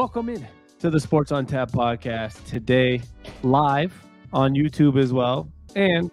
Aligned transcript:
Welcome 0.00 0.30
in 0.30 0.48
to 0.78 0.88
the 0.88 0.98
Sports 0.98 1.30
on 1.30 1.44
Tap 1.44 1.72
podcast 1.72 2.46
today, 2.46 3.02
live 3.42 3.92
on 4.32 4.54
YouTube 4.54 4.98
as 4.98 5.12
well, 5.12 5.52
and 5.76 6.10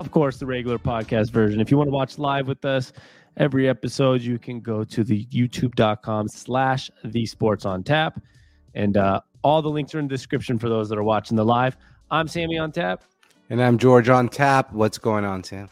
of 0.00 0.10
course 0.10 0.36
the 0.36 0.44
regular 0.44 0.78
podcast 0.78 1.30
version. 1.30 1.58
If 1.58 1.70
you 1.70 1.78
want 1.78 1.88
to 1.88 1.92
watch 1.92 2.18
live 2.18 2.46
with 2.46 2.62
us 2.66 2.92
every 3.38 3.70
episode, 3.70 4.20
you 4.20 4.38
can 4.38 4.60
go 4.60 4.84
to 4.84 5.02
the 5.02 5.24
youtube.com 5.28 6.28
slash 6.28 6.90
the 7.06 7.24
sports 7.24 7.64
on 7.64 7.82
tap. 7.82 8.20
And 8.74 8.98
uh, 8.98 9.22
all 9.42 9.62
the 9.62 9.70
links 9.70 9.94
are 9.94 9.98
in 9.98 10.08
the 10.08 10.14
description 10.14 10.58
for 10.58 10.68
those 10.68 10.90
that 10.90 10.98
are 10.98 11.02
watching 11.02 11.38
the 11.38 11.44
live. 11.46 11.78
I'm 12.10 12.28
Sammy 12.28 12.58
on 12.58 12.70
tap. 12.70 13.02
And 13.48 13.62
I'm 13.62 13.78
George 13.78 14.10
on 14.10 14.28
tap. 14.28 14.74
What's 14.74 14.98
going 14.98 15.24
on, 15.24 15.42
Sam? 15.42 15.70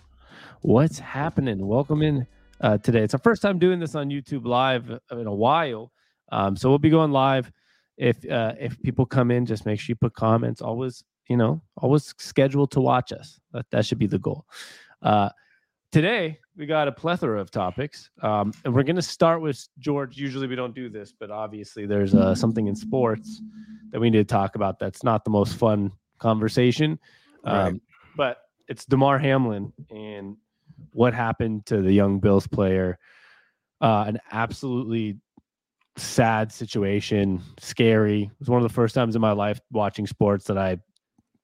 What's 0.63 0.99
happening? 0.99 1.67
Welcome 1.67 2.01
in 2.01 2.27
uh, 2.63 2.79
today. 2.79 3.03
It's 3.03 3.13
our 3.13 3.21
first 3.21 3.43
time 3.43 3.59
doing 3.59 3.81
this 3.81 3.95
on 3.95 4.09
YouTube 4.09 4.47
live 4.47 4.99
in 5.13 5.27
a 5.27 5.35
while. 5.35 5.93
Um, 6.31 6.57
so 6.57 6.69
we'll 6.69 6.79
be 6.79 6.91
going 6.91 7.13
live. 7.13 7.51
If 7.97 8.29
uh, 8.29 8.55
if 8.59 8.81
people 8.83 9.05
come 9.05 9.31
in, 9.31 9.45
just 9.45 9.67
make 9.67 9.79
sure 9.79 9.93
you 9.93 9.97
put 9.97 10.15
comments. 10.15 10.63
Always, 10.63 11.05
you 11.29 11.37
know, 11.37 11.63
always 11.77 12.15
schedule 12.19 12.67
to 12.69 12.81
watch 12.81 13.13
us. 13.13 13.39
That 13.53 13.67
that 13.71 13.87
should 13.87 13.99
be 13.99 14.07
the 14.07 14.19
goal. 14.19 14.47
Uh, 15.03 15.31
today 15.93 16.39
we 16.57 16.67
got 16.67 16.89
a 16.89 16.93
plethora 16.93 17.41
of 17.41 17.51
topics, 17.51 18.11
um, 18.23 18.53
and 18.65 18.75
we're 18.75 18.83
going 18.83 18.97
to 18.97 19.03
start 19.03 19.41
with 19.43 19.67
George. 19.79 20.17
Usually 20.17 20.47
we 20.47 20.57
don't 20.57 20.75
do 20.75 20.89
this, 20.89 21.13
but 21.19 21.31
obviously 21.31 21.87
there's 21.87 22.15
uh, 22.15 22.35
something 22.35 22.69
in 22.69 22.75
sports 22.75 23.43
that 23.91 24.01
we 24.01 24.11
need 24.11 24.19
to 24.19 24.25
talk 24.25 24.55
about. 24.55 24.79
That's 24.79 25.03
not 25.03 25.25
the 25.25 25.31
most 25.31 25.57
fun 25.57 25.93
conversation, 26.19 26.99
um, 27.45 27.57
right. 27.57 27.83
but 28.17 28.39
it's 28.69 28.85
Damar 28.85 29.19
Hamlin 29.19 29.73
and 29.91 30.37
what 30.93 31.15
happened 31.15 31.67
to 31.67 31.83
the 31.83 31.93
young 31.93 32.21
Bills 32.21 32.47
player. 32.47 32.99
Uh, 33.81 34.05
an 34.07 34.19
absolutely 34.31 35.19
sad 35.97 36.53
situation, 36.53 37.43
scary. 37.59 38.25
It 38.25 38.31
was 38.39 38.49
one 38.49 38.63
of 38.63 38.69
the 38.69 38.75
first 38.75 38.95
times 38.95 39.15
in 39.15 39.21
my 39.21 39.33
life 39.33 39.61
watching 39.71 40.07
sports 40.07 40.47
that 40.47 40.59
I 40.59 40.79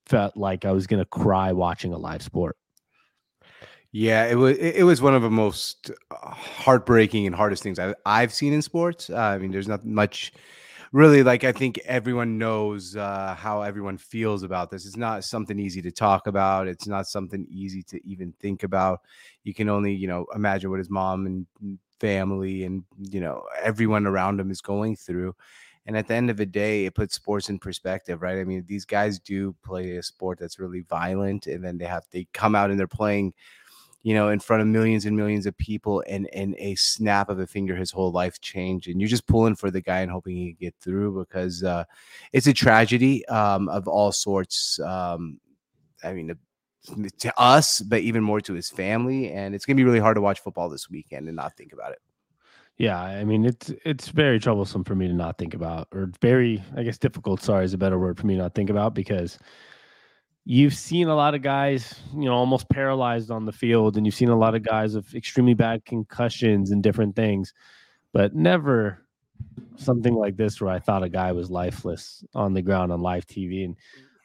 felt 0.05 0.37
like 0.37 0.65
I 0.65 0.71
was 0.71 0.87
going 0.87 1.01
to 1.01 1.05
cry 1.05 1.51
watching 1.51 1.93
a 1.93 1.97
live 1.97 2.21
sport. 2.21 2.57
Yeah, 3.91 4.25
it 4.25 4.35
was 4.35 4.57
it 4.57 4.83
was 4.83 5.01
one 5.01 5.15
of 5.15 5.21
the 5.21 5.29
most 5.29 5.91
uh, 6.11 6.29
heartbreaking 6.29 7.25
and 7.25 7.35
hardest 7.35 7.63
things 7.63 7.79
I, 7.79 7.93
have 8.05 8.33
seen 8.33 8.53
in 8.53 8.61
sports. 8.61 9.09
Uh, 9.09 9.15
I 9.15 9.37
mean, 9.37 9.51
there's 9.51 9.67
not 9.67 9.85
much 9.85 10.33
really 10.91 11.23
like 11.23 11.43
I 11.43 11.51
think 11.51 11.79
everyone 11.85 12.37
knows 12.37 12.95
uh, 12.95 13.33
how 13.37 13.61
everyone 13.61 13.97
feels 13.97 14.43
about 14.43 14.69
this. 14.69 14.85
It's 14.85 14.97
not 14.97 15.23
something 15.23 15.57
easy 15.57 15.81
to 15.81 15.91
talk 15.91 16.27
about. 16.27 16.67
It's 16.67 16.87
not 16.87 17.07
something 17.07 17.47
easy 17.49 17.81
to 17.83 18.05
even 18.07 18.33
think 18.39 18.63
about. 18.63 18.99
You 19.43 19.53
can 19.53 19.69
only 19.69 19.93
you 19.93 20.07
know 20.07 20.25
imagine 20.35 20.69
what 20.69 20.79
his 20.79 20.89
mom 20.89 21.25
and 21.25 21.79
family 21.99 22.63
and 22.63 22.83
you 22.99 23.19
know 23.19 23.43
everyone 23.61 24.05
around 24.05 24.39
him 24.39 24.51
is 24.51 24.61
going 24.61 24.95
through 24.95 25.35
and 25.85 25.97
at 25.97 26.07
the 26.07 26.13
end 26.13 26.29
of 26.29 26.37
the 26.37 26.45
day 26.45 26.85
it 26.85 26.95
puts 26.95 27.15
sports 27.15 27.49
in 27.49 27.59
perspective 27.59 28.21
right? 28.21 28.39
I 28.39 28.43
mean 28.43 28.63
these 28.67 28.85
guys 28.85 29.19
do 29.19 29.55
play 29.63 29.97
a 29.97 30.03
sport 30.03 30.39
that's 30.39 30.59
really 30.59 30.81
violent 30.81 31.47
and 31.47 31.63
then 31.63 31.77
they 31.77 31.85
have 31.85 32.05
they 32.11 32.27
come 32.33 32.55
out 32.55 32.69
and 32.69 32.79
they're 32.79 32.87
playing 32.87 33.33
you 34.03 34.13
know 34.13 34.29
in 34.29 34.39
front 34.39 34.61
of 34.61 34.67
millions 34.67 35.05
and 35.05 35.17
millions 35.17 35.45
of 35.45 35.57
people 35.57 36.03
and 36.07 36.27
in 36.27 36.55
a 36.59 36.75
snap 36.75 37.29
of 37.29 37.39
a 37.39 37.47
finger 37.47 37.75
his 37.75 37.91
whole 37.91 38.11
life 38.11 38.39
changed 38.39 38.87
and 38.87 39.01
you're 39.01 39.09
just 39.09 39.27
pulling 39.27 39.55
for 39.55 39.71
the 39.71 39.81
guy 39.81 39.99
and 39.99 40.11
hoping 40.11 40.35
he 40.35 40.53
get 40.53 40.73
through 40.79 41.17
because 41.19 41.63
uh, 41.63 41.83
it's 42.31 42.47
a 42.47 42.53
tragedy 42.53 43.25
um, 43.27 43.67
of 43.69 43.87
all 43.87 44.11
sorts 44.11 44.79
um, 44.79 45.39
i 46.03 46.13
mean 46.13 46.33
to 47.19 47.39
us, 47.39 47.81
but 47.81 48.01
even 48.01 48.23
more 48.23 48.41
to 48.41 48.53
his 48.53 48.69
family. 48.69 49.31
And 49.31 49.53
it's 49.53 49.65
gonna 49.65 49.77
be 49.77 49.83
really 49.83 49.99
hard 49.99 50.15
to 50.15 50.21
watch 50.21 50.39
football 50.39 50.69
this 50.69 50.89
weekend 50.89 51.27
and 51.27 51.35
not 51.35 51.55
think 51.55 51.73
about 51.73 51.91
it. 51.91 51.99
Yeah, 52.77 53.01
I 53.01 53.23
mean 53.23 53.45
it's 53.45 53.71
it's 53.85 54.09
very 54.09 54.39
troublesome 54.39 54.83
for 54.83 54.95
me 54.95 55.07
to 55.07 55.13
not 55.13 55.37
think 55.37 55.53
about, 55.53 55.87
or 55.91 56.11
very, 56.21 56.63
I 56.75 56.83
guess, 56.83 56.97
difficult. 56.97 57.41
Sorry, 57.41 57.65
is 57.65 57.73
a 57.73 57.77
better 57.77 57.97
word 57.97 58.19
for 58.19 58.27
me 58.27 58.35
to 58.35 58.41
not 58.41 58.53
think 58.53 58.69
about 58.69 58.93
because 58.93 59.39
you've 60.45 60.75
seen 60.75 61.07
a 61.07 61.15
lot 61.15 61.35
of 61.35 61.41
guys, 61.41 61.99
you 62.13 62.25
know, 62.25 62.33
almost 62.33 62.69
paralyzed 62.69 63.31
on 63.31 63.45
the 63.45 63.51
field, 63.51 63.97
and 63.97 64.05
you've 64.05 64.15
seen 64.15 64.29
a 64.29 64.37
lot 64.37 64.55
of 64.55 64.63
guys 64.63 64.95
with 64.95 65.13
extremely 65.15 65.53
bad 65.55 65.85
concussions 65.85 66.71
and 66.71 66.83
different 66.83 67.15
things, 67.15 67.53
but 68.13 68.35
never 68.35 69.05
something 69.75 70.15
like 70.15 70.37
this 70.37 70.61
where 70.61 70.71
I 70.71 70.79
thought 70.79 71.03
a 71.03 71.09
guy 71.09 71.31
was 71.31 71.51
lifeless 71.51 72.23
on 72.33 72.53
the 72.53 72.61
ground 72.61 72.91
on 72.91 73.01
live 73.01 73.25
TV. 73.27 73.65
And 73.65 73.75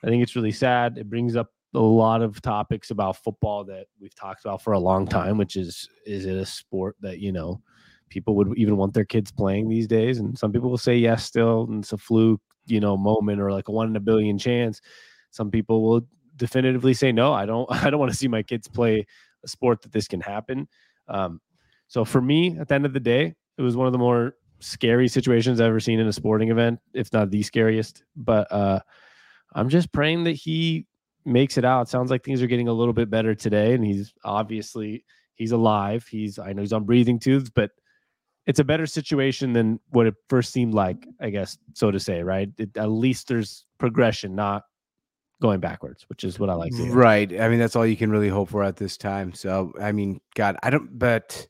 I 0.04 0.08
think 0.08 0.22
it's 0.22 0.36
really 0.36 0.52
sad. 0.52 0.98
It 0.98 1.10
brings 1.10 1.36
up 1.36 1.50
a 1.74 1.80
lot 1.80 2.22
of 2.22 2.40
topics 2.42 2.90
about 2.90 3.16
football 3.16 3.64
that 3.64 3.86
we've 4.00 4.14
talked 4.14 4.44
about 4.44 4.62
for 4.62 4.72
a 4.72 4.78
long 4.78 5.06
time, 5.06 5.38
which 5.38 5.56
is 5.56 5.88
is 6.06 6.26
it 6.26 6.36
a 6.36 6.46
sport 6.46 6.96
that 7.00 7.18
you 7.18 7.32
know 7.32 7.60
people 8.08 8.36
would 8.36 8.52
even 8.58 8.76
want 8.76 8.92
their 8.92 9.04
kids 9.04 9.32
playing 9.32 9.68
these 9.68 9.86
days? 9.86 10.18
And 10.18 10.38
some 10.38 10.52
people 10.52 10.70
will 10.70 10.78
say 10.78 10.96
yes, 10.96 11.24
still, 11.24 11.66
and 11.68 11.82
it's 11.82 11.92
a 11.92 11.98
fluke, 11.98 12.42
you 12.66 12.80
know, 12.80 12.96
moment 12.96 13.40
or 13.40 13.50
like 13.50 13.68
a 13.68 13.72
one 13.72 13.88
in 13.88 13.96
a 13.96 14.00
billion 14.00 14.38
chance. 14.38 14.80
Some 15.30 15.50
people 15.50 15.82
will 15.82 16.02
definitively 16.36 16.94
say 16.94 17.10
no. 17.12 17.32
I 17.32 17.46
don't. 17.46 17.70
I 17.84 17.90
don't 17.90 18.00
want 18.00 18.12
to 18.12 18.18
see 18.18 18.28
my 18.28 18.42
kids 18.42 18.68
play 18.68 19.06
a 19.44 19.48
sport 19.48 19.82
that 19.82 19.92
this 19.92 20.08
can 20.08 20.20
happen. 20.20 20.68
Um, 21.08 21.40
so 21.88 22.04
for 22.04 22.20
me, 22.20 22.58
at 22.58 22.68
the 22.68 22.74
end 22.74 22.86
of 22.86 22.92
the 22.92 23.00
day, 23.00 23.34
it 23.58 23.62
was 23.62 23.76
one 23.76 23.86
of 23.86 23.92
the 23.92 23.98
more 23.98 24.34
scary 24.60 25.08
situations 25.08 25.60
I've 25.60 25.68
ever 25.68 25.80
seen 25.80 26.00
in 26.00 26.06
a 26.06 26.12
sporting 26.12 26.50
event, 26.50 26.80
if 26.94 27.12
not 27.12 27.30
the 27.30 27.42
scariest. 27.42 28.04
But 28.16 28.50
uh, 28.52 28.80
I'm 29.54 29.68
just 29.68 29.92
praying 29.92 30.24
that 30.24 30.32
he 30.32 30.86
makes 31.24 31.58
it 31.58 31.64
out. 31.64 31.88
Sounds 31.88 32.10
like 32.10 32.24
things 32.24 32.42
are 32.42 32.46
getting 32.46 32.68
a 32.68 32.72
little 32.72 32.94
bit 32.94 33.10
better 33.10 33.34
today, 33.34 33.74
and 33.74 33.84
he's 33.84 34.12
obviously 34.24 35.04
he's 35.34 35.52
alive. 35.52 36.06
He's 36.08 36.38
I 36.38 36.52
know 36.52 36.62
he's 36.62 36.72
on 36.72 36.84
breathing 36.84 37.18
tubes, 37.18 37.50
but 37.50 37.70
it's 38.46 38.58
a 38.58 38.64
better 38.64 38.86
situation 38.86 39.52
than 39.52 39.78
what 39.90 40.06
it 40.06 40.14
first 40.28 40.52
seemed 40.52 40.74
like, 40.74 41.06
I 41.20 41.30
guess, 41.30 41.58
so 41.74 41.90
to 41.90 42.00
say, 42.00 42.22
right? 42.22 42.50
It, 42.58 42.76
at 42.76 42.90
least 42.90 43.28
there's 43.28 43.64
progression, 43.78 44.34
not 44.34 44.64
going 45.40 45.60
backwards, 45.60 46.04
which 46.08 46.24
is 46.24 46.38
what 46.38 46.50
I 46.50 46.54
like. 46.54 46.72
Right. 46.76 47.40
I 47.40 47.48
mean, 47.48 47.58
that's 47.58 47.76
all 47.76 47.86
you 47.86 47.96
can 47.96 48.10
really 48.10 48.28
hope 48.28 48.48
for 48.48 48.64
at 48.64 48.76
this 48.76 48.96
time. 48.96 49.32
So, 49.32 49.72
I 49.80 49.92
mean, 49.92 50.20
God, 50.34 50.56
I 50.62 50.70
don't, 50.70 50.98
but 50.98 51.46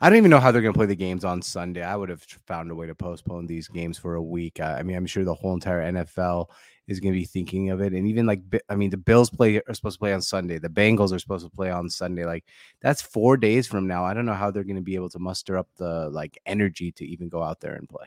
I 0.00 0.08
don't 0.08 0.18
even 0.18 0.30
know 0.30 0.40
how 0.40 0.50
they're 0.50 0.62
going 0.62 0.74
to 0.74 0.78
play 0.78 0.86
the 0.86 0.96
games 0.96 1.24
on 1.24 1.42
Sunday. 1.42 1.82
I 1.82 1.94
would 1.94 2.08
have 2.08 2.22
found 2.22 2.70
a 2.70 2.74
way 2.74 2.86
to 2.86 2.94
postpone 2.94 3.46
these 3.46 3.68
games 3.68 3.98
for 3.98 4.14
a 4.14 4.22
week. 4.22 4.60
I, 4.60 4.78
I 4.78 4.82
mean, 4.82 4.96
I'm 4.96 5.06
sure 5.06 5.24
the 5.24 5.34
whole 5.34 5.54
entire 5.54 5.92
NFL 5.92 6.46
is 6.88 7.00
going 7.00 7.12
to 7.12 7.18
be 7.18 7.24
thinking 7.24 7.70
of 7.70 7.80
it. 7.80 7.92
And 7.92 8.06
even 8.06 8.26
like, 8.26 8.40
I 8.68 8.74
mean, 8.74 8.90
the 8.90 8.96
Bills 8.96 9.30
play 9.30 9.60
are 9.68 9.74
supposed 9.74 9.96
to 9.96 10.00
play 10.00 10.12
on 10.12 10.22
Sunday. 10.22 10.58
The 10.58 10.68
Bengals 10.68 11.12
are 11.12 11.18
supposed 11.18 11.44
to 11.44 11.50
play 11.50 11.70
on 11.70 11.88
Sunday. 11.88 12.24
Like 12.24 12.44
that's 12.80 13.02
four 13.02 13.36
days 13.36 13.66
from 13.66 13.86
now. 13.86 14.04
I 14.04 14.14
don't 14.14 14.26
know 14.26 14.34
how 14.34 14.50
they're 14.50 14.64
going 14.64 14.76
to 14.76 14.82
be 14.82 14.94
able 14.94 15.10
to 15.10 15.18
muster 15.18 15.56
up 15.56 15.68
the 15.76 16.08
like 16.10 16.38
energy 16.46 16.92
to 16.92 17.06
even 17.06 17.28
go 17.28 17.42
out 17.42 17.60
there 17.60 17.74
and 17.74 17.88
play. 17.88 18.06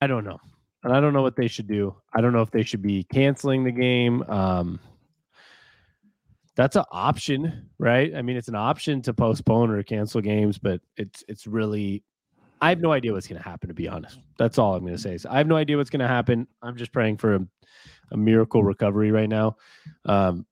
I 0.00 0.06
don't 0.06 0.24
know. 0.24 0.38
And 0.82 0.94
I 0.94 1.00
don't 1.00 1.12
know 1.12 1.22
what 1.22 1.36
they 1.36 1.48
should 1.48 1.68
do. 1.68 1.94
I 2.14 2.20
don't 2.20 2.32
know 2.32 2.40
if 2.40 2.50
they 2.50 2.62
should 2.62 2.82
be 2.82 3.04
canceling 3.04 3.64
the 3.64 3.72
game. 3.72 4.22
Um, 4.22 4.80
that's 6.56 6.76
an 6.76 6.84
option, 6.90 7.68
right? 7.78 8.14
I 8.14 8.22
mean, 8.22 8.36
it's 8.36 8.48
an 8.48 8.54
option 8.54 9.02
to 9.02 9.14
postpone 9.14 9.70
or 9.70 9.82
cancel 9.82 10.20
games, 10.20 10.58
but 10.58 10.80
it's 10.96 11.24
it's 11.28 11.46
really 11.46 12.02
I 12.60 12.68
have 12.68 12.80
no 12.80 12.92
idea 12.92 13.12
what's 13.12 13.26
going 13.26 13.40
to 13.42 13.48
happen, 13.48 13.68
to 13.68 13.74
be 13.74 13.88
honest. 13.88 14.18
That's 14.38 14.58
all 14.58 14.74
I'm 14.74 14.82
going 14.82 14.94
to 14.94 15.00
say. 15.00 15.16
So 15.18 15.30
I 15.30 15.38
have 15.38 15.46
no 15.46 15.56
idea 15.56 15.76
what's 15.76 15.90
going 15.90 16.00
to 16.00 16.08
happen. 16.08 16.46
I'm 16.62 16.76
just 16.76 16.92
praying 16.92 17.16
for 17.16 17.36
a, 17.36 17.46
a 18.12 18.16
miracle 18.16 18.62
recovery 18.62 19.10
right 19.10 19.28
now. 19.28 19.56
Um, 20.04 20.46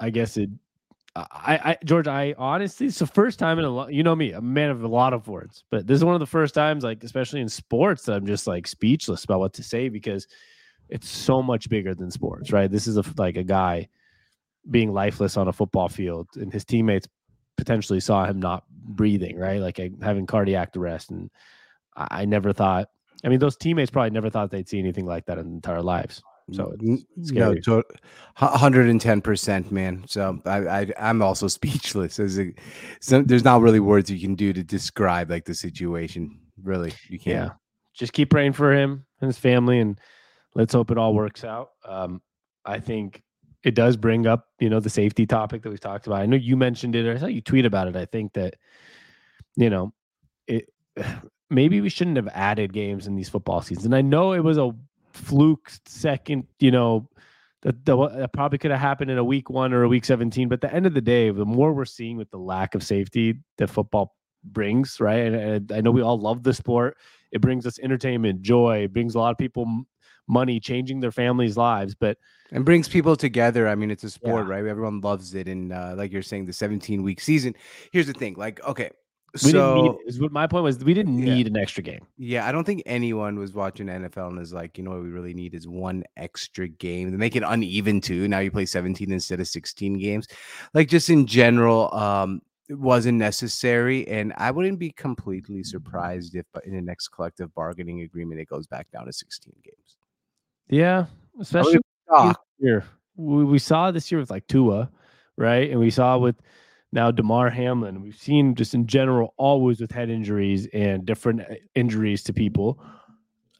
I 0.00 0.10
guess 0.10 0.36
it. 0.36 0.50
I, 1.16 1.60
I, 1.64 1.78
George, 1.84 2.08
I 2.08 2.34
honestly, 2.36 2.88
it's 2.88 2.98
the 2.98 3.06
first 3.06 3.38
time 3.38 3.60
in 3.60 3.64
a 3.64 3.70
lot. 3.70 3.92
You 3.92 4.02
know 4.02 4.16
me, 4.16 4.32
a 4.32 4.40
man 4.40 4.70
of 4.70 4.82
a 4.82 4.88
lot 4.88 5.12
of 5.12 5.28
words, 5.28 5.62
but 5.70 5.86
this 5.86 5.94
is 5.94 6.04
one 6.04 6.14
of 6.14 6.20
the 6.20 6.26
first 6.26 6.54
times, 6.54 6.82
like 6.82 7.04
especially 7.04 7.40
in 7.40 7.48
sports, 7.48 8.02
that 8.04 8.16
I'm 8.16 8.26
just 8.26 8.48
like 8.48 8.66
speechless 8.66 9.22
about 9.22 9.38
what 9.38 9.52
to 9.54 9.62
say 9.62 9.88
because 9.88 10.26
it's 10.88 11.08
so 11.08 11.40
much 11.40 11.68
bigger 11.68 11.94
than 11.94 12.10
sports, 12.10 12.50
right? 12.50 12.68
This 12.68 12.88
is 12.88 12.96
a 12.96 13.04
like 13.16 13.36
a 13.36 13.44
guy 13.44 13.88
being 14.72 14.92
lifeless 14.92 15.36
on 15.36 15.46
a 15.46 15.52
football 15.52 15.88
field, 15.88 16.30
and 16.34 16.52
his 16.52 16.64
teammates 16.64 17.06
potentially 17.56 18.00
saw 18.00 18.24
him 18.24 18.40
not 18.40 18.64
breathing, 18.68 19.38
right? 19.38 19.60
Like 19.60 19.80
having 20.02 20.26
cardiac 20.26 20.76
arrest. 20.76 21.10
And 21.10 21.30
I 21.96 22.24
never 22.24 22.52
thought, 22.52 22.88
I 23.24 23.28
mean, 23.28 23.38
those 23.38 23.56
teammates 23.56 23.90
probably 23.90 24.10
never 24.10 24.30
thought 24.30 24.50
they'd 24.50 24.68
see 24.68 24.78
anything 24.78 25.06
like 25.06 25.26
that 25.26 25.38
in 25.38 25.44
their 25.44 25.54
entire 25.54 25.82
lives. 25.82 26.22
So 26.52 26.76
it's 26.78 27.32
no, 27.32 27.54
to, 27.54 27.82
110%, 28.38 29.70
man. 29.70 30.04
So 30.06 30.38
I, 30.44 30.58
I, 30.58 30.92
am 30.98 31.22
also 31.22 31.48
speechless. 31.48 32.18
As 32.20 32.38
a, 32.38 32.52
there's 33.08 33.44
not 33.44 33.62
really 33.62 33.80
words 33.80 34.10
you 34.10 34.20
can 34.20 34.34
do 34.34 34.52
to 34.52 34.62
describe 34.62 35.30
like 35.30 35.46
the 35.46 35.54
situation. 35.54 36.38
Really, 36.62 36.92
you 37.08 37.18
can't. 37.18 37.46
Yeah. 37.46 37.50
Just 37.94 38.12
keep 38.12 38.28
praying 38.28 38.52
for 38.52 38.72
him 38.72 39.06
and 39.20 39.28
his 39.28 39.38
family, 39.38 39.78
and 39.78 39.98
let's 40.54 40.74
hope 40.74 40.90
it 40.90 40.98
all 40.98 41.14
works 41.14 41.44
out. 41.44 41.70
Um, 41.88 42.20
I 42.64 42.78
think 42.78 43.22
it 43.64 43.74
does 43.74 43.96
bring 43.96 44.26
up, 44.26 44.48
you 44.60 44.68
know, 44.68 44.78
the 44.78 44.90
safety 44.90 45.26
topic 45.26 45.62
that 45.62 45.70
we've 45.70 45.80
talked 45.80 46.06
about. 46.06 46.20
I 46.20 46.26
know 46.26 46.36
you 46.36 46.56
mentioned 46.56 46.94
it. 46.94 47.06
or 47.06 47.14
I 47.14 47.18
saw 47.18 47.26
you 47.26 47.40
tweet 47.40 47.64
about 47.64 47.88
it. 47.88 47.96
I 47.96 48.04
think 48.04 48.34
that, 48.34 48.56
you 49.56 49.70
know, 49.70 49.92
it 50.46 50.68
maybe 51.50 51.80
we 51.80 51.88
shouldn't 51.88 52.16
have 52.16 52.28
added 52.28 52.72
games 52.72 53.06
in 53.06 53.16
these 53.16 53.28
football 53.28 53.62
seasons. 53.62 53.86
And 53.86 53.94
I 53.94 54.02
know 54.02 54.32
it 54.32 54.40
was 54.40 54.58
a 54.58 54.72
fluke 55.12 55.70
second, 55.86 56.46
you 56.58 56.70
know, 56.70 57.08
that, 57.62 57.84
that 57.86 58.30
probably 58.32 58.58
could 58.58 58.70
have 58.70 58.80
happened 58.80 59.10
in 59.10 59.18
a 59.18 59.24
week 59.24 59.48
one 59.48 59.72
or 59.72 59.84
a 59.84 59.88
week 59.88 60.04
17. 60.04 60.48
But 60.48 60.56
at 60.56 60.60
the 60.60 60.74
end 60.74 60.84
of 60.84 60.92
the 60.92 61.00
day, 61.00 61.30
the 61.30 61.46
more 61.46 61.72
we're 61.72 61.86
seeing 61.86 62.18
with 62.18 62.30
the 62.30 62.38
lack 62.38 62.74
of 62.74 62.82
safety 62.82 63.36
that 63.56 63.68
football 63.68 64.14
brings, 64.42 65.00
right? 65.00 65.32
And, 65.32 65.72
I 65.72 65.80
know 65.80 65.90
we 65.90 66.02
all 66.02 66.18
love 66.18 66.42
the 66.42 66.52
sport 66.52 66.98
It 67.32 67.40
brings 67.40 67.66
us 67.66 67.78
entertainment, 67.78 68.42
joy. 68.42 68.84
It 68.84 68.92
brings 68.92 69.14
a 69.14 69.18
lot 69.18 69.30
of 69.30 69.38
people 69.38 69.86
money, 70.26 70.60
changing 70.60 71.00
their 71.00 71.12
families' 71.12 71.56
lives. 71.56 71.94
But 71.94 72.18
and 72.52 72.64
brings 72.64 72.88
people 72.88 73.16
together. 73.16 73.68
I 73.68 73.74
mean, 73.74 73.90
it's 73.90 74.04
a 74.04 74.10
sport, 74.10 74.46
Yeah. 74.46 74.54
right? 74.54 74.64
Everyone 74.66 75.00
loves 75.00 75.34
it, 75.34 75.48
and 75.48 75.72
uh, 75.72 75.94
like 75.96 76.12
you're 76.12 76.22
saying, 76.22 76.46
the 76.46 76.52
17 76.52 77.02
week 77.02 77.20
season. 77.20 77.54
Here's 77.92 78.06
the 78.06 78.12
thing, 78.12 78.34
like, 78.34 78.62
okay, 78.64 78.90
we 79.42 79.50
didn't 79.50 79.74
need. 79.82 79.88
so 79.90 79.98
Is 80.06 80.20
what 80.20 80.30
my 80.30 80.46
point 80.46 80.62
was. 80.62 80.84
We 80.84 80.94
didn't 80.94 81.18
Yeah. 81.18 81.34
need 81.34 81.46
an 81.48 81.56
extra 81.56 81.82
game. 81.82 82.06
yeah, 82.16 82.46
I 82.46 82.52
don't 82.52 82.62
think 82.64 82.82
anyone 82.86 83.36
was 83.38 83.52
watching 83.52 83.88
NFL 83.88 84.28
and 84.28 84.38
is 84.38 84.52
like, 84.52 84.78
you 84.78 84.84
know 84.84 84.92
what 84.92 85.02
we 85.02 85.08
really 85.08 85.34
need 85.34 85.54
is 85.54 85.66
one 85.66 86.04
extra 86.16 86.68
game. 86.68 87.10
They 87.10 87.16
make 87.16 87.34
it 87.34 87.42
uneven 87.44 88.00
too. 88.00 88.28
Now 88.28 88.38
you 88.38 88.52
play 88.52 88.64
17 88.66 89.10
instead 89.10 89.40
of 89.40 89.48
16 89.48 89.98
games. 89.98 90.28
Like 90.72 90.88
just 90.88 91.10
in 91.10 91.26
general, 91.26 91.92
um, 91.92 92.42
it 92.68 92.78
wasn't 92.78 93.18
necessary, 93.18 94.06
and 94.08 94.32
I 94.38 94.50
wouldn't 94.52 94.78
be 94.78 94.90
completely 94.92 95.64
surprised 95.64 96.34
if, 96.36 96.46
but 96.54 96.64
in 96.64 96.72
the 96.74 96.80
next 96.80 97.08
collective 97.08 97.52
bargaining 97.54 98.02
agreement, 98.02 98.40
it 98.40 98.48
goes 98.48 98.66
back 98.68 98.90
down 98.92 99.04
to 99.06 99.12
16 99.12 99.52
games. 99.64 99.96
Yeah, 100.68 101.06
especially 101.40 101.78
here. 102.58 102.84
We, 103.16 103.44
we 103.44 103.58
saw 103.58 103.90
this 103.90 104.10
year 104.10 104.20
with 104.20 104.30
like 104.30 104.46
Tua, 104.46 104.90
right? 105.36 105.70
And 105.70 105.78
we 105.78 105.90
saw 105.90 106.18
with 106.18 106.36
now 106.92 107.10
Damar 107.10 107.50
Hamlin. 107.50 108.02
We've 108.02 108.16
seen 108.16 108.54
just 108.54 108.74
in 108.74 108.86
general 108.86 109.34
always 109.36 109.80
with 109.80 109.92
head 109.92 110.10
injuries 110.10 110.66
and 110.72 111.04
different 111.04 111.42
uh, 111.42 111.54
injuries 111.74 112.22
to 112.24 112.32
people. 112.32 112.82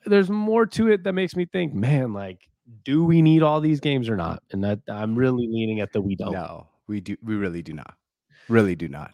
There's 0.07 0.31
more 0.31 0.67
to 0.67 0.89
it 0.89 1.05
that 1.05 1.13
makes 1.13 1.37
me 1.37 1.47
think, 1.47 1.75
man, 1.75 2.13
like, 2.13 2.49
do 2.85 3.05
we 3.05 3.23
need 3.23 3.43
all 3.43 3.61
these 3.61 3.81
games 3.81 4.09
or 4.09 4.17
not? 4.17 4.43
And 4.51 4.65
that 4.65 4.81
I'm 4.89 5.15
really 5.15 5.47
leaning 5.49 5.81
at 5.81 5.93
the 5.93 6.01
we 6.01 6.17
don't. 6.17 6.33
No, 6.33 6.69
we 6.87 7.01
do. 7.01 7.17
We 7.23 7.37
really 7.37 7.63
do 7.63 7.75
not. 7.75 7.95
Really 8.49 8.77
do 8.77 8.89
not. 8.89 9.13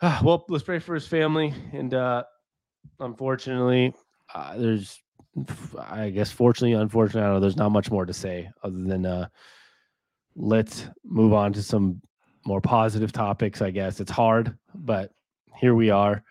Ah, 0.00 0.20
well, 0.24 0.44
let's 0.48 0.64
pray 0.64 0.78
for 0.78 0.94
his 0.94 1.06
family. 1.06 1.54
And 1.72 1.94
uh 1.94 2.24
unfortunately, 3.00 3.94
uh, 4.34 4.56
there's, 4.56 5.01
I 5.78 6.10
guess, 6.10 6.30
fortunately, 6.30 6.74
unfortunately, 6.74 7.22
I 7.22 7.24
don't 7.26 7.34
know. 7.34 7.40
There's 7.40 7.56
not 7.56 7.72
much 7.72 7.90
more 7.90 8.04
to 8.04 8.12
say 8.12 8.50
other 8.62 8.82
than 8.82 9.06
uh 9.06 9.28
let's 10.36 10.86
move 11.04 11.32
on 11.32 11.52
to 11.54 11.62
some 11.62 12.00
more 12.46 12.60
positive 12.60 13.12
topics. 13.12 13.62
I 13.62 13.70
guess 13.70 14.00
it's 14.00 14.10
hard, 14.10 14.56
but 14.74 15.10
here 15.58 15.74
we 15.74 15.90
are. 15.90 16.22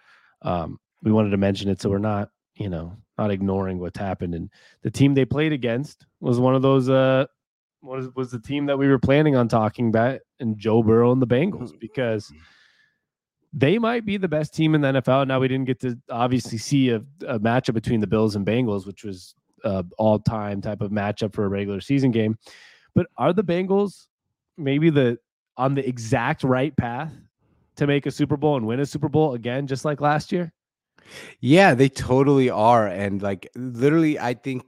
Um, 0.42 0.80
we 1.03 1.12
wanted 1.12 1.30
to 1.30 1.38
mention 1.38 1.69
it, 1.69 1.81
so 1.81 1.89
we're 1.89 1.98
not, 1.98 2.30
you 2.56 2.69
know, 2.69 2.95
not 3.18 3.31
ignoring 3.31 3.80
what's 3.80 4.00
happened. 4.00 4.36
And 4.36 4.50
the 4.81 4.92
team 4.92 5.13
they 5.13 5.25
played 5.25 5.53
against 5.53 6.06
was 6.19 6.39
one 6.39 6.56
of 6.56 6.62
those. 6.62 6.89
Uh, 6.89 7.25
was 7.81 8.09
was 8.15 8.30
the 8.30 8.39
team 8.39 8.68
that 8.68 8.77
we 8.77 8.88
were 8.88 9.00
planning 9.00 9.36
on 9.36 9.48
talking 9.48 9.88
about, 9.88 10.19
and 10.39 10.57
Joe 10.57 10.83
Burrow 10.83 11.12
and 11.12 11.21
the 11.21 11.27
Bengals 11.27 11.71
because 11.80 12.31
they 13.53 13.77
might 13.77 14.06
be 14.06 14.18
the 14.18 14.27
best 14.27 14.53
team 14.53 14.75
in 14.75 14.81
the 14.81 14.94
NFL. 14.94 15.27
Now 15.27 15.39
we 15.39 15.48
didn't 15.48 15.65
get 15.65 15.80
to 15.81 15.98
obviously 16.09 16.57
see 16.57 16.89
a, 16.89 16.98
a 17.27 17.39
matchup 17.39 17.74
between 17.74 18.00
the 18.00 18.07
Bills 18.07 18.36
and 18.36 18.45
Bengals, 18.45 18.86
which 18.86 19.03
was 19.03 19.36
uh, 19.63 19.83
all 19.98 20.19
time 20.19 20.62
type 20.62 20.81
of 20.81 20.92
matchup 20.92 21.33
for 21.33 21.45
a 21.45 21.50
regular 21.50 21.81
season 21.81 22.12
game. 22.12 22.38
But 22.95 23.07
are 23.18 23.33
the 23.33 23.44
Bengals 23.44 24.07
maybe 24.57 24.89
the 24.89 25.18
on 25.57 25.75
the 25.75 25.88
exact 25.88 26.44
right 26.44 26.75
path 26.75 27.12
to 27.75 27.88
make 27.88 28.06
a 28.06 28.12
Super 28.12 28.38
Bowl 28.38 28.57
and 28.57 28.65
win 28.65 28.80
a 28.80 28.86
Super 28.86 29.09
Bowl 29.09 29.33
again, 29.33 29.68
just 29.68 29.86
like 29.86 30.01
last 30.01 30.31
year? 30.31 30.53
Yeah, 31.39 31.74
they 31.74 31.89
totally 31.89 32.50
are. 32.50 32.88
And 32.88 33.21
like 33.21 33.50
literally, 33.56 34.19
I 34.19 34.33
think 34.33 34.63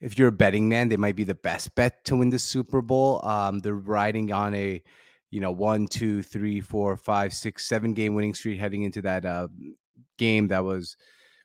if 0.00 0.18
you're 0.18 0.28
a 0.28 0.32
betting 0.32 0.68
man, 0.68 0.88
they 0.88 0.96
might 0.96 1.16
be 1.16 1.24
the 1.24 1.34
best 1.34 1.74
bet 1.74 2.04
to 2.06 2.16
win 2.16 2.30
the 2.30 2.38
Super 2.38 2.80
Bowl. 2.80 3.24
Um, 3.26 3.58
they're 3.60 3.74
riding 3.74 4.32
on 4.32 4.54
a 4.54 4.82
you 5.30 5.40
know 5.40 5.52
one, 5.52 5.86
two, 5.86 6.22
three, 6.22 6.60
four, 6.60 6.96
five, 6.96 7.32
six, 7.32 7.66
seven 7.66 7.94
game 7.94 8.14
winning 8.14 8.34
streak 8.34 8.58
heading 8.58 8.82
into 8.82 9.02
that 9.02 9.24
uh, 9.24 9.48
game 10.16 10.48
that 10.48 10.64
was 10.64 10.96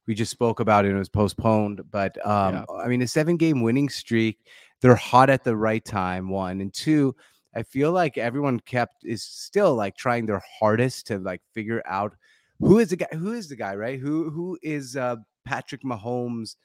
we 0.07 0.13
just 0.13 0.31
spoke 0.31 0.59
about 0.59 0.85
it 0.85 0.89
and 0.89 0.97
it 0.97 1.00
was 1.00 1.09
postponed. 1.09 1.81
But 1.91 2.18
um, 2.25 2.56
Yeah. 2.56 2.65
I 2.83 2.88
mean, 2.88 3.01
a 3.01 3.07
seven 3.07 3.38
game 3.38 3.62
winning 3.62 3.89
streak, 3.89 4.39
they're 4.81 4.95
hot 4.95 5.30
at 5.30 5.44
the 5.44 5.56
right 5.56 5.83
time. 5.83 6.30
One 6.30 6.62
and 6.62 6.74
two. 6.74 7.15
I 7.56 7.63
feel 7.63 7.91
like 7.91 8.18
everyone 8.18 8.59
kept 8.62 9.06
is 9.06 9.24
still 9.24 9.75
like 9.75 9.95
trying 9.95 10.25
their 10.25 10.41
hardest 10.59 11.07
to 11.07 11.19
like 11.19 11.41
figure 11.53 11.83
out 11.86 12.15
who 12.59 12.79
is 12.79 12.89
the 12.89 12.95
guy 12.95 13.07
who 13.12 13.33
is 13.33 13.47
the 13.47 13.56
guy 13.56 13.75
right 13.75 14.00
who 14.00 14.29
who 14.29 14.57
is 14.63 14.95
uh 14.95 15.18
patrick 15.45 15.83
mahomes 15.83 16.56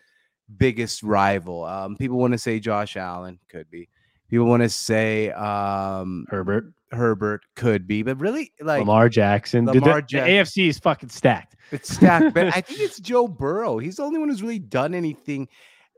biggest 0.56 1.03
rival 1.03 1.64
um 1.64 1.97
people 1.97 2.17
want 2.19 2.32
to 2.32 2.38
say 2.38 2.61
josh 2.61 2.97
allen 2.97 3.38
could 3.49 3.69
be 3.71 3.88
people 4.31 4.47
want 4.47 4.62
to 4.62 4.69
say 4.69 5.31
um 5.32 6.25
Herbert, 6.29 6.73
herbert 6.90 7.43
could 7.55 7.87
be 7.87 8.02
but 8.02 8.19
really 8.19 8.52
like 8.61 8.81
Lamar 8.81 9.08
Jackson. 9.08 9.67
Dude, 9.67 9.76
the- 9.76 9.81
Lamar 9.81 10.00
the, 10.02 10.19
AFC 10.19 10.69
is 10.69 10.79
fucking 10.79 11.11
stacked. 11.11 11.56
it's 11.70 11.94
stacked 11.94 12.35
but 12.35 12.46
i 12.46 12.61
think 12.61 12.81
it's 12.81 12.99
joe 12.99 13.29
burrow 13.29 13.79
he's 13.79 13.96
the 13.96 14.02
only 14.02 14.19
one 14.19 14.29
who's 14.29 14.43
really 14.43 14.58
done 14.58 14.94
anything 14.94 15.49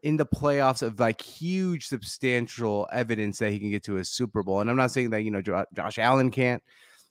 in 0.03 0.17
the 0.17 0.27
playoffs 0.27 0.83
of 0.83 0.99
like 0.99 1.21
huge 1.21 1.87
substantial 1.87 2.89
evidence 2.93 3.39
that 3.39 3.53
he 3.53 3.59
can 3.59 3.71
get 3.71 3.85
to 3.85 3.99
a 3.99 4.05
super 4.05 4.43
bowl 4.43 4.61
and 4.61 4.71
i'm 4.71 4.77
not 4.77 4.91
saying 4.91 5.11
that 5.11 5.23
you 5.23 5.31
know 5.31 5.43
josh 5.43 5.99
allen 5.99 6.31
can't 6.31 6.63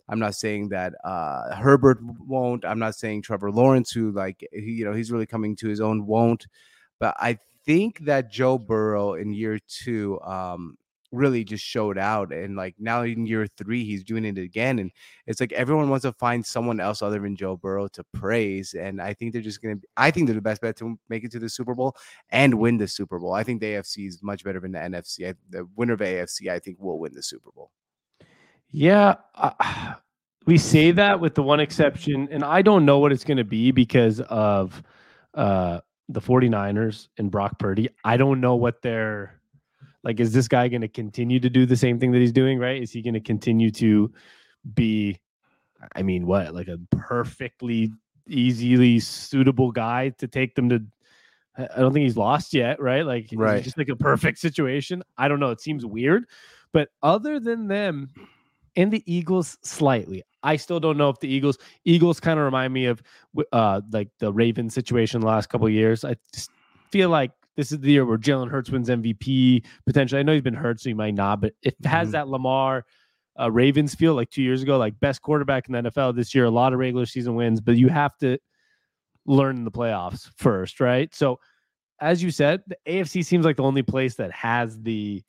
I'm 0.10 0.20
not 0.20 0.36
saying 0.36 0.70
that 0.70 0.96
uh, 1.04 1.56
Herbert 1.56 2.00
won't. 2.02 2.66
I'm 2.66 2.80
not 2.80 2.96
saying 2.96 3.22
Trevor 3.22 3.52
Lawrence, 3.52 3.92
who 3.92 4.12
like 4.12 4.46
he, 4.52 4.72
you 4.72 4.86
know 4.86 4.94
he's 4.94 5.12
really 5.12 5.28
coming 5.28 5.56
to 5.58 5.68
his 5.70 5.80
own, 5.80 6.08
won't. 6.08 6.48
But 7.00 7.16
I 7.20 7.38
think 7.66 8.00
that 8.06 8.32
Joe 8.32 8.58
Burrow 8.58 9.14
in 9.14 9.32
year 9.32 9.60
two 9.68 10.20
um, 10.22 10.78
really 11.12 11.44
just 11.44 11.64
showed 11.64 11.98
out, 11.98 12.32
and 12.32 12.56
like 12.56 12.76
now 12.80 13.04
in 13.04 13.26
year 13.26 13.48
three 13.58 13.84
he's 13.84 14.04
doing 14.04 14.26
it 14.26 14.38
again, 14.38 14.80
and 14.80 14.92
it's 15.28 15.40
like 15.40 15.52
everyone 15.54 15.90
wants 15.90 16.04
to 16.04 16.14
find 16.14 16.46
someone 16.46 16.80
else 16.80 17.02
other 17.02 17.20
than 17.20 17.36
Joe 17.36 17.58
Burrow 17.58 17.88
to 17.90 18.04
praise, 18.14 18.74
and 18.74 19.02
I 19.02 19.14
think 19.14 19.34
they're 19.34 19.42
just 19.42 19.62
gonna. 19.62 19.76
I 19.98 20.12
think 20.12 20.28
they're 20.28 20.36
the 20.36 20.42
best 20.42 20.62
bet 20.62 20.78
to 20.78 20.98
make 21.10 21.24
it 21.24 21.32
to 21.32 21.40
the 21.40 21.50
Super 21.50 21.76
Bowl 21.76 21.96
and 22.30 22.54
win 22.54 22.78
the 22.78 22.88
Super 22.88 23.20
Bowl. 23.20 23.34
I 23.34 23.44
think 23.44 23.62
the 23.62 23.68
AFC 23.68 24.08
is 24.08 24.24
much 24.24 24.44
better 24.44 24.60
than 24.60 24.72
the 24.72 24.80
NFC. 24.80 25.30
I, 25.30 25.36
the 25.50 25.68
winner 25.76 25.94
of 25.94 26.00
AFC, 26.00 26.50
I 26.50 26.60
think, 26.60 26.78
will 26.80 27.00
win 27.00 27.14
the 27.14 27.24
Super 27.24 27.52
Bowl. 27.52 27.72
Yeah, 28.72 29.16
uh, 29.36 29.52
we 30.46 30.58
say 30.58 30.92
that 30.92 31.20
with 31.20 31.36
the 31.36 31.44
one 31.44 31.60
exception, 31.60 32.28
and 32.32 32.44
I 32.44 32.62
don't 32.62 32.86
know 32.86 33.00
what 33.00 33.12
it's 33.12 33.24
going 33.24 33.38
to 33.38 33.44
be 33.44 33.72
because 33.72 34.22
of 34.22 34.82
uh, 35.34 35.80
the 36.10 36.22
49ers 36.22 37.08
and 37.18 37.30
Brock 37.30 37.60
Purdy. 37.60 37.90
I 38.04 38.18
don't 38.18 38.42
know 38.42 38.56
what 38.56 38.82
they're 38.82 39.39
like. 40.04 40.20
Is 40.20 40.34
this 40.34 40.48
guy 40.48 40.68
going 40.68 40.82
to 40.82 40.88
continue 40.88 41.40
to 41.40 41.50
do 41.50 41.66
the 41.66 41.76
same 41.76 42.00
thing 42.00 42.12
that 42.12 42.20
he's 42.20 42.32
doing? 42.32 42.60
Right? 42.60 42.82
Is 42.82 42.92
he 42.92 43.02
going 43.02 43.14
to 43.16 43.20
continue 43.20 43.72
to 43.72 44.12
be? 44.74 45.18
I 45.96 46.02
mean, 46.02 46.26
what 46.28 46.54
like 46.54 46.68
a 46.68 46.80
perfectly 46.92 47.92
easily 48.28 49.00
suitable 49.00 49.72
guy 49.72 50.10
to 50.20 50.28
take 50.28 50.56
them 50.56 50.70
to? 50.70 50.82
I 51.58 51.80
don't 51.80 51.92
think 51.92 52.04
he's 52.04 52.18
lost 52.18 52.54
yet, 52.54 52.80
right? 52.82 53.06
Like, 53.06 53.30
Right. 53.34 53.62
just 53.62 53.78
like 53.78 53.90
a 53.90 53.96
perfect 53.96 54.40
situation. 54.40 55.04
I 55.18 55.28
don't 55.28 55.42
know. 55.42 55.50
It 55.50 55.60
seems 55.60 55.86
weird, 55.86 56.26
but 56.72 56.90
other 57.04 57.40
than 57.40 57.68
them, 57.68 58.10
and 58.76 58.94
the 58.94 59.04
Eagles 59.12 59.58
slightly. 59.64 60.24
I 60.42 60.56
still 60.56 60.80
don't 60.80 60.96
know 60.98 61.10
if 61.10 61.20
the 61.20 61.28
Eagles 61.28 61.58
Eagles 61.84 62.20
kind 62.22 62.40
of 62.40 62.46
remind 62.46 62.72
me 62.72 62.86
of 62.86 63.02
uh 63.52 63.82
like 63.92 64.10
the 64.20 64.32
raven 64.32 64.70
situation 64.70 65.20
the 65.20 65.28
last 65.28 65.48
couple 65.50 65.68
of 65.68 65.74
years. 65.74 66.06
I 66.06 66.16
just 66.34 66.50
feel 66.92 67.10
like 67.10 67.32
this 67.60 67.74
is 67.74 67.80
the 67.80 67.92
year 67.92 68.06
where 68.06 68.18
Jalen 68.18 68.50
Hurts 68.50 68.70
wins 68.70 68.88
MVP 68.88 69.66
potentially. 69.86 70.18
I 70.20 70.24
know 70.24 70.32
he's 70.32 70.42
been 70.42 70.54
hurt, 70.54 70.80
so 70.80 70.90
he 70.90 70.94
might 70.94 71.14
not, 71.14 71.42
but 71.42 71.54
it 71.62 71.76
has 71.84 72.08
Mhm. 72.08 72.12
that 72.14 72.28
Lamar 72.30 72.86
uh, 73.38 73.52
Ravens 73.52 73.96
feel 73.96 74.14
like 74.16 74.30
two 74.30 74.42
years 74.42 74.62
ago, 74.64 74.78
like 74.78 74.98
best 75.02 75.22
quarterback 75.22 75.68
in 75.68 75.74
the 75.74 75.80
NFL 75.80 76.14
this 76.16 76.34
year. 76.34 76.46
A 76.46 76.50
lot 76.50 76.72
of 76.72 76.80
regular 76.80 77.06
season 77.06 77.36
wins, 77.36 77.60
but 77.60 77.76
you 77.76 77.90
have 77.90 78.18
to 78.20 78.38
learn 79.26 79.58
in 79.58 79.64
the 79.66 79.72
playoffs 79.72 80.30
first, 80.38 80.80
right? 80.80 81.14
So, 81.14 81.40
as 82.00 82.24
you 82.24 82.32
said, 82.32 82.64
the 82.68 82.78
AFC 82.88 83.22
seems 83.24 83.44
like 83.46 83.58
the 83.58 83.64
only 83.64 83.82
place 83.84 84.16
that 84.16 84.32
has 84.32 84.82
the 84.82 85.22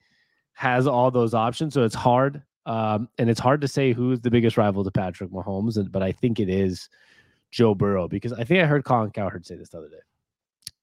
has 0.52 0.86
all 0.86 1.10
those 1.10 1.34
options. 1.34 1.74
So 1.74 1.82
it's 1.84 1.94
hard, 1.96 2.42
um, 2.66 3.08
and 3.18 3.28
it's 3.28 3.40
hard 3.40 3.60
to 3.62 3.68
say 3.68 3.92
who's 3.92 4.20
the 4.20 4.30
biggest 4.30 4.56
rival 4.56 4.84
to 4.84 4.90
Patrick 4.92 5.30
Mahomes. 5.30 5.90
But 5.90 6.02
I 6.04 6.12
think 6.12 6.38
it 6.38 6.48
is 6.48 6.88
Joe 7.50 7.74
Burrow 7.74 8.06
because 8.08 8.32
I 8.32 8.44
think 8.44 8.60
I 8.62 8.66
heard 8.66 8.84
Colin 8.84 9.10
Cowherd 9.10 9.44
say 9.46 9.56
this 9.56 9.70
the 9.70 9.78
other 9.78 9.88
day. 9.88 9.96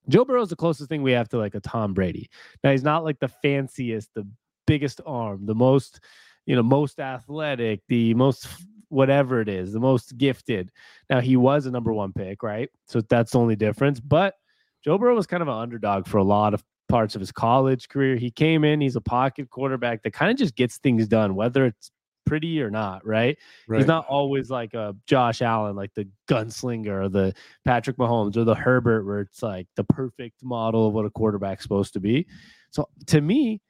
Joe 0.10 0.26
Burrow 0.26 0.42
is 0.42 0.50
the 0.50 0.56
closest 0.56 0.90
thing 0.90 1.04
we 1.04 1.12
have 1.12 1.30
to 1.30 1.38
like 1.38 1.56
a 1.56 1.60
Tom 1.60 1.94
Brady. 1.94 2.30
Now 2.64 2.72
he's 2.72 2.84
not 2.84 3.04
like 3.04 3.20
the 3.20 3.28
fanciest, 3.28 4.10
the 4.14 4.28
biggest 4.66 5.02
arm, 5.06 5.46
the 5.46 5.56
most, 5.56 6.00
you 6.46 6.56
know, 6.56 6.64
most 6.64 7.00
athletic, 7.00 7.82
the 7.88 8.14
most 8.14 8.48
whatever 8.90 9.42
it 9.42 9.50
is, 9.50 9.74
the 9.74 9.80
most 9.80 10.18
gifted. 10.18 10.72
Now 11.10 11.20
he 11.20 11.36
was 11.36 11.66
a 11.66 11.72
number 11.72 11.94
one 11.94 12.14
pick, 12.14 12.42
right? 12.44 12.70
So 12.88 13.02
that's 13.02 13.32
the 13.32 13.40
only 13.40 13.56
difference. 13.56 14.00
But 14.00 14.36
Joe 14.84 14.98
Burrow 14.98 15.16
was 15.16 15.28
kind 15.28 15.42
of 15.42 15.50
an 15.50 15.56
underdog 15.56 16.08
for 16.08 16.18
a 16.18 16.24
lot 16.24 16.54
of 16.54 16.64
parts 16.88 17.16
of 17.16 17.20
his 17.20 17.32
college 17.32 17.90
career. 17.90 18.16
He 18.16 18.32
came 18.32 18.64
in, 18.64 18.80
he's 18.80 18.96
a 18.96 19.02
pocket 19.02 19.50
quarterback 19.50 20.04
that 20.04 20.14
kind 20.14 20.32
of 20.32 20.38
just 20.38 20.56
gets 20.56 20.78
things 20.78 21.08
done, 21.08 21.36
whether 21.36 21.66
it's 21.66 21.92
pretty 22.28 22.62
or 22.62 22.70
not, 22.70 23.06
right? 23.06 23.38
He's 23.74 23.88
not 23.88 24.06
always 24.08 24.50
like 24.50 24.74
a 24.74 24.96
Josh 25.08 25.42
Allen, 25.42 25.76
like 25.76 25.94
the 25.94 26.08
gunslinger 26.30 27.06
or 27.06 27.10
the 27.10 27.34
Patrick 27.66 27.98
Mahomes 27.98 28.38
or 28.38 28.44
the 28.44 28.56
Herbert, 28.56 29.06
where 29.06 29.22
it's 29.22 29.42
like 29.42 29.68
the 29.76 29.84
perfect 29.84 30.44
model 30.44 30.88
of 30.88 30.94
what 30.94 31.06
a 31.06 31.10
quarterback's 31.10 31.64
supposed 31.64 31.94
to 31.94 32.00
be. 32.00 32.28
So 32.72 32.90
to 33.08 33.22
me, 33.22 33.62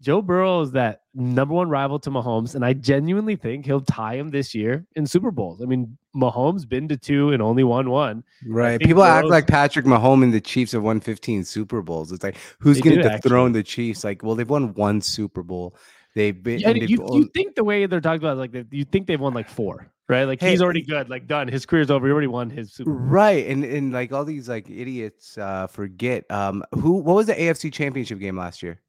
Joe 0.00 0.22
Burrow 0.22 0.60
is 0.60 0.70
that 0.72 1.00
number 1.12 1.54
one 1.54 1.68
rival 1.68 1.98
to 1.98 2.10
Mahomes, 2.10 2.54
and 2.54 2.64
I 2.64 2.72
genuinely 2.72 3.34
think 3.34 3.66
he'll 3.66 3.80
tie 3.80 4.14
him 4.14 4.30
this 4.30 4.54
year 4.54 4.86
in 4.94 5.06
Super 5.06 5.32
Bowls. 5.32 5.60
I 5.60 5.64
mean, 5.64 5.98
Mahomes 6.14 6.68
been 6.68 6.86
to 6.88 6.96
two 6.96 7.32
and 7.32 7.42
only 7.42 7.64
won 7.64 7.90
one. 7.90 8.22
Right. 8.46 8.78
People 8.78 9.02
Burrow's, 9.02 9.24
act 9.24 9.26
like 9.26 9.46
Patrick 9.48 9.86
Mahomes 9.86 10.24
and 10.24 10.32
the 10.32 10.40
Chiefs 10.40 10.70
have 10.72 10.84
won 10.84 11.00
15 11.00 11.44
Super 11.44 11.82
Bowls. 11.82 12.12
It's 12.12 12.22
like 12.22 12.36
who's 12.60 12.80
going 12.80 12.96
to 12.96 13.02
dethrone 13.02 13.50
the 13.50 13.64
Chiefs? 13.64 14.04
Like, 14.04 14.22
well, 14.22 14.36
they've 14.36 14.48
won 14.48 14.72
one 14.74 15.00
Super 15.00 15.42
Bowl. 15.42 15.76
They've 16.18 16.42
been. 16.42 16.58
Yeah, 16.58 16.70
you, 16.70 17.06
you 17.12 17.30
think 17.32 17.54
the 17.54 17.62
way 17.62 17.86
they're 17.86 18.00
talking 18.00 18.20
about, 18.20 18.38
like, 18.38 18.52
you 18.72 18.84
think 18.84 19.06
they've 19.06 19.20
won 19.20 19.34
like 19.34 19.48
four, 19.48 19.86
right? 20.08 20.24
Like 20.24 20.40
hey, 20.40 20.50
he's 20.50 20.60
already 20.60 20.82
good, 20.82 21.08
like 21.08 21.28
done. 21.28 21.46
His 21.46 21.64
career's 21.64 21.92
over. 21.92 22.08
He 22.08 22.12
already 22.12 22.26
won 22.26 22.50
his 22.50 22.72
Super 22.72 22.90
Bowl. 22.90 22.98
Right, 23.02 23.46
and 23.46 23.62
and 23.62 23.92
like 23.92 24.12
all 24.12 24.24
these 24.24 24.48
like 24.48 24.68
idiots 24.68 25.38
uh 25.38 25.68
forget 25.68 26.28
um 26.28 26.64
who 26.74 26.94
what 26.94 27.14
was 27.14 27.26
the 27.26 27.36
AFC 27.36 27.72
Championship 27.72 28.18
game 28.18 28.36
last 28.36 28.64
year? 28.64 28.80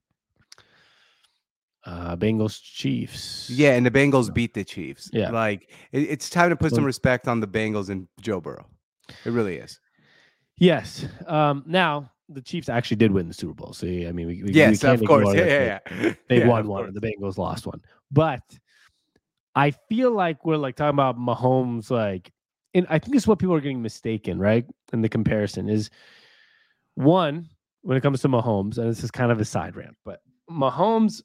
uh 1.86 2.16
Bengals 2.16 2.60
Chiefs. 2.64 3.48
Yeah, 3.52 3.76
and 3.76 3.86
the 3.86 3.92
Bengals 3.92 4.34
beat 4.34 4.56
the 4.56 4.64
Chiefs. 4.64 5.12
Yeah, 5.14 5.30
like 5.30 5.70
it, 5.92 6.00
it's 6.00 6.32
time 6.32 6.50
to 6.50 6.56
put 6.56 6.74
some 6.74 6.84
respect 6.84 7.28
on 7.28 7.42
the 7.42 7.48
Bengals 7.48 7.90
and 7.90 8.08
Joe 8.20 8.42
Burrow. 8.42 8.66
It 9.24 9.30
really 9.30 9.58
is. 9.58 9.80
Yes. 10.58 11.06
Um 11.28 11.64
now 11.68 12.12
the 12.30 12.42
Chiefs 12.42 12.70
actually 12.70 12.98
did 12.98 13.12
win 13.12 13.28
the 13.28 13.34
Super 13.34 13.54
Bowl. 13.54 13.74
So 13.74 13.88
I 13.88 14.12
mean, 14.12 14.28
we, 14.28 14.44
yes, 14.54 14.84
we 14.84 14.90
of 14.90 15.04
course, 15.06 15.34
yeah, 15.36 15.46
yeah, 15.46 15.80
yeah. 16.00 16.14
They 16.28 16.40
yeah, 16.40 16.48
won 16.48 16.68
one, 16.68 16.86
and 16.86 16.96
the 16.96 17.02
Bengals 17.02 17.38
lost 17.38 17.66
one. 17.66 17.82
But 18.12 18.42
I 19.56 19.72
feel 19.72 20.12
like 20.12 20.46
we're 20.46 20.58
like 20.58 20.76
talking 20.76 20.96
about 20.96 21.18
Mahomes, 21.18 21.90
like, 21.90 22.32
and 22.74 22.86
I 22.90 23.00
think 23.00 23.14
this 23.14 23.24
is 23.24 23.28
what 23.28 23.40
people 23.40 23.56
are 23.56 23.62
getting 23.62 23.82
mistaken, 23.82 24.40
right? 24.40 24.66
In 24.94 25.02
the 25.02 25.10
comparison 25.10 25.70
is 25.70 25.90
one 26.96 27.50
when 27.82 27.98
it 27.98 28.02
comes 28.02 28.22
to 28.22 28.30
Mahomes, 28.30 28.78
and 28.78 28.90
this 28.90 29.04
is 29.04 29.12
kind 29.12 29.32
of 29.32 29.40
a 29.40 29.46
side 29.46 29.76
rant, 29.76 29.98
but 30.06 30.22
Mahomes 30.50 31.22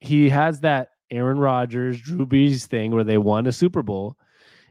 he 0.00 0.28
has 0.28 0.60
that 0.60 0.90
Aaron 1.10 1.38
Rodgers, 1.38 2.00
Drew 2.00 2.26
Brees 2.26 2.64
thing 2.66 2.92
where 2.92 3.04
they 3.04 3.18
won 3.18 3.46
a 3.46 3.52
Super 3.52 3.82
Bowl. 3.82 4.16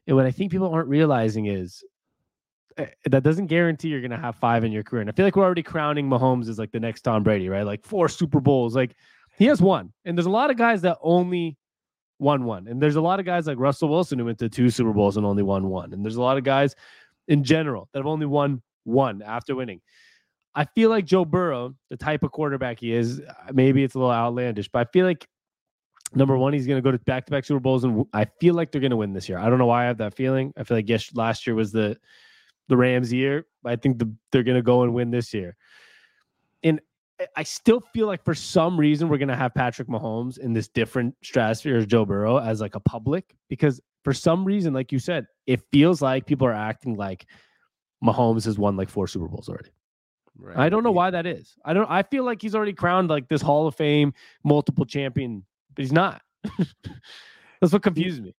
And 0.08 0.16
what 0.16 0.26
I 0.26 0.32
think 0.32 0.52
people 0.52 0.72
aren't 0.72 0.90
realizing 0.90 1.48
is 1.48 1.84
that 2.78 3.24
doesn't 3.24 3.48
guarantee 3.48 3.88
you're 3.88 4.02
going 4.02 4.12
to 4.12 4.18
have 4.18 4.36
five 4.36 4.64
in 4.64 4.72
your 4.72 4.84
career. 4.84 5.02
And 5.02 5.10
I 5.10 5.14
feel 5.14 5.26
like 5.26 5.36
we're 5.36 5.44
already 5.44 5.64
crowning 5.64 6.10
Mahomes 6.10 6.50
as 6.50 6.60
like 6.60 6.72
the 6.72 6.80
next 6.80 7.02
Tom 7.02 7.24
Brady, 7.24 7.48
right? 7.50 7.66
Like 7.66 7.86
four 7.86 8.10
Super 8.10 8.40
Bowls. 8.40 8.76
Like 8.76 8.96
he 9.38 9.46
has 9.46 9.62
one. 9.62 9.94
And 10.04 10.18
there's 10.18 10.26
a 10.26 10.32
lot 10.32 10.52
of 10.52 10.58
guys 10.58 10.82
that 10.82 10.98
only 11.02 11.58
won 12.20 12.44
one. 12.44 12.68
And 12.68 12.82
there's 12.82 12.96
a 12.96 13.02
lot 13.02 13.20
of 13.20 13.26
guys 13.26 13.48
like 13.48 13.60
Russell 13.60 13.90
Wilson 13.90 14.20
who 14.20 14.26
went 14.26 14.40
to 14.40 14.50
two 14.50 14.70
Super 14.70 14.94
Bowls 14.94 15.18
and 15.18 15.26
only 15.26 15.44
won 15.44 15.70
one. 15.70 15.94
And 15.94 16.04
there's 16.04 16.18
a 16.18 16.22
lot 16.22 16.38
of 16.38 16.44
guys 16.44 16.76
in 17.28 17.44
general 17.44 17.90
that 17.94 18.00
have 18.00 18.08
only 18.08 18.26
won 18.26 18.62
one 18.84 19.22
after 19.22 19.56
winning. 19.56 19.82
I 20.54 20.66
feel 20.66 20.90
like 20.90 21.06
Joe 21.06 21.26
Burrow, 21.26 21.76
the 21.90 21.98
type 21.98 22.24
of 22.24 22.32
quarterback 22.32 22.80
he 22.80 22.94
is, 22.94 23.20
uh, 23.20 23.52
maybe 23.54 23.84
it's 23.84 23.96
a 23.96 24.00
little 24.00 24.14
outlandish, 24.14 24.70
but 24.70 24.88
I 24.88 24.92
feel 24.92 25.06
like 25.06 25.28
number 26.14 26.38
one, 26.38 26.54
he's 26.54 26.66
going 26.66 26.78
to 26.78 26.82
go 26.82 26.92
to 26.92 27.00
back 27.00 27.26
to 27.26 27.32
back 27.32 27.44
Super 27.44 27.60
Bowls, 27.60 27.84
and 27.84 28.06
I 28.14 28.26
feel 28.40 28.56
like 28.56 28.72
they're 28.72 28.80
going 28.80 28.92
to 28.92 28.98
win 28.98 29.12
this 29.12 29.28
year. 29.28 29.38
I 29.38 29.50
don't 29.50 29.60
know 29.60 29.66
why 29.66 29.84
I 29.84 29.88
have 29.88 29.98
that 29.98 30.16
feeling. 30.16 30.54
I 30.56 30.64
feel 30.64 30.78
like 30.78 30.88
yes, 30.88 31.14
last 31.14 31.46
year 31.46 31.56
was 31.56 31.74
the 31.74 31.98
the 32.68 32.78
Rams 32.78 33.12
year. 33.12 33.46
I 33.66 33.76
think 33.76 34.00
the, 34.00 34.12
they're 34.32 34.44
going 34.44 34.56
to 34.56 34.62
go 34.62 34.84
and 34.84 34.94
win 34.94 35.12
this 35.12 35.34
year. 35.34 35.56
And 36.64 36.80
I 37.36 37.44
still 37.44 37.82
feel 37.94 38.08
like 38.08 38.24
for 38.24 38.36
some 38.36 38.78
reason 38.78 39.08
we're 39.08 39.18
going 39.18 39.30
to 39.30 39.36
have 39.36 39.54
Patrick 39.54 39.88
Mahomes 39.88 40.38
in 40.38 40.54
this 40.54 40.68
different 40.68 41.16
stratosphere 41.24 41.78
as 41.78 41.86
Joe 41.86 42.06
Burrow 42.06 42.38
as 42.38 42.60
like 42.60 42.76
a 42.76 42.80
public 42.80 43.36
because 43.50 43.80
for 44.04 44.14
some 44.14 44.44
reason, 44.46 44.74
like 44.74 44.92
you 44.92 45.00
said, 45.00 45.26
it 45.48 45.62
feels 45.72 46.02
like 46.02 46.26
people 46.26 46.46
are 46.46 46.54
acting 46.54 46.96
like 46.96 47.26
Mahomes 48.04 48.46
has 48.46 48.58
won 48.60 48.76
like 48.78 48.90
four 48.90 49.08
Super 49.08 49.28
Bowls 49.28 49.50
already. 49.50 49.72
Right. 50.38 50.58
I 50.58 50.70
don't 50.70 50.84
know 50.84 50.92
why 50.92 51.12
that 51.12 51.26
is. 51.26 51.56
I 51.64 51.74
don't. 51.74 51.90
I 51.90 52.04
feel 52.04 52.24
like 52.24 52.42
he's 52.42 52.56
already 52.56 52.74
crowned 52.74 53.10
like 53.10 53.30
this 53.30 53.42
Hall 53.42 53.68
of 53.68 53.76
Fame 53.76 54.14
multiple 54.44 54.86
champion, 54.86 55.46
but 55.74 55.82
he's 55.82 55.94
not. 55.94 56.22
That's 57.62 57.72
what 57.72 57.82
confuses 57.82 58.22
me. 58.22 58.36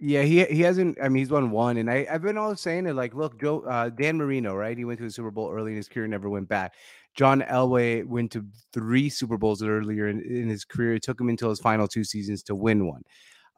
Yeah, 0.00 0.22
he 0.22 0.44
he 0.44 0.60
hasn't. 0.60 0.96
I 1.02 1.08
mean, 1.08 1.22
he's 1.22 1.30
won 1.30 1.50
one, 1.50 1.76
and 1.76 1.90
I 1.90 2.06
I've 2.10 2.22
been 2.22 2.38
always 2.38 2.60
saying 2.60 2.86
it. 2.86 2.94
Like, 2.94 3.14
look, 3.14 3.40
Joe 3.40 3.60
uh, 3.62 3.88
Dan 3.88 4.16
Marino, 4.16 4.54
right? 4.54 4.78
He 4.78 4.84
went 4.84 4.98
to 4.98 5.04
the 5.04 5.10
Super 5.10 5.32
Bowl 5.32 5.50
early 5.52 5.72
in 5.72 5.76
his 5.76 5.88
career, 5.88 6.06
never 6.06 6.28
went 6.30 6.48
back. 6.48 6.74
John 7.16 7.42
Elway 7.42 8.04
went 8.06 8.30
to 8.32 8.46
three 8.72 9.08
Super 9.08 9.36
Bowls 9.36 9.60
earlier 9.60 10.06
in, 10.06 10.20
in 10.22 10.48
his 10.48 10.64
career. 10.64 10.94
It 10.94 11.02
took 11.02 11.20
him 11.20 11.28
until 11.28 11.50
his 11.50 11.58
final 11.58 11.88
two 11.88 12.04
seasons 12.04 12.44
to 12.44 12.54
win 12.54 12.86
one 12.86 13.02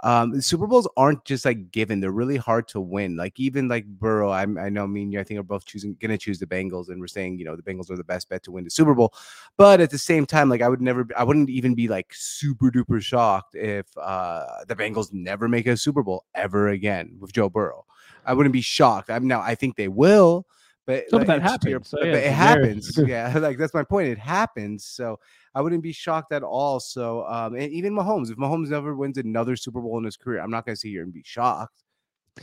um, 0.03 0.41
Super 0.41 0.67
Bowls 0.67 0.89
aren't 0.97 1.25
just 1.25 1.45
like 1.45 1.71
given; 1.71 2.01
they're 2.01 2.11
really 2.11 2.37
hard 2.37 2.69
to 2.69 2.81
win. 2.81 3.17
Like 3.17 3.39
even 3.39 3.69
like 3.69 3.87
Burrow, 3.87 4.31
I'm, 4.31 4.57
I 4.59 4.69
know, 4.69 4.87
me 4.87 5.03
and 5.03 5.13
you, 5.13 5.21
I 5.21 5.25
think 5.25 5.41
are 5.41 5.45
both 5.45 5.67
choosing 5.67 5.97
gonna 6.01 6.17
choose 6.17 6.39
the 6.39 6.47
Bengals, 6.47 6.89
and 6.89 7.01
we're 7.01 7.07
saying 7.07 7.39
you 7.39 7.45
know 7.45 7.57
the 7.57 7.63
Bengals 7.63 7.91
are 7.91 7.97
the 7.97 8.05
best 8.05 8.29
bet 8.29 8.43
to 8.45 8.51
win 8.51 8.65
the 8.65 8.71
Super 8.71 8.95
Bowl. 8.95 9.15
But 9.57 9.81
at 9.81 9.91
the 9.91 9.99
same 9.99 10.27
time, 10.27 10.49
like 10.49 10.63
I 10.63 10.69
would 10.69 10.81
never, 10.81 11.07
I 11.17 11.25
wouldn't 11.25 11.51
even 11.51 11.75
be 11.75 11.89
like 11.89 12.13
super 12.13 12.71
duper 12.71 13.01
shocked 13.03 13.55
if 13.55 13.87
uh 13.99 14.47
the 14.67 14.77
Bengals 14.77 15.13
never 15.13 15.49
make 15.49 15.67
a 15.67 15.77
Super 15.77 16.03
Bowl 16.03 16.25
ever 16.35 16.69
again 16.69 17.17
with 17.21 17.33
Joe 17.33 17.49
Burrow. 17.49 17.85
I 18.25 18.35
wouldn't 18.35 18.53
be 18.53 18.61
shocked. 18.61 19.11
I'm 19.11 19.27
now, 19.27 19.41
I 19.41 19.55
think 19.55 19.77
they 19.77 19.89
will. 19.89 20.47
But, 20.91 21.09
so, 21.09 21.17
like, 21.19 21.27
that 21.29 21.43
happens. 21.43 21.89
so, 21.89 22.03
yeah, 22.03 22.11
but 22.11 22.23
it 22.25 22.33
happens. 22.33 22.99
yeah, 23.07 23.39
like 23.39 23.59
that's 23.59 23.73
my 23.73 23.85
point. 23.85 24.09
It 24.09 24.19
happens. 24.19 24.85
So 24.85 25.21
I 25.55 25.63
wouldn't 25.63 25.85
be 25.85 25.93
shocked 25.93 26.33
at 26.33 26.43
all. 26.43 26.81
So, 26.81 27.25
um, 27.27 27.55
and 27.55 27.71
even 27.73 27.95
Mahomes, 27.95 28.29
if 28.29 28.37
Mahomes 28.37 28.71
never 28.71 28.97
wins 28.97 29.17
another 29.17 29.55
Super 29.55 29.81
Bowl 29.81 29.99
in 29.99 30.05
his 30.05 30.17
career, 30.17 30.41
I'm 30.41 30.51
not 30.51 30.67
to 30.67 30.75
sit 30.75 30.89
here 30.89 31.05
and 31.05 31.13
be 31.13 31.23
shocked. 31.25 31.85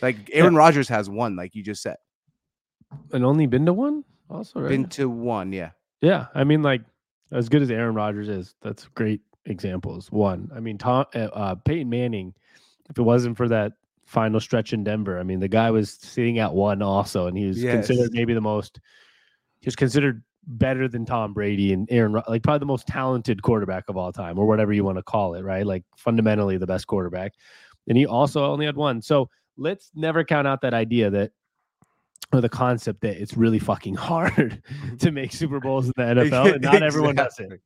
Like 0.01 0.29
Aaron 0.31 0.53
yeah. 0.53 0.59
Rodgers 0.59 0.87
has 0.87 1.09
one, 1.09 1.35
like 1.35 1.55
you 1.55 1.63
just 1.63 1.81
said, 1.81 1.97
and 3.11 3.25
only 3.25 3.47
been 3.47 3.65
to 3.65 3.73
one. 3.73 4.05
Also, 4.29 4.61
right? 4.61 4.69
been 4.69 4.87
to 4.89 5.09
one. 5.09 5.51
Yeah, 5.51 5.71
yeah. 5.99 6.27
I 6.33 6.45
mean, 6.45 6.63
like 6.63 6.83
as 7.33 7.49
good 7.49 7.61
as 7.61 7.69
Aaron 7.69 7.95
Rodgers 7.95 8.29
is, 8.29 8.55
that's 8.61 8.85
great 8.95 9.19
examples. 9.45 10.09
One, 10.09 10.49
I 10.55 10.61
mean, 10.61 10.77
Tom, 10.77 11.05
uh, 11.13 11.19
uh, 11.33 11.55
Peyton 11.55 11.89
Manning. 11.89 12.33
If 12.89 12.97
it 12.97 13.01
wasn't 13.01 13.35
for 13.35 13.49
that 13.49 13.73
final 14.07 14.39
stretch 14.39 14.73
in 14.73 14.83
Denver, 14.83 15.19
I 15.19 15.23
mean, 15.23 15.39
the 15.39 15.49
guy 15.49 15.69
was 15.69 15.91
sitting 15.91 16.39
at 16.39 16.53
one 16.53 16.81
also, 16.81 17.27
and 17.27 17.37
he 17.37 17.45
was 17.45 17.61
yes. 17.61 17.73
considered 17.73 18.13
maybe 18.13 18.33
the 18.33 18.41
most. 18.41 18.79
He 19.59 19.67
was 19.67 19.75
considered 19.75 20.23
better 20.47 20.87
than 20.87 21.05
Tom 21.05 21.33
Brady 21.33 21.73
and 21.73 21.87
Aaron, 21.91 22.21
like 22.27 22.41
probably 22.41 22.59
the 22.59 22.65
most 22.65 22.87
talented 22.87 23.41
quarterback 23.41 23.83
of 23.89 23.97
all 23.97 24.13
time, 24.13 24.39
or 24.39 24.47
whatever 24.47 24.71
you 24.71 24.83
want 24.85 24.97
to 24.97 25.03
call 25.03 25.35
it, 25.35 25.43
right? 25.43 25.65
Like 25.65 25.83
fundamentally 25.97 26.57
the 26.57 26.65
best 26.65 26.87
quarterback. 26.87 27.33
And 27.87 27.97
he 27.97 28.05
also 28.05 28.45
only 28.45 28.65
had 28.65 28.77
one. 28.77 29.01
So 29.01 29.29
let's 29.57 29.91
never 29.93 30.23
count 30.23 30.47
out 30.47 30.61
that 30.61 30.73
idea 30.73 31.09
that, 31.09 31.31
or 32.31 32.39
the 32.39 32.49
concept 32.49 33.01
that 33.01 33.21
it's 33.21 33.35
really 33.35 33.59
fucking 33.59 33.95
hard 33.95 34.63
to 34.99 35.11
make 35.11 35.33
Super 35.33 35.59
Bowls 35.59 35.87
in 35.87 35.93
the 35.97 36.03
NFL, 36.03 36.53
and 36.53 36.61
not 36.61 36.75
exactly. 36.75 36.81
everyone 36.87 37.15
does 37.15 37.39
it. 37.39 37.61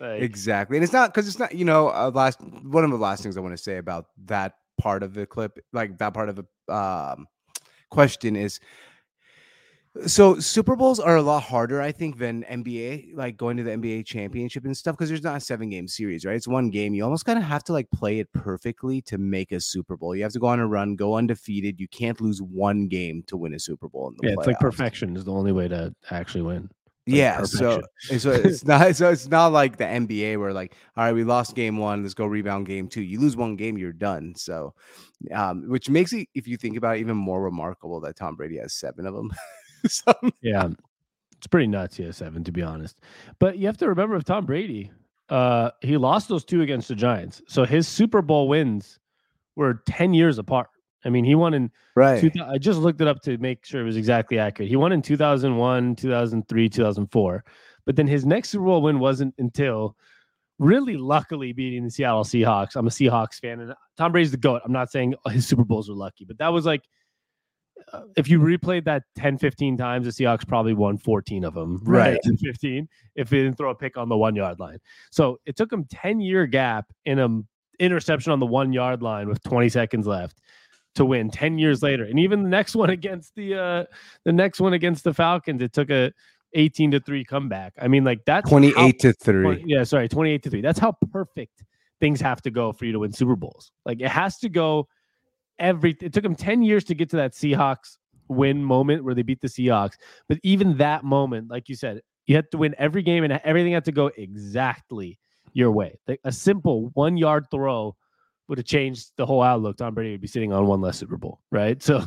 Like, 0.00 0.20
exactly, 0.20 0.76
and 0.76 0.84
it's 0.84 0.92
not 0.92 1.14
because 1.14 1.28
it's 1.28 1.38
not. 1.38 1.54
You 1.54 1.64
know, 1.64 1.88
uh, 1.88 2.10
last 2.12 2.40
one 2.40 2.84
of 2.84 2.90
the 2.90 2.98
last 2.98 3.22
things 3.22 3.36
I 3.36 3.40
want 3.40 3.56
to 3.56 3.62
say 3.62 3.78
about 3.78 4.06
that 4.26 4.54
part 4.78 5.02
of 5.02 5.14
the 5.14 5.26
clip, 5.26 5.58
like 5.72 5.98
that 5.98 6.14
part 6.14 6.28
of 6.28 6.36
the 6.36 6.74
um, 6.74 7.26
question 7.90 8.36
is 8.36 8.60
so 10.04 10.38
Super 10.38 10.76
Bowls 10.76 11.00
are 11.00 11.16
a 11.16 11.22
lot 11.22 11.42
harder, 11.42 11.80
I 11.80 11.92
think, 11.92 12.18
than 12.18 12.44
NBA, 12.44 13.14
like 13.14 13.36
going 13.36 13.56
to 13.56 13.62
the 13.62 13.70
NBA 13.70 14.04
championship 14.04 14.64
and 14.64 14.76
stuff, 14.76 14.96
because 14.96 15.08
there's 15.08 15.22
not 15.22 15.36
a 15.36 15.40
seven 15.40 15.70
game 15.70 15.88
series, 15.88 16.24
right? 16.24 16.36
It's 16.36 16.48
one 16.48 16.70
game. 16.70 16.94
You 16.94 17.04
almost 17.04 17.24
kind 17.24 17.38
of 17.38 17.44
have 17.44 17.64
to 17.64 17.72
like 17.72 17.90
play 17.90 18.18
it 18.18 18.30
perfectly 18.32 19.00
to 19.02 19.18
make 19.18 19.52
a 19.52 19.60
Super 19.60 19.96
Bowl. 19.96 20.14
You 20.14 20.22
have 20.22 20.32
to 20.32 20.38
go 20.38 20.48
on 20.48 20.60
a 20.60 20.66
run, 20.66 20.96
go 20.96 21.16
undefeated. 21.16 21.80
You 21.80 21.88
can't 21.88 22.20
lose 22.20 22.42
one 22.42 22.88
game 22.88 23.22
to 23.28 23.36
win 23.36 23.54
a 23.54 23.58
Super 23.58 23.88
Bowl. 23.88 24.12
yeah, 24.22 24.30
playoffs. 24.30 24.38
it's 24.38 24.46
like 24.46 24.60
perfection 24.60 25.16
is 25.16 25.24
the 25.24 25.32
only 25.32 25.52
way 25.52 25.68
to 25.68 25.94
actually 26.10 26.42
win. 26.42 26.68
Yeah, 27.06 27.44
so 27.44 27.82
so 28.18 28.30
it's 28.32 28.64
not 28.64 28.96
so 28.96 29.10
it's 29.10 29.28
not 29.28 29.52
like 29.52 29.76
the 29.76 29.84
NBA 29.84 30.38
where 30.40 30.52
like 30.52 30.74
all 30.96 31.04
right 31.04 31.12
we 31.12 31.22
lost 31.22 31.54
game 31.54 31.76
one 31.76 32.02
let's 32.02 32.14
go 32.14 32.26
rebound 32.26 32.66
game 32.66 32.88
two 32.88 33.02
you 33.02 33.20
lose 33.20 33.36
one 33.36 33.54
game 33.54 33.78
you're 33.78 33.92
done 33.92 34.34
so 34.36 34.74
um 35.32 35.68
which 35.68 35.88
makes 35.88 36.12
it 36.12 36.28
if 36.34 36.48
you 36.48 36.56
think 36.56 36.76
about 36.76 36.96
it 36.96 37.00
even 37.00 37.16
more 37.16 37.40
remarkable 37.42 38.00
that 38.00 38.16
Tom 38.16 38.34
Brady 38.34 38.58
has 38.58 38.74
seven 38.74 39.06
of 39.06 39.14
them 39.14 39.30
so, 39.88 40.12
yeah, 40.42 40.68
it's 41.36 41.46
pretty 41.46 41.66
nuts. 41.66 41.98
Yeah, 41.98 42.10
seven 42.10 42.44
to 42.44 42.52
be 42.52 42.62
honest. 42.62 42.96
But 43.38 43.58
you 43.58 43.66
have 43.66 43.76
to 43.78 43.88
remember, 43.88 44.16
with 44.16 44.24
Tom 44.24 44.46
Brady, 44.46 44.90
uh, 45.28 45.70
he 45.80 45.96
lost 45.96 46.28
those 46.28 46.44
two 46.44 46.62
against 46.62 46.88
the 46.88 46.94
Giants, 46.94 47.42
so 47.48 47.64
his 47.64 47.86
Super 47.88 48.22
Bowl 48.22 48.48
wins 48.48 48.98
were 49.54 49.82
ten 49.86 50.14
years 50.14 50.38
apart. 50.38 50.68
I 51.04 51.10
mean, 51.10 51.24
he 51.24 51.34
won 51.34 51.54
in 51.54 51.70
right. 51.94 52.20
Two, 52.20 52.30
I 52.44 52.58
just 52.58 52.78
looked 52.78 53.00
it 53.00 53.08
up 53.08 53.22
to 53.22 53.38
make 53.38 53.64
sure 53.64 53.80
it 53.80 53.84
was 53.84 53.96
exactly 53.96 54.38
accurate. 54.38 54.68
He 54.68 54.76
won 54.76 54.92
in 54.92 55.02
2001, 55.02 55.96
2003, 55.96 56.68
2004. 56.68 57.44
But 57.84 57.96
then 57.96 58.06
his 58.06 58.26
next 58.26 58.48
Super 58.50 58.64
Bowl 58.64 58.82
win 58.82 58.98
wasn't 58.98 59.34
until 59.38 59.96
really 60.58 60.96
luckily 60.96 61.52
beating 61.52 61.84
the 61.84 61.90
Seattle 61.90 62.24
Seahawks. 62.24 62.74
I'm 62.74 62.86
a 62.86 62.90
Seahawks 62.90 63.40
fan, 63.40 63.60
and 63.60 63.74
Tom 63.96 64.12
Brady's 64.12 64.32
the 64.32 64.36
GOAT. 64.36 64.62
I'm 64.64 64.72
not 64.72 64.90
saying 64.90 65.14
his 65.30 65.46
Super 65.46 65.64
Bowls 65.64 65.88
were 65.88 65.94
lucky, 65.94 66.24
but 66.24 66.38
that 66.38 66.52
was 66.52 66.66
like 66.66 66.82
uh, 67.92 68.02
if 68.16 68.28
you 68.28 68.40
replayed 68.40 68.84
that 68.84 69.02
10, 69.16 69.38
15 69.38 69.76
times, 69.76 70.06
the 70.06 70.24
Seahawks 70.24 70.46
probably 70.46 70.74
won 70.74 70.98
14 70.98 71.44
of 71.44 71.54
them. 71.54 71.80
Right. 71.86 72.18
15 72.24 72.88
if 73.14 73.30
they 73.30 73.38
didn't 73.38 73.56
throw 73.56 73.70
a 73.70 73.74
pick 73.74 73.96
on 73.96 74.08
the 74.08 74.16
one 74.16 74.34
yard 74.34 74.58
line. 74.58 74.78
So 75.10 75.38
it 75.46 75.56
took 75.56 75.72
him 75.72 75.86
10 75.90 76.20
year 76.20 76.46
gap 76.46 76.86
in 77.04 77.18
a 77.18 77.28
interception 77.78 78.32
on 78.32 78.40
the 78.40 78.46
one 78.46 78.72
yard 78.72 79.02
line 79.02 79.28
with 79.28 79.42
20 79.42 79.68
seconds 79.68 80.06
left 80.06 80.40
to 80.96 81.04
win 81.04 81.30
10 81.30 81.58
years 81.58 81.82
later. 81.82 82.04
And 82.04 82.18
even 82.18 82.42
the 82.42 82.48
next 82.48 82.74
one 82.74 82.90
against 82.98 83.34
the 83.34 83.54
uh 83.54 83.84
the 84.24 84.32
next 84.32 84.60
one 84.60 84.72
against 84.72 85.04
the 85.04 85.14
Falcons, 85.14 85.62
it 85.62 85.72
took 85.72 85.90
a 85.90 86.12
18 86.54 86.92
to 86.92 87.00
3 87.00 87.24
comeback. 87.24 87.74
I 87.80 87.88
mean, 87.88 88.04
like 88.04 88.24
that's 88.24 88.48
how- 88.48 88.58
28 88.58 88.98
to 89.00 89.12
3. 89.12 89.42
20 89.42 89.64
yeah, 89.66 89.84
sorry, 89.84 90.08
28 90.08 90.42
to 90.42 90.50
3. 90.50 90.60
That's 90.60 90.78
how 90.78 90.96
perfect 91.10 91.64
things 92.00 92.20
have 92.20 92.42
to 92.42 92.50
go 92.50 92.72
for 92.72 92.84
you 92.84 92.92
to 92.92 92.98
win 92.98 93.12
Super 93.12 93.36
Bowls. 93.36 93.70
Like 93.84 94.00
it 94.00 94.08
has 94.08 94.38
to 94.38 94.48
go 94.48 94.88
every 95.58 95.96
it 96.00 96.12
took 96.12 96.22
them 96.22 96.36
10 96.36 96.62
years 96.62 96.84
to 96.84 96.94
get 96.94 97.10
to 97.10 97.16
that 97.16 97.32
Seahawks 97.32 97.96
win 98.28 98.62
moment 98.62 99.04
where 99.04 99.14
they 99.14 99.22
beat 99.22 99.40
the 99.40 99.48
Seahawks. 99.48 99.94
But 100.28 100.38
even 100.42 100.76
that 100.78 101.04
moment, 101.04 101.50
like 101.50 101.68
you 101.68 101.76
said, 101.76 102.00
you 102.26 102.34
had 102.34 102.50
to 102.50 102.58
win 102.58 102.74
every 102.78 103.02
game 103.02 103.24
and 103.24 103.40
everything 103.44 103.72
had 103.72 103.84
to 103.84 103.92
go 103.92 104.10
exactly 104.16 105.18
your 105.52 105.70
way. 105.70 105.98
Like 106.08 106.20
a 106.24 106.32
simple 106.32 106.90
one 106.94 107.16
yard 107.16 107.46
throw 107.50 107.96
would 108.48 108.58
have 108.58 108.66
changed 108.66 109.10
the 109.16 109.26
whole 109.26 109.42
outlook. 109.42 109.76
Tom 109.76 109.94
Brady 109.94 110.12
would 110.12 110.20
be 110.20 110.26
sitting 110.28 110.52
on 110.52 110.66
one 110.66 110.80
less 110.80 110.98
Super 110.98 111.16
Bowl, 111.16 111.40
right? 111.50 111.82
So 111.82 112.04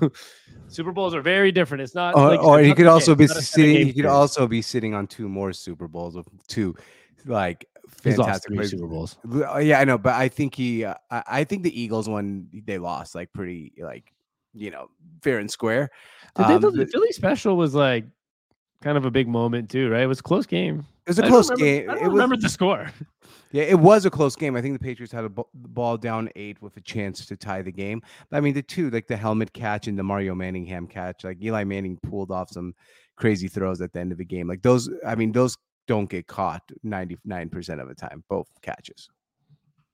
Super 0.68 0.92
Bowls 0.92 1.14
are 1.16 1.22
very 1.22 1.52
different. 1.52 1.82
It's 1.82 1.96
not 1.96 2.16
Or, 2.16 2.30
like 2.30 2.44
or 2.44 2.76
could 2.76 2.86
also 2.88 3.12
game. 3.14 3.18
be 3.18 3.24
It's 3.26 3.34
not 3.34 3.40
a 3.42 3.46
seven 3.46 3.62
sitting. 3.66 3.76
game 3.78 3.86
He 3.88 3.94
could 3.94 4.02
series. 4.04 4.12
also 4.16 4.48
be 4.48 4.62
sitting 4.62 4.94
on 4.94 5.08
two 5.08 5.28
more 5.28 5.52
Super 5.54 5.88
Bowls 5.88 6.16
of 6.16 6.28
two, 6.48 6.76
like 7.26 7.66
fantastic. 7.90 8.64
Super 8.66 8.88
Bowls. 8.88 9.18
Uh, 9.30 9.58
Yeah, 9.58 9.80
I 9.80 9.84
know, 9.86 9.98
but 9.98 10.14
I 10.14 10.28
think 10.30 10.56
he. 10.56 10.86
Uh, 10.86 10.94
I 11.10 11.24
I 11.28 11.44
think 11.44 11.64
the 11.64 11.82
Eagles 11.82 12.08
one 12.08 12.48
they 12.54 12.78
lost 12.78 13.16
like 13.16 13.34
pretty 13.34 13.74
like 13.80 14.14
you 14.54 14.70
know 14.72 14.90
fair 15.24 15.40
and 15.40 15.50
square. 15.50 15.90
Um, 16.36 16.62
the 16.62 16.70
the- 16.72 16.86
Philly 16.86 17.12
special 17.12 17.58
was 17.58 17.74
like 17.74 18.06
kind 18.82 18.98
of 18.98 19.06
a 19.06 19.12
big 19.12 19.28
moment 19.28 19.70
too, 19.70 19.90
right? 19.90 20.04
It 20.04 20.08
was 20.08 20.20
a 20.20 20.24
close 20.24 20.46
game. 20.46 20.86
It 21.06 21.10
was 21.12 21.20
a 21.20 21.26
I 21.26 21.28
close 21.28 21.50
remember- 21.50 21.66
game. 21.66 21.90
I 21.90 21.94
don't 21.96 22.04
It 22.04 22.08
was 22.08 22.14
remember 22.14 22.38
the 22.38 22.50
score. 22.50 22.92
Yeah, 23.52 23.64
it 23.64 23.80
was 23.80 24.06
a 24.06 24.12
close 24.12 24.36
game. 24.36 24.56
I 24.56 24.62
think 24.62 24.74
the 24.76 24.84
Patriots 24.84 25.12
had 25.12 25.26
a 25.26 25.30
b- 25.30 25.42
ball 25.56 25.98
down 25.98 26.30
eight 26.36 26.62
with 26.62 26.78
a 26.78 26.82
chance 26.82 27.26
to 27.26 27.36
tie 27.36 27.64
the 27.64 27.72
game. 27.72 28.00
I 28.32 28.42
mean, 28.42 28.54
the 28.54 28.62
two, 28.62 28.92
like 28.92 29.08
the 29.08 29.18
helmet 29.18 29.52
catch 29.54 29.88
and 29.88 29.98
the 29.98 30.04
Mario 30.04 30.36
Manningham 30.36 30.86
catch, 30.86 31.24
like 31.24 31.42
Eli 31.42 31.64
Manning 31.64 31.98
pulled 32.08 32.30
off 32.30 32.52
some 32.52 32.76
crazy 33.18 33.48
throws 33.48 33.82
at 33.82 33.92
the 33.92 34.00
end 34.02 34.12
of 34.12 34.20
the 34.20 34.26
game. 34.26 34.48
Like 34.48 34.62
those, 34.62 34.88
I 35.04 35.16
mean, 35.16 35.32
those 35.32 35.58
don't 35.88 36.08
get 36.08 36.28
caught 36.28 36.62
99% 36.86 37.82
of 37.82 37.88
the 37.88 37.96
time, 37.96 38.24
both 38.30 38.48
catches. 38.62 39.10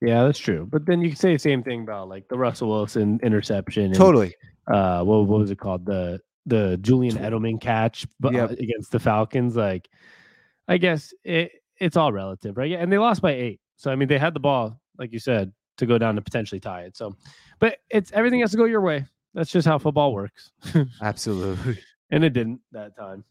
Yeah, 0.02 0.24
that's 0.26 0.40
true. 0.40 0.68
But 0.70 0.86
then 0.86 1.00
you 1.00 1.08
can 1.12 1.18
say 1.18 1.32
the 1.32 1.40
same 1.40 1.64
thing 1.64 1.84
about 1.84 2.10
like 2.10 2.28
the 2.28 2.38
Russell 2.38 2.68
Wilson 2.68 3.22
interception. 3.24 3.86
And, 3.86 3.96
Totally. 3.96 4.36
Uh, 4.68 5.02
what, 5.06 5.28
what 5.28 5.40
was 5.40 5.50
it 5.52 5.60
called? 5.60 5.86
The 5.86 6.20
the 6.46 6.78
Julian 6.82 7.16
Edelman 7.18 7.60
catch, 7.60 8.06
but 8.20 8.34
Yep. 8.34 8.50
uh, 8.52 8.54
against 8.54 8.92
the 8.92 9.00
Falcons. 9.00 9.56
Like, 9.56 9.90
I 10.68 10.78
guess 10.78 11.14
it 11.24 11.52
it's 11.80 11.98
all 11.98 12.12
relative, 12.12 12.58
right? 12.58 12.70
Yeah, 12.70 12.78
and 12.78 12.92
they 12.92 12.98
lost 12.98 13.22
by 13.22 13.32
eight. 13.34 13.60
So 13.76 13.92
I 13.92 13.96
mean, 13.96 14.08
they 14.08 14.18
had 14.18 14.34
the 14.34 14.40
ball, 14.40 14.80
like 14.98 15.12
you 15.12 15.20
said, 15.20 15.52
to 15.78 15.86
go 15.86 15.98
down 15.98 16.16
to 16.16 16.22
potentially 16.22 16.60
tie 16.62 16.84
it. 16.84 16.96
So, 16.96 17.16
but 17.60 17.78
it's 17.90 18.12
everything 18.14 18.40
has 18.42 18.52
to 18.52 18.58
go 18.58 18.66
your 18.66 18.82
way. 18.82 19.06
That's 19.34 19.52
just 19.52 19.68
how 19.68 19.78
football 19.78 20.14
works, 20.14 20.52
Absolutely. 21.02 21.78
and 22.10 22.24
it 22.24 22.30
didn't 22.32 22.62
that 22.72 22.96
time 22.96 23.26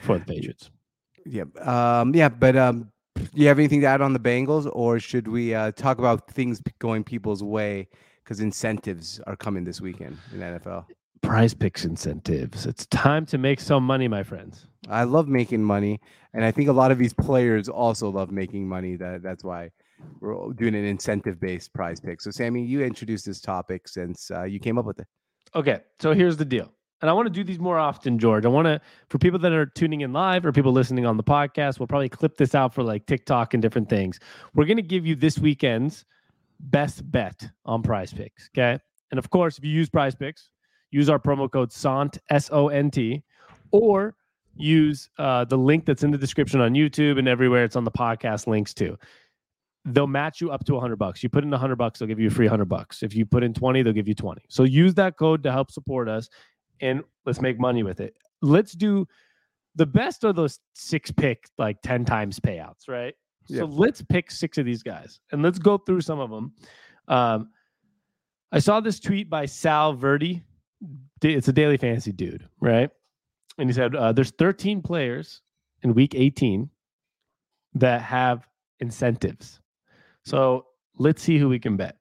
for 0.00 0.18
the 0.18 0.24
Patriots. 0.24 0.70
Yeah. 1.24 1.44
Um, 1.60 2.14
yeah. 2.14 2.28
But 2.28 2.56
um, 2.56 2.90
do 3.14 3.28
you 3.34 3.46
have 3.48 3.58
anything 3.58 3.80
to 3.82 3.86
add 3.86 4.00
on 4.00 4.12
the 4.12 4.18
Bengals, 4.18 4.68
or 4.72 4.98
should 4.98 5.28
we 5.28 5.54
uh, 5.54 5.70
talk 5.72 5.98
about 5.98 6.28
things 6.30 6.60
going 6.80 7.04
people's 7.04 7.42
way? 7.42 7.88
Because 8.24 8.40
incentives 8.40 9.20
are 9.26 9.36
coming 9.36 9.64
this 9.64 9.80
weekend 9.80 10.16
in 10.32 10.40
NFL. 10.40 10.86
Prize 11.22 11.54
picks 11.54 11.84
incentives. 11.84 12.66
It's 12.66 12.86
time 12.86 13.26
to 13.26 13.38
make 13.38 13.60
some 13.60 13.84
money, 13.84 14.08
my 14.08 14.22
friends. 14.22 14.66
I 14.88 15.04
love 15.04 15.28
making 15.28 15.62
money, 15.62 16.00
and 16.32 16.44
I 16.44 16.50
think 16.50 16.68
a 16.68 16.72
lot 16.72 16.90
of 16.90 16.98
these 16.98 17.12
players 17.12 17.68
also 17.68 18.08
love 18.08 18.30
making 18.30 18.68
money. 18.68 18.96
That 18.96 19.22
that's 19.22 19.44
why 19.44 19.70
we're 20.20 20.52
doing 20.54 20.74
an 20.74 20.84
incentive-based 20.84 21.72
prize 21.74 22.00
pick. 22.00 22.20
So, 22.20 22.30
Sammy, 22.30 22.64
you 22.64 22.82
introduced 22.82 23.26
this 23.26 23.40
topic 23.40 23.86
since 23.86 24.30
uh, 24.30 24.44
you 24.44 24.58
came 24.58 24.78
up 24.78 24.86
with 24.86 24.98
it. 24.98 25.06
Okay, 25.54 25.80
so 26.00 26.14
here's 26.14 26.36
the 26.36 26.44
deal. 26.44 26.72
And 27.02 27.08
I 27.08 27.12
want 27.12 27.26
to 27.26 27.32
do 27.32 27.44
these 27.44 27.58
more 27.58 27.78
often, 27.78 28.18
George. 28.18 28.44
I 28.44 28.48
want 28.48 28.66
to, 28.66 28.80
for 29.08 29.18
people 29.18 29.38
that 29.38 29.52
are 29.52 29.66
tuning 29.66 30.02
in 30.02 30.12
live 30.12 30.44
or 30.44 30.52
people 30.52 30.72
listening 30.72 31.06
on 31.06 31.16
the 31.16 31.24
podcast, 31.24 31.78
we'll 31.78 31.86
probably 31.86 32.10
clip 32.10 32.36
this 32.36 32.54
out 32.54 32.74
for 32.74 32.82
like 32.82 33.06
TikTok 33.06 33.54
and 33.54 33.62
different 33.62 33.88
things. 33.88 34.20
We're 34.54 34.66
going 34.66 34.76
to 34.76 34.82
give 34.82 35.06
you 35.06 35.16
this 35.16 35.38
weekend's 35.38 36.04
best 36.60 37.10
bet 37.10 37.48
on 37.64 37.82
prize 37.82 38.12
picks. 38.12 38.50
Okay. 38.54 38.78
And 39.10 39.18
of 39.18 39.30
course, 39.30 39.56
if 39.56 39.64
you 39.64 39.70
use 39.70 39.88
prize 39.88 40.14
picks, 40.14 40.50
use 40.90 41.08
our 41.08 41.18
promo 41.18 41.50
code 41.50 41.72
SONT, 41.72 42.18
S 42.28 42.50
O 42.52 42.68
N 42.68 42.90
T, 42.90 43.22
or 43.70 44.14
use 44.56 45.08
uh, 45.18 45.44
the 45.44 45.56
link 45.56 45.86
that's 45.86 46.02
in 46.02 46.10
the 46.10 46.18
description 46.18 46.60
on 46.60 46.74
YouTube 46.74 47.18
and 47.18 47.28
everywhere. 47.28 47.64
It's 47.64 47.76
on 47.76 47.84
the 47.84 47.90
podcast 47.90 48.46
links 48.46 48.74
too. 48.74 48.98
They'll 49.86 50.06
match 50.06 50.40
you 50.40 50.50
up 50.50 50.64
to 50.66 50.74
100 50.74 50.96
bucks. 50.96 51.22
You 51.22 51.30
put 51.30 51.42
in 51.42 51.50
100 51.50 51.76
bucks, 51.76 51.98
they'll 51.98 52.08
give 52.08 52.20
you 52.20 52.28
a 52.28 52.30
free 52.30 52.46
100 52.46 52.66
bucks. 52.66 53.02
If 53.02 53.14
you 53.14 53.24
put 53.24 53.42
in 53.42 53.54
20, 53.54 53.82
they'll 53.82 53.92
give 53.92 54.08
you 54.08 54.14
20. 54.14 54.42
So 54.48 54.64
use 54.64 54.94
that 54.94 55.16
code 55.16 55.42
to 55.44 55.52
help 55.52 55.70
support 55.70 56.08
us 56.08 56.28
and 56.80 57.02
let's 57.24 57.40
make 57.40 57.58
money 57.58 57.82
with 57.82 58.00
it. 58.00 58.14
Let's 58.42 58.72
do 58.72 59.06
the 59.76 59.86
best 59.86 60.24
of 60.24 60.36
those 60.36 60.58
six 60.74 61.10
pick 61.10 61.48
like 61.56 61.80
10 61.82 62.04
times 62.04 62.38
payouts, 62.40 62.88
right? 62.88 63.14
Yeah. 63.46 63.60
So 63.60 63.66
let's 63.66 64.02
pick 64.02 64.30
six 64.30 64.58
of 64.58 64.66
these 64.66 64.82
guys 64.82 65.20
and 65.32 65.42
let's 65.42 65.58
go 65.58 65.78
through 65.78 66.02
some 66.02 66.20
of 66.20 66.30
them. 66.30 66.52
Um, 67.08 67.50
I 68.52 68.58
saw 68.58 68.80
this 68.80 69.00
tweet 69.00 69.30
by 69.30 69.46
Sal 69.46 69.96
Vetri. 69.96 70.42
It's 71.22 71.48
a 71.48 71.52
daily 71.52 71.76
fantasy 71.76 72.12
dude, 72.12 72.48
right? 72.60 72.90
And 73.58 73.68
he 73.68 73.74
said 73.74 73.94
uh, 73.94 74.12
there's 74.12 74.30
13 74.32 74.82
players 74.82 75.42
in 75.82 75.94
week 75.94 76.14
18 76.14 76.70
that 77.74 78.02
have 78.02 78.46
incentives. 78.80 79.60
So 80.24 80.66
let's 80.98 81.22
see 81.22 81.38
who 81.38 81.48
we 81.48 81.58
can 81.58 81.76
bet. 81.76 81.96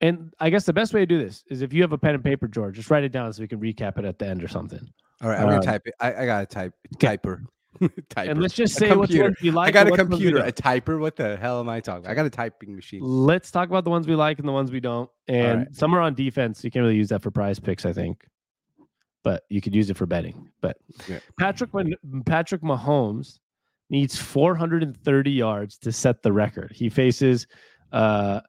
And 0.00 0.32
I 0.40 0.50
guess 0.50 0.64
the 0.64 0.72
best 0.72 0.92
way 0.92 1.00
to 1.00 1.06
do 1.06 1.18
this 1.18 1.44
is 1.48 1.62
if 1.62 1.72
you 1.72 1.80
have 1.82 1.92
a 1.92 1.98
pen 1.98 2.14
and 2.14 2.24
paper, 2.24 2.48
George, 2.48 2.74
just 2.74 2.90
write 2.90 3.04
it 3.04 3.12
down 3.12 3.32
so 3.32 3.40
we 3.40 3.48
can 3.48 3.60
recap 3.60 3.98
it 3.98 4.04
at 4.04 4.18
the 4.18 4.26
end 4.26 4.42
or 4.42 4.48
something. 4.48 4.92
All 5.22 5.28
right, 5.28 5.38
I'm 5.38 5.44
gonna 5.46 5.56
Um, 5.58 5.62
type 5.62 5.82
it. 5.86 5.94
I, 6.00 6.14
I 6.14 6.26
got 6.26 6.42
a 6.42 6.46
type 6.46 6.74
okay. 6.96 7.16
typer. 7.16 7.44
typer. 8.10 8.30
And 8.30 8.40
let's 8.40 8.54
just 8.54 8.74
say 8.74 8.94
which 8.94 9.14
ones 9.14 9.36
you 9.40 9.52
like. 9.52 9.68
I 9.68 9.70
got 9.72 9.88
a 9.88 9.90
we 9.90 9.96
computer, 9.96 10.38
a 10.38 10.52
typer. 10.52 10.98
What 11.00 11.16
the 11.16 11.36
hell 11.36 11.60
am 11.60 11.68
I 11.68 11.80
talking? 11.80 12.04
About? 12.04 12.12
I 12.12 12.14
got 12.14 12.26
a 12.26 12.30
typing 12.30 12.74
machine. 12.74 13.00
Let's 13.02 13.50
talk 13.50 13.68
about 13.68 13.84
the 13.84 13.90
ones 13.90 14.06
we 14.06 14.14
like 14.14 14.38
and 14.38 14.48
the 14.48 14.52
ones 14.52 14.70
we 14.70 14.80
don't. 14.80 15.10
And 15.28 15.60
right. 15.60 15.74
some 15.74 15.94
are 15.94 16.00
on 16.00 16.14
defense. 16.14 16.62
You 16.64 16.70
can't 16.70 16.82
really 16.82 16.96
use 16.96 17.08
that 17.08 17.22
for 17.22 17.30
prize 17.30 17.58
picks, 17.58 17.84
I 17.84 17.92
think. 17.92 18.24
But 19.24 19.44
you 19.48 19.60
could 19.60 19.74
use 19.74 19.90
it 19.90 19.96
for 19.96 20.06
betting. 20.06 20.50
But 20.60 20.76
Yeah. 21.08 21.18
Patrick 21.38 21.72
when 21.74 21.94
Patrick 22.26 22.62
Mahomes 22.62 23.38
needs 23.90 24.16
430 24.16 25.30
yards 25.30 25.78
to 25.78 25.92
set 25.92 26.22
the 26.22 26.32
record. 26.32 26.72
He 26.74 26.88
faces 26.88 27.46
uh 27.92 28.40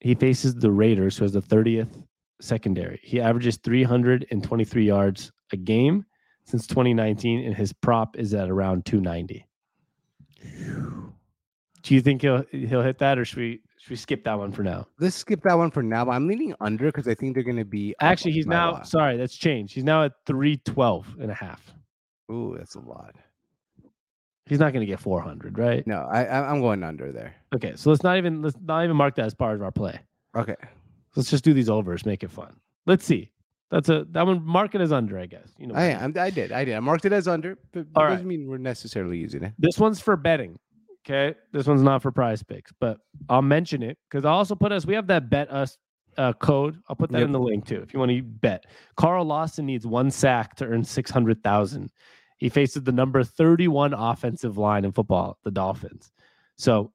he 0.00 0.14
faces 0.14 0.54
the 0.54 0.70
Raiders, 0.70 1.18
who 1.18 1.24
has 1.24 1.32
the 1.32 1.42
30th 1.42 2.02
secondary. 2.40 2.98
He 3.02 3.20
averages 3.20 3.58
323 3.58 4.84
yards 4.84 5.30
a 5.52 5.56
game 5.56 6.06
since 6.44 6.66
2019, 6.66 7.44
and 7.44 7.54
his 7.54 7.72
prop 7.72 8.16
is 8.16 8.34
at 8.34 8.50
around 8.50 8.84
290. 8.86 9.46
Do 11.82 11.94
you 11.94 12.00
think 12.00 12.22
he'll 12.22 12.44
he'll 12.50 12.82
hit 12.82 12.98
that, 12.98 13.18
or 13.18 13.24
should 13.24 13.38
we 13.38 13.60
should 13.78 13.90
we 13.90 13.96
skip 13.96 14.24
that 14.24 14.38
one 14.38 14.52
for 14.52 14.62
now? 14.62 14.86
Let's 14.98 15.16
skip 15.16 15.42
that 15.44 15.56
one 15.56 15.70
for 15.70 15.82
now. 15.82 16.04
But 16.04 16.12
I'm 16.12 16.26
leaning 16.26 16.54
under 16.60 16.86
because 16.86 17.08
I 17.08 17.14
think 17.14 17.34
they're 17.34 17.42
gonna 17.42 17.64
be. 17.64 17.94
Actually, 18.00 18.32
he's 18.32 18.46
now 18.46 18.72
lot. 18.72 18.88
sorry, 18.88 19.16
that's 19.16 19.36
changed. 19.36 19.74
He's 19.74 19.84
now 19.84 20.04
at 20.04 20.12
312 20.26 21.16
and 21.20 21.30
a 21.30 21.34
half. 21.34 21.72
Ooh, 22.30 22.54
that's 22.56 22.74
a 22.74 22.80
lot. 22.80 23.14
He's 24.46 24.58
not 24.58 24.72
going 24.72 24.80
to 24.80 24.86
get 24.86 24.98
400, 24.98 25.58
right? 25.58 25.86
No, 25.86 26.08
I, 26.10 26.24
I 26.24 26.50
I'm 26.50 26.60
going 26.60 26.82
under 26.82 27.12
there. 27.12 27.36
Okay, 27.54 27.74
so 27.76 27.90
let's 27.90 28.02
not 28.02 28.16
even 28.16 28.42
let's 28.42 28.56
not 28.60 28.82
even 28.82 28.96
mark 28.96 29.14
that 29.14 29.26
as 29.26 29.34
part 29.34 29.54
of 29.54 29.62
our 29.62 29.70
play. 29.70 29.98
Okay. 30.36 30.56
Let's 31.14 31.30
just 31.30 31.44
do 31.44 31.54
these 31.54 31.68
overs, 31.68 32.04
make 32.06 32.22
it 32.22 32.30
fun. 32.30 32.56
Let's 32.86 33.04
see. 33.04 33.30
That's 33.70 33.88
a 33.88 34.04
that 34.10 34.26
one 34.26 34.44
mark 34.44 34.74
it 34.74 34.80
as 34.80 34.92
under, 34.92 35.18
I 35.18 35.26
guess. 35.26 35.52
You 35.58 35.68
know, 35.68 35.74
I 35.74 35.90
I. 35.90 36.02
I'm, 36.02 36.12
I 36.18 36.30
did 36.30 36.50
I 36.52 36.64
did. 36.64 36.74
I 36.74 36.80
marked 36.80 37.04
it 37.04 37.12
as 37.12 37.28
under, 37.28 37.56
but 37.72 37.86
All 37.94 38.06
it 38.06 38.10
doesn't 38.10 38.26
mean 38.26 38.48
we're 38.48 38.58
necessarily 38.58 39.18
using 39.18 39.44
it. 39.44 39.52
This 39.58 39.78
one's 39.78 40.00
for 40.00 40.16
betting. 40.16 40.58
Okay. 41.06 41.36
This 41.52 41.66
one's 41.66 41.82
not 41.82 42.02
for 42.02 42.10
prize 42.12 42.42
picks, 42.42 42.72
but 42.80 42.98
I'll 43.28 43.42
mention 43.42 43.82
it 43.82 43.96
because 44.08 44.24
I'll 44.24 44.34
also 44.36 44.54
put 44.54 44.70
us, 44.72 44.84
we 44.84 44.94
have 44.94 45.06
that 45.06 45.30
bet 45.30 45.50
us 45.50 45.78
uh, 46.18 46.32
code. 46.34 46.78
I'll 46.88 46.96
put 46.96 47.10
that 47.12 47.18
Yep. 47.18 47.26
in 47.26 47.32
the 47.32 47.40
link 47.40 47.66
too 47.66 47.80
if 47.80 47.94
you 47.94 47.98
want 48.00 48.10
to 48.10 48.22
bet. 48.22 48.66
Carl 48.96 49.24
Lawson 49.24 49.66
needs 49.66 49.86
one 49.86 50.10
sack 50.10 50.56
to 50.56 50.66
earn 50.66 50.84
600,000. 50.84 51.90
He 52.38 52.48
faces 52.48 52.82
the 52.82 52.92
number 52.92 53.22
31 53.22 53.94
offensive 53.94 54.58
line 54.58 54.84
in 54.84 54.92
football, 54.92 55.38
the 55.44 55.50
Dolphins. 55.50 56.10
So 56.56 56.92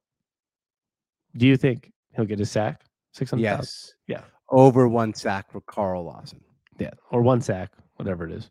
do 1.38 1.48
you 1.48 1.58
think 1.58 1.92
he'll 2.16 2.26
get 2.26 2.40
a 2.40 2.46
sack? 2.46 2.84
600,000? 3.14 3.60
Yes. 3.60 3.94
Yeah. 4.08 4.22
Over 4.50 4.88
one 4.88 5.14
sack 5.14 5.52
for 5.52 5.62
Carl 5.62 6.04
Lawson. 6.06 6.42
Yeah. 6.78 6.92
Or 7.12 7.22
one 7.22 7.42
sack, 7.42 7.72
whatever 7.96 8.26
it 8.26 8.32
is. 8.32 8.50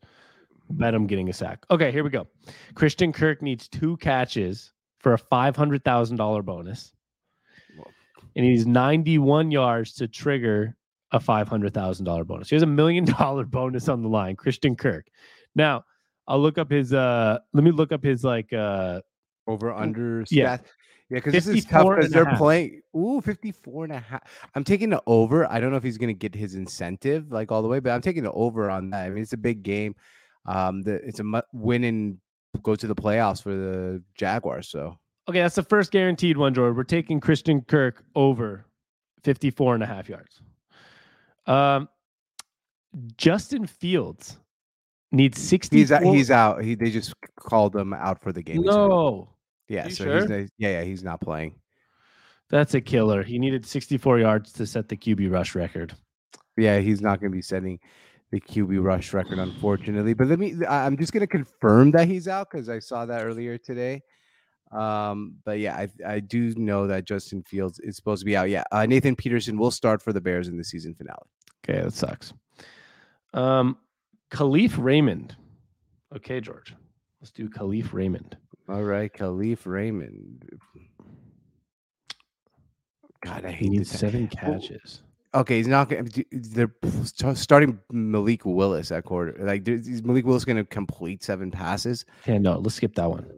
Bet 0.71 0.95
him 0.95 1.07
getting 1.07 1.29
a 1.29 1.33
sack. 1.33 1.65
Okay, 1.71 1.93
here 1.93 2.05
we 2.05 2.11
go. 2.11 2.27
Christian 2.75 3.13
Kirk 3.13 3.43
needs 3.43 3.69
two 3.69 3.97
catches 3.99 4.73
for 5.01 5.15
a 5.15 5.19
$500,000 5.19 6.45
bonus. 6.45 6.93
Whoa. 7.77 7.85
And 8.37 8.45
he's 8.45 8.67
91 8.67 9.51
yards 9.51 9.93
to 9.95 10.09
trigger 10.09 10.77
a 11.13 11.21
$500,000 11.21 12.27
bonus. 12.27 12.49
He 12.49 12.57
has 12.57 12.63
a 12.63 12.67
million 12.67 13.05
dollar 13.05 13.45
bonus 13.45 13.89
on 13.89 14.03
the 14.03 14.09
line, 14.09 14.37
Christian 14.37 14.75
Kirk. 14.75 15.07
Now, 15.55 15.85
I'll 16.27 16.41
look 16.41 16.59
up 16.59 16.71
his 16.71 16.93
uh 16.93 17.39
let 17.53 17.65
me 17.65 17.71
look 17.71 17.93
up 17.93 18.03
his 18.03 18.25
like 18.25 18.53
uh 18.53 19.01
Over 19.47 19.73
under 19.73 20.25
yeah. 20.31 20.57
stat. 20.57 20.67
Yeah, 21.11 21.17
because 21.17 21.33
this 21.33 21.47
is 21.47 21.65
tough 21.65 21.83
54 21.83 21.97
because 21.97 22.11
they're 22.13 22.25
half. 22.25 22.39
playing. 22.39 22.81
Ooh, 22.97 23.21
54 23.21 23.85
and 23.85 23.93
a 23.93 24.01
half. 24.01 24.23
I'm 24.55 24.65
taking 24.65 24.91
the 24.91 25.03
over. 25.07 25.51
I 25.51 25.61
don't 25.61 25.71
know 25.71 25.77
if 25.77 25.83
he's 25.83 25.99
going 25.99 26.09
to 26.09 26.15
get 26.19 26.35
his 26.35 26.55
incentive 26.55 27.31
like 27.31 27.53
all 27.53 27.63
the 27.63 27.69
way, 27.69 27.79
but 27.79 27.91
I'm 27.91 28.01
taking 28.01 28.23
the 28.23 28.33
over 28.33 28.71
on 28.71 28.91
that. 28.91 29.05
I 29.05 29.11
mean, 29.11 29.23
it's 29.23 29.33
a 29.33 29.39
big 29.39 29.63
game. 29.63 29.95
um, 30.47 30.83
the, 30.83 30.95
it's 30.95 31.21
a 31.21 31.43
win 31.53 31.85
and 31.85 32.19
go 32.63 32.75
to 32.75 32.87
the 32.87 32.95
playoffs 32.95 33.43
for 33.43 33.55
the 33.55 34.03
Jaguars. 34.15 34.69
So 34.69 34.99
Okay, 35.29 35.41
that's 35.41 35.55
the 35.55 35.63
first 35.63 35.91
guaranteed 35.91 36.37
one, 36.37 36.53
Jordan. 36.53 36.77
We're 36.77 36.85
taking 36.85 37.19
Christian 37.19 37.63
Kirk 37.63 38.05
over 38.15 38.67
54 39.23 39.75
and 39.75 39.83
a 39.83 39.87
half 39.87 40.09
yards. 40.09 40.43
Um, 41.47 41.89
Justin 43.17 43.67
Fields 43.67 44.37
needs 45.13 45.41
60. 45.41 45.77
he's 45.77 45.93
out, 45.93 46.03
he's 46.03 46.31
out. 46.31 46.63
He 46.63 46.75
they 46.75 46.91
just 46.91 47.15
called 47.37 47.75
him 47.75 47.95
out 47.95 48.21
for 48.21 48.33
the 48.33 48.43
game. 48.43 48.63
No, 48.63 49.31
yeah, 49.69 49.89
so 49.89 50.05
sure? 50.05 50.21
he's 50.21 50.51
yeah, 50.59 50.69
yeah, 50.69 50.83
he's 50.83 51.03
not 51.03 51.21
playing. 51.21 51.55
that's 52.51 52.75
a 52.75 52.81
killer. 52.81 53.23
He 53.23 53.39
needed 53.39 53.67
64 53.67 54.19
yards 54.19 54.53
to 54.55 54.67
set 54.67 54.89
the 54.89 54.97
QB 54.97 55.33
rush 55.33 55.55
record. 55.55 55.95
Yeah, 56.57 56.79
he's 56.79 57.01
not 57.01 57.21
going 57.21 57.33
to 57.33 57.37
be 57.37 57.43
setting 57.43 57.81
the 58.31 58.41
QB 58.41 58.83
rush 58.83 59.13
record, 59.13 59.39
unfortunately. 59.39 60.15
But 60.15 60.29
let 60.29 60.39
me, 60.39 60.55
I'm 60.69 60.97
just 60.97 61.13
going 61.13 61.23
to 61.23 61.27
confirm 61.27 61.91
that 61.93 62.09
he's 62.09 62.29
out 62.29 62.49
because 62.51 62.69
I 62.69 62.79
saw 62.79 63.07
that 63.07 63.25
earlier 63.25 63.59
today. 63.59 64.03
Um, 64.73 65.37
but 65.45 65.61
yeah, 65.61 65.77
I, 65.77 65.89
I 66.07 66.21
do 66.21 66.53
know 66.57 66.87
that 66.89 67.05
Justin 67.05 67.43
Fields 67.45 67.79
is 67.81 67.97
supposed 67.97 68.21
to 68.21 68.27
be 68.27 68.37
out. 68.37 68.51
Yeah, 68.51 68.65
uh, 68.73 68.87
Nathan 68.87 69.15
Peterman 69.15 69.59
will 69.59 69.71
start 69.71 70.03
for 70.03 70.13
the 70.13 70.21
Bears 70.21 70.49
in 70.49 70.57
the 70.57 70.65
season 70.65 70.95
finale. 70.95 71.29
Okay, 71.65 71.81
that 71.81 71.95
sucks. 71.95 72.33
Um, 73.33 73.79
Kalif 74.31 74.75
Raymond. 74.77 75.37
Okay, 76.15 76.41
George. 76.41 76.75
Let's 77.21 77.31
do 77.31 77.49
Kalif 77.49 77.93
Raymond. 77.93 78.37
All 78.69 78.83
right, 78.83 79.13
Kalif 79.13 79.67
Raymond. 79.67 80.59
God, 83.23 83.45
I 83.45 83.51
He 83.51 83.57
hate 83.67 83.71
needs 83.71 83.91
this. 83.91 84.01
seven 84.01 84.29
catches. 84.29 85.03
Okay, 85.35 85.57
he's 85.57 85.67
not 85.67 85.89
going. 85.89 86.07
to 86.07 86.25
They're 86.33 86.73
starting 87.35 87.81
Malik 87.91 88.45
Willis 88.45 88.93
at 88.93 89.05
quarter. 89.05 89.37
Like, 89.41 89.67
is 89.69 90.03
Malik 90.05 90.25
Willis 90.25 90.45
going 90.45 90.59
to 90.59 90.65
complete 90.65 91.25
seven 91.25 91.51
passes? 91.51 92.05
Yeah, 92.27 92.39
no, 92.39 92.59
let's 92.59 92.77
skip 92.77 92.95
that 92.95 93.11
one. 93.11 93.29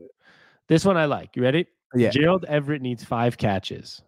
This 0.69 0.85
one 0.85 0.97
I 0.97 1.07
like. 1.07 1.35
You 1.37 1.43
ready? 1.43 1.67
Yeah. 1.95 2.11
Gerald 2.11 2.45
Everett 2.49 2.83
needs 2.83 3.03
five 3.05 3.39
catches 3.39 4.03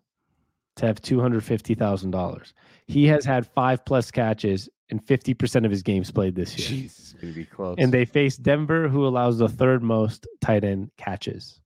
to 0.77 0.87
have 0.87 1.01
two 1.01 1.21
hundred 1.21 1.45
fifty 1.45 1.75
thousand 1.75 2.11
dollars. 2.11 2.53
He 2.87 3.07
has 3.07 3.25
had 3.25 3.47
five 3.47 3.85
plus 3.85 4.11
catches 4.11 4.69
in 4.91 4.99
fifty 4.99 5.35
percent 5.35 5.65
of 5.65 5.71
his 5.71 5.83
games 5.83 6.11
played 6.11 6.35
this 6.35 6.59
year. 6.59 6.85
Jeez, 6.85 6.99
it's 6.99 7.13
going 7.15 7.33
to 7.33 7.39
be 7.39 7.45
close. 7.45 7.77
And 7.79 7.93
they 7.93 8.05
face 8.05 8.37
Denver, 8.37 8.89
who 8.89 9.07
allows 9.07 9.39
the 9.39 9.49
third 9.49 9.83
most 9.83 10.27
tight 10.41 10.65
end 10.65 10.91
catches. 10.97 11.61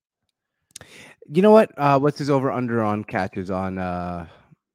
You 1.29 1.41
know 1.41 1.51
what? 1.51 1.71
Uh, 1.77 1.99
what's 1.99 2.19
his 2.19 2.29
over 2.29 2.51
under 2.51 2.83
on 2.83 3.03
catches 3.03 3.49
on 3.49 3.77
uh 3.77 4.27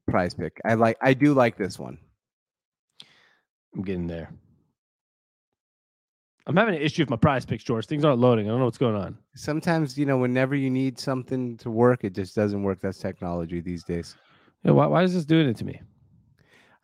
prize 0.09 0.33
pick? 0.33 0.59
I 0.65 0.73
like 0.73 0.97
I 1.01 1.13
do 1.13 1.33
like 1.33 1.57
this 1.57 1.77
one. 1.77 1.97
I'm 3.75 3.83
getting 3.83 4.07
there. 4.07 4.31
I'm 6.47 6.55
having 6.55 6.73
an 6.73 6.81
issue 6.81 7.03
with 7.03 7.11
my 7.11 7.15
prize 7.15 7.45
picks, 7.45 7.63
George. 7.63 7.85
Things 7.85 8.03
aren't 8.03 8.19
loading. 8.19 8.47
I 8.47 8.49
don't 8.49 8.57
know 8.57 8.65
what's 8.65 8.79
going 8.79 8.95
on. 8.95 9.19
Sometimes, 9.35 9.99
you 9.99 10.07
know, 10.07 10.17
whenever 10.17 10.55
you 10.55 10.71
need 10.71 10.97
something 10.97 11.55
to 11.57 11.69
work, 11.69 12.03
it 12.03 12.15
just 12.15 12.35
doesn't 12.35 12.63
work. 12.63 12.79
That's 12.81 12.97
technology 12.97 13.59
these 13.59 13.83
days. 13.83 14.15
Yeah, 14.63 14.71
why, 14.71 14.87
why 14.87 15.03
is 15.03 15.13
this 15.13 15.25
doing 15.25 15.47
it 15.47 15.57
to 15.57 15.65
me? 15.65 15.79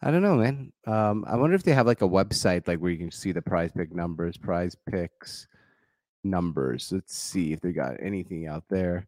I 0.01 0.11
don't 0.11 0.21
know, 0.21 0.35
man. 0.35 0.71
Um, 0.85 1.25
I 1.27 1.35
wonder 1.35 1.55
if 1.55 1.63
they 1.63 1.73
have 1.73 1.87
like 1.87 2.01
a 2.01 2.07
website 2.07 2.67
like 2.67 2.79
where 2.79 2.91
you 2.91 2.97
can 2.97 3.11
see 3.11 3.31
the 3.31 3.41
prize 3.41 3.71
pick 3.75 3.93
numbers, 3.93 4.37
prize 4.37 4.75
picks 4.89 5.47
numbers. 6.23 6.91
Let's 6.91 7.17
see 7.17 7.53
if 7.53 7.61
they 7.61 7.71
got 7.71 7.95
anything 8.01 8.47
out 8.47 8.63
there. 8.69 9.07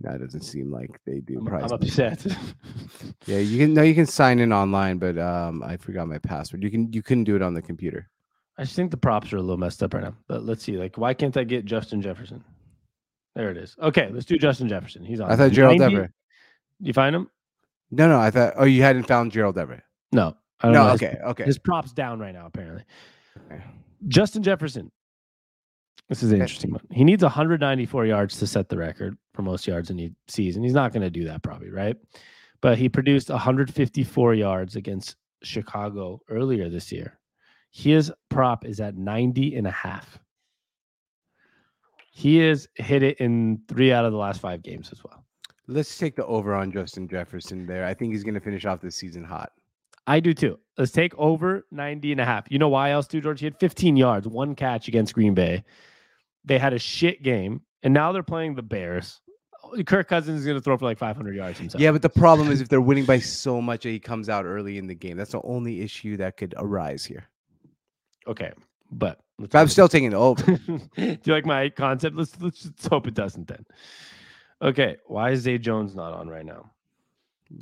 It 0.00 0.20
doesn't 0.20 0.42
seem 0.42 0.70
like 0.70 1.00
they 1.04 1.18
do 1.18 1.38
I'm, 1.38 1.46
prize 1.46 1.72
I'm 1.72 1.72
upset. 1.72 2.24
Yeah, 3.26 3.38
you 3.38 3.58
can 3.58 3.74
no, 3.74 3.82
you 3.82 3.94
can 3.94 4.06
sign 4.06 4.38
in 4.38 4.52
online, 4.52 4.98
but 4.98 5.18
um 5.18 5.62
I 5.62 5.76
forgot 5.76 6.06
my 6.06 6.18
password. 6.18 6.62
You 6.62 6.70
can 6.70 6.92
you 6.92 7.02
couldn't 7.02 7.24
do 7.24 7.34
it 7.34 7.42
on 7.42 7.52
the 7.52 7.60
computer. 7.60 8.08
I 8.56 8.62
just 8.62 8.76
think 8.76 8.90
the 8.90 8.96
props 8.96 9.32
are 9.32 9.36
a 9.36 9.40
little 9.40 9.56
messed 9.56 9.82
up 9.82 9.94
right 9.94 10.02
now. 10.02 10.14
But 10.26 10.44
let's 10.44 10.64
see. 10.64 10.76
Like, 10.76 10.98
why 10.98 11.14
can't 11.14 11.36
I 11.36 11.44
get 11.44 11.64
Justin 11.64 12.00
Jefferson? 12.02 12.44
There 13.34 13.50
it 13.50 13.56
is. 13.56 13.76
Okay, 13.80 14.08
let's 14.12 14.24
do 14.24 14.36
Justin 14.36 14.68
Jefferson. 14.68 15.04
He's 15.04 15.20
on. 15.20 15.30
I 15.30 15.36
thought 15.36 15.52
Gerald 15.52 15.78
90? 15.78 15.94
Everett. 15.94 16.10
You 16.80 16.92
find 16.92 17.14
him? 17.14 17.30
No, 17.90 18.08
no, 18.08 18.18
I 18.18 18.30
thought 18.30 18.54
oh 18.56 18.64
you 18.64 18.82
hadn't 18.82 19.04
found 19.04 19.32
Gerald 19.32 19.58
Everett. 19.58 19.82
No. 20.12 20.36
I 20.60 20.66
don't 20.66 20.72
No, 20.72 20.84
know. 20.84 20.92
His- 20.92 21.02
okay, 21.02 21.18
okay. 21.24 21.44
His 21.44 21.58
props 21.58 21.92
down 21.92 22.18
right 22.18 22.34
now, 22.34 22.46
apparently. 22.46 22.84
Okay. 23.50 23.62
Justin 24.08 24.42
Jefferson. 24.42 24.90
This 26.08 26.22
is 26.22 26.32
an 26.32 26.40
interesting 26.40 26.70
one. 26.72 26.80
He 26.90 27.04
needs 27.04 27.22
194 27.22 28.06
yards 28.06 28.38
to 28.38 28.46
set 28.46 28.68
the 28.70 28.78
record 28.78 29.18
for 29.34 29.42
most 29.42 29.66
yards 29.66 29.90
in 29.90 30.00
a 30.00 30.10
season. 30.26 30.62
He's 30.62 30.72
not 30.72 30.92
going 30.92 31.02
to 31.02 31.10
do 31.10 31.24
that 31.24 31.42
probably, 31.42 31.70
right? 31.70 31.96
But 32.62 32.78
he 32.78 32.88
produced 32.88 33.28
154 33.28 34.34
yards 34.34 34.74
against 34.76 35.16
Chicago 35.42 36.20
earlier 36.30 36.68
this 36.70 36.90
year. 36.90 37.18
His 37.70 38.10
prop 38.30 38.64
is 38.64 38.80
at 38.80 38.96
90 38.96 39.54
and 39.56 39.66
a 39.66 39.70
half. 39.70 40.18
He 42.10 42.38
has 42.38 42.66
hit 42.74 43.02
it 43.02 43.18
in 43.18 43.60
three 43.68 43.92
out 43.92 44.04
of 44.04 44.12
the 44.12 44.18
last 44.18 44.40
five 44.40 44.62
games 44.62 44.88
as 44.90 45.04
well. 45.04 45.24
Let's 45.68 45.96
take 45.98 46.16
the 46.16 46.24
over 46.24 46.54
on 46.54 46.72
Justin 46.72 47.06
Jefferson 47.06 47.66
there. 47.66 47.84
I 47.84 47.92
think 47.94 48.12
he's 48.12 48.24
going 48.24 48.34
to 48.34 48.40
finish 48.40 48.64
off 48.64 48.80
this 48.80 48.96
season 48.96 49.22
hot. 49.22 49.52
I 50.08 50.20
do 50.20 50.32
too. 50.32 50.58
Let's 50.78 50.90
take 50.90 51.12
over 51.18 51.66
90 51.70 52.12
and 52.12 52.20
a 52.20 52.24
half. 52.24 52.46
You 52.48 52.58
know 52.58 52.70
why 52.70 52.92
else, 52.92 53.06
too, 53.06 53.20
George? 53.20 53.40
He 53.40 53.46
had 53.46 53.60
15 53.60 53.96
yards, 53.96 54.26
one 54.26 54.54
catch 54.54 54.88
against 54.88 55.12
Green 55.12 55.34
Bay. 55.34 55.64
They 56.46 56.58
had 56.58 56.72
a 56.72 56.78
shit 56.78 57.22
game, 57.22 57.60
and 57.82 57.92
now 57.92 58.12
they're 58.12 58.22
playing 58.22 58.54
the 58.54 58.62
Bears. 58.62 59.20
Kirk 59.84 60.08
Cousins 60.08 60.40
is 60.40 60.46
going 60.46 60.56
to 60.56 60.62
throw 60.62 60.78
for 60.78 60.86
like 60.86 60.96
500 60.96 61.36
yards 61.36 61.58
himself. 61.58 61.82
Yeah, 61.82 61.92
but 61.92 62.00
the 62.00 62.08
problem 62.08 62.50
is 62.50 62.62
if 62.62 62.70
they're 62.70 62.80
winning 62.80 63.04
by 63.04 63.18
so 63.18 63.60
much 63.60 63.82
that 63.82 63.90
he 63.90 63.98
comes 63.98 64.30
out 64.30 64.46
early 64.46 64.78
in 64.78 64.86
the 64.86 64.94
game. 64.94 65.18
That's 65.18 65.32
the 65.32 65.42
only 65.42 65.82
issue 65.82 66.16
that 66.16 66.38
could 66.38 66.54
arise 66.56 67.04
here. 67.04 67.28
Okay, 68.26 68.52
but 68.90 69.20
But 69.38 69.54
I'm 69.54 69.68
still 69.68 69.88
taking 69.88 70.10
the 70.10 70.16
over. 70.16 70.42
do 70.96 71.18
you 71.22 71.32
like 71.34 71.44
my 71.44 71.68
concept? 71.68 72.16
Let's 72.16 72.40
let's 72.40 72.62
just 72.62 72.88
hope 72.88 73.06
it 73.06 73.14
doesn't 73.14 73.46
then. 73.46 73.66
Okay, 74.62 74.96
why 75.06 75.32
is 75.32 75.42
Zay 75.42 75.58
Jones 75.58 75.94
not 75.94 76.14
on 76.14 76.28
right 76.28 76.46
now? 76.46 76.70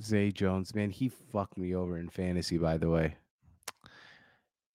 Zay 0.03 0.31
Jones, 0.31 0.75
man, 0.75 0.90
he 0.90 1.09
fucked 1.09 1.57
me 1.59 1.75
over 1.75 1.99
in 1.99 2.09
fantasy, 2.09 2.59
by 2.59 2.77
the 2.77 2.90
way. 2.90 3.16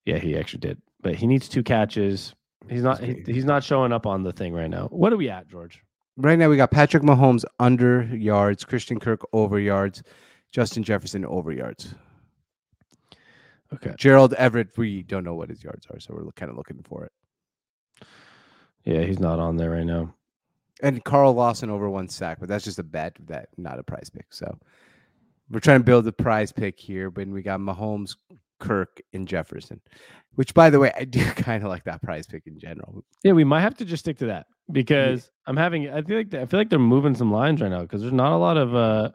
Yeah, 0.06 0.18
he 0.18 0.38
actually 0.38 0.62
did, 0.62 0.82
but 1.02 1.16
he 1.16 1.28
needs 1.28 1.48
two 1.48 1.64
catches. 1.64 2.34
He's 2.70 2.84
not. 2.84 3.00
He, 3.00 3.24
he's 3.26 3.46
not 3.46 3.64
showing 3.64 3.92
up 3.92 4.06
on 4.06 4.24
the 4.24 4.32
thing 4.34 4.54
right 4.54 4.70
now. 4.70 4.88
What 4.88 5.14
are 5.14 5.18
we 5.18 5.30
at, 5.30 5.48
George? 5.48 5.82
Right 6.18 6.38
now, 6.38 6.50
we 6.50 6.58
got 6.58 6.72
Patrick 6.72 7.04
Mahomes 7.04 7.46
under 7.60 8.04
yards, 8.04 8.64
Christian 8.64 9.00
Kirk 9.00 9.22
over 9.34 9.60
yards, 9.60 10.04
Justin 10.52 10.84
Jefferson 10.84 11.26
over 11.26 11.52
yards. 11.52 11.96
Okay. 13.74 13.94
Gerald 13.98 14.34
Everett, 14.34 14.78
we 14.78 15.04
don't 15.04 15.24
know 15.24 15.36
what 15.36 15.50
his 15.50 15.64
yards 15.64 15.88
are, 15.90 16.00
so 16.00 16.14
we're 16.14 16.32
kind 16.34 16.52
of 16.52 16.58
looking 16.58 16.84
for 16.84 17.06
it. 17.06 17.12
Yeah, 18.84 19.02
he's 19.02 19.20
not 19.20 19.40
on 19.40 19.56
there 19.56 19.72
right 19.72 19.86
now. 19.86 20.14
And 20.82 21.04
Carl 21.04 21.34
Lawson 21.34 21.70
over 21.70 21.90
one 21.90 22.10
sack, 22.10 22.40
but 22.40 22.50
that's 22.50 22.66
just 22.66 22.80
a 22.80 22.84
bet, 22.84 23.16
that 23.28 23.50
not 23.58 23.80
a 23.80 23.84
prize 23.84 24.10
pick. 24.10 24.26
So 24.32 24.58
we're 25.52 25.60
trying 25.60 25.82
to 25.82 25.84
build 25.86 26.08
a 26.08 26.12
prize 26.12 26.52
pick 26.52 26.80
here, 26.80 27.12
but 27.12 27.28
we 27.28 27.42
got 27.42 27.60
Mahomes, 27.60 28.16
Kirk, 28.60 29.02
and 29.14 29.28
Jefferson. 29.28 29.82
Which, 30.36 30.54
by 30.54 30.70
the 30.70 30.80
way, 30.80 30.92
I 30.98 31.04
do 31.04 31.24
kind 31.36 31.62
of 31.64 31.70
like 31.70 31.84
that 31.84 32.02
prize 32.02 32.26
pick 32.26 32.48
in 32.48 32.58
general. 32.58 33.04
Yeah, 33.24 33.34
we 33.34 33.44
might 33.44 33.62
have 33.62 33.76
to 33.78 33.86
just 33.86 34.04
stick 34.04 34.18
to 34.20 34.28
that 34.28 34.46
because 34.72 35.30
I'm 35.46 35.58
having. 35.58 35.90
I 35.90 36.02
feel 36.02 36.18
like 36.18 36.34
I 36.34 36.46
feel 36.46 36.60
like 36.60 36.70
they're 36.70 36.80
moving 36.80 37.16
some 37.16 37.32
lines 37.32 37.62
right 37.62 37.70
now 37.72 37.82
because 37.82 38.02
there's 38.02 38.14
not 38.14 38.32
a 38.34 38.38
lot 38.38 38.56
of. 38.58 38.74
uh 38.74 39.12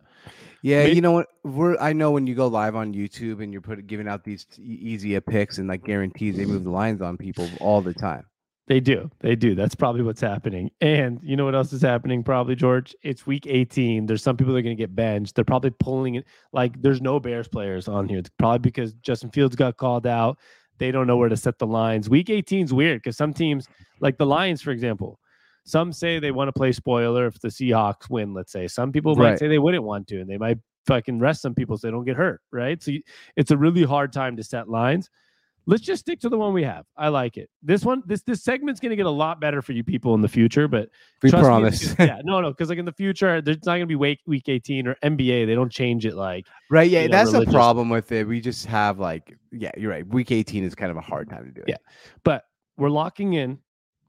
Yeah, 0.63 0.85
Maybe- 0.85 0.97
you 0.97 1.01
know 1.01 1.13
what? 1.13 1.29
We're 1.43 1.79
I 1.81 1.93
know 1.95 2.11
when 2.11 2.27
you 2.27 2.35
go 2.35 2.49
live 2.49 2.77
on 2.77 2.93
YouTube 2.93 3.43
and 3.43 3.51
you're 3.53 3.63
putting 3.63 3.87
giving 3.87 4.09
out 4.09 4.25
these 4.25 4.47
e- 4.59 4.63
easy 4.63 5.19
picks 5.21 5.57
and 5.59 5.69
like 5.69 5.85
guarantees, 5.85 6.37
they 6.37 6.45
move 6.45 6.65
the 6.65 6.71
lines 6.71 7.01
on 7.01 7.17
people 7.17 7.49
all 7.61 7.81
the 7.81 7.95
time. 7.95 8.25
They 8.69 8.81
do, 8.81 9.11
they 9.21 9.37
do. 9.37 9.55
That's 9.55 9.77
probably 9.77 10.03
what's 10.03 10.21
happening. 10.21 10.73
And 10.81 11.21
you 11.23 11.37
know 11.37 11.45
what 11.45 11.55
else 11.55 11.73
is 11.73 11.83
happening? 11.83 12.25
Probably 12.25 12.57
George. 12.57 12.97
It's 13.03 13.25
week 13.25 13.47
18. 13.47 14.07
There's 14.07 14.25
some 14.25 14.37
people 14.37 14.53
that 14.55 14.59
are 14.59 14.63
going 14.63 14.77
to 14.77 14.83
get 14.83 14.95
benched. 14.95 15.37
They're 15.37 15.45
probably 15.45 15.71
pulling 15.71 16.17
it. 16.17 16.27
Like 16.53 16.81
there's 16.83 17.01
no 17.01 17.21
Bears 17.21 17.47
players 17.47 17.87
on 17.87 18.09
here. 18.09 18.19
It's 18.19 18.31
probably 18.39 18.59
because 18.59 18.95
Justin 18.95 19.31
Fields 19.31 19.55
got 19.55 19.77
called 19.77 20.07
out. 20.07 20.39
They 20.79 20.91
don't 20.91 21.07
know 21.07 21.17
where 21.17 21.29
to 21.29 21.37
set 21.37 21.59
the 21.59 21.67
lines. 21.67 22.11
Week 22.11 22.29
18 22.29 22.65
is 22.65 22.73
weird 22.73 23.03
because 23.03 23.17
some 23.17 23.33
teams, 23.33 23.69
like 24.01 24.19
the 24.19 24.27
Lions, 24.27 24.63
for 24.63 24.73
example, 24.73 25.21
some 25.65 25.93
say 25.93 26.19
they 26.19 26.33
want 26.33 26.49
to 26.49 26.53
play 26.53 26.73
spoiler 26.73 27.27
if 27.27 27.41
the 27.41 27.49
Seahawks 27.49 28.11
win. 28.11 28.35
Let's 28.35 28.53
say 28.53 28.67
some 28.69 28.93
people 28.93 29.17
might 29.17 29.39
say 29.39 29.49
they 29.49 29.59
wouldn't 29.59 29.85
want 29.85 30.07
to, 30.09 30.21
and 30.21 30.29
they 30.29 30.39
might 30.39 30.59
fucking 30.87 31.19
rest 31.19 31.43
some 31.43 31.55
people 31.55 31.77
so 31.79 31.87
they 31.87 31.93
don't 31.93 32.05
get 32.05 32.17
hurt. 32.17 32.41
Right. 32.53 32.83
So 32.83 32.91
you, 32.91 33.03
it's 33.37 33.51
a 33.51 33.57
really 33.57 33.85
hard 33.85 34.13
time 34.13 34.37
to 34.37 34.45
set 34.45 34.69
lines. 34.69 35.09
Let's 35.69 35.83
just 35.83 36.01
stick 36.01 36.21
to 36.21 36.29
the 36.29 36.39
one 36.39 36.53
we 36.53 36.63
have. 36.63 36.85
I 36.97 37.09
like 37.09 37.37
it. 37.37 37.51
This 37.63 37.85
one, 37.85 38.03
this 38.07 38.23
this 38.23 38.45
segment's 38.45 38.79
going 38.81 38.91
to 38.91 38.97
get 38.97 39.07
a 39.07 39.11
lot 39.11 39.41
better 39.41 39.63
for 39.63 39.73
you 39.73 39.83
people 39.83 40.15
in 40.15 40.21
the 40.21 40.29
future. 40.29 40.69
But 40.69 40.91
We 41.23 41.31
trust 41.31 41.43
me, 41.43 41.47
promise. 41.49 41.89
because- 41.91 42.07
yeah, 42.09 42.21
no, 42.25 42.41
no, 42.41 42.51
because 42.51 42.69
like 42.69 42.79
in 42.79 42.85
the 42.85 42.93
future, 42.93 43.41
there's 43.43 43.57
not 43.59 43.73
going 43.73 43.81
to 43.81 43.87
be 43.87 43.97
week 43.97 44.21
week 44.27 44.49
18 44.49 44.87
or 44.87 44.95
NBA. 45.03 45.45
They 45.47 45.55
don't 45.57 45.73
change 45.73 46.07
it 46.07 46.15
like 46.15 46.47
right? 46.71 46.89
Yeah, 46.89 47.07
know, 47.07 47.13
that's 47.13 47.31
the 47.33 47.39
religious- 47.39 47.55
problem 47.55 47.89
with 47.91 48.13
it. 48.13 48.29
We 48.29 48.41
just 48.41 48.67
have 48.67 49.01
like, 49.01 49.37
yeah, 49.51 49.73
you're 49.77 49.91
right. 49.91 50.07
Week 50.07 50.31
18 50.31 50.63
is 50.63 50.75
kind 50.77 50.91
of 50.93 50.97
a 50.97 51.01
hard 51.03 51.29
time 51.29 51.45
to 51.47 51.51
do 51.51 51.63
it. 51.63 51.69
Yeah. 51.69 51.77
but 52.23 52.45
we're 52.77 52.91
locking 52.91 53.33
in. 53.33 53.59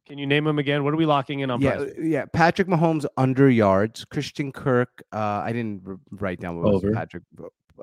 Can 0.05 0.17
you 0.17 0.25
name 0.27 0.45
them 0.45 0.57
again? 0.59 0.83
What 0.85 0.93
are 0.93 0.97
we 0.97 1.05
locking 1.05 1.39
in 1.41 1.49
on? 1.51 1.59
yeah, 1.59 1.75
price? 1.77 1.91
yeah. 1.99 2.25
Patrick 2.31 2.67
Mahomes 2.69 3.05
under 3.17 3.49
yards, 3.49 4.05
Christian 4.05 4.51
Kirk. 4.53 5.03
Uh, 5.11 5.41
I 5.43 5.51
didn't 5.53 5.81
write 6.11 6.39
down 6.39 6.57
what 6.61 6.73
Over. 6.73 6.87
was 6.89 6.95
Patrick. 6.95 7.23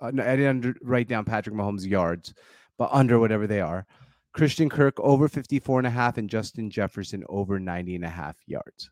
Uh, 0.01 0.11
no, 0.11 0.23
I 0.23 0.37
didn't 0.37 0.47
under, 0.49 0.75
write 0.83 1.07
down 1.09 1.25
Patrick 1.27 1.55
Mahomes 1.55 1.85
yards, 1.87 2.33
but 2.79 2.91
under 2.93 3.19
whatever 3.19 3.47
they 3.47 3.61
are. 3.61 3.87
Christian 4.33 4.69
Kirk 4.69 4.99
over 4.99 5.29
54 5.29 5.81
and 5.81 5.87
a 5.87 5.91
half 5.91 6.19
and 6.19 6.29
Justin 6.29 6.69
Jefferson 6.69 7.25
over 7.29 7.61
90 7.61 7.95
and 7.95 8.05
a 8.05 8.09
half 8.09 8.37
yards. 8.47 8.91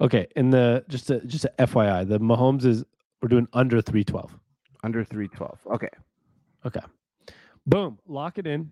Okay, 0.00 0.26
and 0.36 0.52
the 0.52 0.84
just 0.88 1.10
a, 1.10 1.20
just 1.20 1.46
a 1.46 1.52
FYI, 1.58 2.06
the 2.06 2.20
Mahomes 2.20 2.64
is 2.66 2.84
we're 3.22 3.28
doing 3.28 3.48
under 3.54 3.80
312. 3.80 4.38
Under 4.84 5.02
312. 5.02 5.58
Okay. 5.66 5.88
Okay. 6.66 6.80
Boom, 7.66 7.98
lock 8.06 8.38
it 8.38 8.46
in. 8.46 8.70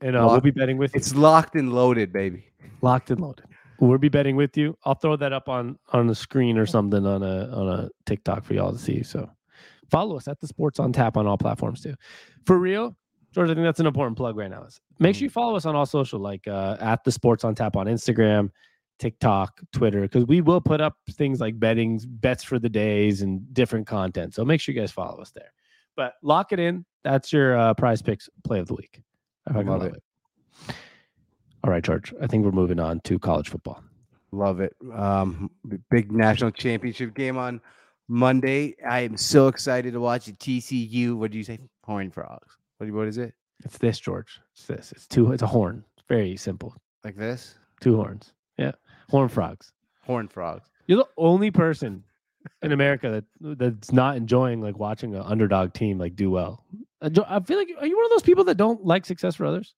And 0.00 0.16
uh, 0.16 0.26
we'll 0.30 0.40
be 0.40 0.50
betting 0.50 0.78
with 0.78 0.94
you. 0.94 0.98
It's 0.98 1.14
locked 1.14 1.54
and 1.54 1.72
loaded, 1.72 2.12
baby. 2.12 2.46
Locked 2.80 3.10
and 3.10 3.20
loaded. 3.20 3.46
We'll 3.78 3.98
be 3.98 4.08
betting 4.08 4.36
with 4.36 4.56
you. 4.56 4.76
I'll 4.84 4.94
throw 4.94 5.16
that 5.16 5.32
up 5.32 5.48
on 5.48 5.78
on 5.92 6.06
the 6.06 6.14
screen 6.14 6.58
or 6.58 6.66
something 6.66 7.06
on 7.06 7.22
a 7.22 7.48
on 7.52 7.68
a 7.68 7.88
TikTok 8.06 8.44
for 8.44 8.54
y'all 8.54 8.72
to 8.72 8.78
see. 8.78 9.02
So 9.02 9.30
follow 9.90 10.16
us 10.16 10.28
at 10.28 10.40
the 10.40 10.46
Sports 10.46 10.78
on 10.78 10.92
Tap 10.92 11.16
on 11.16 11.26
all 11.26 11.38
platforms 11.38 11.82
too. 11.82 11.94
For 12.46 12.58
real, 12.58 12.96
George, 13.36 13.50
I 13.50 13.54
think 13.54 13.66
that's 13.66 13.80
an 13.80 13.86
important 13.86 14.16
plug 14.16 14.34
right 14.34 14.50
now. 14.50 14.66
Make 14.98 15.14
sure 15.14 15.24
you 15.24 15.28
follow 15.28 15.56
us 15.56 15.66
on 15.66 15.76
all 15.76 15.84
social, 15.84 16.18
like 16.18 16.48
uh, 16.48 16.78
at 16.80 17.04
the 17.04 17.12
Sports 17.12 17.44
on 17.44 17.54
Tap 17.54 17.76
on 17.76 17.84
Instagram, 17.84 18.50
TikTok, 18.98 19.60
Twitter, 19.72 20.00
because 20.00 20.24
we 20.24 20.40
will 20.40 20.62
put 20.62 20.80
up 20.80 20.96
things 21.10 21.38
like 21.38 21.60
bettings, 21.60 22.06
bets 22.06 22.42
for 22.42 22.58
the 22.58 22.70
days, 22.70 23.20
and 23.20 23.52
different 23.52 23.86
content. 23.86 24.32
So 24.32 24.42
make 24.42 24.62
sure 24.62 24.74
you 24.74 24.80
guys 24.80 24.90
follow 24.90 25.20
us 25.20 25.32
there. 25.32 25.52
But 25.96 26.14
lock 26.22 26.52
it 26.52 26.58
in. 26.58 26.86
That's 27.04 27.30
your 27.30 27.58
uh, 27.58 27.74
prize 27.74 28.00
picks 28.00 28.30
play 28.42 28.58
of 28.58 28.68
the 28.68 28.74
week. 28.74 29.02
I 29.46 29.58
love, 29.58 29.66
love 29.66 29.82
it. 29.82 30.02
it. 30.68 30.74
All 31.62 31.70
right, 31.70 31.84
George. 31.84 32.14
I 32.18 32.26
think 32.26 32.42
we're 32.42 32.52
moving 32.52 32.80
on 32.80 33.00
to 33.00 33.18
college 33.18 33.50
football. 33.50 33.84
Love 34.32 34.60
it. 34.60 34.74
Um, 34.94 35.50
big 35.90 36.10
national 36.10 36.52
championship 36.52 37.14
game 37.14 37.36
on 37.36 37.60
Monday. 38.08 38.76
I 38.88 39.00
am 39.00 39.18
so 39.18 39.48
excited 39.48 39.92
to 39.92 40.00
watch 40.00 40.26
it. 40.26 40.38
TCU. 40.38 41.18
What 41.18 41.32
do 41.32 41.36
you 41.36 41.44
say? 41.44 41.58
Horn 41.84 42.10
frogs. 42.10 42.55
What, 42.78 42.90
what 42.90 43.08
is 43.08 43.18
it? 43.18 43.34
It's 43.64 43.78
this, 43.78 43.98
George. 43.98 44.40
It's 44.52 44.66
this. 44.66 44.92
It's 44.92 45.06
two. 45.06 45.32
It's 45.32 45.42
a 45.42 45.46
horn. 45.46 45.84
It's 45.96 46.06
very 46.08 46.36
simple. 46.36 46.74
Like 47.04 47.16
this. 47.16 47.54
Two 47.80 47.96
horns. 47.96 48.32
Yeah. 48.58 48.72
Horn 49.08 49.28
frogs. 49.28 49.72
Horn 50.02 50.28
frogs. 50.28 50.68
You're 50.86 50.98
the 50.98 51.08
only 51.16 51.50
person 51.50 52.04
in 52.62 52.72
America 52.72 53.24
that 53.40 53.58
that's 53.58 53.92
not 53.92 54.16
enjoying 54.16 54.60
like 54.60 54.78
watching 54.78 55.14
an 55.14 55.22
underdog 55.22 55.72
team 55.72 55.98
like 55.98 56.16
do 56.16 56.30
well. 56.30 56.64
I 57.02 57.08
feel 57.40 57.58
like 57.58 57.68
are 57.80 57.86
you 57.86 57.96
one 57.96 58.04
of 58.04 58.10
those 58.10 58.22
people 58.22 58.44
that 58.44 58.56
don't 58.56 58.84
like 58.84 59.04
success 59.04 59.34
for 59.36 59.46
others? 59.46 59.74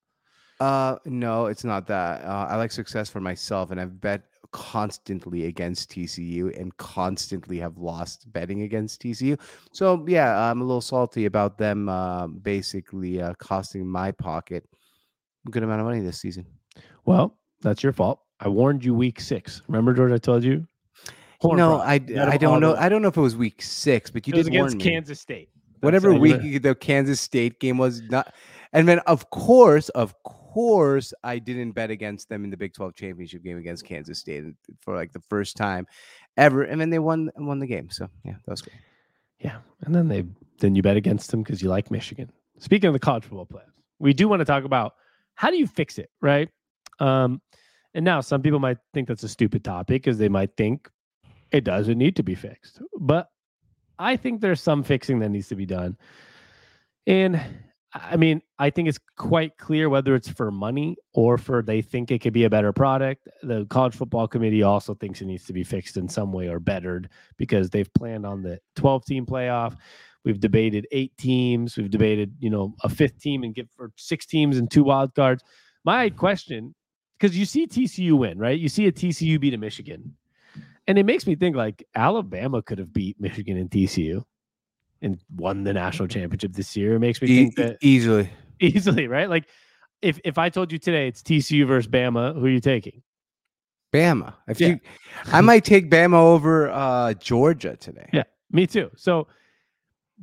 Uh, 0.60 0.96
no, 1.04 1.46
it's 1.46 1.64
not 1.64 1.86
that. 1.86 2.24
Uh, 2.24 2.46
I 2.50 2.56
like 2.56 2.72
success 2.72 3.08
for 3.08 3.20
myself, 3.20 3.70
and 3.70 3.80
I've 3.80 4.00
bet 4.00 4.22
constantly 4.52 5.46
against 5.46 5.90
TCU 5.90 6.58
and 6.58 6.76
constantly 6.76 7.58
have 7.58 7.78
lost 7.78 8.32
betting 8.32 8.62
against 8.62 9.02
TCU. 9.02 9.38
So 9.72 10.04
yeah, 10.08 10.50
I'm 10.50 10.60
a 10.60 10.64
little 10.64 10.80
salty 10.80 11.26
about 11.26 11.58
them 11.58 11.88
uh, 11.88 12.26
basically 12.26 13.20
uh, 13.20 13.34
costing 13.34 13.86
my 13.86 14.12
pocket 14.12 14.64
a 15.46 15.50
good 15.50 15.62
amount 15.62 15.80
of 15.80 15.86
money 15.86 16.00
this 16.00 16.20
season. 16.20 16.46
Well, 17.04 17.36
that's 17.60 17.82
your 17.82 17.92
fault. 17.92 18.20
I 18.40 18.48
warned 18.48 18.84
you 18.84 18.94
week 18.94 19.20
six. 19.20 19.62
Remember, 19.68 19.92
George? 19.92 20.12
I 20.12 20.18
told 20.18 20.44
you. 20.44 20.66
Horn 21.40 21.56
no, 21.56 21.76
I, 21.78 21.94
I 21.94 22.36
don't 22.36 22.60
know. 22.60 22.74
I 22.74 22.88
don't 22.88 23.00
know 23.00 23.08
if 23.08 23.16
it 23.16 23.20
was 23.20 23.36
week 23.36 23.62
six, 23.62 24.10
but 24.10 24.26
you 24.26 24.34
it 24.34 24.36
did 24.36 24.46
against 24.48 24.80
Kansas 24.80 25.20
State. 25.20 25.50
That's 25.54 25.84
Whatever 25.84 26.12
week 26.12 26.62
the 26.62 26.74
Kansas 26.74 27.20
State 27.20 27.60
game 27.60 27.78
was 27.78 28.02
not, 28.02 28.34
and 28.72 28.88
then 28.88 28.98
of 29.00 29.30
course, 29.30 29.88
of 29.90 30.14
course 30.58 31.14
I 31.22 31.38
didn't 31.38 31.72
bet 31.72 31.88
against 31.88 32.28
them 32.28 32.42
in 32.42 32.50
the 32.50 32.56
Big 32.56 32.74
12 32.74 32.96
championship 32.96 33.44
game 33.44 33.58
against 33.58 33.84
Kansas 33.84 34.18
State 34.18 34.42
for 34.80 34.96
like 34.96 35.12
the 35.12 35.22
first 35.30 35.56
time 35.56 35.86
ever. 36.36 36.64
And 36.64 36.80
then 36.80 36.90
they 36.90 36.98
won 36.98 37.30
won 37.36 37.60
the 37.60 37.66
game. 37.66 37.90
So 37.90 38.08
yeah, 38.24 38.34
that 38.44 38.50
was 38.50 38.62
great. 38.62 38.76
Yeah. 39.38 39.58
And 39.82 39.94
then 39.94 40.08
they 40.08 40.24
then 40.58 40.74
you 40.74 40.82
bet 40.82 40.96
against 40.96 41.30
them 41.30 41.44
because 41.44 41.62
you 41.62 41.68
like 41.68 41.92
Michigan. 41.92 42.32
Speaking 42.58 42.88
of 42.88 42.92
the 42.92 42.98
college 42.98 43.22
football 43.22 43.46
playoffs, 43.46 43.70
we 44.00 44.12
do 44.12 44.26
want 44.26 44.40
to 44.40 44.44
talk 44.44 44.64
about 44.64 44.94
how 45.36 45.48
do 45.48 45.56
you 45.56 45.68
fix 45.68 45.96
it, 45.96 46.10
right? 46.20 46.48
Um, 46.98 47.40
and 47.94 48.04
now 48.04 48.20
some 48.20 48.42
people 48.42 48.58
might 48.58 48.78
think 48.92 49.06
that's 49.06 49.22
a 49.22 49.28
stupid 49.28 49.62
topic 49.62 50.02
because 50.02 50.18
they 50.18 50.28
might 50.28 50.56
think 50.56 50.90
it 51.52 51.62
doesn't 51.62 51.98
need 51.98 52.16
to 52.16 52.24
be 52.24 52.34
fixed. 52.34 52.82
But 52.98 53.28
I 53.96 54.16
think 54.16 54.40
there's 54.40 54.60
some 54.60 54.82
fixing 54.82 55.20
that 55.20 55.28
needs 55.28 55.46
to 55.48 55.54
be 55.54 55.66
done. 55.66 55.96
And 57.06 57.40
I 57.94 58.16
mean, 58.16 58.42
I 58.58 58.68
think 58.68 58.88
it's 58.88 58.98
quite 59.16 59.56
clear 59.56 59.88
whether 59.88 60.14
it's 60.14 60.28
for 60.28 60.50
money 60.50 60.96
or 61.14 61.38
for 61.38 61.62
they 61.62 61.80
think 61.80 62.10
it 62.10 62.20
could 62.20 62.34
be 62.34 62.44
a 62.44 62.50
better 62.50 62.72
product. 62.72 63.28
The 63.42 63.64
college 63.66 63.94
football 63.94 64.28
committee 64.28 64.62
also 64.62 64.94
thinks 64.94 65.22
it 65.22 65.26
needs 65.26 65.46
to 65.46 65.54
be 65.54 65.64
fixed 65.64 65.96
in 65.96 66.08
some 66.08 66.30
way 66.30 66.48
or 66.48 66.60
bettered 66.60 67.08
because 67.38 67.70
they've 67.70 67.92
planned 67.94 68.26
on 68.26 68.42
the 68.42 68.60
12 68.76 69.06
team 69.06 69.24
playoff. 69.24 69.76
We've 70.24 70.38
debated 70.38 70.86
eight 70.92 71.16
teams. 71.16 71.78
We've 71.78 71.90
debated, 71.90 72.34
you 72.40 72.50
know, 72.50 72.74
a 72.82 72.90
fifth 72.90 73.20
team 73.20 73.42
and 73.42 73.54
give 73.54 73.68
for 73.74 73.90
six 73.96 74.26
teams 74.26 74.58
and 74.58 74.70
two 74.70 74.84
wild 74.84 75.14
cards. 75.14 75.42
My 75.84 76.10
question, 76.10 76.74
because 77.18 77.38
you 77.38 77.46
see 77.46 77.66
TCU 77.66 78.12
win, 78.12 78.38
right? 78.38 78.58
You 78.58 78.68
see 78.68 78.86
a 78.86 78.92
TCU 78.92 79.40
beat 79.40 79.54
a 79.54 79.58
Michigan. 79.58 80.14
And 80.86 80.98
it 80.98 81.06
makes 81.06 81.26
me 81.26 81.36
think 81.36 81.56
like 81.56 81.86
Alabama 81.94 82.60
could 82.60 82.78
have 82.78 82.92
beat 82.92 83.18
Michigan 83.18 83.56
and 83.56 83.70
TCU 83.70 84.24
and 85.02 85.18
won 85.36 85.64
the 85.64 85.72
national 85.72 86.08
championship 86.08 86.52
this 86.52 86.76
year. 86.76 86.94
It 86.94 87.00
makes 87.00 87.20
me 87.22 87.28
e- 87.28 87.36
think 87.36 87.56
that 87.56 87.78
easily, 87.80 88.30
easily, 88.60 89.06
right? 89.06 89.28
Like 89.28 89.48
if 90.02 90.20
if 90.24 90.38
I 90.38 90.48
told 90.48 90.72
you 90.72 90.78
today 90.78 91.08
it's 91.08 91.22
TCU 91.22 91.66
versus 91.66 91.90
Bama, 91.90 92.34
who 92.34 92.46
are 92.46 92.50
you 92.50 92.60
taking? 92.60 93.02
Bama. 93.92 94.34
If 94.46 94.60
yeah. 94.60 94.68
you, 94.68 94.80
I 95.26 95.40
might 95.40 95.64
take 95.64 95.90
Bama 95.90 96.14
over 96.14 96.70
uh, 96.70 97.14
Georgia 97.14 97.76
today. 97.76 98.08
Yeah, 98.12 98.24
me 98.50 98.66
too. 98.66 98.90
So, 98.96 99.28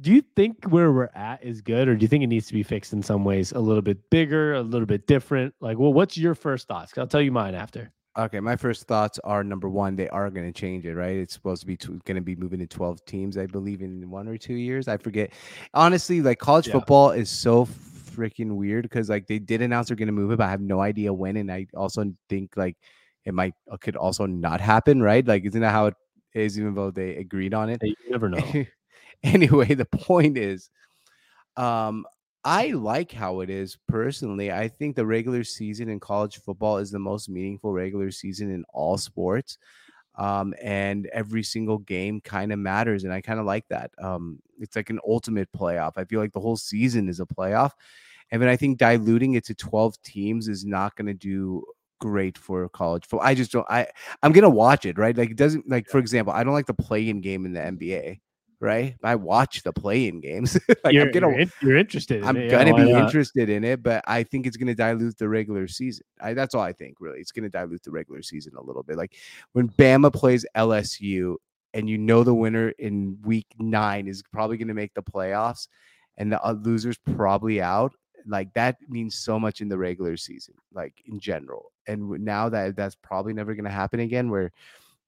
do 0.02 0.14
you 0.14 0.24
think 0.36 0.66
where 0.66 0.92
we're 0.92 1.10
at 1.16 1.44
is 1.44 1.62
good, 1.62 1.88
or 1.88 1.96
do 1.96 2.04
you 2.04 2.08
think 2.08 2.24
it 2.24 2.28
needs 2.28 2.48
to 2.48 2.54
be 2.54 2.64
fixed 2.64 2.94
in 2.94 3.02
some 3.02 3.24
ways, 3.24 3.52
a 3.52 3.60
little 3.60 3.82
bit 3.82 4.10
bigger, 4.10 4.54
a 4.54 4.62
little 4.62 4.86
bit 4.86 5.08
different? 5.08 5.54
Like, 5.62 5.80
well, 5.80 5.94
what's 5.94 6.18
your 6.18 6.36
first 6.36 6.68
thoughts? 6.68 6.94
I'll 6.98 7.08
tell 7.08 7.22
you 7.22 7.32
mine 7.32 7.56
after. 7.56 7.92
Okay, 8.18 8.40
my 8.40 8.56
first 8.56 8.88
thoughts 8.88 9.20
are 9.26 9.44
number 9.44 9.68
one, 9.68 9.98
they 9.98 10.08
are 10.08 10.30
going 10.30 10.46
to 10.46 10.58
change 10.58 10.86
it, 10.86 10.96
right? 10.96 11.18
It's 11.18 11.34
supposed 11.34 11.62
to 11.62 11.68
be 11.68 11.76
going 11.76 12.16
to 12.16 12.22
be 12.22 12.36
moving 12.36 12.60
to 12.60 12.68
12 12.68 13.04
teams, 13.06 13.38
I 13.38 13.46
believe, 13.46 13.82
in 13.82 14.10
one 14.10 14.30
or 14.30 14.38
two 14.38 14.54
years. 14.54 14.88
I 14.88 14.96
forget. 14.96 15.34
Honestly, 15.74 16.22
like 16.22 16.40
college 16.40 16.68
yeah. 16.68 16.74
football 16.74 17.12
is 17.12 17.30
so 17.30 17.66
freaking 17.66 18.56
weird 18.56 18.84
because 18.84 19.10
like 19.10 19.28
they 19.28 19.40
did 19.40 19.62
announce 19.62 19.90
they're 19.90 19.98
going 19.98 20.08
to 20.08 20.14
move 20.14 20.32
it, 20.32 20.38
but 20.38 20.46
I 20.46 20.52
have 20.52 20.62
no 20.62 20.80
idea 20.80 21.12
when. 21.12 21.36
And 21.36 21.52
I 21.52 21.68
also 21.76 22.06
think 22.30 22.56
like 22.56 22.78
it 23.26 23.34
might 23.34 23.54
uh, 23.70 23.76
could 23.78 23.98
also 23.98 24.26
not 24.26 24.62
happen, 24.62 25.02
right? 25.02 25.26
Like, 25.26 25.44
isn't 25.44 25.60
that 25.60 25.72
how 25.72 25.88
it 25.88 25.96
is, 26.34 26.58
even 26.58 26.74
though 26.74 26.92
they 26.92 27.18
agreed 27.18 27.54
on 27.54 27.70
it? 27.70 27.80
You 27.82 27.96
never 28.10 28.30
know. 28.30 28.66
anyway, 29.24 29.74
the 29.74 29.86
point 29.86 30.38
is, 30.38 30.70
um, 31.58 32.06
I 32.46 32.68
like 32.68 33.12
how 33.12 33.40
it 33.40 33.50
is 33.50 33.76
personally. 33.88 34.52
I 34.52 34.68
think 34.68 34.96
the 34.96 35.06
regular 35.06 35.44
season 35.44 35.90
in 35.90 36.00
college 36.00 36.38
football 36.38 36.78
is 36.78 36.92
the 36.92 37.00
most 37.00 37.28
meaningful 37.28 37.74
regular 37.74 38.12
season 38.12 38.52
in 38.52 38.64
all 38.72 39.00
sports. 39.00 39.58
Um, 40.14 40.54
and 40.62 41.08
every 41.08 41.42
single 41.42 41.80
game 41.80 42.22
kind 42.22 42.54
of 42.54 42.60
matters. 42.60 43.04
And 43.04 43.12
I 43.12 43.20
kind 43.20 43.40
of 43.40 43.48
like 43.48 43.68
that. 43.70 43.92
Um, 43.98 44.40
it's 44.60 44.76
like 44.76 44.92
an 44.92 45.00
ultimate 45.08 45.50
playoff. 45.52 45.94
I 45.98 46.06
feel 46.06 46.20
like 46.20 46.34
the 46.34 46.40
whole 46.40 46.56
season 46.56 47.10
is 47.10 47.20
a 47.20 47.26
playoff. 47.26 47.72
And 48.32 48.40
then 48.40 48.48
I 48.48 48.56
think 48.56 48.78
diluting 48.78 49.34
it 49.34 49.46
to 49.46 49.56
12 49.56 50.00
teams 50.04 50.48
is 50.48 50.64
not 50.66 50.96
going 50.96 51.08
to 51.08 51.14
do 51.16 51.66
great 52.00 52.38
for 52.38 52.70
college 52.70 53.06
football. 53.08 53.28
I 53.28 53.34
just 53.34 53.52
don't, 53.52 53.68
I, 53.70 53.88
I'm 54.22 54.32
going 54.34 54.44
to 54.44 54.50
watch 54.50 54.86
it, 54.86 55.00
right? 55.00 55.18
Like 55.18 55.32
it 55.32 55.38
doesn't, 55.38 55.68
like, 55.68 55.88
for 55.88 55.98
example, 55.98 56.32
I 56.34 56.44
don't 56.44 56.54
like 56.54 56.68
the 56.68 56.74
play 56.76 57.10
in 57.10 57.22
game 57.22 57.46
in 57.48 57.54
the 57.54 57.62
NBA 57.62 58.20
right? 58.60 58.96
I 59.04 59.16
watch 59.16 59.64
the 59.64 59.74
playing 59.74 60.22
games. 60.22 60.58
like 60.84 60.94
you're, 60.94 61.06
I'm 61.06 61.12
gonna, 61.12 61.38
you're, 61.38 61.48
you're 61.62 61.78
interested. 61.78 62.24
I'm 62.24 62.38
it, 62.38 62.50
gonna 62.50 62.76
be 62.76 62.92
interested 62.92 63.50
in 63.50 63.64
it, 63.64 63.84
but 63.84 64.04
I 64.08 64.24
think 64.24 64.46
it's 64.48 64.58
gonna 64.58 64.76
dilute 64.76 65.18
the 65.18 65.30
regular 65.30 65.68
season. 65.68 66.06
I, 66.22 66.34
that's 66.34 66.56
all 66.56 66.62
I 66.62 66.74
think. 66.74 66.98
Really, 67.00 67.20
it's 67.20 67.32
gonna 67.32 67.50
dilute 67.50 67.84
the 67.84 67.92
regular 67.92 68.22
season 68.22 68.54
a 68.58 68.62
little 68.64 68.84
bit. 68.84 68.98
Like 68.98 69.16
when 69.54 69.70
Bama 69.70 70.14
plays 70.14 70.46
LSU, 70.56 71.36
and 71.74 71.90
you 71.90 71.98
know 71.98 72.24
the 72.24 72.34
winner 72.34 72.70
in 72.70 73.18
Week 73.24 73.48
Nine 73.60 74.08
is 74.08 74.24
probably 74.32 74.58
gonna 74.58 74.74
make 74.74 74.94
the 74.94 75.04
playoffs, 75.04 75.68
and 76.18 76.32
the 76.32 76.42
uh, 76.42 76.54
loser's 76.54 76.98
probably 77.16 77.62
out. 77.62 77.94
Like 78.28 78.54
that 78.54 78.78
means 78.90 79.16
so 79.20 79.40
much 79.40 79.62
in 79.62 79.70
the 79.70 79.78
regular 79.78 80.18
season, 80.18 80.56
like 80.74 80.94
in 81.06 81.20
general. 81.20 81.72
And 81.88 82.10
now 82.10 82.50
that 82.50 82.76
that's 82.76 82.96
probably 82.96 83.34
never 83.34 83.54
gonna 83.54 83.70
happen 83.70 84.00
again, 84.00 84.30
where 84.30 84.52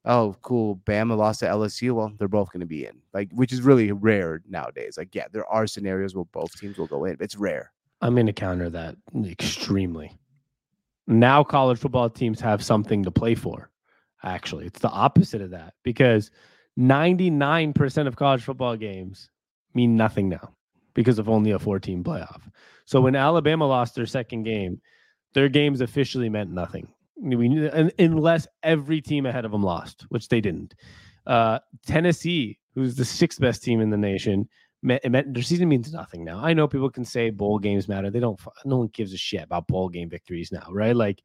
oh, 0.06 0.36
cool, 0.42 0.78
Bama 0.86 1.18
lost 1.18 1.42
to 1.42 1.46
LSU. 1.48 1.92
Well, 1.94 2.14
they're 2.18 2.28
both 2.28 2.52
going 2.52 2.62
to 2.62 2.66
be 2.68 2.86
in, 2.86 3.02
like, 3.14 3.30
which 3.32 3.52
is 3.52 3.62
really 3.62 3.92
rare 3.92 4.42
nowadays. 4.48 4.98
Like, 4.98 5.14
yeah, 5.14 5.26
there 5.32 5.46
are 5.48 5.68
scenarios 5.68 6.16
where 6.16 6.26
both 6.26 6.58
teams 6.58 6.78
will 6.78 6.88
go 6.88 7.06
in. 7.06 7.18
It's 7.20 7.36
rare. 7.36 7.72
I'm 8.02 8.14
going 8.14 8.28
to 8.28 8.34
counter 8.34 8.70
that 8.70 8.96
extremely. 9.26 10.18
Now, 11.08 11.44
college 11.44 11.80
football 11.80 12.10
teams 12.10 12.40
have 12.42 12.64
something 12.64 13.04
to 13.04 13.12
play 13.12 13.36
for. 13.36 13.70
Actually, 14.24 14.66
it's 14.66 14.80
the 14.80 14.90
opposite 14.90 15.42
of 15.42 15.52
that 15.52 15.74
because 15.84 16.32
99% 16.78 18.08
of 18.08 18.16
college 18.16 18.44
football 18.44 18.76
games 18.76 19.30
mean 19.74 19.96
nothing 19.96 20.30
now 20.30 20.54
because 20.94 21.20
of 21.20 21.30
only 21.30 21.52
a 21.52 21.60
14 21.60 22.04
playoff. 22.04 22.42
So 22.86 23.00
when 23.02 23.16
Alabama 23.16 23.68
lost 23.68 23.96
their 23.96 24.06
second 24.06 24.44
game, 24.44 24.82
their 25.34 25.50
games 25.50 25.82
officially 25.82 26.30
meant 26.30 26.52
nothing 26.52 26.88
we 27.22 27.70
unless 28.00 28.48
every 28.64 29.02
team 29.02 29.26
ahead 29.26 29.46
of 29.46 29.52
them 29.52 29.64
lost, 29.64 30.06
which 30.10 30.30
they 30.30 30.42
didn't. 30.42 30.76
Uh, 31.26 31.60
Tennessee, 31.86 32.60
who's 32.76 32.96
the 32.96 33.06
sixth 33.06 33.40
best 33.40 33.64
team 33.64 33.82
in 33.82 33.90
the 33.90 33.98
nation, 33.98 34.48
meant, 34.82 35.02
it 35.04 35.10
meant 35.10 35.34
their 35.34 35.44
season 35.44 35.70
means 35.70 35.92
nothing 35.92 36.24
now. 36.24 36.40
I 36.40 36.54
know 36.54 36.68
people 36.68 36.90
can 36.90 37.06
say 37.06 37.30
bowl 37.30 37.60
games 37.60 37.88
matter. 37.88 38.10
They 38.10 38.20
don't. 38.20 38.40
No 38.66 38.78
one 38.78 38.88
gives 38.88 39.14
a 39.14 39.18
shit 39.18 39.44
about 39.44 39.68
bowl 39.68 39.90
game 39.90 40.10
victories 40.10 40.52
now, 40.52 40.68
right? 40.72 40.96
Like 40.96 41.22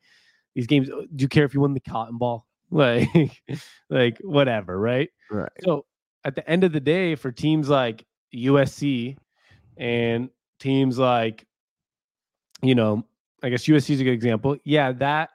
these 0.55 0.67
games. 0.67 0.89
Do 0.89 1.07
you 1.23 1.29
care 1.29 1.45
if 1.45 1.55
you 1.55 1.61
won 1.61 1.75
the 1.75 1.81
Cotton 1.81 2.19
Bowl? 2.19 2.47
Like, 2.75 3.43
like 3.91 4.19
whatever, 4.23 4.81
right? 4.81 5.11
Right. 5.31 5.53
So 5.63 5.85
at 6.25 6.35
the 6.35 6.49
end 6.49 6.65
of 6.65 6.73
the 6.73 6.81
day, 6.81 7.17
for 7.17 7.31
teams 7.31 7.69
like 7.69 8.07
USC 8.35 9.19
and 9.77 10.31
teams 10.59 10.97
like, 10.97 11.47
you 12.63 12.75
know, 12.75 13.05
I 13.43 13.51
guess 13.51 13.65
USC 13.65 13.91
is 13.91 14.01
a 14.01 14.05
good 14.05 14.15
example. 14.15 14.57
Yeah, 14.65 14.93
that 14.93 15.32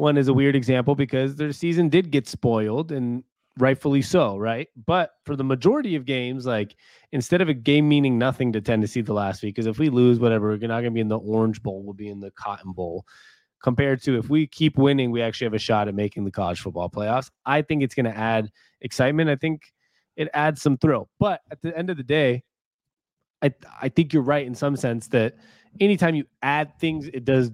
one 0.00 0.16
is 0.16 0.28
a 0.28 0.34
weird 0.34 0.56
example 0.56 0.94
because 0.94 1.36
their 1.36 1.52
season 1.52 1.88
did 1.88 2.10
get 2.10 2.26
spoiled 2.26 2.90
and 2.90 3.22
rightfully 3.58 4.02
so, 4.02 4.36
right? 4.36 4.68
But 4.86 5.12
for 5.24 5.36
the 5.36 5.44
majority 5.44 5.94
of 5.96 6.04
games, 6.04 6.46
like 6.46 6.74
instead 7.12 7.40
of 7.40 7.48
a 7.48 7.54
game 7.54 7.88
meaning 7.88 8.18
nothing 8.18 8.52
to 8.52 8.60
Tennessee 8.60 9.02
the 9.02 9.12
last 9.12 9.42
week, 9.42 9.54
because 9.54 9.66
if 9.66 9.78
we 9.78 9.88
lose, 9.88 10.18
whatever, 10.18 10.48
we're 10.48 10.56
not 10.56 10.80
going 10.80 10.84
to 10.84 10.90
be 10.90 11.00
in 11.00 11.08
the 11.08 11.18
Orange 11.18 11.62
Bowl, 11.62 11.82
we'll 11.82 11.94
be 11.94 12.08
in 12.08 12.20
the 12.20 12.30
Cotton 12.32 12.72
Bowl. 12.72 13.04
Compared 13.62 14.02
to 14.02 14.16
if 14.16 14.30
we 14.30 14.46
keep 14.46 14.78
winning, 14.78 15.10
we 15.10 15.20
actually 15.20 15.44
have 15.44 15.54
a 15.54 15.58
shot 15.58 15.86
at 15.86 15.94
making 15.94 16.24
the 16.24 16.30
college 16.30 16.60
football 16.60 16.88
playoffs. 16.88 17.30
I 17.44 17.60
think 17.60 17.82
it's 17.82 17.94
going 17.94 18.06
to 18.06 18.16
add 18.16 18.50
excitement. 18.80 19.28
I 19.28 19.36
think 19.36 19.60
it 20.16 20.28
adds 20.32 20.62
some 20.62 20.78
thrill. 20.78 21.10
But 21.18 21.42
at 21.50 21.60
the 21.60 21.76
end 21.76 21.90
of 21.90 21.98
the 21.98 22.02
day, 22.02 22.42
I 23.42 23.52
I 23.82 23.90
think 23.90 24.14
you're 24.14 24.22
right 24.22 24.46
in 24.46 24.54
some 24.54 24.76
sense 24.76 25.08
that 25.08 25.34
anytime 25.78 26.14
you 26.14 26.24
add 26.42 26.78
things, 26.78 27.06
it 27.08 27.26
does 27.26 27.50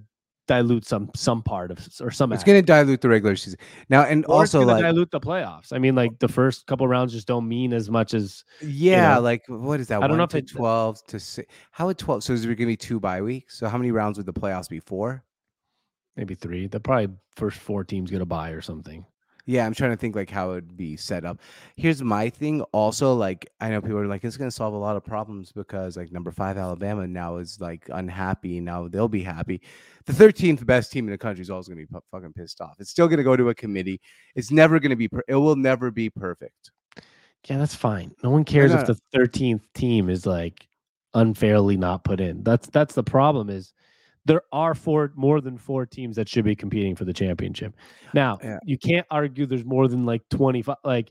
dilute 0.47 0.87
some 0.87 1.11
some 1.15 1.43
part 1.43 1.71
of 1.71 1.79
or 2.01 2.11
some. 2.11 2.33
It's 2.33 2.45
going 2.45 2.61
to 2.61 2.67
dilute 2.67 3.01
the 3.01 3.09
regular 3.09 3.37
season 3.37 3.59
now, 3.89 4.03
and 4.03 4.25
or 4.27 4.41
also 4.41 4.61
it's 4.61 4.69
like 4.69 4.83
dilute 4.83 5.11
the 5.11 5.21
playoffs. 5.21 5.73
I 5.73 5.79
mean, 5.79 5.95
like 5.95 6.19
the 6.19 6.29
first 6.29 6.67
couple 6.67 6.87
rounds 6.89 7.13
just 7.13 7.27
don't 7.27 7.49
mean 7.49 7.73
as 7.73 7.91
much 7.91 8.15
as 8.15 8.45
yeah, 8.61 9.15
know, 9.15 9.21
like 9.21 9.43
what 9.49 9.81
is 9.81 9.89
that? 9.89 10.03
I 10.03 10.07
don't 10.07 10.17
know 10.17 10.25
if 10.25 10.31
to 10.31 10.39
it- 10.39 10.49
twelve 10.49 11.05
to 11.07 11.21
six. 11.21 11.53
How 11.71 11.87
would 11.87 11.99
twelve? 11.99 12.23
So 12.25 12.33
is 12.33 12.43
there 12.43 12.55
going 12.55 12.67
to 12.69 12.73
be 12.73 12.77
two 12.77 13.01
bye 13.01 13.23
weeks? 13.23 13.59
So 13.59 13.69
how 13.69 13.79
many 13.79 13.93
rounds 13.93 14.19
would 14.19 14.27
the 14.27 14.33
playoffs 14.33 14.69
be? 14.69 14.81
Four? 14.81 15.25
maybe 16.17 16.35
three. 16.35 16.67
The 16.67 16.81
probably 16.81 17.15
first 17.37 17.59
four 17.59 17.85
teams 17.85 18.11
get 18.11 18.23
a 18.23 18.27
bye 18.27 18.51
or 18.51 18.63
something. 18.63 19.05
Yeah, 19.49 19.65
I'm 19.65 19.75
trying 19.75 19.93
to 19.93 19.97
think 19.97 20.17
like 20.17 20.29
how 20.29 20.51
it 20.51 20.55
would 20.55 20.77
be 20.77 20.97
set 20.97 21.25
up. 21.25 21.39
Here's 21.77 22.03
my 22.03 22.29
thing. 22.29 22.63
Also, 22.73 23.15
like 23.15 23.49
I 23.61 23.71
know 23.71 23.81
people 23.81 23.99
are 23.99 24.09
like, 24.09 24.25
it's 24.25 24.37
gonna 24.37 24.51
solve 24.51 24.75
a 24.75 24.79
lot 24.79 24.97
of 24.97 25.05
problems 25.05 25.53
because 25.53 25.97
like 25.97 26.11
number 26.11 26.33
five 26.33 26.59
Alabama 26.59 27.07
now 27.07 27.37
is 27.37 27.61
like 27.61 27.89
unhappy. 27.93 28.59
Now 28.61 28.89
they'll 28.89 29.09
be 29.09 29.23
happy. 29.23 29.63
The 30.07 30.13
13th 30.13 30.67
best 30.67 30.91
team 30.91 31.07
in 31.07 31.13
the 31.13 31.19
country 31.19 31.43
is 31.43 31.51
always 31.51 31.69
gonna 31.69 31.77
be 31.77 31.87
pu- 31.87 32.01
fucking 32.11 32.33
pissed 32.33 32.61
off. 32.61 32.77
It's 32.81 32.91
still 32.91 33.07
gonna 33.07 33.23
go 33.23 33.37
to 33.37 33.51
a 33.51 33.55
committee. 33.55 34.01
It's 34.35 34.51
never 34.51 34.81
gonna 34.81 34.97
be. 34.97 35.07
Per- 35.09 35.25
it 35.29 35.37
will 35.37 35.57
never 35.57 35.93
be 35.93 36.11
perfect. 36.11 36.73
Yeah, 37.49 37.59
that's 37.59 37.75
fine. 37.77 38.13
No 38.25 38.31
one 38.31 38.45
cares 38.45 38.75
if 38.75 38.87
the 38.87 38.99
thirteenth 39.15 39.63
team 39.75 40.11
is 40.11 40.27
like 40.27 40.67
unfairly 41.15 41.77
not 41.77 42.03
put 42.03 42.21
in. 42.21 42.43
That's 42.43 42.69
that's 42.71 42.95
the 42.95 43.05
problem. 43.05 43.49
Is 43.49 43.73
there 44.27 44.43
are 44.53 44.75
four 44.75 45.13
more 45.15 45.41
than 45.41 45.57
four 45.57 45.87
teams 45.87 46.17
that 46.17 46.29
should 46.29 46.45
be 46.45 46.55
competing 46.55 46.95
for 46.95 47.05
the 47.05 47.13
championship. 47.13 47.75
Now 48.13 48.39
Yeah. 48.43 48.59
you 48.65 48.77
can't 48.77 49.07
argue 49.11 49.47
there's 49.47 49.65
more 49.65 49.89
than 49.89 50.05
like 50.05 50.29
twenty 50.29 50.63
five. 50.63 50.77
Like 50.85 51.11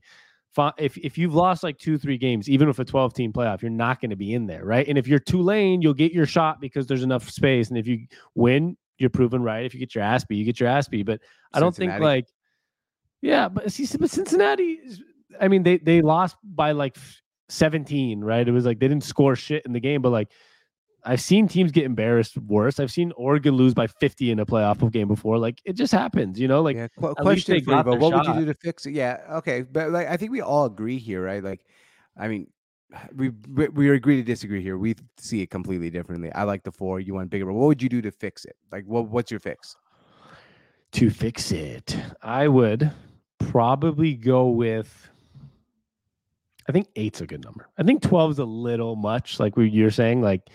if 0.77 0.97
if 0.97 1.17
you've 1.17 1.33
lost 1.33 1.63
like 1.63 1.77
two 1.77 1.97
three 1.97 2.17
games, 2.17 2.49
even 2.49 2.67
with 2.67 2.79
a 2.79 2.85
twelve 2.85 3.13
team 3.13 3.33
playoff, 3.33 3.61
you're 3.61 3.71
not 3.71 3.99
going 3.99 4.11
to 4.11 4.15
be 4.15 4.33
in 4.33 4.45
there, 4.45 4.63
right? 4.63 4.87
And 4.87 4.97
if 4.97 5.07
you're 5.07 5.19
Tulane, 5.19 5.81
you'll 5.81 5.93
get 5.93 6.11
your 6.11 6.25
shot 6.25 6.61
because 6.61 6.87
there's 6.87 7.03
enough 7.03 7.29
space. 7.29 7.69
And 7.69 7.77
if 7.77 7.87
you 7.87 8.07
win, 8.35 8.77
you're 8.97 9.09
proven 9.09 9.41
right. 9.41 9.65
If 9.65 9.73
you 9.73 9.79
get 9.79 9.95
your 9.95 10.03
ass 10.03 10.23
beat, 10.23 10.37
you 10.37 10.45
get 10.45 10.59
your 10.59 10.69
ass 10.69 10.87
beat. 10.87 11.05
But 11.05 11.21
I 11.53 11.59
don't 11.59 11.75
think 11.75 11.91
like, 11.99 12.27
yeah, 13.21 13.49
but 13.49 13.71
see, 13.71 13.87
but 13.97 14.09
Cincinnati, 14.09 14.79
I 15.39 15.47
mean, 15.47 15.63
they 15.63 15.77
they 15.77 16.01
lost 16.01 16.37
by 16.43 16.71
like 16.71 16.97
17, 17.49 18.21
right? 18.23 18.47
It 18.47 18.51
was 18.51 18.65
like 18.65 18.79
they 18.79 18.87
didn't 18.87 19.03
score 19.03 19.35
shit 19.35 19.65
in 19.65 19.73
the 19.73 19.79
game, 19.79 20.01
but 20.01 20.11
like 20.11 20.31
I've 21.05 21.21
seen 21.21 21.47
teams 21.47 21.71
get 21.71 21.85
embarrassed 21.85 22.37
worse. 22.37 22.79
I've 22.79 22.91
seen 22.91 23.11
Oregon 23.15 23.55
lose 23.55 23.73
by 23.73 23.87
50 23.87 24.31
in 24.31 24.39
a 24.39 24.45
playoff 24.45 24.91
game 24.91 25.07
before. 25.07 25.37
Like 25.37 25.61
it 25.63 25.73
just 25.73 25.93
happens, 25.93 26.39
you 26.39 26.47
know. 26.47 26.61
Like 26.61 26.75
yeah, 26.75 26.87
qu- 26.99 27.13
question 27.15 27.63
for 27.63 27.75
you, 27.75 27.83
but 27.83 27.99
what 27.99 28.13
would 28.13 28.25
you 28.25 28.33
do 28.41 28.45
to 28.45 28.53
fix 28.55 28.85
it? 28.85 28.93
Yeah, 28.93 29.19
okay, 29.33 29.61
but 29.61 29.91
like 29.91 30.07
I 30.07 30.17
think 30.17 30.31
we 30.31 30.41
all 30.41 30.65
agree 30.65 30.97
here, 30.97 31.23
right? 31.23 31.43
Like, 31.43 31.65
I 32.17 32.27
mean, 32.27 32.47
we 33.15 33.29
we, 33.53 33.67
we 33.69 33.89
agree 33.91 34.17
to 34.17 34.23
disagree 34.23 34.61
here. 34.61 34.77
We 34.77 34.95
see 35.17 35.41
it 35.41 35.51
completely 35.51 35.89
differently. 35.89 36.31
I 36.33 36.43
like 36.43 36.63
the 36.63 36.71
four. 36.71 36.99
You 36.99 37.13
want 37.13 37.29
bigger. 37.29 37.45
But 37.45 37.53
what 37.53 37.67
would 37.67 37.81
you 37.81 37.89
do 37.89 38.01
to 38.01 38.11
fix 38.11 38.45
it? 38.45 38.55
Like, 38.71 38.85
what 38.85 39.07
what's 39.07 39.31
your 39.31 39.39
fix? 39.39 39.75
to 40.95 41.09
fix 41.09 41.51
it, 41.51 41.97
I 42.21 42.47
would 42.47 42.89
probably 43.37 44.13
go 44.15 44.47
with. 44.47 45.09
I 46.67 46.71
think 46.71 46.87
eight's 46.95 47.21
a 47.21 47.27
good 47.27 47.43
number. 47.43 47.67
I 47.77 47.83
think 47.83 48.01
12 48.01 48.31
is 48.31 48.39
a 48.39 48.45
little 48.45 48.95
much, 48.95 49.39
like 49.39 49.55
we, 49.55 49.69
you're 49.69 49.91
saying. 49.91 50.21
Like 50.21 50.49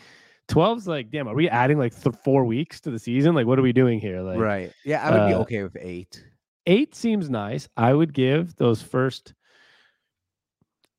12's 0.51 0.87
like, 0.89 1.11
damn, 1.11 1.29
are 1.29 1.35
we 1.35 1.49
adding 1.49 1.79
like 1.79 1.99
th- 1.99 2.15
four 2.25 2.45
weeks 2.45 2.81
to 2.83 2.91
the 2.91 2.99
season? 2.99 3.35
Like, 3.35 3.47
what 3.47 3.59
are 3.59 3.63
we 3.63 3.73
doing 3.73 4.01
here? 4.01 4.21
Like, 4.21 4.39
right. 4.39 4.73
Yeah, 4.85 5.03
I 5.07 5.11
would 5.11 5.29
be 5.29 5.35
uh, 5.35 5.39
okay 5.41 5.63
with 5.63 5.77
eight. 5.81 6.23
eight 6.67 6.95
seems 6.95 7.31
nice. 7.31 7.69
I 7.77 7.95
would 7.95 8.13
give 8.13 8.57
those 8.57 8.83
first. 8.83 9.35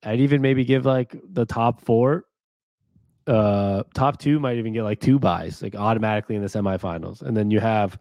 I'd 0.04 0.20
even 0.20 0.42
maybe 0.42 0.64
give 0.66 0.86
like 0.86 1.16
the 1.32 1.46
top 1.46 1.82
four. 1.82 2.26
Uh, 3.28 3.84
top 3.94 4.18
two 4.18 4.40
might 4.40 4.58
even 4.58 4.74
get 4.74 4.84
like 4.84 5.00
two 5.00 5.20
byes, 5.20 5.62
like 5.62 5.76
automatically 5.76 6.36
in 6.36 6.42
the 6.42 6.48
semifinals, 6.48 7.22
and 7.22 7.38
then 7.38 7.52
you 7.52 7.60
have, 7.60 8.00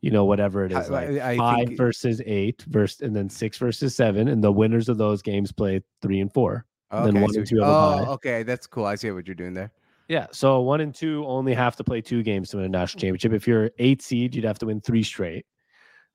you 0.00 0.12
know, 0.12 0.24
whatever 0.24 0.64
it 0.64 0.70
is, 0.70 0.88
I- 0.88 0.92
like 0.92 1.08
I- 1.20 1.30
I 1.32 1.36
five 1.36 1.66
think- 1.66 1.76
versus 1.78 2.22
eight, 2.24 2.62
versus 2.68 3.00
and 3.00 3.14
then 3.16 3.28
six 3.28 3.58
versus 3.58 3.96
seven, 3.96 4.28
and 4.28 4.44
the 4.44 4.52
winners 4.52 4.88
of 4.88 4.96
those 4.96 5.22
games 5.22 5.50
play 5.50 5.82
three 6.02 6.20
and 6.20 6.32
four. 6.32 6.66
and 6.92 7.04
then 7.06 7.16
Okay, 7.16 7.20
one 7.22 7.30
and 7.34 7.38
what 7.40 7.48
two 7.48 7.56
you- 7.56 7.62
have 7.62 7.70
a 7.72 8.06
oh, 8.08 8.12
okay, 8.12 8.42
that's 8.44 8.66
cool. 8.68 8.84
I 8.86 8.94
see 8.94 9.10
what 9.10 9.26
you're 9.26 9.34
doing 9.34 9.54
there. 9.54 9.72
Yeah, 10.10 10.26
so 10.32 10.60
one 10.60 10.80
and 10.80 10.92
two 10.92 11.24
only 11.24 11.54
have 11.54 11.76
to 11.76 11.84
play 11.84 12.00
two 12.00 12.24
games 12.24 12.50
to 12.50 12.56
win 12.56 12.66
a 12.66 12.68
national 12.68 13.00
championship. 13.00 13.32
If 13.32 13.46
you're 13.46 13.70
eight 13.78 14.02
seed, 14.02 14.34
you'd 14.34 14.44
have 14.44 14.58
to 14.58 14.66
win 14.66 14.80
three 14.80 15.04
straight. 15.04 15.46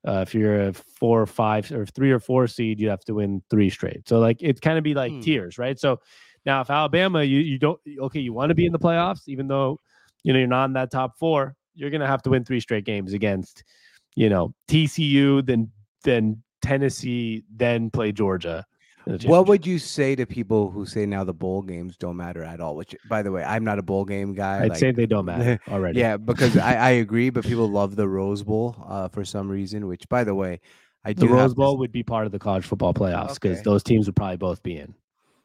Uh, 0.06 0.20
if 0.20 0.34
you're 0.34 0.68
a 0.68 0.74
four 0.74 1.22
or 1.22 1.26
five 1.26 1.72
or 1.72 1.86
three 1.86 2.10
or 2.10 2.20
four 2.20 2.46
seed, 2.46 2.78
you'd 2.78 2.90
have 2.90 3.06
to 3.06 3.14
win 3.14 3.42
three 3.48 3.70
straight. 3.70 4.06
So 4.06 4.18
like 4.18 4.42
it 4.42 4.60
kind 4.60 4.76
of 4.76 4.84
be 4.84 4.92
like 4.92 5.12
Hmm. 5.14 5.20
tiers, 5.20 5.56
right? 5.56 5.80
So 5.80 5.98
now 6.44 6.60
if 6.60 6.68
Alabama, 6.68 7.22
you 7.22 7.38
you 7.38 7.58
don't 7.58 7.80
okay, 8.00 8.20
you 8.20 8.34
want 8.34 8.50
to 8.50 8.54
be 8.54 8.66
in 8.66 8.72
the 8.72 8.78
playoffs, 8.78 9.28
even 9.28 9.48
though 9.48 9.78
you 10.24 10.34
know 10.34 10.40
you're 10.40 10.46
not 10.46 10.66
in 10.66 10.74
that 10.74 10.90
top 10.90 11.16
four, 11.18 11.56
you're 11.74 11.88
gonna 11.88 12.06
have 12.06 12.20
to 12.24 12.30
win 12.30 12.44
three 12.44 12.60
straight 12.60 12.84
games 12.84 13.14
against, 13.14 13.64
you 14.14 14.28
know, 14.28 14.52
TCU, 14.68 15.40
then 15.46 15.70
then 16.04 16.42
Tennessee, 16.60 17.44
then 17.50 17.90
play 17.90 18.12
Georgia. 18.12 18.66
What 19.24 19.46
would 19.46 19.64
you 19.66 19.78
say 19.78 20.16
to 20.16 20.26
people 20.26 20.70
who 20.70 20.84
say 20.84 21.06
now 21.06 21.22
the 21.22 21.32
bowl 21.32 21.62
games 21.62 21.96
don't 21.96 22.16
matter 22.16 22.42
at 22.42 22.60
all? 22.60 22.74
Which, 22.74 22.94
by 23.08 23.22
the 23.22 23.30
way, 23.30 23.44
I'm 23.44 23.62
not 23.64 23.78
a 23.78 23.82
bowl 23.82 24.04
game 24.04 24.34
guy. 24.34 24.62
I'd 24.64 24.70
like- 24.70 24.78
say 24.78 24.90
they 24.90 25.06
don't 25.06 25.24
matter 25.26 25.60
already. 25.68 26.00
Yeah, 26.00 26.16
because 26.16 26.56
I, 26.56 26.74
I 26.88 26.90
agree, 26.90 27.30
but 27.30 27.44
people 27.44 27.68
love 27.68 27.94
the 27.96 28.08
Rose 28.08 28.42
Bowl 28.42 28.76
uh, 28.88 29.08
for 29.08 29.24
some 29.24 29.48
reason. 29.48 29.86
Which, 29.86 30.08
by 30.08 30.24
the 30.24 30.34
way, 30.34 30.60
I 31.04 31.12
the 31.12 31.28
Rose 31.28 31.50
this- 31.50 31.54
Bowl 31.54 31.78
would 31.78 31.92
be 31.92 32.02
part 32.02 32.26
of 32.26 32.32
the 32.32 32.38
college 32.40 32.64
football 32.66 32.92
playoffs 32.94 33.34
because 33.34 33.58
Okay. 33.58 33.62
those 33.64 33.82
teams 33.84 34.06
would 34.06 34.16
probably 34.16 34.38
both 34.38 34.62
be 34.64 34.76
in. 34.78 34.92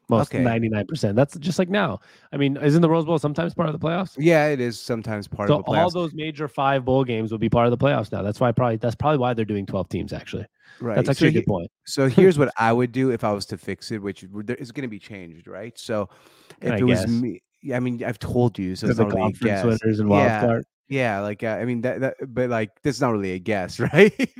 Most 0.08 0.34
ninety 0.34 0.68
nine 0.68 0.86
percent. 0.88 1.14
That's 1.16 1.38
just 1.38 1.58
like 1.58 1.70
now. 1.70 2.00
I 2.32 2.36
mean, 2.36 2.56
isn't 2.58 2.82
the 2.82 2.90
Rose 2.90 3.04
Bowl 3.06 3.18
sometimes 3.18 3.54
part 3.54 3.68
of 3.70 3.80
the 3.80 3.86
playoffs? 3.86 4.14
Yeah, 4.18 4.48
it 4.48 4.60
is 4.60 4.78
sometimes 4.78 5.26
part 5.28 5.48
So 5.48 5.60
of 5.60 5.64
the 5.64 5.70
playoffs. 5.70 5.78
all 5.84 5.90
those 5.90 6.12
major 6.12 6.48
five 6.48 6.84
bowl 6.84 7.04
games 7.04 7.30
will 7.30 7.38
be 7.38 7.48
part 7.48 7.66
of 7.66 7.70
the 7.70 7.78
playoffs 7.78 8.10
now. 8.12 8.20
That's 8.22 8.40
why 8.40 8.50
probably 8.52 8.76
that's 8.76 8.96
probably 8.96 9.18
why 9.18 9.32
they're 9.32 9.44
doing 9.46 9.64
twelve 9.64 9.88
teams. 9.88 10.12
Actually, 10.12 10.46
right. 10.80 10.96
that's 10.96 11.06
so 11.06 11.10
actually 11.12 11.28
a 11.28 11.30
he- 11.30 11.40
good 11.40 11.46
point. 11.46 11.70
So 11.86 12.08
here's 12.08 12.38
what 12.38 12.52
I 12.56 12.72
would 12.72 12.92
do 12.92 13.10
if 13.10 13.24
I 13.24 13.32
was 13.32 13.46
to 13.46 13.58
fix 13.58 13.90
it, 13.90 14.02
which 14.02 14.22
is 14.22 14.72
going 14.72 14.82
to 14.82 14.88
be 14.88 14.98
changed, 14.98 15.46
right? 15.46 15.78
So 15.78 16.08
if 16.60 16.72
I 16.72 16.76
it 16.76 16.84
was 16.84 17.06
me, 17.06 17.42
yeah, 17.62 17.76
I 17.76 17.80
mean, 17.80 18.02
I've 18.04 18.18
told 18.18 18.58
you, 18.58 18.74
so 18.76 18.88
it's 18.88 18.96
the 18.96 19.04
not 19.04 19.12
really 19.12 19.20
a 19.20 19.24
conference 19.24 19.62
guess. 19.62 19.64
winners 19.64 20.00
and 20.00 20.08
wild 20.08 20.24
Yeah. 20.24 20.40
card. 20.40 20.64
Yeah, 20.88 21.20
like 21.20 21.42
uh, 21.42 21.46
I 21.60 21.64
mean 21.64 21.80
that, 21.82 22.00
that, 22.00 22.16
but 22.34 22.50
like 22.50 22.70
that's 22.82 23.00
not 23.00 23.12
really 23.12 23.32
a 23.32 23.38
guess, 23.38 23.80
right? 23.94 24.30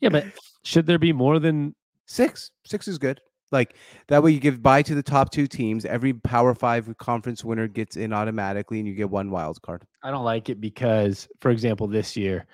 Yeah, 0.00 0.08
but 0.08 0.24
should 0.64 0.86
there 0.86 0.98
be 0.98 1.12
more 1.12 1.38
than? 1.38 1.74
Six, 2.06 2.50
six 2.64 2.88
is 2.88 2.98
good. 2.98 3.20
Like 3.52 3.74
that 4.08 4.22
way, 4.22 4.30
you 4.30 4.40
give 4.40 4.62
bye 4.62 4.82
to 4.82 4.94
the 4.94 5.02
top 5.02 5.30
two 5.30 5.46
teams. 5.46 5.84
Every 5.84 6.12
Power 6.14 6.54
Five 6.54 6.92
conference 6.98 7.44
winner 7.44 7.68
gets 7.68 7.96
in 7.96 8.12
automatically, 8.12 8.78
and 8.78 8.88
you 8.88 8.94
get 8.94 9.10
one 9.10 9.30
wild 9.30 9.60
card. 9.62 9.84
I 10.02 10.10
don't 10.10 10.24
like 10.24 10.48
it 10.48 10.60
because, 10.60 11.28
for 11.40 11.50
example, 11.50 11.86
this 11.86 12.16
year, 12.16 12.46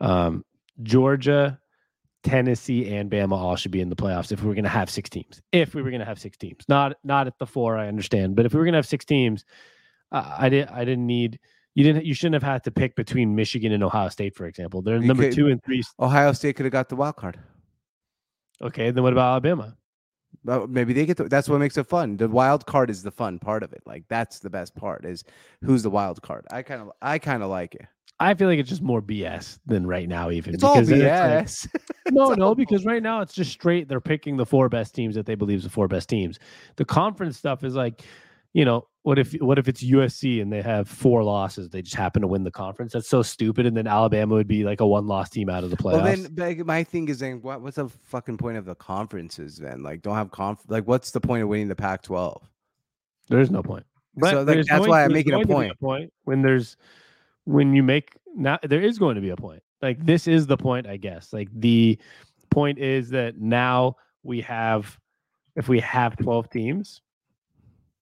um, 0.00 0.44
Georgia, 0.82 1.58
Tennessee, 2.22 2.94
and 2.94 3.10
Bama 3.10 3.32
all 3.32 3.56
should 3.56 3.70
be 3.70 3.80
in 3.80 3.88
the 3.88 3.96
playoffs 3.96 4.30
if 4.32 4.42
we 4.42 4.48
were 4.48 4.54
going 4.54 4.64
to 4.64 4.68
have 4.70 4.90
six 4.90 5.08
teams. 5.08 5.40
If 5.52 5.74
we 5.74 5.82
were 5.82 5.90
going 5.90 6.00
to 6.00 6.06
have 6.06 6.18
six 6.20 6.36
teams, 6.36 6.64
not 6.68 6.96
not 7.04 7.26
at 7.26 7.38
the 7.38 7.46
four, 7.46 7.76
I 7.78 7.88
understand, 7.88 8.36
but 8.36 8.46
if 8.46 8.52
we 8.52 8.58
were 8.58 8.64
going 8.64 8.74
to 8.74 8.78
have 8.78 8.86
six 8.86 9.04
teams, 9.04 9.44
uh, 10.12 10.36
I 10.38 10.48
didn't. 10.48 10.70
I 10.70 10.84
didn't 10.84 11.06
need. 11.06 11.38
You 11.74 11.84
didn't. 11.84 12.04
You 12.04 12.14
shouldn't 12.14 12.34
have 12.34 12.42
had 12.42 12.64
to 12.64 12.70
pick 12.70 12.94
between 12.96 13.34
Michigan 13.34 13.72
and 13.72 13.82
Ohio 13.82 14.08
State, 14.08 14.34
for 14.34 14.46
example. 14.46 14.82
They're 14.82 14.96
You 14.98 15.06
number 15.06 15.24
could- 15.24 15.34
two 15.34 15.48
and 15.48 15.62
three. 15.64 15.82
Ohio 15.98 16.32
State 16.32 16.56
could 16.56 16.66
have 16.66 16.72
got 16.72 16.88
the 16.88 16.96
wild 16.96 17.16
card. 17.16 17.38
Okay, 18.62 18.90
then 18.90 19.02
what 19.02 19.12
about 19.12 19.30
Alabama? 19.32 19.76
Well, 20.44 20.66
maybe 20.66 20.92
they 20.92 21.06
get 21.06 21.16
the, 21.16 21.24
that's 21.24 21.48
what 21.48 21.58
makes 21.58 21.76
it 21.76 21.86
fun. 21.86 22.16
The 22.16 22.28
wild 22.28 22.64
card 22.66 22.88
is 22.90 23.02
the 23.02 23.10
fun 23.10 23.38
part 23.38 23.62
of 23.62 23.72
it. 23.72 23.82
Like 23.86 24.04
that's 24.08 24.38
the 24.38 24.48
best 24.50 24.74
part 24.74 25.04
is 25.04 25.24
who's 25.62 25.82
the 25.82 25.90
wild 25.90 26.22
card. 26.22 26.46
I 26.50 26.62
kind 26.62 26.80
of 26.82 26.90
I 27.02 27.18
kind 27.18 27.42
of 27.42 27.50
like 27.50 27.74
it. 27.74 27.86
I 28.20 28.34
feel 28.34 28.48
like 28.48 28.58
it's 28.58 28.68
just 28.68 28.82
more 28.82 29.00
BS 29.00 29.58
than 29.64 29.86
right 29.86 30.06
now, 30.06 30.30
even. 30.30 30.54
It's 30.54 30.62
all 30.62 30.74
because 30.74 30.90
like- 30.90 31.00
BS. 31.00 31.68
no, 32.10 32.30
It's 32.30 32.38
no, 32.38 32.46
all 32.48 32.54
because 32.54 32.84
right 32.84 33.02
now 33.02 33.22
it's 33.22 33.32
just 33.32 33.50
straight. 33.50 33.88
They're 33.88 34.00
picking 34.00 34.36
the 34.36 34.44
four 34.44 34.68
best 34.68 34.94
teams 34.94 35.14
that 35.14 35.24
they 35.24 35.34
believe 35.34 35.58
is 35.58 35.64
the 35.64 35.70
four 35.70 35.88
best 35.88 36.10
teams. 36.10 36.38
The 36.76 36.84
conference 36.84 37.38
stuff 37.38 37.64
is 37.64 37.74
like, 37.74 38.02
you 38.52 38.66
know, 38.66 38.86
what 39.02 39.18
if 39.18 39.32
what 39.40 39.58
if 39.58 39.68
it's 39.68 39.82
USC 39.82 40.42
and 40.42 40.52
they 40.52 40.60
have 40.60 40.86
four 40.86 41.24
losses? 41.24 41.70
They 41.70 41.80
just 41.80 41.96
happen 41.96 42.20
to 42.20 42.28
win 42.28 42.44
the 42.44 42.50
conference. 42.50 42.92
That's 42.92 43.08
so 43.08 43.22
stupid. 43.22 43.64
And 43.64 43.74
then 43.74 43.86
Alabama 43.86 44.34
would 44.34 44.48
be 44.48 44.64
like 44.64 44.80
a 44.80 44.86
one 44.86 45.06
loss 45.06 45.30
team 45.30 45.48
out 45.48 45.64
of 45.64 45.70
the 45.70 45.76
playoffs. 45.78 46.02
Well, 46.02 46.04
then 46.04 46.34
like, 46.36 46.66
my 46.66 46.84
thing 46.84 47.08
is 47.08 47.20
then 47.20 47.40
what, 47.40 47.62
what's 47.62 47.76
the 47.76 47.88
fucking 47.88 48.36
point 48.36 48.58
of 48.58 48.66
the 48.66 48.74
conferences 48.74 49.56
then? 49.56 49.82
Like, 49.82 50.02
don't 50.02 50.16
have 50.16 50.30
conf. 50.30 50.60
Like, 50.68 50.86
what's 50.86 51.10
the 51.12 51.20
point 51.20 51.42
of 51.42 51.48
winning 51.48 51.68
the 51.68 51.76
Pac-12? 51.76 52.42
There's 53.30 53.50
no 53.50 53.62
point. 53.62 53.86
But 54.16 54.30
so 54.32 54.42
like, 54.42 54.66
that's 54.66 54.86
why 54.86 55.04
I'm 55.04 55.12
making 55.12 55.32
a 55.32 55.46
point. 55.46 55.72
a 55.72 55.76
point. 55.76 56.12
When 56.24 56.42
there's 56.42 56.76
when 57.44 57.74
you 57.74 57.82
make 57.82 58.16
now 58.34 58.58
there 58.62 58.80
is 58.80 58.98
going 58.98 59.16
to 59.16 59.20
be 59.20 59.30
a 59.30 59.36
point. 59.36 59.62
Like 59.82 60.04
this 60.04 60.26
is 60.28 60.46
the 60.46 60.56
point, 60.56 60.86
I 60.86 60.96
guess. 60.96 61.32
Like 61.32 61.48
the 61.52 61.98
point 62.50 62.78
is 62.78 63.10
that 63.10 63.38
now 63.38 63.96
we 64.22 64.40
have 64.42 64.98
if 65.56 65.68
we 65.68 65.80
have 65.80 66.16
12 66.16 66.50
teams, 66.50 67.00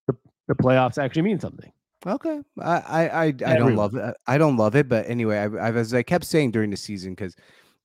the, 0.07 0.15
the 0.49 0.55
playoffs 0.55 0.99
actually 0.99 1.23
mean 1.23 1.41
something. 1.41 1.73
Okay, 2.07 2.41
I 2.61 2.77
I 2.81 3.09
I, 3.09 3.27
I 3.27 3.57
don't 3.57 3.75
love 3.75 3.95
it. 3.95 4.15
I 4.27 4.39
don't 4.39 4.57
love 4.57 4.77
it, 4.77 4.89
but 4.89 5.09
anyway, 5.09 5.39
I, 5.39 5.69
I 5.69 5.73
as 5.73 5.93
I 5.93 6.03
kept 6.03 6.25
saying 6.25 6.53
during 6.53 6.71
the 6.71 6.77
season 6.77 7.13
because 7.13 7.35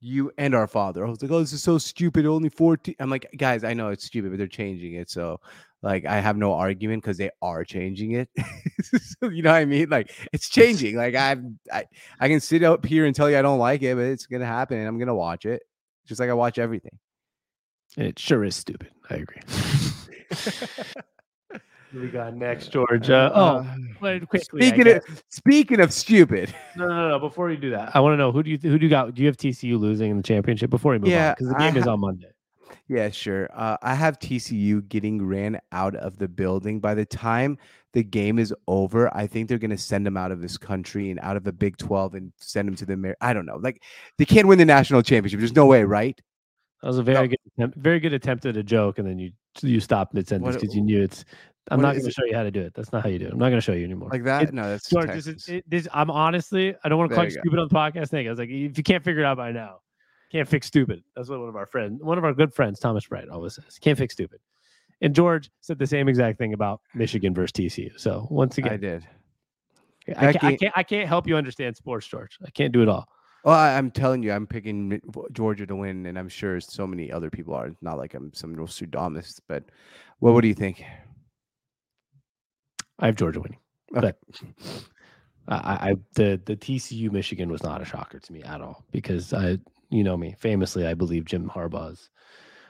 you 0.03 0.31
and 0.37 0.53
our 0.53 0.67
father, 0.67 1.05
I 1.05 1.09
was 1.09 1.21
like, 1.21 1.31
"Oh, 1.31 1.39
this 1.39 1.53
is 1.53 1.63
so 1.63 1.77
stupid." 1.77 2.25
Only 2.25 2.49
fourteen. 2.49 2.95
I'm 2.99 3.09
like, 3.09 3.29
guys, 3.37 3.63
I 3.63 3.73
know 3.73 3.89
it's 3.89 4.05
stupid, 4.05 4.31
but 4.31 4.37
they're 4.37 4.47
changing 4.47 4.95
it, 4.95 5.09
so 5.09 5.39
like 5.81 6.05
I 6.05 6.19
have 6.19 6.37
no 6.37 6.53
argument 6.53 7.03
because 7.03 7.17
they 7.17 7.29
are 7.41 7.63
changing 7.63 8.11
it. 8.11 8.29
so, 9.21 9.29
you 9.29 9.41
know 9.41 9.51
what 9.51 9.57
I 9.57 9.65
mean? 9.65 9.89
Like 9.89 10.11
it's 10.33 10.49
changing. 10.49 10.95
Like 10.95 11.15
I 11.15 11.37
I 11.71 11.85
I 12.19 12.27
can 12.27 12.39
sit 12.39 12.63
up 12.63 12.85
here 12.85 13.05
and 13.05 13.15
tell 13.15 13.29
you 13.29 13.37
I 13.37 13.41
don't 13.41 13.59
like 13.59 13.81
it, 13.81 13.95
but 13.95 14.05
it's 14.05 14.25
gonna 14.25 14.45
happen, 14.45 14.77
and 14.77 14.87
I'm 14.87 14.99
gonna 14.99 15.15
watch 15.15 15.45
it, 15.45 15.63
just 16.05 16.19
like 16.19 16.29
I 16.29 16.33
watch 16.33 16.57
everything. 16.57 16.97
It 17.97 18.19
sure 18.19 18.43
is 18.43 18.55
stupid. 18.55 18.89
I 19.09 19.15
agree. 19.15 19.41
we 21.93 22.07
got 22.07 22.35
next, 22.35 22.71
Georgia. 22.71 23.31
Uh, 23.35 23.63
oh, 23.99 24.19
quickly. 24.25 24.61
Speaking 24.61 24.87
of 24.87 25.23
speaking 25.29 25.79
of 25.79 25.93
stupid. 25.93 26.53
No, 26.75 26.87
no, 26.87 27.09
no. 27.09 27.19
Before 27.19 27.51
you 27.51 27.57
do 27.57 27.69
that, 27.69 27.95
I 27.95 27.99
want 27.99 28.13
to 28.13 28.17
know 28.17 28.31
who 28.31 28.41
do 28.41 28.49
you 28.49 28.57
who 28.57 28.79
do 28.79 28.85
you 28.85 28.89
got? 28.89 29.13
Do 29.13 29.21
you 29.21 29.27
have 29.27 29.37
TCU 29.37 29.79
losing 29.79 30.09
in 30.09 30.17
the 30.17 30.23
championship 30.23 30.71
before 30.71 30.93
we 30.93 30.99
move 30.99 31.09
yeah, 31.09 31.29
on? 31.29 31.35
Because 31.35 31.49
the 31.49 31.59
game 31.59 31.73
ha- 31.73 31.79
is 31.79 31.87
on 31.87 31.99
Monday. 31.99 32.29
Yeah, 32.87 33.11
sure. 33.11 33.47
Uh, 33.53 33.77
I 33.83 33.93
have 33.93 34.17
TCU 34.17 34.87
getting 34.89 35.23
ran 35.23 35.59
out 35.71 35.95
of 35.95 36.17
the 36.17 36.27
building. 36.27 36.79
By 36.79 36.95
the 36.95 37.05
time 37.05 37.59
the 37.93 38.03
game 38.03 38.39
is 38.39 38.53
over, 38.67 39.15
I 39.15 39.27
think 39.27 39.47
they're 39.47 39.59
going 39.59 39.71
to 39.71 39.77
send 39.77 40.05
them 40.05 40.17
out 40.17 40.31
of 40.31 40.41
this 40.41 40.57
country 40.57 41.11
and 41.11 41.19
out 41.21 41.37
of 41.37 41.43
the 41.43 41.53
Big 41.53 41.77
12 41.77 42.15
and 42.15 42.33
send 42.37 42.67
them 42.67 42.75
to 42.75 42.85
the. 42.85 43.15
I 43.21 43.33
don't 43.33 43.45
know. 43.45 43.57
Like 43.57 43.83
they 44.17 44.25
can't 44.25 44.47
win 44.47 44.57
the 44.57 44.65
national 44.65 45.03
championship. 45.03 45.39
There's 45.39 45.55
no 45.55 45.67
way, 45.67 45.83
right? 45.83 46.19
That 46.81 46.87
was 46.87 46.97
a 46.97 47.03
very 47.03 47.21
no. 47.21 47.27
good, 47.27 47.39
attempt, 47.55 47.77
very 47.77 47.99
good 48.01 48.13
attempt 48.13 48.45
at 48.45 48.57
a 48.57 48.63
joke, 48.63 48.99
and 48.99 49.07
then 49.07 49.17
you 49.17 49.31
you 49.61 49.79
stopped 49.79 50.13
mid 50.13 50.27
sentence 50.27 50.57
because 50.57 50.75
you 50.75 50.81
knew 50.81 51.01
it's. 51.01 51.23
I'm 51.71 51.81
not 51.81 51.93
going 51.93 52.05
to 52.05 52.11
show 52.11 52.25
you 52.25 52.35
how 52.35 52.43
to 52.43 52.51
do 52.51 52.61
it. 52.61 52.73
That's 52.73 52.91
not 52.91 53.03
how 53.03 53.09
you 53.09 53.19
do 53.19 53.27
it. 53.27 53.31
I'm 53.31 53.39
not 53.39 53.49
going 53.49 53.57
to 53.57 53.61
show 53.61 53.73
you 53.73 53.85
anymore. 53.85 54.09
Like 54.11 54.23
that? 54.23 54.43
It, 54.43 54.53
no, 54.53 54.69
that's. 54.69 54.89
George, 54.89 55.07
this 55.07 55.27
is, 55.27 55.47
it, 55.47 55.69
this, 55.69 55.87
I'm 55.93 56.11
honestly, 56.11 56.75
I 56.83 56.89
don't 56.89 56.97
want 56.97 57.11
to 57.11 57.15
call 57.15 57.23
you 57.23 57.31
stupid 57.31 57.59
on 57.59 57.67
the 57.67 57.73
podcast 57.73 58.09
thing. 58.09 58.27
I 58.27 58.29
was 58.29 58.39
like, 58.39 58.49
if 58.49 58.77
you 58.77 58.83
can't 58.83 59.03
figure 59.03 59.21
it 59.21 59.25
out 59.25 59.37
by 59.37 59.51
now, 59.51 59.77
can't 60.31 60.47
fix 60.47 60.67
stupid. 60.67 61.03
That's 61.15 61.29
what 61.29 61.39
one 61.39 61.49
of 61.49 61.55
our 61.55 61.65
friends, 61.65 62.03
one 62.03 62.17
of 62.17 62.25
our 62.25 62.33
good 62.33 62.53
friends, 62.53 62.79
Thomas 62.79 63.05
Bright, 63.05 63.29
always 63.29 63.55
says. 63.55 63.79
Can't 63.79 63.97
fix 63.97 64.13
stupid. 64.13 64.39
And 65.01 65.13
George 65.15 65.49
said 65.61 65.79
the 65.79 65.87
same 65.87 66.07
exact 66.09 66.37
thing 66.37 66.53
about 66.53 66.81
Michigan 66.93 67.33
versus 67.33 67.51
TCU. 67.51 67.99
So 67.99 68.27
once 68.29 68.57
again, 68.57 68.73
I 68.73 68.77
did. 68.77 69.07
I 70.17 70.33
can't, 70.33 70.43
I 70.43 70.55
can't, 70.55 70.73
I 70.77 70.83
can't 70.83 71.07
help 71.07 71.27
you 71.27 71.37
understand 71.37 71.77
sports, 71.77 72.07
George. 72.07 72.37
I 72.45 72.49
can't 72.49 72.73
do 72.73 72.81
it 72.81 72.89
all. 72.89 73.07
Well, 73.43 73.55
I, 73.55 73.71
am 73.71 73.91
telling 73.91 74.23
you, 74.23 74.31
I'm 74.31 74.47
picking 74.47 75.01
Georgia 75.33 75.65
to 75.65 75.75
win, 75.75 76.05
and 76.05 76.17
I'm 76.17 76.29
sure 76.29 76.59
so 76.61 76.87
many 76.87 77.11
other 77.11 77.29
people 77.29 77.53
are. 77.53 77.71
Not 77.81 77.97
like 77.97 78.13
I'm 78.13 78.33
some 78.33 78.55
Nostradamus, 78.55 79.41
but 79.47 79.63
well, 80.21 80.33
what 80.33 80.41
do 80.41 80.47
you 80.47 80.53
think? 80.53 80.83
I 83.03 83.07
have 83.07 83.15
Georgia 83.15 83.41
winning, 83.41 83.59
okay. 83.95 84.13
but 84.13 84.17
I, 85.49 85.89
I 85.89 85.95
the 86.15 86.41
the 86.45 86.55
TCU 86.55 87.11
Michigan 87.11 87.51
was 87.51 87.61
not 87.61 87.81
a 87.81 87.85
shocker 87.85 88.17
to 88.17 88.33
me 88.33 88.41
at 88.43 88.61
all 88.61 88.85
because 88.91 89.33
I, 89.33 89.57
you 89.89 90.05
know 90.05 90.15
me, 90.15 90.35
famously, 90.39 90.87
I 90.87 90.93
believe 90.93 91.25
Jim 91.25 91.49
Harbaugh's. 91.49 92.09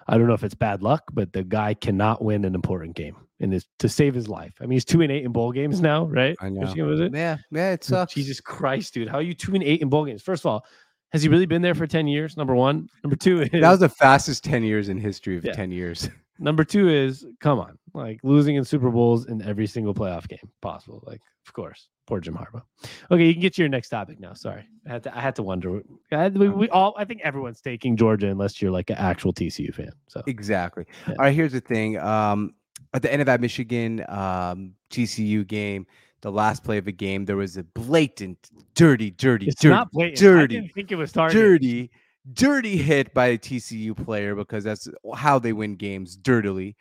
I 0.07 0.17
don't 0.17 0.27
know 0.27 0.33
if 0.33 0.43
it's 0.43 0.55
bad 0.55 0.81
luck, 0.81 1.03
but 1.13 1.31
the 1.33 1.43
guy 1.43 1.75
cannot 1.75 2.23
win 2.23 2.45
an 2.45 2.55
important 2.55 2.95
game 2.95 3.15
in 3.39 3.51
his 3.51 3.67
to 3.77 3.87
save 3.87 4.15
his 4.15 4.27
life. 4.27 4.53
I 4.59 4.63
mean, 4.63 4.71
he's 4.71 4.85
two 4.85 5.01
and 5.01 5.11
eight 5.11 5.23
in 5.23 5.31
bowl 5.31 5.51
games 5.51 5.81
now, 5.81 6.05
right? 6.05 6.35
I 6.41 6.49
know. 6.49 6.61
Michigan, 6.61 6.87
was 6.87 6.99
it? 6.99 7.13
Yeah, 7.13 7.37
yeah, 7.51 7.73
it 7.73 7.83
sucks. 7.83 8.15
Jesus 8.15 8.41
Christ, 8.41 8.95
dude! 8.95 9.07
How 9.07 9.19
are 9.19 9.21
you 9.21 9.35
two 9.35 9.53
and 9.53 9.63
eight 9.63 9.83
in 9.83 9.89
bowl 9.89 10.03
games? 10.03 10.23
First 10.23 10.41
of 10.41 10.47
all, 10.47 10.65
has 11.11 11.21
he 11.21 11.29
really 11.29 11.45
been 11.45 11.61
there 11.61 11.75
for 11.75 11.85
ten 11.85 12.07
years? 12.07 12.35
Number 12.35 12.55
one. 12.55 12.89
Number 13.03 13.15
two 13.15 13.43
is 13.43 13.49
that 13.51 13.69
was 13.69 13.81
the 13.81 13.87
fastest 13.87 14.43
ten 14.43 14.63
years 14.63 14.89
in 14.89 14.97
history 14.97 15.37
of 15.37 15.45
yeah. 15.45 15.53
ten 15.53 15.71
years. 15.71 16.09
Number 16.39 16.63
two 16.63 16.89
is 16.89 17.23
come 17.39 17.59
on, 17.59 17.77
like 17.93 18.19
losing 18.23 18.55
in 18.55 18.65
Super 18.65 18.89
Bowls 18.89 19.25
in 19.25 19.41
every 19.41 19.67
single 19.67 19.93
playoff 19.93 20.27
game 20.27 20.49
possible. 20.61 21.03
Like, 21.05 21.21
of 21.45 21.53
course, 21.53 21.87
poor 22.07 22.19
Jim 22.19 22.35
Harbaugh. 22.35 22.63
Okay, 23.11 23.25
you 23.25 23.33
can 23.33 23.41
get 23.41 23.53
to 23.55 23.61
your 23.61 23.69
next 23.69 23.89
topic 23.89 24.19
now. 24.19 24.33
Sorry, 24.33 24.65
I 24.87 24.91
had 24.91 25.03
to. 25.03 25.17
I 25.17 25.21
had 25.21 25.35
to 25.35 25.43
wonder. 25.43 25.81
I 26.11 26.29
we, 26.29 26.49
we, 26.49 26.69
all. 26.69 26.93
I 26.97 27.05
think 27.05 27.21
everyone's 27.21 27.61
taking 27.61 27.95
Georgia 27.95 28.27
unless 28.27 28.61
you're 28.61 28.71
like 28.71 28.89
an 28.89 28.97
actual 28.97 29.33
TCU 29.33 29.73
fan. 29.73 29.91
So 30.07 30.23
exactly. 30.27 30.85
Yeah. 31.07 31.15
All 31.19 31.25
right. 31.25 31.35
Here's 31.35 31.53
the 31.53 31.61
thing. 31.61 31.97
Um, 31.99 32.53
at 32.93 33.01
the 33.01 33.11
end 33.11 33.21
of 33.21 33.25
that 33.27 33.41
Michigan 33.41 34.05
um, 34.09 34.73
TCU 34.91 35.45
game, 35.45 35.85
the 36.21 36.31
last 36.31 36.63
play 36.63 36.77
of 36.77 36.85
the 36.85 36.91
game, 36.91 37.25
there 37.25 37.37
was 37.37 37.57
a 37.57 37.63
blatant, 37.63 38.49
dirty, 38.75 39.11
dirty, 39.11 39.47
it's 39.47 39.61
dirty, 39.61 40.13
dirty. 40.15 40.43
I 40.43 40.47
didn't 40.59 40.73
think 40.73 40.91
it 40.91 40.95
was 40.95 41.11
targeted. 41.11 41.41
dirty 41.41 41.91
dirty 42.31 42.77
hit 42.77 43.13
by 43.13 43.27
a 43.27 43.37
TCU 43.37 43.95
player 44.05 44.35
because 44.35 44.63
that's 44.63 44.87
how 45.15 45.39
they 45.39 45.53
win 45.53 45.75
games 45.75 46.15
dirtily. 46.15 46.75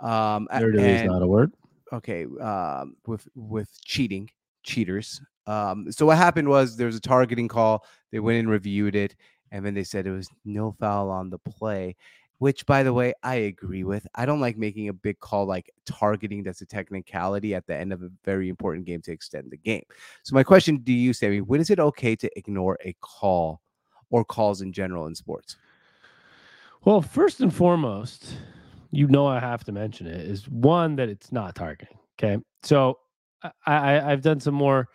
Um, 0.00 0.48
is 0.52 1.04
not 1.04 1.22
a 1.22 1.26
word. 1.26 1.52
Okay, 1.92 2.26
um, 2.40 2.96
with 3.06 3.28
with 3.34 3.70
cheating, 3.84 4.30
cheaters. 4.62 5.20
Um, 5.46 5.90
so 5.92 6.06
what 6.06 6.18
happened 6.18 6.48
was 6.48 6.76
there 6.76 6.86
was 6.86 6.96
a 6.96 7.00
targeting 7.00 7.48
call. 7.48 7.84
They 8.10 8.18
went 8.18 8.38
and 8.40 8.50
reviewed 8.50 8.96
it, 8.96 9.14
and 9.52 9.64
then 9.64 9.74
they 9.74 9.84
said 9.84 10.06
it 10.06 10.12
was 10.12 10.28
no 10.44 10.72
foul 10.78 11.10
on 11.10 11.30
the 11.30 11.38
play. 11.38 11.96
Which, 12.38 12.66
by 12.66 12.82
the 12.82 12.92
way, 12.92 13.14
I 13.22 13.36
agree 13.36 13.82
with. 13.82 14.06
I 14.14 14.26
don't 14.26 14.42
like 14.42 14.58
making 14.58 14.90
a 14.90 14.92
big 14.92 15.18
call 15.20 15.46
like 15.46 15.70
targeting 15.86 16.42
that's 16.42 16.60
a 16.60 16.66
technicality 16.66 17.54
at 17.54 17.66
the 17.66 17.74
end 17.74 17.94
of 17.94 18.02
a 18.02 18.10
very 18.26 18.50
important 18.50 18.84
game 18.84 19.00
to 19.02 19.12
extend 19.12 19.50
the 19.50 19.56
game. 19.56 19.84
So, 20.22 20.34
my 20.34 20.42
question 20.42 20.84
to 20.84 20.92
you, 20.92 21.14
Sammy, 21.14 21.40
when 21.40 21.62
is 21.62 21.70
it 21.70 21.80
okay 21.80 22.14
to 22.16 22.38
ignore 22.38 22.76
a 22.84 22.94
call 23.00 23.62
or 24.10 24.22
calls 24.22 24.60
in 24.60 24.70
general 24.70 25.06
in 25.06 25.14
sports? 25.14 25.56
Well, 26.84 27.00
first 27.00 27.40
and 27.40 27.52
foremost, 27.52 28.34
you 28.90 29.06
know 29.08 29.26
I 29.26 29.40
have 29.40 29.64
to 29.64 29.72
mention 29.72 30.06
it 30.06 30.20
is 30.20 30.48
one 30.48 30.96
that 30.96 31.08
it's 31.08 31.32
not 31.32 31.54
targeting. 31.54 31.98
Okay, 32.18 32.42
so 32.62 32.98
I, 33.42 33.50
I 33.66 34.12
I've 34.12 34.22
done 34.22 34.40
some 34.40 34.54
more, 34.54 34.88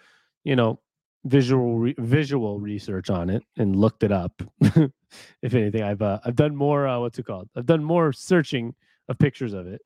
you 0.44 0.56
know, 0.56 0.80
visual 1.26 1.78
re- 1.78 1.96
visual 1.98 2.60
research 2.60 3.10
on 3.10 3.30
it 3.30 3.44
and 3.58 3.76
looked 3.76 4.04
it 4.04 4.12
up. 4.12 4.42
if 4.62 5.54
anything, 5.54 5.84
I've 5.84 6.02
uh, 6.02 6.20
I've 6.26 6.36
done 6.36 6.56
more. 6.56 6.88
Uh, 6.88 7.00
what's 7.00 7.20
it 7.20 7.26
called? 7.26 7.50
I've 7.56 7.66
done 7.66 7.84
more 7.84 8.14
searching 8.14 8.74
of 9.10 9.18
pictures 9.18 9.54
of 9.54 9.68
it, 9.68 9.82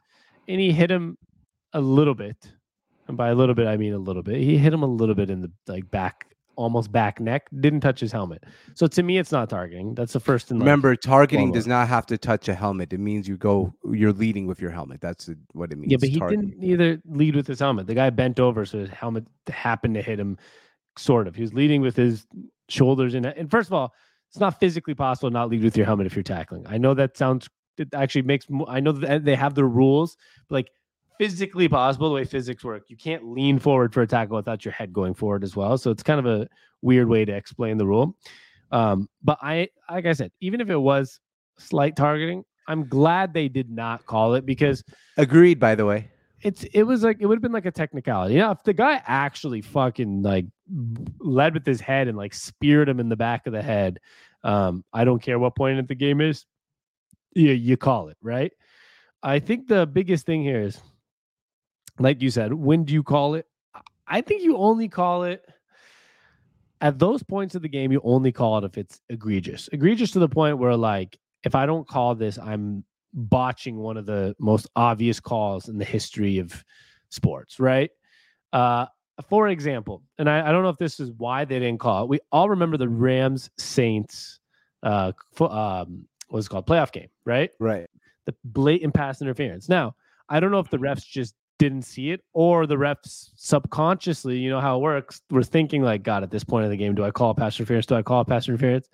and 0.48 0.60
he 0.60 0.72
hit 0.72 0.92
him 0.92 1.18
a 1.74 1.82
little 1.82 2.16
bit, 2.16 2.38
and 3.08 3.18
by 3.18 3.30
a 3.30 3.36
little 3.36 3.56
bit 3.56 3.68
I 3.68 3.78
mean 3.78 3.94
a 3.94 4.00
little 4.00 4.24
bit. 4.24 4.38
He 4.38 4.58
hit 4.58 4.74
him 4.74 4.84
a 4.84 4.88
little 4.88 5.16
bit 5.16 5.30
in 5.30 5.42
the 5.42 5.52
like 5.68 5.90
back 5.92 6.35
almost 6.56 6.92
back 6.92 7.20
neck, 7.20 7.48
didn't 7.60 7.82
touch 7.82 8.00
his 8.00 8.12
helmet. 8.12 8.44
So 8.74 8.88
to 8.88 9.04
me, 9.04 9.18
it's 9.18 9.32
not 9.32 9.50
targeting. 9.50 9.96
That's 9.96 10.14
the 10.14 10.20
first. 10.20 10.52
And 10.52 10.60
remember, 10.60 10.96
targeting 10.96 11.52
does 11.52 11.68
not 11.68 11.88
have 11.88 12.06
to 12.08 12.18
touch 12.18 12.48
a 12.48 12.56
helmet. 12.56 12.94
It 12.94 13.00
means 13.00 13.28
you 13.28 13.38
go, 13.38 13.74
you're 13.92 14.14
leading 14.14 14.48
with 14.48 14.62
your 14.62 14.72
helmet. 14.72 15.02
That's 15.02 15.30
what 15.54 15.72
it 15.72 15.78
means. 15.78 15.92
Yeah, 15.92 15.98
but 16.00 16.10
he 16.10 16.20
targeting. 16.20 16.50
didn't 16.50 16.64
either 16.64 17.02
lead 17.06 17.36
with 17.36 17.48
his 17.48 17.60
helmet. 17.60 17.88
The 17.88 17.96
guy 17.96 18.10
bent 18.10 18.40
over, 18.40 18.66
so 18.66 18.80
his 18.80 18.90
helmet 18.90 19.26
happened 19.48 19.96
to 19.96 20.02
hit 20.02 20.20
him. 20.20 20.38
Sort 20.98 21.28
of. 21.28 21.36
He 21.36 21.42
was 21.42 21.54
leading 21.54 21.82
with 21.82 21.98
his 21.98 22.26
shoulders, 22.70 23.16
and 23.16 23.26
and 23.26 23.52
first 23.52 23.68
of 23.68 23.74
all, 23.74 23.94
it's 24.30 24.40
not 24.40 24.60
physically 24.62 24.94
possible 24.94 25.30
to 25.30 25.34
not 25.34 25.50
lead 25.50 25.62
with 25.62 25.76
your 25.76 25.86
helmet 25.86 26.08
if 26.08 26.16
you're 26.16 26.24
tackling. 26.24 26.66
I 26.68 26.78
know 26.78 26.94
that 26.94 27.18
sounds. 27.18 27.50
It 27.78 27.90
actually 27.94 28.22
makes. 28.22 28.46
I 28.68 28.80
know 28.80 28.94
that 28.94 29.26
they 29.26 29.36
have 29.36 29.56
the 29.56 29.66
rules, 29.66 30.16
but 30.48 30.56
like 30.56 30.72
physically 31.18 31.68
possible 31.68 32.10
the 32.10 32.16
way 32.16 32.26
physics 32.26 32.64
work. 32.64 32.84
You 32.88 32.98
can't 32.98 33.26
lean 33.28 33.60
forward 33.60 33.94
for 33.94 34.02
a 34.02 34.08
tackle 34.08 34.36
without 34.36 34.66
your 34.66 34.74
head 34.74 34.94
going 34.94 35.14
forward 35.14 35.44
as 35.44 35.56
well. 35.56 35.78
So 35.78 35.92
it's 35.92 36.04
kind 36.04 36.20
of 36.20 36.26
a 36.26 36.48
weird 36.82 37.08
way 37.08 37.26
to 37.26 37.34
explain 37.34 37.78
the 37.78 37.86
rule. 37.86 38.16
Um, 38.72 39.10
but 39.24 39.38
I, 39.42 39.70
like 39.90 40.06
I 40.06 40.14
said, 40.14 40.32
even 40.42 40.62
if 40.62 40.70
it 40.70 40.78
was 40.78 41.20
slight 41.58 41.96
targeting, 41.96 42.44
I'm 42.68 42.88
glad 42.88 43.34
they 43.34 43.48
did 43.48 43.70
not 43.70 44.06
call 44.06 44.34
it 44.36 44.46
because 44.46 44.84
agreed. 45.18 45.60
By 45.60 45.76
the 45.76 45.86
way, 45.86 46.10
it's 46.42 46.64
it 46.66 46.84
was 46.84 47.04
like 47.04 47.18
it 47.20 47.26
would 47.26 47.36
have 47.36 47.42
been 47.44 47.52
like 47.52 47.66
a 47.66 47.72
technicality. 47.72 48.36
Yeah, 48.36 48.52
if 48.52 48.64
the 48.64 48.74
guy 48.74 49.02
actually 49.06 49.62
fucking 49.62 50.24
like 50.24 50.46
led 51.20 51.54
with 51.54 51.66
his 51.66 51.80
head 51.80 52.08
and 52.08 52.18
like 52.18 52.34
speared 52.34 52.90
him 52.90 53.00
in 53.00 53.10
the 53.10 53.16
back 53.16 53.46
of 53.46 53.54
the 53.54 53.62
head, 53.62 54.00
um, 54.44 54.84
I 54.92 55.04
don't 55.04 55.22
care 55.22 55.38
what 55.38 55.56
point 55.56 55.80
of 55.80 55.88
the 55.88 55.96
game 55.96 56.22
is. 56.22 56.46
You 57.36 57.52
you 57.52 57.78
call 57.78 58.10
it 58.10 58.18
right. 58.22 58.52
I 59.22 59.40
think 59.40 59.68
the 59.68 59.86
biggest 59.86 60.26
thing 60.26 60.44
here 60.44 60.62
is 60.62 60.80
like 62.00 62.22
you 62.22 62.30
said, 62.30 62.54
when 62.54 62.84
do 62.84 62.94
you 62.94 63.04
call 63.04 63.36
it? 63.36 63.48
I 64.08 64.22
think 64.22 64.44
you 64.44 64.58
only 64.58 64.88
call 64.88 65.24
it 65.24 65.46
at 66.82 67.00
those 67.00 67.24
points 67.24 67.56
of 67.56 67.62
the 67.62 67.70
game. 67.70 67.92
You 67.92 68.02
only 68.04 68.32
call 68.32 68.58
it 68.60 68.64
if 68.64 68.78
it's 68.78 69.02
egregious, 69.10 69.70
egregious 69.72 70.12
to 70.12 70.20
the 70.20 70.30
point 70.30 70.58
where, 70.58 70.76
like, 70.76 71.18
if 71.44 71.56
I 71.56 71.66
don't 71.66 71.88
call 71.88 72.16
this, 72.16 72.38
I'm 72.38 72.84
botching 73.14 73.78
one 73.78 73.98
of 73.98 74.06
the 74.06 74.36
most 74.40 74.68
obvious 74.76 75.20
calls 75.20 75.70
in 75.70 75.78
the 75.78 75.86
history 75.86 76.38
of 76.38 76.64
sports, 77.10 77.60
right? 77.60 77.90
Uh, 78.52 78.86
for 79.30 79.48
example, 79.48 80.04
and 80.18 80.30
I, 80.30 80.50
I, 80.50 80.52
don't 80.52 80.64
know 80.64 80.70
if 80.70 80.78
this 80.78 81.00
is 81.00 81.12
why 81.18 81.46
they 81.46 81.60
didn't 81.60 81.80
call 81.80 82.04
it. 82.04 82.10
We 82.10 82.20
all 82.34 82.50
remember 82.50 82.76
the 82.76 82.90
Rams 82.90 83.50
Saints, 83.58 84.40
uh, 84.84 85.14
um, 85.40 86.06
what's 86.28 86.48
it 86.48 86.50
called 86.50 86.68
playoff 86.68 86.92
game, 86.92 87.08
right? 87.24 87.50
Right. 87.60 87.88
The 88.26 88.36
blatant 88.44 88.94
pass 88.94 89.22
interference. 89.22 89.70
Now, 89.70 89.96
I 90.28 90.40
don't 90.42 90.52
know 90.52 90.60
if 90.60 90.70
the 90.70 90.78
refs 90.78 91.08
just 91.08 91.36
didn't 91.58 91.84
see 91.84 92.12
it 92.12 92.22
or 92.34 92.68
the 92.68 92.76
refs 92.76 93.30
subconsciously, 93.36 94.38
you 94.38 94.50
know 94.50 94.62
how 94.62 94.78
it 94.78 94.82
works, 94.82 95.22
were 95.30 95.44
thinking 95.44 95.82
like, 95.82 96.04
God, 96.04 96.24
at 96.24 96.32
this 96.32 96.44
point 96.44 96.66
in 96.66 96.72
the 96.72 96.78
game, 96.78 96.96
do 96.96 97.04
I 97.04 97.12
call 97.12 97.32
a 97.32 97.36
pass 97.36 97.60
interference? 97.60 97.86
Do 97.86 97.96
I 97.96 98.02
call 98.02 98.22
a 98.22 98.26
pass 98.26 98.48
interference? 98.48 98.90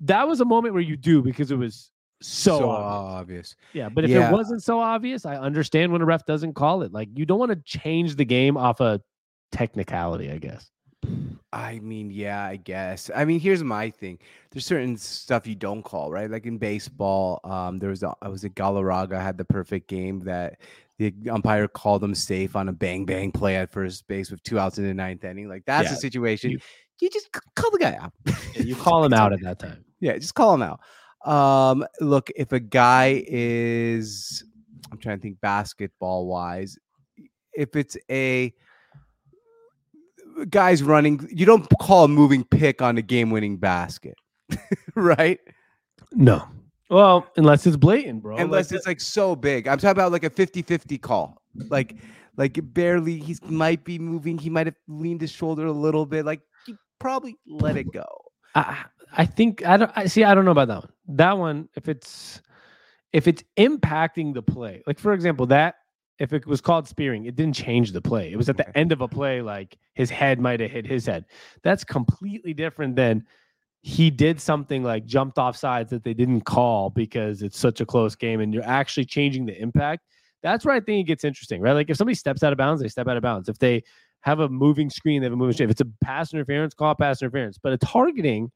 That 0.00 0.26
was 0.26 0.40
a 0.40 0.44
moment 0.44 0.74
where 0.74 0.82
you 0.82 0.96
do 0.96 1.22
because 1.22 1.50
it 1.50 1.56
was 1.56 1.90
so, 2.20 2.58
so 2.58 2.70
obvious. 2.70 3.20
obvious. 3.20 3.56
Yeah, 3.72 3.88
but 3.88 4.04
if 4.04 4.10
yeah. 4.10 4.28
it 4.28 4.32
wasn't 4.32 4.62
so 4.62 4.80
obvious, 4.80 5.26
I 5.26 5.36
understand 5.36 5.92
when 5.92 6.00
a 6.00 6.06
ref 6.06 6.24
doesn't 6.26 6.54
call 6.54 6.82
it. 6.82 6.92
Like 6.92 7.08
you 7.14 7.26
don't 7.26 7.38
want 7.38 7.50
to 7.50 7.78
change 7.78 8.16
the 8.16 8.24
game 8.24 8.56
off 8.56 8.80
a 8.80 9.00
technicality, 9.52 10.30
I 10.30 10.38
guess. 10.38 10.70
I 11.52 11.78
mean, 11.78 12.10
yeah, 12.10 12.42
I 12.42 12.56
guess. 12.56 13.10
I 13.14 13.24
mean, 13.24 13.38
here's 13.38 13.62
my 13.62 13.90
thing. 13.90 14.18
There's 14.50 14.66
certain 14.66 14.96
stuff 14.96 15.46
you 15.46 15.54
don't 15.54 15.82
call, 15.82 16.10
right? 16.10 16.28
Like 16.28 16.46
in 16.46 16.58
baseball, 16.58 17.40
um, 17.44 17.78
there 17.78 17.90
was 17.90 18.02
a 18.02 18.12
I 18.22 18.28
was 18.28 18.42
a 18.42 18.50
Galarraga 18.50 19.20
had 19.20 19.38
the 19.38 19.44
perfect 19.44 19.88
game 19.88 20.20
that 20.20 20.60
the 20.98 21.12
umpire 21.30 21.66
called 21.66 22.04
him 22.04 22.14
safe 22.14 22.54
on 22.54 22.68
a 22.68 22.72
bang 22.72 23.04
bang 23.04 23.32
play 23.32 23.56
at 23.56 23.72
first 23.72 24.06
base 24.06 24.30
with 24.30 24.42
two 24.42 24.58
outs 24.58 24.78
in 24.78 24.84
the 24.86 24.94
ninth 24.94 25.24
inning. 25.24 25.48
Like 25.48 25.64
that's 25.66 25.90
yeah, 25.90 25.94
a 25.94 25.98
situation 25.98 26.52
you, 26.52 26.58
you, 27.00 27.10
just 27.10 27.30
call 27.56 27.70
the 27.70 27.78
guy 27.78 27.96
out. 28.00 28.12
you 28.54 28.76
call 28.76 29.04
him 29.04 29.12
out 29.12 29.32
at 29.32 29.40
that 29.42 29.58
time. 29.58 29.84
Yeah, 30.00 30.16
just 30.18 30.34
call 30.34 30.54
him 30.54 30.62
out. 30.62 30.80
Um, 31.24 31.84
look, 32.00 32.30
if 32.36 32.52
a 32.52 32.60
guy 32.60 33.24
is, 33.26 34.44
I'm 34.92 34.98
trying 34.98 35.18
to 35.18 35.22
think 35.22 35.40
basketball 35.40 36.26
wise, 36.26 36.78
if 37.54 37.74
it's 37.76 37.96
a 38.10 38.52
guy's 40.50 40.82
running, 40.82 41.26
you 41.30 41.46
don't 41.46 41.66
call 41.80 42.04
a 42.04 42.08
moving 42.08 42.44
pick 42.44 42.82
on 42.82 42.98
a 42.98 43.02
game 43.02 43.30
winning 43.30 43.56
basket, 43.56 44.16
right? 44.94 45.40
No. 46.12 46.46
Well, 46.90 47.26
unless 47.36 47.66
it's 47.66 47.76
blatant, 47.76 48.22
bro. 48.22 48.36
Unless 48.36 48.70
like, 48.70 48.78
it's 48.78 48.86
like 48.86 49.00
so 49.00 49.34
big. 49.34 49.66
I'm 49.66 49.78
talking 49.78 49.92
about 49.92 50.12
like 50.12 50.24
a 50.24 50.30
50 50.30 50.62
50 50.62 50.98
call. 50.98 51.42
Like, 51.68 51.96
like 52.36 52.58
barely, 52.74 53.18
he 53.18 53.36
might 53.42 53.84
be 53.84 53.98
moving. 53.98 54.38
He 54.38 54.50
might 54.50 54.66
have 54.66 54.76
leaned 54.88 55.20
his 55.20 55.30
shoulder 55.30 55.66
a 55.66 55.72
little 55.72 56.04
bit. 56.04 56.24
Like, 56.24 56.40
you 56.66 56.76
probably 56.98 57.36
let 57.46 57.76
it 57.76 57.92
go. 57.92 58.04
I, 58.54 58.84
I 59.12 59.26
think 59.26 59.64
I 59.66 59.76
don't. 59.76 59.90
I 59.96 60.06
see. 60.06 60.24
I 60.24 60.34
don't 60.34 60.44
know 60.44 60.50
about 60.50 60.68
that 60.68 60.80
one. 60.82 60.92
That 61.08 61.38
one, 61.38 61.68
if 61.74 61.88
it's 61.88 62.42
if 63.12 63.28
it's 63.28 63.42
impacting 63.56 64.34
the 64.34 64.42
play, 64.42 64.82
like 64.86 64.98
for 64.98 65.12
example, 65.12 65.46
that 65.46 65.76
if 66.18 66.32
it 66.32 66.46
was 66.46 66.60
called 66.60 66.86
spearing, 66.86 67.26
it 67.26 67.36
didn't 67.36 67.54
change 67.54 67.92
the 67.92 68.00
play. 68.00 68.30
It 68.30 68.36
was 68.36 68.48
at 68.48 68.56
the 68.56 68.76
end 68.76 68.92
of 68.92 69.00
a 69.00 69.08
play, 69.08 69.40
like 69.42 69.76
his 69.94 70.10
head 70.10 70.40
might 70.40 70.60
have 70.60 70.70
hit 70.70 70.86
his 70.86 71.06
head. 71.06 71.24
That's 71.62 71.84
completely 71.84 72.54
different 72.54 72.96
than 72.96 73.24
he 73.86 74.08
did 74.08 74.40
something 74.40 74.82
like 74.82 75.04
jumped 75.04 75.36
off 75.36 75.58
sides 75.58 75.90
that 75.90 76.02
they 76.02 76.14
didn't 76.14 76.40
call 76.40 76.88
because 76.88 77.42
it's 77.42 77.58
such 77.58 77.82
a 77.82 77.86
close 77.86 78.16
game 78.16 78.40
and 78.40 78.54
you're 78.54 78.64
actually 78.64 79.04
changing 79.04 79.44
the 79.44 79.54
impact. 79.60 80.02
That's 80.42 80.64
where 80.64 80.74
I 80.74 80.80
think 80.80 81.04
it 81.04 81.06
gets 81.06 81.22
interesting, 81.22 81.60
right? 81.60 81.74
Like 81.74 81.90
if 81.90 81.98
somebody 81.98 82.14
steps 82.14 82.42
out 82.42 82.50
of 82.50 82.56
bounds, 82.56 82.80
they 82.80 82.88
step 82.88 83.08
out 83.08 83.18
of 83.18 83.22
bounds. 83.22 83.50
If 83.50 83.58
they 83.58 83.82
have 84.22 84.40
a 84.40 84.48
moving 84.48 84.88
screen, 84.88 85.20
they 85.20 85.26
have 85.26 85.34
a 85.34 85.36
moving 85.36 85.52
screen. 85.52 85.68
If 85.68 85.72
it's 85.72 85.82
a 85.82 85.92
pass 86.02 86.32
interference, 86.32 86.72
call 86.72 86.94
pass 86.94 87.20
interference. 87.20 87.58
But 87.62 87.74
a 87.74 87.76
targeting 87.76 88.50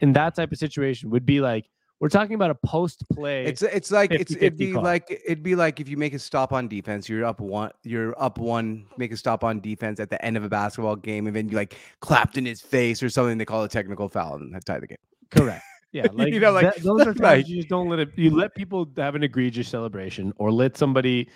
in 0.00 0.14
that 0.14 0.36
type 0.36 0.52
of 0.52 0.56
situation 0.56 1.10
would 1.10 1.26
be 1.26 1.42
like 1.42 1.68
we're 2.02 2.08
talking 2.08 2.34
about 2.34 2.50
a 2.50 2.56
post 2.56 3.08
play. 3.10 3.44
It's 3.44 3.62
it's 3.62 3.92
like 3.92 4.10
it's 4.10 4.32
it'd 4.32 4.56
be 4.56 4.72
call. 4.72 4.82
like 4.82 5.08
it'd 5.08 5.44
be 5.44 5.54
like 5.54 5.78
if 5.78 5.88
you 5.88 5.96
make 5.96 6.14
a 6.14 6.18
stop 6.18 6.52
on 6.52 6.66
defense, 6.66 7.08
you're 7.08 7.24
up 7.24 7.38
one, 7.38 7.70
you're 7.84 8.20
up 8.20 8.38
one, 8.38 8.86
make 8.96 9.12
a 9.12 9.16
stop 9.16 9.44
on 9.44 9.60
defense 9.60 10.00
at 10.00 10.10
the 10.10 10.22
end 10.24 10.36
of 10.36 10.42
a 10.42 10.48
basketball 10.48 10.96
game, 10.96 11.28
and 11.28 11.36
then 11.36 11.48
you 11.48 11.56
like 11.56 11.76
clapped 12.00 12.36
in 12.36 12.44
his 12.44 12.60
face 12.60 13.04
or 13.04 13.08
something. 13.08 13.38
They 13.38 13.44
call 13.44 13.62
a 13.62 13.68
technical 13.68 14.08
foul 14.08 14.34
and 14.34 14.52
that 14.52 14.64
tie 14.64 14.80
the 14.80 14.88
game. 14.88 14.98
Correct. 15.30 15.62
Yeah, 15.92 16.08
like, 16.12 16.32
you 16.32 16.40
know, 16.40 16.50
like 16.50 16.74
that, 16.74 16.82
those 16.82 17.02
are 17.02 17.14
times 17.14 17.20
like, 17.20 17.48
you 17.48 17.58
just 17.58 17.68
don't 17.68 17.88
let 17.88 18.00
it. 18.00 18.08
You 18.16 18.30
let 18.30 18.52
people 18.56 18.88
have 18.96 19.14
an 19.14 19.22
egregious 19.22 19.68
celebration, 19.68 20.32
or 20.38 20.50
let 20.50 20.76
somebody 20.76 21.28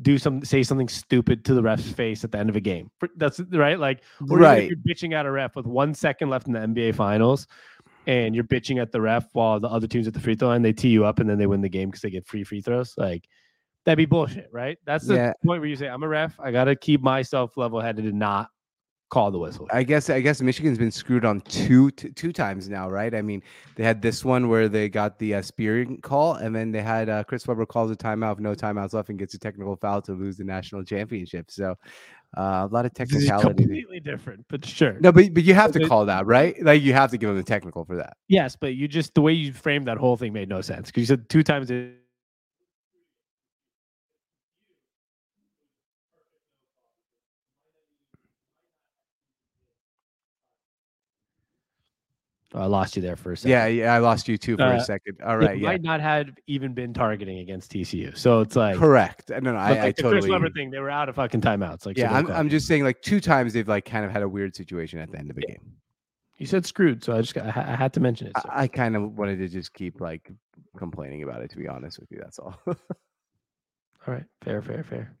do 0.00 0.18
some 0.18 0.44
say 0.44 0.62
something 0.62 0.88
stupid 0.88 1.44
to 1.44 1.54
the 1.54 1.62
ref's 1.62 1.90
face 1.90 2.22
at 2.22 2.30
the 2.30 2.38
end 2.38 2.48
of 2.48 2.56
a 2.56 2.60
game. 2.60 2.90
That's 3.16 3.40
right. 3.50 3.78
Like, 3.78 4.02
or 4.30 4.38
right. 4.38 4.68
you're 4.68 4.76
bitching 4.76 5.14
at 5.14 5.26
a 5.26 5.30
ref 5.32 5.56
with 5.56 5.66
one 5.66 5.94
second 5.94 6.30
left 6.30 6.46
in 6.46 6.52
the 6.52 6.60
NBA 6.60 6.94
Finals, 6.94 7.46
and 8.06 8.34
you're 8.34 8.44
bitching 8.44 8.80
at 8.80 8.92
the 8.92 9.00
ref 9.00 9.28
while 9.32 9.60
the 9.60 9.68
other 9.68 9.86
team's 9.86 10.06
at 10.06 10.14
the 10.14 10.20
free 10.20 10.34
throw 10.34 10.48
line, 10.48 10.62
they 10.62 10.72
tee 10.72 10.88
you 10.88 11.04
up 11.04 11.20
and 11.20 11.28
then 11.28 11.38
they 11.38 11.46
win 11.46 11.60
the 11.60 11.68
game 11.68 11.88
because 11.88 12.02
they 12.02 12.10
get 12.10 12.26
free 12.26 12.44
free 12.44 12.60
throws. 12.60 12.94
Like 12.96 13.28
that'd 13.84 13.96
be 13.96 14.06
bullshit, 14.06 14.48
right? 14.52 14.78
That's 14.84 15.06
the 15.06 15.14
yeah. 15.14 15.32
point 15.44 15.60
where 15.60 15.68
you 15.68 15.76
say, 15.76 15.88
I'm 15.88 16.02
a 16.02 16.08
ref. 16.08 16.38
I 16.40 16.50
gotta 16.50 16.76
keep 16.76 17.02
myself 17.02 17.56
level 17.56 17.80
headed 17.80 18.04
and 18.04 18.18
not 18.18 18.48
call 19.12 19.30
the 19.30 19.38
whistle. 19.38 19.68
I 19.70 19.82
guess 19.82 20.08
I 20.08 20.20
guess 20.20 20.40
Michigan's 20.40 20.78
been 20.78 20.90
screwed 20.90 21.26
on 21.26 21.42
two 21.42 21.90
two 21.90 22.32
times 22.32 22.68
now, 22.68 22.88
right? 22.88 23.14
I 23.14 23.20
mean, 23.20 23.42
they 23.76 23.84
had 23.84 24.00
this 24.00 24.24
one 24.24 24.48
where 24.48 24.68
they 24.68 24.88
got 24.88 25.18
the 25.18 25.34
uh, 25.34 25.42
spearing 25.42 26.00
call, 26.00 26.34
and 26.36 26.56
then 26.56 26.72
they 26.72 26.80
had 26.80 27.10
uh, 27.10 27.22
Chris 27.22 27.46
Webber 27.46 27.66
calls 27.66 27.90
a 27.90 27.96
timeout, 27.96 28.38
no 28.40 28.54
timeouts 28.54 28.94
left, 28.94 29.10
and 29.10 29.18
gets 29.18 29.34
a 29.34 29.38
technical 29.38 29.76
foul 29.76 30.00
to 30.02 30.12
lose 30.12 30.38
the 30.38 30.44
national 30.44 30.82
championship. 30.82 31.50
So 31.50 31.76
uh, 32.36 32.66
a 32.70 32.72
lot 32.72 32.86
of 32.86 32.94
technicality. 32.94 33.64
completely 33.64 34.00
different, 34.00 34.44
but 34.48 34.64
sure. 34.64 34.98
No, 35.00 35.12
but 35.12 35.32
but 35.34 35.44
you 35.44 35.54
have 35.54 35.72
to 35.72 35.86
call 35.86 36.06
that 36.06 36.26
right. 36.26 36.60
Like 36.62 36.82
you 36.82 36.92
have 36.92 37.10
to 37.10 37.18
give 37.18 37.28
them 37.28 37.36
the 37.36 37.42
technical 37.42 37.84
for 37.84 37.96
that. 37.96 38.16
Yes, 38.28 38.56
but 38.56 38.74
you 38.74 38.88
just 38.88 39.14
the 39.14 39.20
way 39.20 39.32
you 39.32 39.52
framed 39.52 39.86
that 39.88 39.98
whole 39.98 40.16
thing 40.16 40.32
made 40.32 40.48
no 40.48 40.60
sense 40.60 40.86
because 40.86 41.00
you 41.02 41.06
said 41.06 41.28
two 41.28 41.42
times. 41.42 41.70
It- 41.70 41.98
I 52.54 52.66
lost 52.66 52.96
you 52.96 53.02
there 53.02 53.16
for 53.16 53.32
a 53.32 53.36
second. 53.36 53.50
Yeah, 53.50 53.66
yeah, 53.66 53.94
I 53.94 53.98
lost 53.98 54.28
you 54.28 54.36
too 54.36 54.56
for 54.56 54.64
uh, 54.64 54.76
a 54.76 54.84
second. 54.84 55.18
All 55.24 55.38
right, 55.38 55.58
yeah. 55.58 55.68
Might 55.68 55.82
not 55.82 56.00
have 56.00 56.28
even 56.46 56.74
been 56.74 56.92
targeting 56.92 57.38
against 57.38 57.72
TCU, 57.72 58.16
so 58.16 58.40
it's 58.40 58.56
like 58.56 58.76
correct. 58.76 59.30
No, 59.30 59.38
no, 59.38 59.56
I, 59.56 59.70
like 59.70 59.80
I 59.80 59.92
totally. 59.92 60.20
Chris 60.20 60.30
Webber 60.30 60.50
thing, 60.50 60.70
they 60.70 60.78
were 60.78 60.90
out 60.90 61.08
of 61.08 61.16
fucking 61.16 61.40
timeouts. 61.40 61.86
Like, 61.86 61.96
yeah, 61.96 62.12
I'm, 62.12 62.30
I'm 62.30 62.48
just 62.48 62.66
saying, 62.66 62.84
like 62.84 63.00
two 63.00 63.20
times 63.20 63.52
they've 63.52 63.68
like 63.68 63.84
kind 63.84 64.04
of 64.04 64.10
had 64.10 64.22
a 64.22 64.28
weird 64.28 64.54
situation 64.54 64.98
at 64.98 65.10
the 65.10 65.18
end 65.18 65.30
of 65.30 65.36
the 65.36 65.44
yeah. 65.48 65.54
game. 65.54 65.72
You 66.38 66.46
said 66.46 66.66
screwed, 66.66 67.04
so 67.04 67.16
I 67.16 67.20
just 67.20 67.34
got, 67.34 67.56
I, 67.56 67.76
had 67.76 67.92
to 67.94 68.00
mention 68.00 68.26
it. 68.26 68.32
So. 68.36 68.48
I, 68.50 68.62
I 68.62 68.68
kind 68.68 68.96
of 68.96 69.16
wanted 69.16 69.38
to 69.38 69.48
just 69.48 69.72
keep 69.72 70.00
like 70.00 70.30
complaining 70.76 71.22
about 71.22 71.42
it. 71.42 71.50
To 71.50 71.56
be 71.56 71.68
honest 71.68 71.98
with 72.00 72.10
you, 72.10 72.18
that's 72.20 72.38
all. 72.38 72.58
all 72.66 72.74
right, 74.06 74.24
fair, 74.42 74.60
fair, 74.60 74.84
fair. 74.84 75.16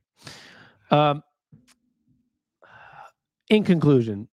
Um, 0.90 1.22
in 3.48 3.64
conclusion, 3.64 4.28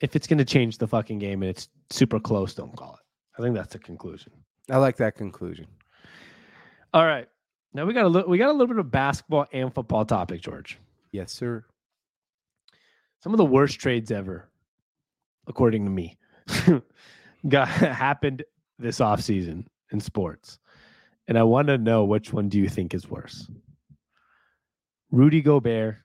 if 0.00 0.14
it's 0.14 0.26
going 0.26 0.38
to 0.38 0.44
change 0.44 0.78
the 0.78 0.86
fucking 0.86 1.18
game 1.18 1.42
and 1.42 1.50
it's 1.50 1.68
super 1.90 2.20
close, 2.20 2.54
don't 2.54 2.74
call 2.76 2.94
it. 2.94 3.40
I 3.40 3.42
think 3.42 3.54
that's 3.54 3.72
the 3.72 3.78
conclusion. 3.78 4.32
I 4.70 4.76
like 4.76 4.96
that 4.96 5.16
conclusion. 5.16 5.66
All 6.92 7.06
right. 7.06 7.28
Now 7.74 7.84
we 7.84 7.92
got 7.92 8.06
a 8.06 8.08
little, 8.08 8.28
we 8.28 8.38
got 8.38 8.48
a 8.48 8.52
little 8.52 8.66
bit 8.66 8.78
of 8.78 8.90
basketball 8.90 9.46
and 9.52 9.72
football 9.72 10.04
topic, 10.04 10.40
George. 10.40 10.78
Yes, 11.12 11.32
sir. 11.32 11.64
Some 13.22 13.32
of 13.32 13.38
the 13.38 13.44
worst 13.44 13.78
trades 13.78 14.10
ever, 14.10 14.48
according 15.46 15.84
to 15.84 15.90
me, 15.90 16.16
got 17.48 17.68
happened 17.68 18.44
this 18.78 19.00
offseason 19.00 19.66
in 19.92 20.00
sports. 20.00 20.58
And 21.26 21.38
I 21.38 21.42
want 21.42 21.68
to 21.68 21.76
know 21.76 22.04
which 22.04 22.32
one 22.32 22.48
do 22.48 22.58
you 22.58 22.68
think 22.68 22.94
is 22.94 23.08
worse? 23.08 23.50
Rudy 25.10 25.42
Gobert 25.42 25.96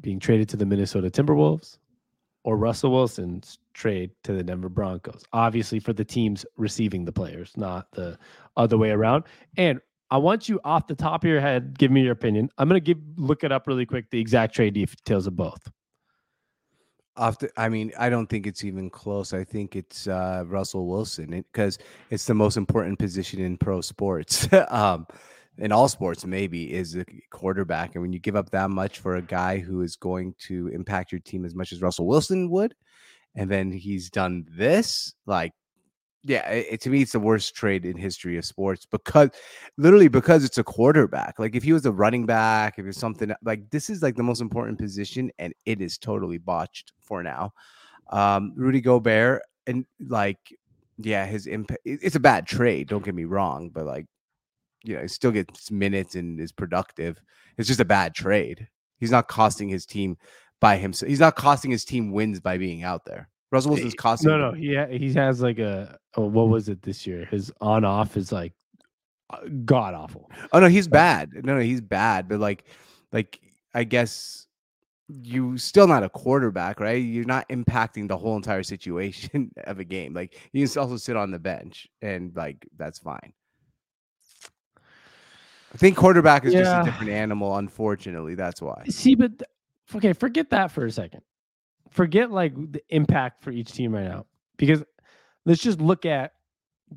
being 0.00 0.20
traded 0.20 0.48
to 0.50 0.56
the 0.56 0.66
Minnesota 0.66 1.10
Timberwolves 1.10 1.78
or 2.46 2.56
Russell 2.56 2.92
Wilson's 2.92 3.58
trade 3.74 4.12
to 4.22 4.32
the 4.32 4.42
Denver 4.42 4.68
Broncos. 4.68 5.24
Obviously, 5.32 5.80
for 5.80 5.92
the 5.92 6.04
teams 6.04 6.46
receiving 6.56 7.04
the 7.04 7.10
players, 7.10 7.52
not 7.56 7.90
the 7.90 8.16
other 8.56 8.78
way 8.78 8.90
around. 8.90 9.24
And 9.56 9.80
I 10.12 10.18
want 10.18 10.48
you 10.48 10.60
off 10.64 10.86
the 10.86 10.94
top 10.94 11.24
of 11.24 11.28
your 11.28 11.40
head, 11.40 11.76
give 11.76 11.90
me 11.90 12.02
your 12.02 12.12
opinion. 12.12 12.48
I'm 12.56 12.68
gonna 12.68 12.78
give 12.78 12.98
look 13.16 13.42
it 13.42 13.50
up 13.50 13.66
really 13.66 13.84
quick, 13.84 14.10
the 14.10 14.20
exact 14.20 14.54
trade 14.54 14.74
details 14.74 15.26
of 15.26 15.36
both. 15.36 15.68
Off 17.16 17.40
the, 17.40 17.50
I 17.56 17.68
mean, 17.68 17.90
I 17.98 18.10
don't 18.10 18.28
think 18.28 18.46
it's 18.46 18.62
even 18.62 18.90
close. 18.90 19.32
I 19.32 19.42
think 19.42 19.74
it's 19.74 20.06
uh, 20.06 20.44
Russell 20.46 20.86
Wilson 20.86 21.30
because 21.30 21.78
it, 21.78 21.84
it's 22.10 22.26
the 22.26 22.34
most 22.34 22.56
important 22.56 23.00
position 23.00 23.40
in 23.40 23.56
pro 23.56 23.80
sports. 23.80 24.46
um, 24.68 25.08
in 25.58 25.72
all 25.72 25.88
sports 25.88 26.24
maybe 26.24 26.72
is 26.72 26.96
a 26.96 27.04
quarterback 27.30 27.94
and 27.94 28.02
when 28.02 28.12
you 28.12 28.18
give 28.18 28.36
up 28.36 28.50
that 28.50 28.70
much 28.70 28.98
for 28.98 29.16
a 29.16 29.22
guy 29.22 29.58
who 29.58 29.80
is 29.80 29.96
going 29.96 30.34
to 30.38 30.68
impact 30.68 31.12
your 31.12 31.20
team 31.20 31.44
as 31.44 31.54
much 31.54 31.72
as 31.72 31.80
Russell 31.80 32.06
Wilson 32.06 32.50
would 32.50 32.74
and 33.34 33.50
then 33.50 33.70
he's 33.70 34.10
done 34.10 34.46
this 34.50 35.14
like 35.26 35.52
yeah 36.24 36.48
it, 36.50 36.80
to 36.80 36.90
me 36.90 37.02
it's 37.02 37.12
the 37.12 37.20
worst 37.20 37.54
trade 37.54 37.84
in 37.84 37.96
history 37.96 38.36
of 38.36 38.44
sports 38.44 38.86
because 38.90 39.30
literally 39.78 40.08
because 40.08 40.44
it's 40.44 40.58
a 40.58 40.64
quarterback 40.64 41.38
like 41.38 41.54
if 41.54 41.62
he 41.62 41.72
was 41.72 41.86
a 41.86 41.92
running 41.92 42.26
back 42.26 42.78
if 42.78 42.86
it's 42.86 42.98
something 42.98 43.32
like 43.44 43.68
this 43.70 43.88
is 43.88 44.02
like 44.02 44.16
the 44.16 44.22
most 44.22 44.40
important 44.40 44.78
position 44.78 45.30
and 45.38 45.54
it 45.64 45.80
is 45.80 45.98
totally 45.98 46.38
botched 46.38 46.92
for 47.00 47.22
now. 47.22 47.52
Um 48.10 48.52
Rudy 48.56 48.80
Gobert 48.80 49.42
and 49.66 49.86
like 50.08 50.38
yeah 50.98 51.26
his 51.26 51.46
impact 51.46 51.80
it's 51.84 52.16
a 52.16 52.20
bad 52.20 52.46
trade 52.46 52.88
don't 52.88 53.04
get 53.04 53.14
me 53.14 53.24
wrong 53.24 53.68
but 53.68 53.84
like 53.84 54.06
you 54.84 54.96
know, 54.96 55.02
he 55.02 55.08
still 55.08 55.32
gets 55.32 55.70
minutes 55.70 56.14
and 56.14 56.40
is 56.40 56.52
productive. 56.52 57.20
It's 57.58 57.68
just 57.68 57.80
a 57.80 57.84
bad 57.84 58.14
trade. 58.14 58.68
He's 58.98 59.10
not 59.10 59.28
costing 59.28 59.68
his 59.68 59.86
team 59.86 60.16
by 60.60 60.76
himself. 60.76 61.08
He's 61.08 61.20
not 61.20 61.36
costing 61.36 61.70
his 61.70 61.84
team 61.84 62.12
wins 62.12 62.40
by 62.40 62.58
being 62.58 62.82
out 62.82 63.04
there. 63.04 63.28
Russell 63.52 63.72
Wilson's 63.72 63.94
costing. 63.94 64.30
No, 64.30 64.38
no, 64.38 64.52
he 64.52 64.74
ha- 64.74 64.88
he 64.88 65.12
has 65.14 65.40
like 65.40 65.58
a 65.58 65.98
oh, 66.16 66.26
what 66.26 66.48
was 66.48 66.68
it 66.68 66.82
this 66.82 67.06
year? 67.06 67.26
His 67.26 67.52
on 67.60 67.84
off 67.84 68.16
is 68.16 68.32
like 68.32 68.52
uh, 69.30 69.38
god 69.64 69.94
awful. 69.94 70.30
Oh 70.52 70.60
no, 70.60 70.68
he's 70.68 70.88
bad. 70.88 71.30
No, 71.44 71.54
no, 71.54 71.60
he's 71.60 71.80
bad. 71.80 72.28
But 72.28 72.40
like, 72.40 72.64
like 73.12 73.40
I 73.74 73.84
guess 73.84 74.46
you 75.08 75.56
still 75.58 75.86
not 75.86 76.02
a 76.02 76.08
quarterback, 76.08 76.80
right? 76.80 77.02
You're 77.02 77.24
not 77.24 77.48
impacting 77.48 78.08
the 78.08 78.16
whole 78.16 78.36
entire 78.36 78.64
situation 78.64 79.52
of 79.64 79.78
a 79.78 79.84
game. 79.84 80.12
Like 80.12 80.36
you 80.52 80.66
can 80.66 80.80
also 80.80 80.96
sit 80.96 81.16
on 81.16 81.30
the 81.30 81.38
bench, 81.38 81.86
and 82.02 82.34
like 82.34 82.66
that's 82.76 82.98
fine. 82.98 83.32
I 85.76 85.78
think 85.78 85.94
quarterback 85.94 86.46
is 86.46 86.54
just 86.54 86.72
a 86.72 86.90
different 86.90 87.12
animal. 87.12 87.58
Unfortunately, 87.58 88.34
that's 88.34 88.62
why. 88.62 88.82
See, 88.88 89.14
but 89.14 89.38
th- 89.38 89.50
okay, 89.94 90.14
forget 90.14 90.48
that 90.48 90.70
for 90.70 90.86
a 90.86 90.90
second. 90.90 91.20
Forget 91.90 92.30
like 92.30 92.54
the 92.72 92.82
impact 92.88 93.44
for 93.44 93.50
each 93.50 93.72
team 93.72 93.94
right 93.94 94.08
now, 94.08 94.24
because 94.56 94.82
let's 95.44 95.60
just 95.62 95.78
look 95.78 96.06
at 96.06 96.32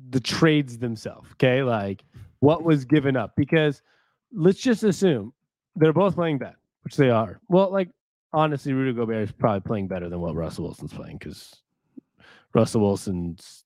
the 0.08 0.18
trades 0.18 0.78
themselves. 0.78 1.28
Okay, 1.32 1.62
like 1.62 2.02
what 2.38 2.64
was 2.64 2.86
given 2.86 3.18
up. 3.18 3.36
Because 3.36 3.82
let's 4.32 4.60
just 4.60 4.82
assume 4.82 5.34
they're 5.76 5.92
both 5.92 6.14
playing 6.14 6.38
bad, 6.38 6.54
which 6.82 6.96
they 6.96 7.10
are. 7.10 7.38
Well, 7.48 7.70
like 7.70 7.90
honestly, 8.32 8.72
Rudy 8.72 8.96
Gobert 8.96 9.28
is 9.28 9.32
probably 9.32 9.60
playing 9.60 9.88
better 9.88 10.08
than 10.08 10.20
what 10.20 10.34
Russell 10.34 10.64
Wilson's 10.64 10.94
playing 10.94 11.18
because 11.18 11.54
Russell 12.54 12.80
Wilson's 12.80 13.64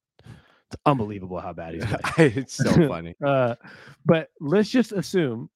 it's 0.75 0.83
unbelievable 0.87 1.41
how 1.41 1.53
bad 1.53 1.75
he's 1.75 1.85
playing. 1.85 2.33
it's 2.37 2.55
so 2.55 2.71
funny. 2.89 3.15
Uh, 3.25 3.55
but 4.05 4.31
let's 4.41 4.69
just 4.69 4.93
assume, 4.93 5.49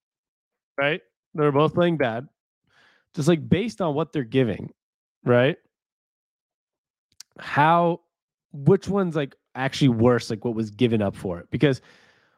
right? 0.79 1.01
They're 1.35 1.53
both 1.53 1.75
playing 1.75 1.97
bad, 1.97 2.29
just 3.15 3.29
like 3.29 3.49
based 3.49 3.81
on 3.81 3.95
what 3.95 4.13
they're 4.13 4.25
giving, 4.25 4.71
right? 5.25 5.57
How, 7.39 8.01
which 8.53 8.89
one's 8.89 9.17
like 9.17 9.35
actually 9.55 9.91
worse, 9.91 10.31
like 10.31 10.45
what 10.45 10.55
was 10.55 10.71
given 10.71 11.03
up 11.03 11.15
for 11.15 11.39
it? 11.39 11.49
Because 11.51 11.81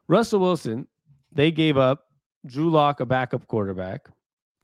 Russell 0.08 0.40
Wilson, 0.40 0.86
they 1.32 1.50
gave 1.50 1.76
up 1.76 2.06
Drew 2.46 2.70
Lock, 2.70 3.00
a 3.00 3.06
backup 3.06 3.46
quarterback. 3.46 4.08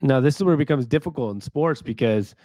Now, 0.01 0.19
this 0.19 0.35
is 0.35 0.43
where 0.43 0.53
it 0.55 0.59
becomes 0.59 0.85
difficult 0.85 1.35
in 1.35 1.41
sports 1.41 1.81
because 1.81 2.35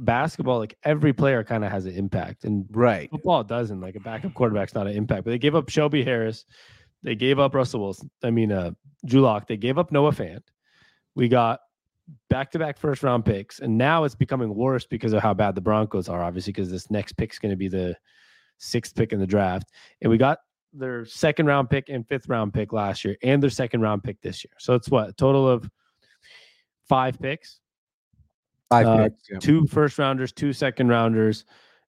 basketball, 0.00 0.58
like 0.58 0.76
every 0.84 1.12
player 1.12 1.44
kind 1.44 1.64
of 1.64 1.70
has 1.70 1.86
an 1.86 1.94
impact. 1.94 2.44
And 2.44 2.66
Right. 2.70 3.10
football 3.10 3.44
doesn't 3.44 3.80
like 3.80 3.96
a 3.96 4.00
backup 4.00 4.34
quarterback's 4.34 4.74
not 4.74 4.86
an 4.86 4.94
impact 4.96 5.24
but 5.24 5.30
they 5.30 5.38
gave 5.38 5.54
up 5.54 5.68
shelby 5.68 6.02
harris 6.04 6.44
they 7.02 7.14
gave 7.14 7.38
up 7.38 7.54
russell 7.54 7.80
wilson 7.80 8.10
i 8.22 8.30
mean 8.30 8.50
uh 8.50 8.70
drew 9.04 9.20
Lock. 9.20 9.46
they 9.46 9.56
gave 9.56 9.76
up 9.78 9.92
noah 9.92 10.12
fant 10.12 10.42
we 11.14 11.28
got 11.28 11.60
back-to-back 12.28 12.78
first 12.78 13.02
round 13.02 13.24
picks 13.24 13.60
and 13.60 13.76
now 13.78 14.04
it's 14.04 14.14
becoming 14.14 14.54
worse 14.54 14.86
because 14.86 15.12
of 15.12 15.22
how 15.22 15.32
bad 15.34 15.54
the 15.54 15.60
broncos 15.60 16.08
are 16.08 16.22
obviously 16.22 16.52
because 16.52 16.70
this 16.70 16.90
next 16.90 17.12
pick's 17.14 17.38
going 17.38 17.50
to 17.50 17.56
be 17.56 17.68
the 17.68 17.94
sixth 18.58 18.94
pick 18.94 19.12
in 19.12 19.20
the 19.20 19.26
draft 19.26 19.70
and 20.02 20.10
we 20.10 20.16
got 20.18 20.38
their 20.72 21.04
second 21.04 21.46
round 21.46 21.68
pick 21.70 21.88
and 21.88 22.06
fifth 22.08 22.28
round 22.28 22.52
pick 22.52 22.72
last 22.72 23.04
year 23.04 23.16
and 23.22 23.42
their 23.42 23.50
second 23.50 23.80
round 23.80 24.02
pick 24.02 24.20
this 24.22 24.44
year 24.44 24.52
so 24.58 24.74
it's 24.74 24.90
what 24.90 25.08
a 25.10 25.12
total 25.12 25.48
of 25.48 25.68
five 26.88 27.18
picks 27.20 27.60
Five 28.74 28.86
Uh, 28.86 29.04
picks, 29.04 29.22
yeah. 29.30 29.38
two 29.38 29.66
first 29.66 29.98
rounders, 29.98 30.32
two 30.32 30.52
second 30.52 30.88
rounders, 30.88 31.44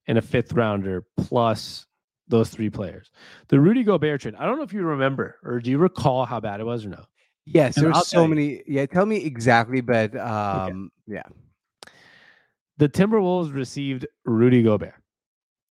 and 0.07 0.17
a 0.17 0.21
fifth 0.21 0.53
rounder 0.53 1.03
plus 1.17 1.85
those 2.29 2.49
three 2.49 2.69
players. 2.69 3.09
The 3.49 3.59
Rudy 3.59 3.83
Gobert 3.83 4.21
trade. 4.21 4.35
I 4.37 4.45
don't 4.45 4.57
know 4.57 4.63
if 4.63 4.73
you 4.73 4.81
remember 4.83 5.37
or 5.43 5.59
do 5.59 5.69
you 5.69 5.77
recall 5.77 6.25
how 6.25 6.39
bad 6.39 6.59
it 6.59 6.65
was 6.65 6.85
or 6.85 6.89
no? 6.89 7.03
Yes, 7.45 7.75
there's 7.75 8.07
so 8.07 8.23
you. 8.23 8.27
many. 8.27 8.61
Yeah, 8.67 8.85
tell 8.85 9.05
me 9.05 9.17
exactly, 9.23 9.79
but 9.79 10.15
um, 10.17 10.91
yeah, 11.07 11.23
The 12.77 12.89
Timberwolves 12.89 13.53
received 13.53 14.05
Rudy 14.25 14.61
Gobert. 14.63 14.95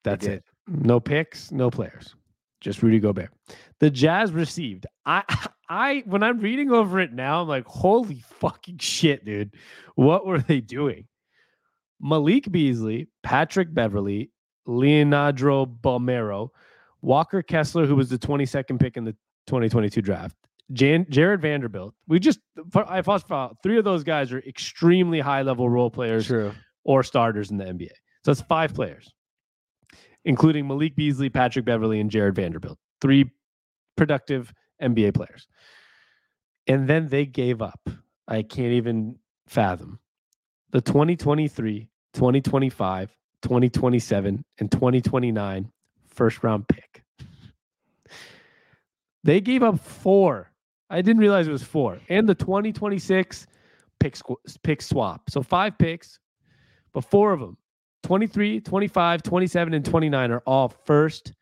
That's 0.06 0.26
it. 0.26 0.44
No 0.68 1.00
picks, 1.02 1.52
no 1.52 1.70
players. 1.70 2.16
Just 2.62 2.82
Rudy 2.82 3.00
Gobert. 3.00 3.30
The 3.80 3.90
Jazz 3.90 4.32
received. 4.32 4.86
I 5.06 5.24
I 5.68 6.04
when 6.06 6.24
I'm 6.24 6.40
reading 6.40 6.72
over 6.72 7.00
it 7.00 7.14
now, 7.14 7.42
I'm 7.42 7.48
like, 7.48 7.66
holy 7.66 8.24
fucking 8.40 8.78
shit, 8.80 9.26
dude. 9.26 9.54
What 9.96 10.26
were 10.26 10.40
they 10.40 10.62
doing? 10.62 11.08
Malik 12.00 12.52
Beasley, 12.52 13.08
Patrick 13.24 13.74
Beverley, 13.74 14.32
Leonardo 14.66 15.66
Bolmaro, 15.66 16.50
Walker 17.02 17.42
Kessler, 17.42 17.86
who 17.86 17.96
was 17.96 18.10
the 18.10 18.18
22nd 18.20 18.80
pick 18.80 18.98
in 18.98 19.06
the 19.06 19.16
2022 19.48 20.02
draft, 20.02 20.36
Jan- 20.74 21.06
Jarred 21.10 21.42
Vanderbilt. 21.42 21.94
We 22.08 22.20
just 22.20 22.40
I 22.76 23.02
thought 23.02 23.58
three 23.64 23.78
of 23.78 23.84
those 23.84 24.04
guys 24.04 24.32
are 24.32 24.40
extremely 24.40 25.20
high 25.20 25.42
level 25.42 25.70
role 25.70 25.90
players 25.90 26.28
True. 26.28 26.52
or 26.84 27.04
starters 27.04 27.52
in 27.52 27.58
the 27.58 27.66
NBA. 27.66 27.92
So 28.24 28.34
that's 28.34 28.42
five 28.42 28.74
players, 28.74 29.14
including 30.26 30.68
Malik 30.68 30.96
Beasley, 30.96 31.30
Patrick 31.30 31.66
Beverley, 31.66 32.00
and 32.00 32.10
Jarred 32.10 32.36
Vanderbilt. 32.36 32.78
Three 33.02 33.32
productive 33.96 34.52
NBA 34.82 35.14
players. 35.14 35.48
And 36.68 36.88
then 36.88 37.08
they 37.08 37.26
gave 37.26 37.62
up. 37.62 37.90
I 38.28 38.42
can't 38.42 38.74
even 38.74 39.18
fathom 39.48 40.00
the 40.72 40.82
2023, 40.82 41.88
2025, 42.14 43.16
2027, 43.42 44.46
and 44.60 44.72
2029 44.72 45.72
first 46.08 46.44
round 46.44 46.68
pick. 46.68 47.04
They 49.24 49.42
gave 49.42 49.64
up 49.64 49.80
four. 49.80 50.52
I 50.90 51.02
didn't 51.02 51.22
realize 51.22 51.48
it 51.48 51.52
was 51.52 51.64
four. 51.64 52.00
And 52.10 52.28
the 52.28 52.36
2026 52.36 53.48
pick, 54.00 54.16
squ- 54.16 54.64
pick 54.64 54.82
swap. 54.82 55.30
So 55.30 55.42
five 55.42 55.78
picks, 55.78 56.20
but 56.94 57.06
four 57.06 57.32
of 57.32 57.40
them 57.40 57.58
23, 58.04 58.60
25, 58.60 59.24
27, 59.24 59.74
and 59.74 59.86
29 59.86 60.32
are 60.32 60.44
all 60.46 60.70
first 60.86 61.34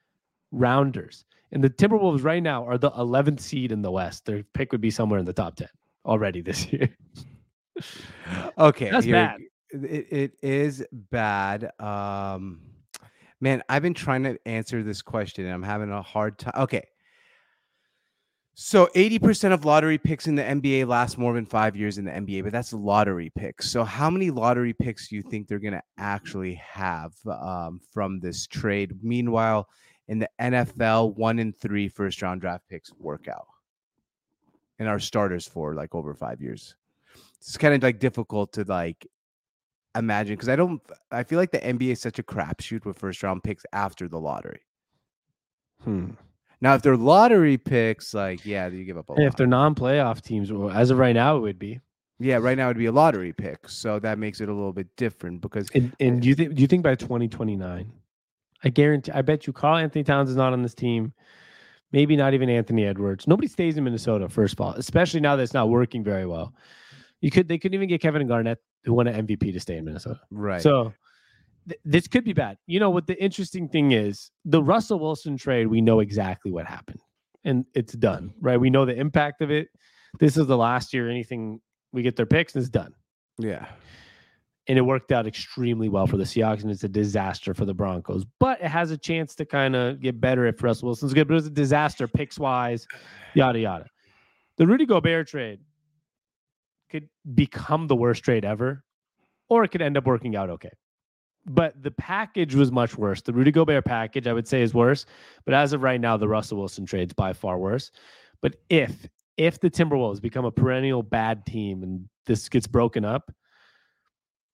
rounders. 0.52 1.26
And 1.54 1.64
the 1.64 1.70
Timberwolves 1.70 2.24
right 2.24 2.41
now 2.41 2.66
are 2.66 2.80
the 2.80 2.89
11th 2.91 3.39
seed 3.39 3.72
in 3.72 3.84
the 3.84 3.91
West. 3.91 4.26
Their 4.26 4.43
pick 4.56 4.72
would 4.72 4.82
be 4.82 4.89
somewhere 4.89 5.20
in 5.20 5.26
the 5.26 5.34
top 5.34 5.56
10 5.56 5.68
already 6.04 6.41
this 6.41 6.68
year. 6.74 6.89
Okay, 8.58 8.89
That's 8.89 9.06
bad. 9.06 9.39
It, 9.72 10.08
it 10.12 10.32
is 10.41 10.84
bad. 10.91 11.72
Um, 11.80 12.62
man, 13.39 13.62
I've 13.70 13.84
been 13.84 13.93
trying 13.93 14.24
to 14.24 14.38
answer 14.47 14.82
this 14.82 15.04
question 15.04 15.45
and 15.45 15.54
I'm 15.54 15.64
having 15.64 15.91
a 15.91 16.01
hard 16.01 16.39
time. 16.39 16.54
Okay. 16.56 16.84
So 18.56 18.88
80% 18.95 19.51
of 19.51 19.66
lottery 19.66 19.97
picks 19.97 20.28
in 20.28 20.36
the 20.36 20.43
NBA 20.43 20.88
last 20.88 21.18
more 21.20 21.34
than 21.34 21.45
five 21.45 21.76
years 21.76 21.97
in 21.99 22.06
the 22.06 22.12
NBA, 22.12 22.43
but 22.43 22.51
that's 22.51 22.74
lottery 22.74 23.32
picks. 23.36 23.70
So 23.70 23.84
how 23.84 24.10
many 24.10 24.30
lottery 24.32 24.74
picks 24.74 25.08
do 25.08 25.16
you 25.16 25.24
think 25.24 25.47
they're 25.47 25.60
going 25.60 25.74
to 25.74 25.84
actually 25.97 26.56
have 26.56 27.14
um, 27.28 27.80
from 27.91 28.20
this 28.20 28.45
trade? 28.45 28.93
Meanwhile, 29.01 29.68
in 30.08 30.20
the 30.20 30.30
NFL, 30.39 31.16
one 31.16 31.39
in 31.39 31.54
three 31.54 31.88
first 31.88 32.22
round 32.22 32.41
draft 32.41 32.68
picks 32.70 32.91
work 32.99 33.28
out 33.28 33.47
and 34.80 34.88
are 34.88 34.99
starters 34.99 35.47
for 35.47 35.74
like 35.76 35.95
over 35.95 36.14
five 36.14 36.41
years. 36.41 36.76
It's 37.39 37.58
kind 37.58 37.74
of 37.74 37.84
like 37.84 37.99
difficult 37.99 38.54
to 38.54 38.64
like 38.64 39.08
imagine 39.95 40.36
because 40.36 40.49
I 40.49 40.56
don't. 40.56 40.82
I 41.12 41.24
feel 41.24 41.39
like 41.39 41.51
the 41.51 41.60
NBA 41.60 41.91
is 41.91 42.01
such 42.01 42.20
a 42.20 42.24
crapshoot 42.24 42.86
with 42.86 42.97
first 42.97 43.22
round 43.24 43.43
picks 43.43 43.66
after 43.74 44.08
the 44.08 44.20
lottery. 44.20 44.62
Hmm. 45.84 46.12
Now, 46.62 46.76
if 46.76 46.82
they're 46.82 46.95
lottery 46.95 47.58
picks, 47.58 48.14
like 48.14 48.45
yeah, 48.45 48.68
you 48.68 48.86
give 48.86 48.97
up 48.97 49.10
a 49.10 49.14
lot. 49.14 49.22
if 49.22 49.36
they're 49.36 49.47
non-playoff 49.47 50.22
teams, 50.22 50.51
well, 50.51 50.72
as 50.72 50.89
of 50.89 50.97
right 50.97 51.14
now, 51.14 51.36
it 51.36 51.41
would 51.41 51.60
be. 51.60 51.82
yeah, 52.20 52.38
right 52.38 52.58
now 52.58 52.68
it'd 52.68 52.78
be 52.78 52.86
a 52.86 52.91
lottery 52.91 53.34
pick, 53.34 53.68
so 53.68 53.99
that 53.99 54.18
makes 54.18 54.39
it 54.39 54.47
a 54.47 54.54
little 54.54 54.72
bit 54.72 54.88
different 54.95 55.41
because 55.41 55.70
And, 55.72 55.93
and 55.99 56.22
do 56.22 56.30
you 56.30 56.36
think? 56.36 56.56
Do 56.56 56.62
you 56.62 56.68
think 56.68 56.84
by 56.84 56.95
2029? 56.95 57.91
I 58.64 58.70
guarantee. 58.70 59.11
I 59.11 59.22
bet 59.22 59.45
you, 59.45 59.53
Karl-Anthony 59.53 60.03
Towns 60.03 60.30
is 60.30 60.36
not 60.36 60.53
on 60.53 60.61
this 60.61 60.74
team. 60.74 61.14
Maybe 61.91 62.16
not 62.16 62.34
even 62.34 62.49
Anthony 62.49 62.86
Edwards. 62.86 63.28
Nobody 63.28 63.47
stays 63.47 63.78
in 63.78 63.84
Minnesota. 63.84 64.28
First 64.28 64.53
of 64.53 64.61
all, 64.61 64.72
especially 64.72 65.20
now 65.20 65.36
that 65.36 65.43
it's 65.43 65.53
not 65.53 65.70
working 65.70 66.03
very 66.03 66.26
well. 66.26 66.53
You 67.22 67.30
could. 67.30 67.47
They 67.47 67.57
couldn't 67.57 67.76
even 67.76 67.88
get 67.88 68.01
Kevin 68.01 68.28
Garnett, 68.28 68.57
who 68.84 68.93
won 68.93 69.07
an 69.07 69.28
MVP, 69.28 69.53
to 69.53 69.59
stay 69.59 69.78
in 69.78 69.86
Minnesota. 69.86 70.20
right. 70.32 70.61
So 70.61 70.91
th- 71.68 71.80
this 71.86 72.07
could 72.07 72.24
be 72.24 72.34
bad. 72.34 72.57
You 72.66 72.80
know 72.80 72.89
what 72.89 73.05
the 73.05 73.22
interesting 73.22 73.70
thing 73.70 73.91
is? 73.91 74.32
The 74.45 74.64
Russell 74.64 74.99
Wilson 74.99 75.38
trade, 75.38 75.68
we 75.68 75.82
know 75.82 75.99
exactly 75.99 76.51
what 76.51 76.66
happened. 76.66 76.99
And 77.45 77.66
it's 77.76 77.93
done, 77.93 78.34
right? 78.41 78.59
We 78.59 78.70
know 78.70 78.86
the 78.86 78.95
impact 78.95 79.41
of 79.41 79.51
it. 79.51 79.68
This 80.20 80.36
is 80.38 80.47
the 80.47 80.57
last 80.57 80.93
year 80.93 81.09
anything 81.09 81.59
we 81.91 82.01
get 82.01 82.16
their 82.16 82.26
picks 82.26 82.55
and 82.55 82.61
it's 82.61 82.70
done. 82.70 82.93
yeah, 83.38 83.68
And 84.68 84.78
it 84.78 84.82
worked 84.82 85.11
out 85.11 85.28
extremely 85.28 85.89
well 85.89 86.07
for 86.07 86.16
the 86.16 86.24
Seahawks 86.24 86.61
and 86.61 86.72
it's 86.72 86.86
a 86.86 86.88
disaster 86.89 87.53
for 87.53 87.66
the 87.66 87.74
Broncos. 87.74 88.24
But 88.39 88.61
it 88.61 88.68
has 88.68 88.91
a 88.91 88.97
chance 88.97 89.36
to 89.36 89.45
kind 89.45 89.76
of 89.76 89.99
get 89.99 90.22
better 90.22 90.45
if 90.45 90.64
Russell 90.64 90.88
Wilson's 90.88 91.14
good, 91.14 91.28
but 91.28 91.34
it 91.34 91.36
was 91.36 91.47
a 91.47 91.51
disaster 91.51 92.07
picks 92.07 92.39
wise, 92.39 92.88
yada 93.34 93.59
yada. 93.59 93.88
The 94.57 94.66
Rudy 94.66 94.86
Gobert 94.86 95.28
trade 95.28 95.59
could 96.89 97.09
become 97.34 97.88
the 97.88 97.95
worst 97.95 98.24
trade 98.24 98.45
ever, 98.45 98.84
or 99.49 99.64
it 99.64 99.70
could 99.70 99.82
end 99.82 99.97
up 99.97 100.05
working 100.05 100.36
out 100.36 100.49
okay. 100.49 100.70
But 101.45 101.82
the 101.82 101.91
package 101.91 102.55
was 102.55 102.72
much 102.72 102.97
worse. 102.97 103.22
The 103.22 103.34
Rudy 103.34 103.51
Gobert 103.51 103.84
package, 103.84 104.28
I 104.28 104.34
would 104.34 104.47
say, 104.47 104.61
is 104.61 104.74
worse. 104.74 105.05
But 105.43 105.53
as 105.53 105.74
of 105.74 105.82
right 105.82 105.99
now, 105.99 106.16
the 106.16 106.28
Russell 106.28 106.59
Wilson 106.59 106.86
trade's 106.86 107.14
by 107.14 107.34
far 107.34 107.57
worse. 107.57 107.91
But 108.41 108.55
if 108.70 109.07
if 109.38 109.59
the 109.59 109.70
Timberwolves 109.70 110.22
become 110.22 110.45
a 110.45 110.51
perennial 110.51 111.01
bad 111.01 111.45
team 111.45 111.84
and 111.84 112.07
this 112.26 112.47
gets 112.47 112.68
broken 112.68 113.03
up, 113.03 113.32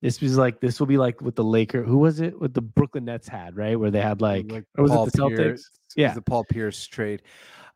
This 0.02 0.22
was 0.22 0.38
like 0.38 0.62
this 0.62 0.80
will 0.80 0.88
be 0.88 0.98
like 0.98 1.22
what 1.22 1.36
the 1.36 1.44
Laker. 1.44 1.84
Who 1.84 1.98
was 1.98 2.22
it? 2.22 2.40
with 2.40 2.54
the 2.54 2.62
Brooklyn 2.62 3.06
Nets 3.06 3.28
had, 3.28 3.58
right? 3.58 3.78
Where 3.78 3.92
they 3.92 4.02
had 4.02 4.22
like, 4.22 4.50
Like 4.52 4.64
or 4.78 4.84
was 4.84 4.92
Paul 4.92 5.08
it 5.08 5.14
the 5.14 5.18
Celtics? 5.20 5.36
Pierce. 5.38 5.72
Yeah. 5.96 6.14
the 6.14 6.22
Paul 6.22 6.46
Pierce 6.46 6.88
trade. 6.88 7.22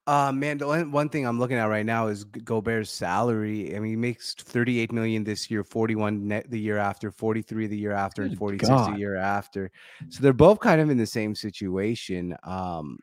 Uh 0.06 0.32
man, 0.34 0.58
the 0.58 0.68
one, 0.68 0.92
one 0.92 1.10
thing 1.10 1.26
I'm 1.26 1.40
looking 1.40 1.58
at 1.58 1.66
right 1.66 1.86
now 1.86 2.08
is 2.08 2.24
Gobert's 2.26 2.90
salary. 2.92 3.76
I 3.76 3.80
mean, 3.80 3.92
he 3.92 3.96
makes 3.96 4.34
38 4.34 4.92
million 4.92 5.24
this 5.24 5.50
year, 5.50 5.64
41 5.64 6.28
net 6.28 6.50
the 6.50 6.60
year 6.60 6.78
after, 6.78 7.10
43 7.12 7.68
the 7.68 7.78
year 7.78 7.94
after, 7.94 8.24
and 8.24 8.38
46 8.38 8.70
God. 8.70 8.94
the 8.94 9.00
year 9.00 9.16
after. 9.16 9.72
So 10.10 10.22
they're 10.22 10.34
both 10.34 10.60
kind 10.60 10.82
of 10.82 10.90
in 10.90 10.98
the 10.98 11.06
same 11.06 11.36
situation. 11.36 12.36
Um 12.44 13.00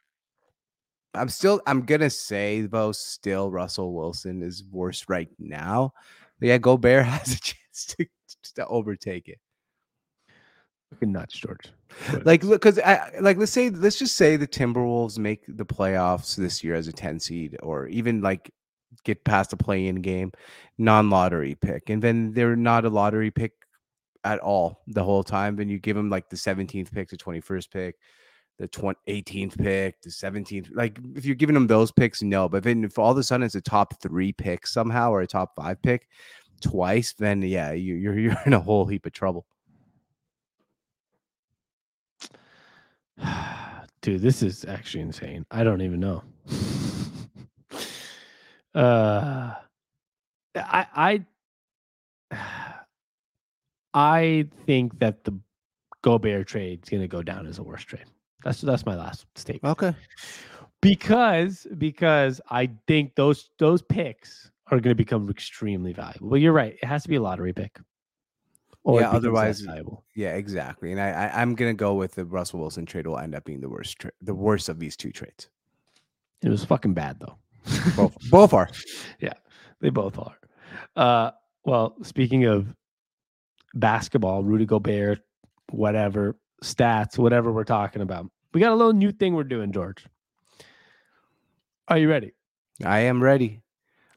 I'm 1.14 1.28
still 1.28 1.60
I'm 1.66 1.82
gonna 1.82 2.10
say 2.10 2.62
though 2.62 2.92
still 2.92 3.50
Russell 3.50 3.92
Wilson 3.94 4.42
is 4.42 4.64
worse 4.64 5.06
right 5.08 5.28
now. 5.38 5.92
But 6.38 6.48
yeah, 6.48 6.58
Gobert 6.58 7.04
has 7.06 7.32
a 7.34 7.40
chance 7.40 7.86
to, 7.96 8.06
to 8.54 8.66
overtake 8.66 9.28
it. 9.28 9.38
Fucking 10.92 11.12
nuts, 11.12 11.34
George. 11.38 11.70
But- 12.10 12.26
Like, 12.26 12.42
look, 12.44 12.62
because 12.62 12.78
I 12.78 13.10
like 13.20 13.36
let's 13.36 13.52
say 13.52 13.70
let's 13.70 13.98
just 13.98 14.16
say 14.16 14.36
the 14.36 14.46
Timberwolves 14.46 15.18
make 15.18 15.42
the 15.46 15.66
playoffs 15.66 16.36
this 16.36 16.64
year 16.64 16.74
as 16.74 16.88
a 16.88 16.92
10 16.92 17.20
seed, 17.20 17.56
or 17.62 17.86
even 17.88 18.20
like 18.20 18.50
get 19.04 19.22
past 19.24 19.50
the 19.50 19.56
play-in 19.56 19.96
game, 20.02 20.32
non-lottery 20.78 21.54
pick, 21.54 21.90
and 21.90 22.02
then 22.02 22.32
they're 22.32 22.56
not 22.56 22.84
a 22.84 22.88
lottery 22.90 23.30
pick 23.30 23.52
at 24.24 24.40
all 24.40 24.82
the 24.88 25.02
whole 25.04 25.22
time. 25.22 25.56
Then 25.56 25.68
you 25.68 25.78
give 25.78 25.96
them 25.96 26.10
like 26.10 26.28
the 26.28 26.36
17th 26.36 26.92
pick, 26.92 27.08
the 27.08 27.16
21st 27.16 27.70
pick, 27.70 27.94
the 28.58 28.66
20, 28.68 28.98
18th 29.08 29.56
pick, 29.58 30.00
the 30.02 30.10
17th. 30.10 30.70
Like 30.74 30.98
if 31.14 31.24
you're 31.24 31.36
giving 31.36 31.54
them 31.54 31.68
those 31.68 31.92
picks, 31.92 32.20
no. 32.20 32.48
But 32.48 32.64
then 32.64 32.82
if 32.84 32.98
all 32.98 33.12
of 33.12 33.18
a 33.18 33.22
sudden 33.22 33.44
it's 33.46 33.54
a 33.54 33.60
top 33.60 34.00
three 34.02 34.32
pick 34.32 34.66
somehow 34.66 35.10
or 35.12 35.20
a 35.20 35.26
top 35.26 35.52
five 35.56 35.80
pick 35.82 36.08
twice, 36.61 37.14
then 37.14 37.42
yeah, 37.42 37.72
you, 37.72 37.94
you're 37.94 38.18
you're 38.18 38.40
in 38.46 38.52
a 38.52 38.61
whole 38.61 38.86
heap 38.86 39.06
of 39.06 39.12
trouble. 39.12 39.46
Dude, 44.02 44.22
this 44.22 44.42
is 44.42 44.64
actually 44.64 45.02
insane. 45.02 45.44
I 45.50 45.64
don't 45.64 45.82
even 45.82 46.00
know. 46.00 46.22
uh 48.74 49.54
I 50.54 51.20
I 52.30 52.30
I 53.94 54.46
think 54.66 54.98
that 55.00 55.24
the 55.24 55.36
Gobert 56.02 56.46
trade 56.46 56.80
is 56.82 56.88
going 56.88 57.02
to 57.02 57.08
go 57.08 57.22
down 57.22 57.46
as 57.46 57.58
a 57.58 57.62
worst 57.62 57.88
trade. 57.88 58.04
That's 58.44 58.61
that's 58.61 58.86
my 58.86 58.96
last 58.96 59.26
statement. 59.34 59.72
Okay. 59.72 59.94
Because 60.80 61.66
because 61.76 62.40
I 62.48 62.70
think 62.86 63.14
those 63.14 63.50
those 63.58 63.82
picks 63.82 64.49
are 64.70 64.80
going 64.80 64.92
to 64.92 64.94
become 64.94 65.28
extremely 65.28 65.92
valuable. 65.92 66.30
Well, 66.30 66.40
you're 66.40 66.52
right. 66.52 66.76
It 66.80 66.86
has 66.86 67.02
to 67.02 67.08
be 67.08 67.16
a 67.16 67.22
lottery 67.22 67.52
pick. 67.52 67.78
Or 68.82 69.00
Yeah, 69.00 69.10
otherwise-. 69.10 69.66
Yeah, 70.14 70.36
exactly. 70.36 70.92
And 70.92 71.00
I, 71.00 71.10
I 71.10 71.42
I'm 71.42 71.54
gonna 71.54 71.74
go 71.74 71.94
with 71.94 72.14
the 72.14 72.24
Russell 72.24 72.60
Wilson 72.60 72.86
trade 72.86 73.06
will 73.06 73.18
end 73.18 73.34
up 73.34 73.44
being 73.44 73.60
the 73.60 73.68
worst 73.68 73.98
tra- 73.98 74.12
the 74.22 74.34
worst 74.34 74.70
of 74.70 74.78
these 74.78 74.96
two 74.96 75.10
trades. 75.10 75.48
It 76.42 76.48
was 76.48 76.64
fucking 76.64 76.94
bad 76.94 77.20
though. 77.20 77.36
Both 77.94 78.16
both 78.30 78.54
are. 78.54 78.70
Yeah, 79.20 79.34
they 79.80 79.90
both 79.90 80.18
are. 80.18 80.38
Uh, 80.96 81.32
well, 81.64 81.94
speaking 82.02 82.46
of 82.46 82.74
basketball, 83.74 84.42
Rudy 84.42 84.64
Gobert, 84.64 85.20
whatever, 85.70 86.38
stats, 86.64 87.18
whatever 87.18 87.52
we're 87.52 87.64
talking 87.64 88.00
about, 88.00 88.30
we 88.54 88.60
got 88.60 88.72
a 88.72 88.76
little 88.76 88.94
new 88.94 89.12
thing 89.12 89.34
we're 89.34 89.44
doing, 89.44 89.72
George. 89.72 90.06
Are 91.88 91.98
you 91.98 92.08
ready? 92.08 92.32
I 92.82 93.00
am 93.00 93.22
ready. 93.22 93.60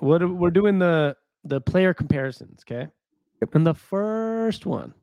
What 0.04 0.30
we're 0.30 0.51
doing 0.51 0.80
the 0.80 1.16
the 1.45 1.62
player 1.62 1.93
comparisons, 1.93 2.64
okay? 2.70 2.89
And 3.54 3.66
the 3.66 3.74
first 3.74 4.66
one, 4.66 4.93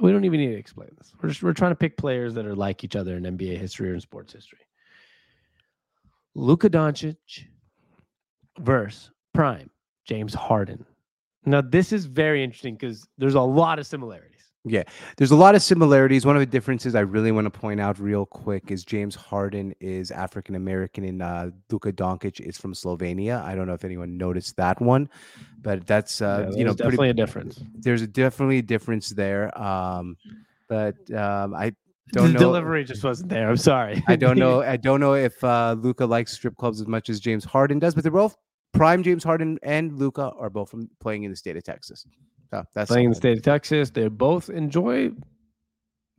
we 0.00 0.12
don't 0.12 0.24
even 0.24 0.40
need 0.40 0.52
to 0.52 0.58
explain 0.58 0.90
this. 0.96 1.12
We're 1.20 1.28
just 1.28 1.42
we're 1.42 1.52
trying 1.52 1.72
to 1.72 1.76
pick 1.76 1.96
players 1.96 2.34
that 2.34 2.46
are 2.46 2.54
like 2.54 2.84
each 2.84 2.96
other 2.96 3.16
in 3.16 3.24
NBA 3.24 3.58
history 3.58 3.90
or 3.90 3.94
in 3.94 4.00
sports 4.00 4.32
history. 4.32 4.60
Luka 6.34 6.70
Doncic 6.70 7.16
versus 8.60 9.10
Prime 9.34 9.70
James 10.04 10.34
Harden. 10.34 10.86
Now 11.44 11.60
this 11.60 11.92
is 11.92 12.06
very 12.06 12.44
interesting 12.44 12.74
because 12.74 13.06
there's 13.18 13.34
a 13.34 13.40
lot 13.40 13.80
of 13.80 13.86
similarities. 13.86 14.31
Yeah, 14.64 14.84
there's 15.16 15.32
a 15.32 15.36
lot 15.36 15.56
of 15.56 15.62
similarities. 15.62 16.24
One 16.24 16.36
of 16.36 16.40
the 16.40 16.46
differences 16.46 16.94
I 16.94 17.00
really 17.00 17.32
want 17.32 17.46
to 17.46 17.50
point 17.50 17.80
out 17.80 17.98
real 17.98 18.24
quick 18.24 18.70
is 18.70 18.84
James 18.84 19.16
Harden 19.16 19.74
is 19.80 20.12
African 20.12 20.54
American 20.54 21.02
and 21.04 21.20
uh, 21.20 21.50
Luka 21.68 21.92
Doncic 21.92 22.38
is 22.38 22.56
from 22.58 22.72
Slovenia. 22.72 23.42
I 23.42 23.56
don't 23.56 23.66
know 23.66 23.74
if 23.74 23.84
anyone 23.84 24.16
noticed 24.16 24.56
that 24.58 24.80
one, 24.80 25.08
but 25.62 25.84
that's 25.88 26.22
uh, 26.22 26.50
Yeah, 26.52 26.56
you 26.58 26.64
know 26.64 26.74
definitely 26.74 26.96
pretty, 26.98 27.10
a 27.10 27.14
difference. 27.14 27.60
there's 27.74 28.02
a 28.02 28.06
definitely 28.06 28.58
a 28.58 28.62
difference 28.62 29.08
there. 29.10 29.56
Um, 29.60 30.16
but 30.68 30.94
um, 31.12 31.54
I 31.54 31.74
don't 32.12 32.28
the 32.28 32.34
know. 32.34 32.38
delivery 32.38 32.84
just 32.84 33.02
wasn't 33.02 33.30
there. 33.30 33.50
I'm 33.50 33.56
sorry. 33.56 34.00
I 34.06 34.14
don't 34.14 34.38
know. 34.38 34.62
I 34.74 34.76
don't 34.76 35.00
know 35.00 35.14
if 35.14 35.42
uh, 35.42 35.74
Luka 35.76 36.06
likes 36.06 36.34
strip 36.34 36.56
clubs 36.56 36.80
as 36.80 36.86
much 36.86 37.10
as 37.10 37.18
James 37.18 37.44
Harden 37.44 37.80
does, 37.80 37.96
but 37.96 38.04
they're 38.04 38.12
both 38.12 38.36
prime. 38.72 39.02
James 39.02 39.24
Harden 39.24 39.58
and 39.64 39.98
Luka 39.98 40.30
are 40.38 40.50
both 40.50 40.70
from 40.70 40.88
playing 41.00 41.24
in 41.24 41.32
the 41.32 41.36
state 41.36 41.56
of 41.56 41.64
Texas. 41.64 42.06
That's 42.74 42.90
playing 42.90 43.06
in 43.06 43.10
the 43.10 43.16
state 43.16 43.38
of 43.38 43.42
Texas. 43.42 43.90
They 43.90 44.08
both 44.08 44.50
enjoy 44.50 45.10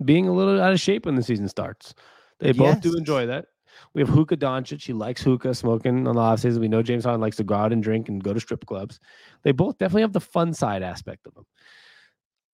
being 0.03 0.27
a 0.27 0.33
little 0.33 0.61
out 0.61 0.73
of 0.73 0.79
shape 0.79 1.05
when 1.05 1.15
the 1.15 1.23
season 1.23 1.47
starts. 1.47 1.93
They 2.39 2.51
both 2.51 2.81
do 2.81 2.95
enjoy 2.97 3.27
that. 3.27 3.45
We 3.93 4.01
have 4.01 4.09
Hookah 4.09 4.37
Doncic. 4.37 4.83
He 4.83 4.93
likes 4.93 5.21
hookah, 5.21 5.53
smoking 5.53 6.07
on 6.07 6.15
the 6.15 6.21
off 6.21 6.39
season. 6.39 6.61
We 6.61 6.67
know 6.67 6.81
James 6.83 7.05
Harden 7.05 7.21
likes 7.21 7.37
to 7.37 7.43
go 7.43 7.55
out 7.55 7.71
and 7.71 7.81
drink 7.81 8.09
and 8.09 8.23
go 8.23 8.33
to 8.33 8.39
strip 8.39 8.65
clubs. 8.65 8.99
They 9.43 9.51
both 9.51 9.77
definitely 9.77 10.01
have 10.01 10.13
the 10.13 10.19
fun 10.19 10.53
side 10.53 10.83
aspect 10.83 11.25
of 11.27 11.33
them. 11.35 11.45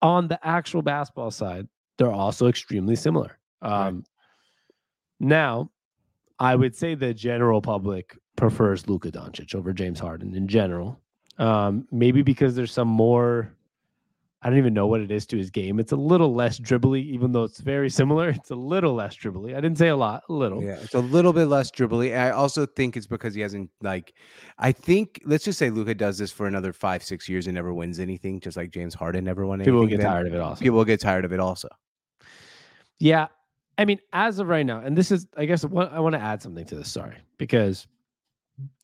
On 0.02 0.28
the 0.28 0.40
actual 0.46 0.82
basketball 0.82 1.32
side, 1.32 1.68
they're 1.98 2.12
also 2.12 2.48
extremely 2.48 2.96
similar. 2.96 3.38
Right. 3.62 3.88
Um, 3.88 4.06
Now, 5.20 5.72
I 6.40 6.56
would 6.56 6.76
say 6.76 6.96
the 6.96 7.14
general 7.14 7.62
public 7.62 8.18
prefers 8.38 8.88
Luka 8.88 9.12
Doncic 9.12 9.54
over 9.54 9.74
James 9.74 10.00
Harden 10.00 10.36
in 10.36 10.48
general. 10.48 11.02
Um, 11.38 11.88
maybe 11.92 12.22
because 12.22 12.56
there's 12.56 12.72
some 12.72 12.88
more. 12.88 13.54
I 14.42 14.50
don't 14.50 14.58
even 14.58 14.74
know 14.74 14.88
what 14.88 15.02
it 15.02 15.12
is 15.12 15.26
to 15.28 15.38
his 15.38 15.50
game. 15.50 15.80
It's 15.80 15.92
a 15.92 15.98
little 15.98 16.34
less 16.34 16.60
dribbly, 16.60 17.04
even 17.04 17.34
though 17.34 17.44
it's 17.44 17.60
very 17.60 17.90
similar. 17.90 18.30
It's 18.40 18.52
a 18.52 18.56
little 18.56 18.94
less 18.94 19.18
dribbly. 19.18 19.52
I 19.52 19.60
didn't 19.60 19.78
say 19.78 19.90
a 19.90 19.98
lot, 19.98 20.24
a 20.30 20.34
little. 20.34 20.64
Yeah, 20.64 20.78
it's 20.82 20.94
a 20.94 21.00
little 21.00 21.34
bit 21.34 21.48
less 21.48 21.70
dribbly. 21.70 22.18
I 22.18 22.32
also 22.32 22.66
think 22.66 22.96
it's 22.96 23.06
because 23.06 23.36
he 23.36 23.42
hasn't 23.42 23.70
like. 23.82 24.14
I 24.58 24.72
think 24.72 25.22
let's 25.26 25.44
just 25.44 25.60
say 25.60 25.70
Luka 25.70 25.94
does 25.94 26.18
this 26.18 26.32
for 26.32 26.48
another 26.48 26.72
five, 26.72 27.04
six 27.04 27.28
years 27.28 27.48
and 27.48 27.56
never 27.56 27.74
wins 27.74 28.00
anything, 28.00 28.40
just 28.40 28.56
like 28.56 28.72
James 28.72 28.94
Harden 28.94 29.26
never 29.26 29.46
won 29.46 29.60
anything. 29.60 29.74
People 29.74 29.82
will 29.82 29.88
get 29.88 29.98
then 29.98 30.08
tired 30.08 30.28
of 30.28 30.34
it 30.34 30.40
also. 30.40 30.62
People 30.62 30.78
will 30.78 30.86
get 30.86 31.02
tired 31.02 31.26
of 31.26 31.34
it 31.34 31.40
also. 31.42 31.68
Yeah. 33.00 33.28
I 33.78 33.86
mean, 33.86 34.00
as 34.14 34.40
of 34.40 34.48
right 34.48 34.66
now, 34.66 34.80
and 34.80 34.98
this 34.98 35.12
is, 35.12 35.28
I 35.38 35.46
guess, 35.46 35.66
what 35.66 35.92
I 35.92 36.00
want 36.00 36.14
to 36.14 36.22
add 36.22 36.42
something 36.42 36.66
to 36.66 36.76
this. 36.76 36.92
Sorry, 36.92 37.16
because 37.38 37.88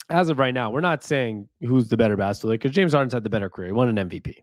as 0.10 0.30
of 0.30 0.38
right 0.38 0.54
now, 0.54 0.70
we're 0.70 0.82
not 0.82 1.04
saying 1.04 1.48
who's 1.62 1.88
the 1.88 1.98
better 1.98 2.18
basketball 2.18 2.52
because 2.52 2.72
James 2.72 2.94
Harden's 2.94 3.14
had 3.14 3.24
the 3.24 3.30
better 3.30 3.50
career. 3.50 3.68
He 3.68 3.74
won 3.74 3.98
an 3.98 4.10
MVP 4.10 4.36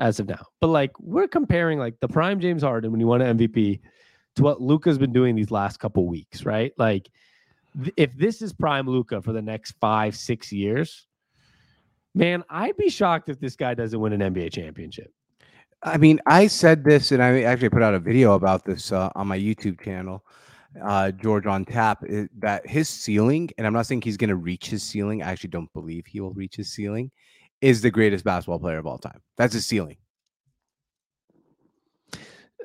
as 0.00 0.18
of 0.18 0.28
now. 0.28 0.44
But 0.60 0.68
like, 0.68 0.92
we're 0.98 1.28
comparing 1.28 1.78
like 1.78 2.00
the 2.00 2.08
prime 2.08 2.40
James 2.40 2.62
Harden 2.62 2.90
when 2.90 3.00
he 3.00 3.04
won 3.04 3.20
an 3.20 3.38
MVP 3.38 3.80
to 4.36 4.42
what 4.42 4.60
Luka's 4.60 4.98
been 4.98 5.12
doing 5.12 5.36
these 5.36 5.50
last 5.50 5.78
couple 5.78 6.06
weeks, 6.06 6.44
right? 6.44 6.72
Like, 6.76 7.08
th- 7.82 7.94
if 7.96 8.16
this 8.16 8.42
is 8.42 8.52
prime 8.52 8.88
Luka 8.88 9.22
for 9.22 9.32
the 9.32 9.42
next 9.42 9.74
five, 9.80 10.16
six 10.16 10.50
years, 10.50 11.06
man, 12.14 12.42
I'd 12.48 12.76
be 12.76 12.90
shocked 12.90 13.28
if 13.28 13.38
this 13.38 13.56
guy 13.56 13.74
doesn't 13.74 14.00
win 14.00 14.12
an 14.12 14.34
NBA 14.34 14.52
championship. 14.52 15.12
I 15.82 15.96
mean, 15.96 16.20
I 16.26 16.46
said 16.46 16.84
this, 16.84 17.10
and 17.12 17.22
I 17.22 17.42
actually 17.42 17.70
put 17.70 17.82
out 17.82 17.94
a 17.94 17.98
video 17.98 18.34
about 18.34 18.64
this 18.64 18.92
uh, 18.92 19.10
on 19.14 19.28
my 19.28 19.38
YouTube 19.38 19.80
channel, 19.80 20.24
uh, 20.82 21.10
George 21.10 21.46
on 21.46 21.64
Tap. 21.64 22.04
that 22.38 22.66
his 22.66 22.88
ceiling, 22.88 23.48
and 23.56 23.66
I'm 23.66 23.72
not 23.72 23.86
saying 23.86 24.02
he's 24.02 24.18
going 24.18 24.28
to 24.28 24.36
reach 24.36 24.68
his 24.68 24.82
ceiling. 24.82 25.22
I 25.22 25.30
actually 25.30 25.50
don't 25.50 25.72
believe 25.72 26.06
he 26.06 26.20
will 26.20 26.32
reach 26.32 26.56
his 26.56 26.70
ceiling. 26.70 27.10
Is 27.60 27.82
the 27.82 27.90
greatest 27.90 28.24
basketball 28.24 28.58
player 28.58 28.78
of 28.78 28.86
all 28.86 28.98
time. 28.98 29.20
That's 29.36 29.52
his 29.52 29.66
ceiling. 29.66 29.96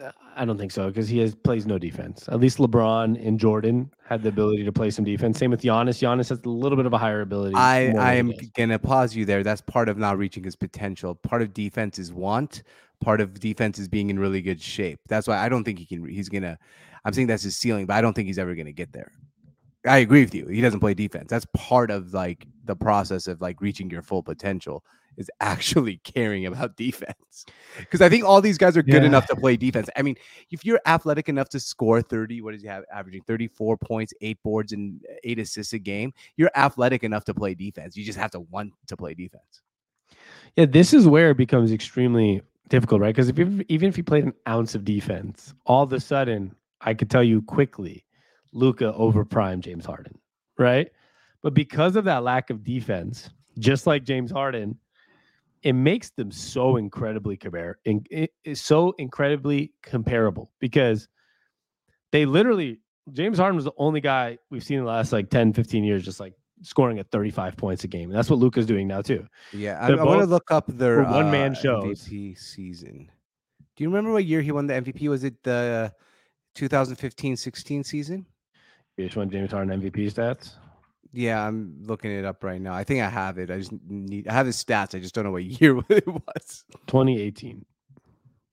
Uh, 0.01 0.11
I 0.35 0.43
don't 0.43 0.57
think 0.57 0.71
so 0.71 0.87
because 0.87 1.07
he 1.07 1.19
has 1.19 1.33
plays 1.33 1.65
no 1.65 1.77
defense. 1.77 2.27
At 2.29 2.39
least 2.39 2.57
LeBron 2.57 3.25
and 3.25 3.39
Jordan 3.39 3.91
had 4.05 4.23
the 4.23 4.29
ability 4.29 4.65
to 4.65 4.71
play 4.71 4.89
some 4.89 5.05
defense. 5.05 5.39
Same 5.39 5.51
with 5.51 5.61
Giannis. 5.61 5.99
Giannis 6.01 6.29
has 6.29 6.39
a 6.43 6.49
little 6.49 6.75
bit 6.75 6.85
of 6.85 6.93
a 6.93 6.97
higher 6.97 7.21
ability. 7.21 7.55
I, 7.55 7.93
I 7.97 8.13
am 8.15 8.33
going 8.55 8.69
to 8.69 8.79
pause 8.79 9.15
you 9.15 9.25
there. 9.25 9.43
That's 9.43 9.61
part 9.61 9.87
of 9.87 9.97
not 9.97 10.17
reaching 10.17 10.43
his 10.43 10.55
potential. 10.55 11.15
Part 11.15 11.41
of 11.41 11.53
defense 11.53 11.97
is 11.97 12.11
want. 12.11 12.63
Part 13.01 13.21
of 13.21 13.39
defense 13.39 13.79
is 13.79 13.87
being 13.87 14.09
in 14.09 14.19
really 14.19 14.41
good 14.41 14.61
shape. 14.61 14.99
That's 15.07 15.27
why 15.27 15.37
I 15.37 15.47
don't 15.47 15.63
think 15.63 15.79
he 15.79 15.85
can. 15.85 16.07
He's 16.07 16.29
gonna. 16.29 16.57
I'm 17.05 17.13
saying 17.13 17.27
that's 17.27 17.43
his 17.43 17.55
ceiling, 17.55 17.85
but 17.85 17.95
I 17.95 18.01
don't 18.01 18.13
think 18.13 18.27
he's 18.27 18.39
ever 18.39 18.55
gonna 18.55 18.71
get 18.71 18.91
there. 18.91 19.11
I 19.85 19.97
agree 19.97 20.21
with 20.21 20.33
you. 20.33 20.47
He 20.47 20.61
doesn't 20.61 20.79
play 20.79 20.93
defense. 20.93 21.29
That's 21.29 21.45
part 21.53 21.91
of 21.91 22.13
like 22.13 22.47
the 22.65 22.75
process 22.75 23.27
of 23.27 23.41
like 23.41 23.61
reaching 23.61 23.89
your 23.89 24.01
full 24.01 24.23
potential 24.23 24.83
is 25.17 25.29
actually 25.39 25.97
caring 26.03 26.45
about 26.45 26.75
defense. 26.75 27.45
Because 27.79 28.01
I 28.01 28.09
think 28.09 28.25
all 28.25 28.41
these 28.41 28.57
guys 28.57 28.75
are 28.75 28.83
good 28.83 29.03
Yeah. 29.03 29.07
enough 29.07 29.27
to 29.27 29.35
play 29.35 29.55
defense. 29.57 29.89
I 29.95 30.01
mean, 30.01 30.15
if 30.51 30.65
you're 30.65 30.81
athletic 30.85 31.29
enough 31.29 31.49
to 31.49 31.59
score 31.59 32.01
30, 32.01 32.41
what 32.41 32.53
does 32.53 32.61
he 32.61 32.67
have 32.67 32.83
averaging 32.93 33.21
34 33.27 33.77
points, 33.77 34.13
eight 34.21 34.41
boards, 34.43 34.71
and 34.73 35.01
eight 35.23 35.39
assists 35.39 35.73
a 35.73 35.79
game? 35.79 36.13
You're 36.35 36.51
athletic 36.55 37.03
enough 37.03 37.23
to 37.25 37.33
play 37.33 37.53
defense. 37.53 37.95
You 37.95 38.03
just 38.03 38.19
have 38.19 38.31
to 38.31 38.39
want 38.41 38.73
to 38.87 38.97
play 38.97 39.13
defense. 39.13 39.61
Yeah, 40.55 40.65
this 40.65 40.93
is 40.93 41.07
where 41.07 41.31
it 41.31 41.37
becomes 41.37 41.71
extremely 41.71 42.41
difficult, 42.69 43.01
right? 43.01 43.13
Because 43.15 43.29
if 43.29 43.37
you, 43.37 43.63
even 43.69 43.87
if 43.89 43.97
you 43.97 44.03
played 44.03 44.23
an 44.23 44.33
ounce 44.47 44.73
of 44.73 44.83
defense, 44.85 45.53
all 45.65 45.83
of 45.83 45.93
a 45.93 45.99
sudden 45.99 46.55
I 46.81 46.93
could 46.93 47.09
tell 47.09 47.23
you 47.23 47.41
quickly, 47.41 48.05
Luka 48.55 48.93
over 48.93 49.23
prime 49.23 49.61
James 49.61 49.85
Harden, 49.85 50.17
right? 50.57 50.89
But 51.43 51.53
because 51.53 51.95
of 51.95 52.05
that 52.05 52.23
lack 52.23 52.49
of 52.49 52.63
defense, 52.63 53.29
just 53.59 53.85
like 53.85 54.03
James 54.03 54.31
Harden, 54.31 54.79
it 55.61 55.73
makes 55.73 56.09
them 56.11 56.31
so 56.31 56.77
incredibly 56.77 57.37
compare, 57.37 57.77
in, 57.85 58.05
so 58.53 58.95
incredibly 58.97 59.73
comparable 59.83 60.51
because 60.59 61.07
they 62.11 62.25
literally 62.25 62.79
James 63.11 63.37
Harden 63.37 63.55
was 63.55 63.65
the 63.65 63.73
only 63.77 64.01
guy 64.01 64.37
we've 64.49 64.63
seen 64.63 64.79
in 64.79 64.85
the 64.85 64.89
last 64.89 65.11
like 65.11 65.29
10, 65.29 65.53
15 65.53 65.83
years 65.83 66.03
just 66.03 66.19
like 66.19 66.33
scoring 66.63 66.97
at 66.97 67.11
35 67.11 67.57
points 67.57 67.83
a 67.83 67.87
game. 67.87 68.09
And 68.09 68.17
that's 68.17 68.29
what 68.29 68.39
Luka's 68.39 68.65
doing 68.65 68.87
now 68.87 69.01
too. 69.01 69.27
Yeah, 69.53 69.77
I, 69.79 69.91
I 69.91 70.03
want 70.03 70.21
to 70.21 70.25
look 70.25 70.49
up 70.49 70.65
their 70.67 71.03
one 71.03 71.29
man 71.29 71.51
uh, 71.51 71.55
shows. 71.55 72.07
MVP 72.07 72.39
season. 72.39 73.11
Do 73.75 73.83
you 73.83 73.89
remember 73.89 74.13
what 74.13 74.25
year 74.25 74.41
he 74.41 74.51
won 74.51 74.65
the 74.67 74.73
MVP? 74.73 75.09
Was 75.09 75.23
it 75.23 75.35
the 75.43 75.93
2015-16 76.55 77.85
season? 77.85 78.25
You 78.97 79.05
just 79.05 79.17
want 79.17 79.31
James 79.31 79.51
Harden 79.51 79.81
MVP 79.81 80.11
stats? 80.13 80.53
Yeah, 81.11 81.45
I'm 81.45 81.77
looking 81.83 82.11
it 82.11 82.25
up 82.25 82.43
right 82.43 82.59
now. 82.61 82.73
I 82.73 82.83
think 82.83 83.01
I 83.01 83.09
have 83.09 83.37
it. 83.37 83.49
I 83.49 83.57
just 83.59 83.71
need 83.87 84.27
I 84.27 84.33
have 84.33 84.45
his 84.45 84.61
stats. 84.61 84.95
I 84.95 84.99
just 84.99 85.15
don't 85.15 85.23
know 85.23 85.31
what 85.31 85.43
year 85.61 85.77
it 85.89 86.07
was. 86.07 86.63
2018. 86.87 87.65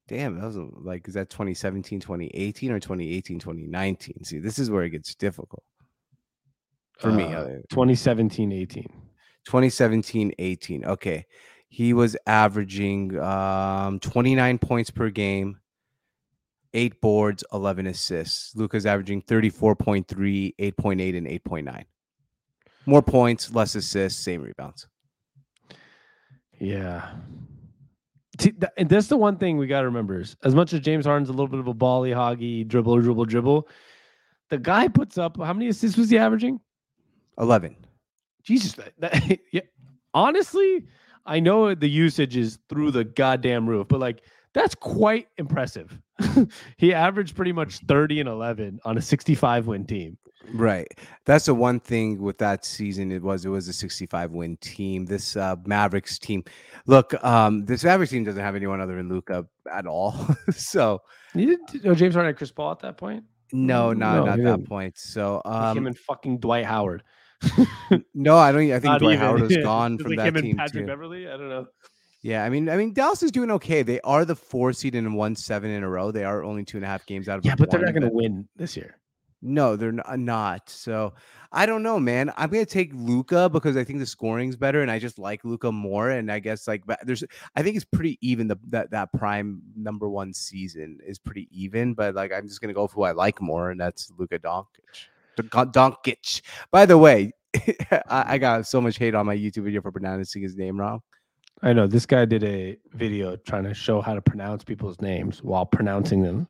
Damn, 0.08 0.38
that 0.38 0.46
was 0.46 0.56
a- 0.56 0.68
like 0.80 1.06
is 1.08 1.14
that 1.14 1.30
2017, 1.30 2.00
2018 2.00 2.70
or 2.72 2.80
2018, 2.80 3.38
2019? 3.38 4.24
See, 4.24 4.38
this 4.38 4.58
is 4.58 4.70
where 4.70 4.82
it 4.84 4.90
gets 4.90 5.14
difficult 5.14 5.62
for 6.98 7.10
me. 7.12 7.24
Uh, 7.24 7.42
uh, 7.42 7.46
2017 7.70 8.52
18. 8.52 8.84
2017, 9.44 10.32
18. 10.38 10.84
Okay. 10.84 11.26
He 11.68 11.94
was 11.94 12.16
averaging 12.26 13.18
um 13.18 13.98
29 14.00 14.58
points 14.58 14.90
per 14.90 15.08
game, 15.10 15.58
eight 16.74 17.00
boards, 17.00 17.44
11 17.52 17.86
assists. 17.86 18.54
Luka's 18.56 18.86
averaging 18.86 19.22
34.3, 19.22 20.54
8.8, 20.58 21.16
and 21.16 21.26
8.9. 21.26 21.84
More 22.86 23.02
points, 23.02 23.52
less 23.54 23.74
assists, 23.74 24.22
same 24.22 24.42
rebounds. 24.42 24.88
Yeah. 26.58 27.10
And 28.76 28.88
that's 28.88 29.08
the 29.08 29.16
one 29.16 29.36
thing 29.36 29.58
we 29.58 29.66
got 29.66 29.80
to 29.80 29.86
remember 29.86 30.20
is 30.20 30.36
as 30.42 30.54
much 30.54 30.72
as 30.72 30.80
James 30.80 31.04
Harden's 31.04 31.28
a 31.28 31.32
little 31.32 31.48
bit 31.48 31.60
of 31.60 31.68
a 31.68 31.74
bally 31.74 32.10
hoggy 32.10 32.66
dribble, 32.66 33.00
dribble, 33.00 33.26
dribble, 33.26 33.68
the 34.48 34.58
guy 34.58 34.88
puts 34.88 35.18
up 35.18 35.36
how 35.38 35.52
many 35.52 35.68
assists 35.68 35.98
was 35.98 36.10
he 36.10 36.18
averaging? 36.18 36.60
11. 37.38 37.76
Jesus, 38.42 38.72
that, 38.74 38.92
that- 38.98 39.38
yeah. 39.52 39.60
Honestly, 40.14 40.86
I 41.24 41.40
know 41.40 41.74
the 41.74 41.88
usage 41.88 42.36
is 42.36 42.58
through 42.68 42.90
the 42.90 43.04
goddamn 43.04 43.68
roof, 43.68 43.86
but 43.88 44.00
like 44.00 44.22
that's 44.54 44.74
quite 44.74 45.28
impressive. 45.38 45.98
he 46.76 46.92
averaged 46.94 47.34
pretty 47.36 47.52
much 47.52 47.78
30 47.88 48.20
and 48.20 48.28
11 48.28 48.80
on 48.84 48.98
a 48.98 49.02
65 49.02 49.66
win 49.66 49.86
team. 49.86 50.18
Right. 50.52 50.88
That's 51.24 51.46
the 51.46 51.54
one 51.54 51.78
thing 51.78 52.20
with 52.20 52.36
that 52.38 52.64
season. 52.64 53.12
It 53.12 53.22
was 53.22 53.44
it 53.44 53.48
was 53.48 53.68
a 53.68 53.72
65 53.72 54.32
win 54.32 54.56
team. 54.56 55.06
This 55.06 55.36
uh, 55.36 55.54
Mavericks 55.66 56.18
team. 56.18 56.42
Look, 56.86 57.14
um, 57.24 57.64
this 57.64 57.84
Mavericks 57.84 58.10
team 58.10 58.24
doesn't 58.24 58.42
have 58.42 58.56
anyone 58.56 58.80
other 58.80 58.96
than 58.96 59.08
Luka 59.08 59.46
at 59.72 59.86
all. 59.86 60.14
so 60.50 61.00
You 61.34 61.46
didn't 61.46 61.84
know 61.84 61.94
James 61.94 62.14
Harden 62.14 62.30
had 62.30 62.36
Chris 62.36 62.50
Paul 62.50 62.72
at 62.72 62.80
that 62.80 62.96
point? 62.96 63.24
no, 63.52 63.92
not 63.92 64.16
no, 64.16 64.24
not 64.24 64.38
he 64.38 64.44
that 64.44 64.64
point. 64.64 64.98
So 64.98 65.42
Like 65.44 65.76
him 65.76 65.78
um, 65.82 65.86
and 65.88 65.98
fucking 65.98 66.38
Dwight 66.38 66.64
Howard. 66.64 67.02
no, 68.14 68.36
I 68.36 68.50
don't. 68.52 68.62
I 68.72 68.80
think 68.80 68.84
Not 68.84 69.00
Dwight 69.00 69.14
even. 69.14 69.24
Howard 69.26 69.40
was 69.42 69.52
Yeah. 69.56 69.62
gone 69.62 69.98
from 69.98 70.10
like 70.12 70.18
that 70.18 70.26
him 70.28 70.36
and 70.36 70.44
team 70.44 70.56
Patrick 70.56 70.84
too. 70.84 70.86
Beverly. 70.86 71.28
I 71.28 71.36
don't 71.36 71.48
know. 71.48 71.66
Yeah, 72.22 72.44
I 72.44 72.50
mean, 72.50 72.68
I 72.68 72.76
mean, 72.76 72.92
Dallas 72.92 73.22
is 73.22 73.32
doing 73.32 73.50
okay. 73.50 73.82
They 73.82 74.00
are 74.02 74.24
the 74.24 74.36
four 74.36 74.72
seed 74.72 74.94
and 74.94 75.16
won 75.16 75.34
seven 75.34 75.70
in 75.70 75.82
a 75.82 75.88
row. 75.88 76.12
They 76.12 76.24
are 76.24 76.44
only 76.44 76.64
two 76.64 76.76
and 76.78 76.84
a 76.84 76.88
half 76.88 77.04
games 77.04 77.28
out 77.28 77.38
of 77.38 77.44
Yeah, 77.44 77.56
but 77.56 77.70
they're 77.70 77.80
not 77.80 77.94
going 77.94 78.08
to 78.08 78.14
win 78.14 78.48
this 78.56 78.76
year. 78.76 78.96
No, 79.44 79.74
they're 79.74 79.90
not. 79.90 80.70
So 80.70 81.14
I 81.50 81.66
don't 81.66 81.82
know, 81.82 81.98
man. 81.98 82.32
I'm 82.36 82.48
gonna 82.48 82.64
take 82.64 82.92
Luka 82.94 83.48
because 83.48 83.76
I 83.76 83.82
think 83.82 83.98
the 83.98 84.06
scoring's 84.06 84.54
better, 84.54 84.82
and 84.82 84.90
I 84.90 85.00
just 85.00 85.18
like 85.18 85.44
Luka 85.44 85.72
more. 85.72 86.10
And 86.10 86.30
I 86.30 86.38
guess 86.38 86.68
like 86.68 86.86
but 86.86 87.00
there's, 87.04 87.24
I 87.56 87.62
think 87.62 87.74
it's 87.74 87.84
pretty 87.84 88.18
even. 88.20 88.46
The 88.46 88.56
that 88.68 88.92
that 88.92 89.12
prime 89.12 89.60
number 89.76 90.08
one 90.08 90.32
season 90.32 91.00
is 91.04 91.18
pretty 91.18 91.48
even. 91.50 91.92
But 91.92 92.14
like 92.14 92.32
I'm 92.32 92.46
just 92.46 92.60
gonna 92.60 92.72
go 92.72 92.86
for 92.86 92.94
who 92.94 93.02
I 93.02 93.10
like 93.10 93.40
more, 93.42 93.70
and 93.70 93.80
that's 93.80 94.12
Luca 94.16 94.38
Doncic. 94.38 95.08
Doncic. 95.36 96.42
By 96.70 96.86
the 96.86 96.98
way, 96.98 97.32
I, 97.90 98.24
I 98.34 98.38
got 98.38 98.68
so 98.68 98.80
much 98.80 98.96
hate 98.96 99.16
on 99.16 99.26
my 99.26 99.36
YouTube 99.36 99.64
video 99.64 99.82
for 99.82 99.90
pronouncing 99.90 100.42
his 100.42 100.56
name 100.56 100.78
wrong. 100.78 101.02
I 101.62 101.72
know 101.72 101.86
this 101.86 102.06
guy 102.06 102.24
did 102.24 102.42
a 102.44 102.76
video 102.92 103.36
trying 103.36 103.64
to 103.64 103.74
show 103.74 104.00
how 104.00 104.14
to 104.14 104.20
pronounce 104.22 104.64
people's 104.64 105.00
names 105.00 105.42
while 105.42 105.64
pronouncing 105.64 106.22
them 106.22 106.48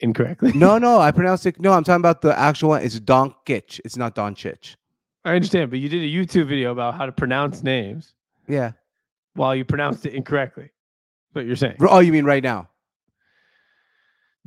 incorrectly. 0.00 0.52
No, 0.52 0.78
no, 0.86 1.00
I 1.00 1.10
pronounced 1.10 1.46
it. 1.46 1.60
No, 1.60 1.72
I'm 1.72 1.82
talking 1.84 2.00
about 2.00 2.20
the 2.22 2.38
actual 2.38 2.70
one. 2.70 2.82
It's 2.82 3.00
Doncic. 3.00 3.80
It's 3.84 3.96
not 3.96 4.14
Doncic. 4.14 4.76
I 5.24 5.34
understand, 5.34 5.70
but 5.70 5.80
you 5.80 5.88
did 5.88 6.02
a 6.02 6.06
YouTube 6.06 6.46
video 6.48 6.70
about 6.70 6.94
how 6.94 7.06
to 7.06 7.12
pronounce 7.12 7.62
names 7.62 8.14
Yeah. 8.48 8.72
while 9.34 9.54
you 9.54 9.64
pronounced 9.64 10.06
it 10.06 10.14
incorrectly. 10.14 10.70
What 11.32 11.44
you're 11.44 11.56
saying? 11.56 11.76
Oh, 11.80 11.98
you 11.98 12.12
mean 12.12 12.24
right 12.24 12.42
now? 12.42 12.68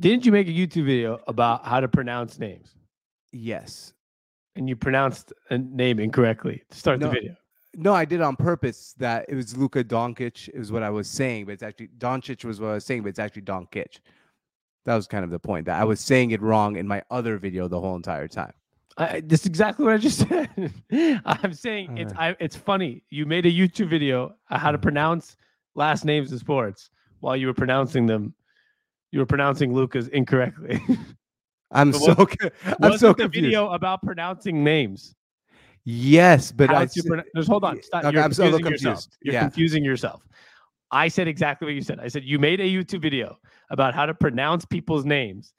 Didn't 0.00 0.26
you 0.26 0.32
make 0.32 0.48
a 0.48 0.50
YouTube 0.50 0.86
video 0.86 1.20
about 1.28 1.64
how 1.66 1.78
to 1.80 1.88
pronounce 1.88 2.38
names 2.38 2.74
Yes. 3.32 3.92
and 4.56 4.68
you 4.68 4.74
pronounced 4.76 5.32
a 5.50 5.58
name 5.58 6.00
incorrectly 6.00 6.62
to 6.70 6.76
start 6.78 7.00
No. 7.00 7.06
the 7.08 7.12
video? 7.12 7.36
No, 7.76 7.94
I 7.94 8.04
did 8.04 8.20
on 8.20 8.36
purpose. 8.36 8.94
That 8.98 9.26
it 9.28 9.34
was 9.34 9.56
Luka 9.56 9.84
Doncic 9.84 10.48
is 10.50 10.72
what 10.72 10.82
I 10.82 10.90
was 10.90 11.08
saying, 11.08 11.46
but 11.46 11.52
it's 11.52 11.62
actually 11.62 11.88
Doncic 11.98 12.44
was 12.44 12.60
what 12.60 12.70
I 12.70 12.74
was 12.74 12.84
saying, 12.84 13.02
but 13.02 13.08
it's 13.08 13.18
actually 13.18 13.42
Doncic. 13.42 14.00
That 14.84 14.94
was 14.96 15.06
kind 15.06 15.24
of 15.24 15.30
the 15.30 15.38
point. 15.38 15.66
That 15.66 15.80
I 15.80 15.84
was 15.84 16.00
saying 16.00 16.32
it 16.32 16.42
wrong 16.42 16.76
in 16.76 16.86
my 16.86 17.02
other 17.10 17.38
video 17.38 17.68
the 17.68 17.80
whole 17.80 17.96
entire 17.96 18.28
time. 18.28 18.52
I, 18.96 19.22
that's 19.26 19.46
exactly 19.46 19.84
what 19.84 19.94
I 19.94 19.98
just 19.98 20.18
said. 20.28 20.72
I'm 21.24 21.52
saying 21.52 21.98
it's 21.98 22.12
uh. 22.12 22.16
I, 22.18 22.36
it's 22.38 22.56
funny. 22.56 23.02
You 23.10 23.26
made 23.26 23.46
a 23.46 23.50
YouTube 23.50 23.88
video 23.88 24.34
on 24.50 24.60
how 24.60 24.70
to 24.70 24.78
mm-hmm. 24.78 24.82
pronounce 24.82 25.36
last 25.74 26.04
names 26.04 26.32
in 26.32 26.38
sports 26.38 26.90
while 27.20 27.36
you 27.36 27.46
were 27.46 27.54
pronouncing 27.54 28.06
them. 28.06 28.34
You 29.10 29.20
were 29.20 29.26
pronouncing 29.26 29.72
Lucas 29.72 30.08
incorrectly. 30.08 30.80
I'm 31.72 31.90
But 31.90 32.00
so 32.00 32.14
was- 32.14 32.36
I'm 32.64 32.74
Wasn't 32.78 33.00
so 33.00 33.08
the 33.08 33.14
confused. 33.14 33.46
video 33.46 33.70
about 33.70 34.02
pronouncing 34.02 34.62
names? 34.62 35.14
Yes, 35.84 36.50
but 36.50 36.70
I 36.70 36.86
to 36.86 37.22
just 37.36 37.48
hold 37.48 37.64
on. 37.64 37.82
Stop. 37.82 38.04
Okay, 38.04 38.14
You're 38.14 38.22
I'm 38.22 38.32
so 38.32 38.44
confusing 38.44 38.72
yourself. 38.72 39.06
You're 39.22 39.34
Yeah. 39.34 39.40
confusing 39.40 39.84
yourself. 39.84 40.22
I 40.90 41.08
said 41.08 41.28
exactly 41.28 41.66
what 41.66 41.74
you 41.74 41.82
said. 41.82 42.00
I 42.00 42.08
said 42.08 42.24
you 42.24 42.38
made 42.38 42.60
a 42.60 42.64
YouTube 42.64 43.02
video 43.02 43.36
about 43.70 43.94
how 43.94 44.06
to 44.06 44.14
pronounce 44.14 44.64
people's 44.64 45.04
names. 45.04 45.52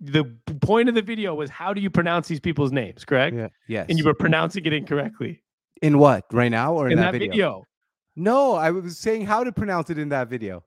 The 0.00 0.24
point 0.60 0.88
of 0.88 0.94
the 0.94 1.02
video 1.02 1.34
was 1.34 1.50
how 1.50 1.74
do 1.74 1.80
you 1.80 1.90
pronounce 1.90 2.28
these 2.28 2.40
people's 2.40 2.72
names, 2.72 3.04
correct? 3.04 3.36
yeah, 3.36 3.48
yes. 3.68 3.86
And 3.88 3.98
you 3.98 4.04
were 4.04 4.14
pronouncing 4.14 4.64
it 4.64 4.72
incorrectly 4.72 5.42
in 5.82 5.98
what 5.98 6.24
right 6.32 6.50
now 6.50 6.74
or 6.74 6.86
in, 6.86 6.92
in 6.92 6.98
that, 6.98 7.12
that 7.12 7.18
video? 7.18 7.30
video. 7.30 7.64
No, 8.14 8.54
I 8.54 8.70
was 8.70 8.98
saying 8.98 9.26
how 9.26 9.44
to 9.44 9.52
pronounce 9.52 9.90
it 9.90 9.98
in 9.98 10.08
that 10.10 10.28
video. 10.28 10.64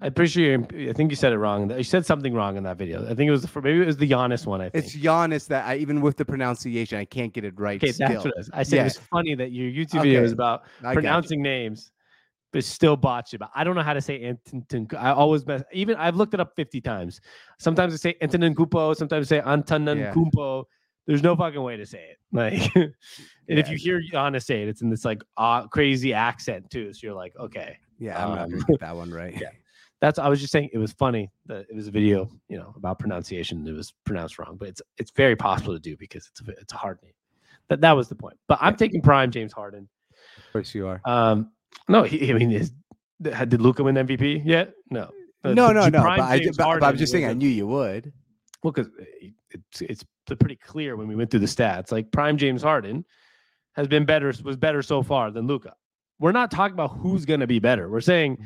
I'm 0.00 0.12
pretty 0.12 0.30
sure 0.30 0.42
you, 0.44 0.90
I 0.90 0.92
think 0.92 1.10
you 1.10 1.16
said 1.16 1.32
it 1.32 1.38
wrong. 1.38 1.70
You 1.70 1.82
said 1.82 2.04
something 2.04 2.34
wrong 2.34 2.56
in 2.58 2.62
that 2.64 2.76
video. 2.76 3.04
I 3.04 3.14
think 3.14 3.28
it 3.28 3.30
was 3.30 3.42
the, 3.42 3.60
maybe 3.62 3.80
it 3.80 3.86
was 3.86 3.96
the 3.96 4.08
Giannis 4.10 4.44
one. 4.44 4.60
I 4.60 4.68
think. 4.68 4.84
It's 4.84 4.94
Giannis 4.96 5.46
that 5.48 5.66
I 5.66 5.76
even 5.76 6.02
with 6.02 6.16
the 6.18 6.24
pronunciation 6.24 6.98
I 6.98 7.06
can't 7.06 7.32
get 7.32 7.44
it 7.44 7.58
right. 7.58 7.82
okay, 7.82 7.92
still. 7.92 8.08
that's 8.08 8.24
what 8.24 8.34
it 8.36 8.40
is. 8.40 8.50
I 8.52 8.62
said 8.62 8.76
Yeah. 8.76 8.80
it 8.82 8.84
was 8.84 8.96
funny 8.98 9.34
that 9.36 9.52
your 9.52 9.70
YouTube 9.70 10.02
video 10.02 10.22
is 10.22 10.32
about 10.32 10.64
I 10.84 10.92
pronouncing 10.92 11.40
names, 11.42 11.92
but 12.52 12.62
still 12.62 12.96
botch 12.96 13.32
it. 13.32 13.38
But 13.38 13.50
I 13.54 13.64
don't 13.64 13.74
know 13.74 13.82
how 13.82 13.94
to 13.94 14.02
say 14.02 14.20
Anton. 14.22 14.86
I 14.98 15.12
always 15.12 15.46
mess. 15.46 15.62
Even 15.72 15.96
I've 15.96 16.16
looked 16.16 16.34
it 16.34 16.40
up 16.40 16.52
50 16.56 16.80
times. 16.82 17.20
Sometimes 17.58 17.94
I 17.94 17.96
say 17.96 18.14
Antonin 18.20 18.54
Kupo. 18.54 18.94
Sometimes 18.94 19.32
I 19.32 19.36
say 19.38 19.42
Antonin 19.46 19.96
Yeah. 19.98 20.12
Kumpo. 20.12 20.64
There's 21.06 21.22
no 21.22 21.36
fucking 21.36 21.62
way 21.62 21.76
to 21.78 21.86
say 21.86 22.04
it. 22.10 22.18
Like, 22.32 22.74
and 22.76 23.58
if 23.58 23.70
you 23.70 23.78
hear 23.78 24.02
Giannis 24.12 24.44
say 24.44 24.60
it, 24.62 24.68
it's 24.68 24.82
in 24.82 24.90
this 24.90 25.06
like 25.06 25.22
uh, 25.38 25.66
crazy 25.68 26.12
accent 26.12 26.68
too. 26.68 26.92
So 26.92 27.00
you're 27.06 27.14
like, 27.14 27.32
okay. 27.40 27.78
Yeah, 27.98 28.22
I'm 28.22 28.34
not 28.34 28.44
Um, 28.44 28.50
gonna 28.50 28.64
get 28.64 28.80
that 28.80 28.94
one 28.96 29.10
right. 29.10 29.32
yeah. 29.40 29.48
That's 30.00 30.18
I 30.18 30.28
was 30.28 30.40
just 30.40 30.52
saying 30.52 30.70
it 30.72 30.78
was 30.78 30.92
funny 30.92 31.30
that 31.46 31.66
it 31.70 31.74
was 31.74 31.88
a 31.88 31.90
video, 31.90 32.28
you 32.48 32.58
know, 32.58 32.74
about 32.76 32.98
pronunciation. 32.98 33.66
It 33.66 33.72
was 33.72 33.94
pronounced 34.04 34.38
wrong, 34.38 34.56
but 34.58 34.68
it's 34.68 34.82
it's 34.98 35.10
very 35.10 35.36
possible 35.36 35.72
to 35.72 35.80
do 35.80 35.96
because 35.96 36.28
it's 36.30 36.46
a 36.46 36.52
it's 36.60 36.72
a 36.72 36.76
hard 36.76 36.98
name. 37.02 37.12
That 37.68 37.80
that 37.80 37.92
was 37.92 38.08
the 38.08 38.14
point. 38.14 38.36
But 38.46 38.58
I'm 38.60 38.76
taking 38.76 39.00
prime 39.00 39.30
James 39.30 39.52
Harden. 39.52 39.88
Of 40.36 40.52
course 40.52 40.74
you 40.74 40.86
are. 40.86 41.00
Um, 41.04 41.50
no, 41.88 42.02
he, 42.02 42.30
I 42.30 42.34
mean, 42.34 42.52
is, 42.52 42.72
did 43.22 43.60
Luka 43.60 43.82
win 43.82 43.94
MVP 43.94 44.42
yet? 44.44 44.72
No, 44.90 45.10
Uh, 45.44 45.52
no, 45.54 45.72
no, 45.72 45.88
no. 45.88 46.02
But, 46.02 46.20
I, 46.20 46.40
but, 46.44 46.56
but 46.56 46.82
I'm 46.82 46.96
just 46.96 47.12
saying 47.12 47.24
I 47.24 47.32
knew 47.32 47.48
you 47.48 47.66
would. 47.66 48.12
well, 48.62 48.72
because 48.72 48.90
it's 49.50 49.80
it's 49.82 50.04
pretty 50.38 50.56
clear 50.56 50.96
when 50.96 51.08
we 51.08 51.16
went 51.16 51.30
through 51.30 51.40
the 51.40 51.46
stats. 51.46 51.90
Like 51.90 52.10
prime 52.12 52.36
James 52.36 52.62
Harden 52.62 53.04
has 53.74 53.88
been 53.88 54.04
better 54.04 54.32
was 54.44 54.56
better 54.56 54.82
so 54.82 55.02
far 55.02 55.30
than 55.30 55.46
Luka. 55.46 55.74
We're 56.18 56.32
not 56.32 56.50
talking 56.50 56.74
about 56.74 56.96
who's 56.96 57.24
going 57.24 57.40
to 57.40 57.46
be 57.46 57.58
better. 57.58 57.90
We're 57.90 58.00
saying, 58.00 58.38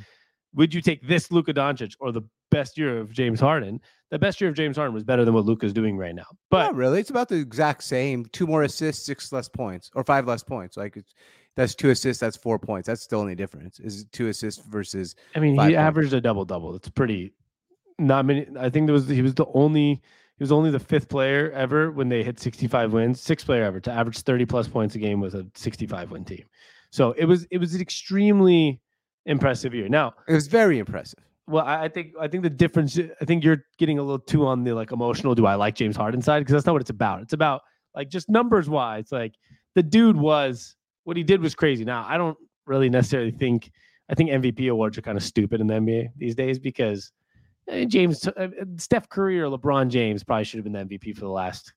would 0.55 0.75
you 0.75 0.81
take 0.81 1.07
this 1.07 1.31
Luka 1.31 1.53
Doncic 1.55 1.95
or 2.01 2.13
the 2.13 2.23
best 2.51 2.77
year 2.77 2.99
of 2.99 3.13
James 3.13 3.41
Harden? 3.41 3.81
The 4.11 4.19
best 4.19 4.41
year 4.41 4.51
of 4.51 4.57
James 4.57 4.77
Harden 4.77 4.93
was 4.93 5.05
better 5.05 5.25
than 5.25 5.35
what 5.35 5.45
Luka's 5.45 5.73
doing 5.73 5.97
right 5.97 6.15
now. 6.15 6.27
But 6.51 6.65
Not 6.65 6.75
really. 6.75 7.01
It's 7.01 7.11
about 7.11 7.29
the 7.29 7.37
exact 7.37 7.85
same. 7.85 8.27
Two 8.33 8.47
more 8.47 8.65
assists, 8.65 9.07
six 9.07 9.33
less 9.33 9.49
points, 9.49 9.91
or 9.95 10.03
five 10.03 10.27
less 10.27 10.43
points. 10.43 10.77
Like 10.77 10.97
it's 10.97 11.15
That's 11.57 11.75
two 11.75 11.91
assists. 11.91 12.21
That's 12.21 12.37
four 12.37 12.59
points. 12.59 12.89
That's 12.89 13.03
still 13.03 13.21
only 13.21 13.37
difference. 13.37 13.79
Is 13.79 14.07
two 14.13 14.29
assists 14.29 14.65
versus. 14.67 15.15
I 15.37 15.39
mean, 15.39 15.53
he 15.53 15.59
points. 15.59 15.77
averaged 15.77 16.13
a 16.13 16.21
double 16.21 16.45
double. 16.45 16.75
It's 16.75 16.89
pretty. 16.89 17.33
Not 17.99 18.25
many. 18.25 18.47
I 18.59 18.71
think 18.71 18.87
there 18.87 18.95
was 18.95 19.09
he 19.09 19.23
was 19.23 19.35
the 19.35 19.47
only 19.55 20.01
he 20.39 20.43
was 20.43 20.51
only 20.51 20.71
the 20.71 20.81
fifth 20.81 21.09
player 21.09 21.53
ever 21.53 21.91
when 21.91 22.09
they 22.09 22.25
hit 22.25 22.41
65 22.41 22.93
wins, 22.93 23.21
sixth 23.21 23.45
player 23.45 23.63
ever 23.63 23.79
to 23.81 23.93
average 23.93 24.19
30 24.21 24.47
plus 24.47 24.67
points 24.67 24.95
a 24.95 24.99
game 24.99 25.21
with 25.21 25.35
a 25.35 25.47
65 25.55 26.11
win 26.11 26.25
team. 26.25 26.47
So 26.91 27.13
it 27.13 27.27
was 27.27 27.45
it 27.51 27.59
was 27.59 27.75
an 27.75 27.81
extremely 27.83 28.81
impressive 29.27 29.75
year. 29.75 29.89
Now, 29.89 30.15
It 30.29 30.33
was 30.35 30.47
very 30.47 30.79
impressive. 30.79 31.19
well, 31.47 31.65
I, 31.65 31.85
I 31.85 31.89
think 31.89 32.13
I 32.21 32.29
think 32.29 32.43
the 32.43 32.51
difference. 32.51 32.99
I 32.99 33.25
think 33.25 33.45
you're 33.45 33.65
getting 33.79 33.99
a 33.99 34.03
little 34.03 34.19
too 34.19 34.47
on 34.47 34.65
the 34.65 34.73
like 34.73 34.93
emotional. 34.93 35.35
Do 35.35 35.47
I 35.47 35.55
like 35.57 35.75
James 35.75 35.97
Harden 35.97 36.23
side? 36.23 36.41
Because 36.41 36.53
that's 36.53 36.67
not 36.67 36.73
what 36.73 36.83
it's 36.83 36.91
about. 36.91 37.23
It's 37.23 37.33
about 37.33 37.63
like 37.95 38.09
just 38.09 38.29
numbers 38.29 38.69
wise. 38.69 39.11
Like 39.13 39.35
the 39.75 39.83
dude 39.83 40.17
was 40.17 40.77
what 41.05 41.17
he 41.17 41.23
did 41.23 41.41
was 41.41 41.55
crazy. 41.55 41.85
Now 41.85 42.05
I 42.09 42.17
don't 42.19 42.39
really 42.67 42.89
necessarily 42.89 43.31
think. 43.33 43.71
I 44.09 44.15
think 44.15 44.31
MVP 44.31 44.69
awards 44.71 44.99
are 44.99 45.03
kind 45.03 45.17
of 45.17 45.23
stupid 45.23 45.61
in 45.61 45.69
the 45.69 45.75
NBA 45.75 46.09
these 46.17 46.35
days 46.35 46.59
because 46.59 47.13
eh, 47.69 47.85
James, 47.85 48.27
uh, 48.27 48.49
Steph 48.77 49.09
Curry 49.09 49.41
or 49.41 49.47
LeBron 49.47 49.89
James 49.89 50.25
probably 50.25 50.43
should 50.45 50.59
have 50.59 50.65
been 50.65 50.73
the 50.73 50.85
MVP 50.99 51.15
for 51.15 51.21
the 51.21 51.29
last 51.31 51.73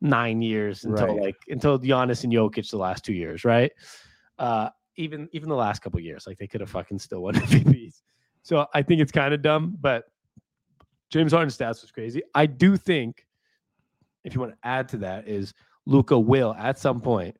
nine 0.00 0.40
years 0.40 0.84
until 0.84 1.08
Right. 1.08 1.20
like 1.20 1.36
until 1.48 1.78
Giannis 1.78 2.24
and 2.24 2.32
Jokic 2.32 2.70
the 2.70 2.78
last 2.78 3.04
two 3.04 3.12
years, 3.12 3.44
right? 3.44 3.70
Uh, 4.38 4.70
even 5.00 5.28
even 5.32 5.48
the 5.48 5.56
last 5.56 5.80
couple 5.82 5.98
years, 6.00 6.26
like 6.26 6.38
they 6.38 6.46
could 6.46 6.60
have 6.60 6.70
fucking 6.70 6.98
still 6.98 7.22
won 7.22 7.34
MVPs. 7.36 8.02
So 8.42 8.66
I 8.74 8.82
think 8.82 9.00
it's 9.00 9.12
kind 9.12 9.34
of 9.34 9.42
dumb, 9.42 9.76
but 9.80 10.04
James 11.10 11.32
Harden's 11.32 11.56
stats 11.56 11.82
was 11.82 11.90
crazy. 11.90 12.22
I 12.34 12.46
do 12.46 12.76
think 12.76 13.26
if 14.24 14.34
you 14.34 14.40
want 14.40 14.52
to 14.52 14.58
add 14.62 14.88
to 14.90 14.98
that 14.98 15.26
is 15.26 15.52
Luka 15.86 16.18
will 16.18 16.54
at 16.54 16.78
some 16.78 17.00
point 17.00 17.36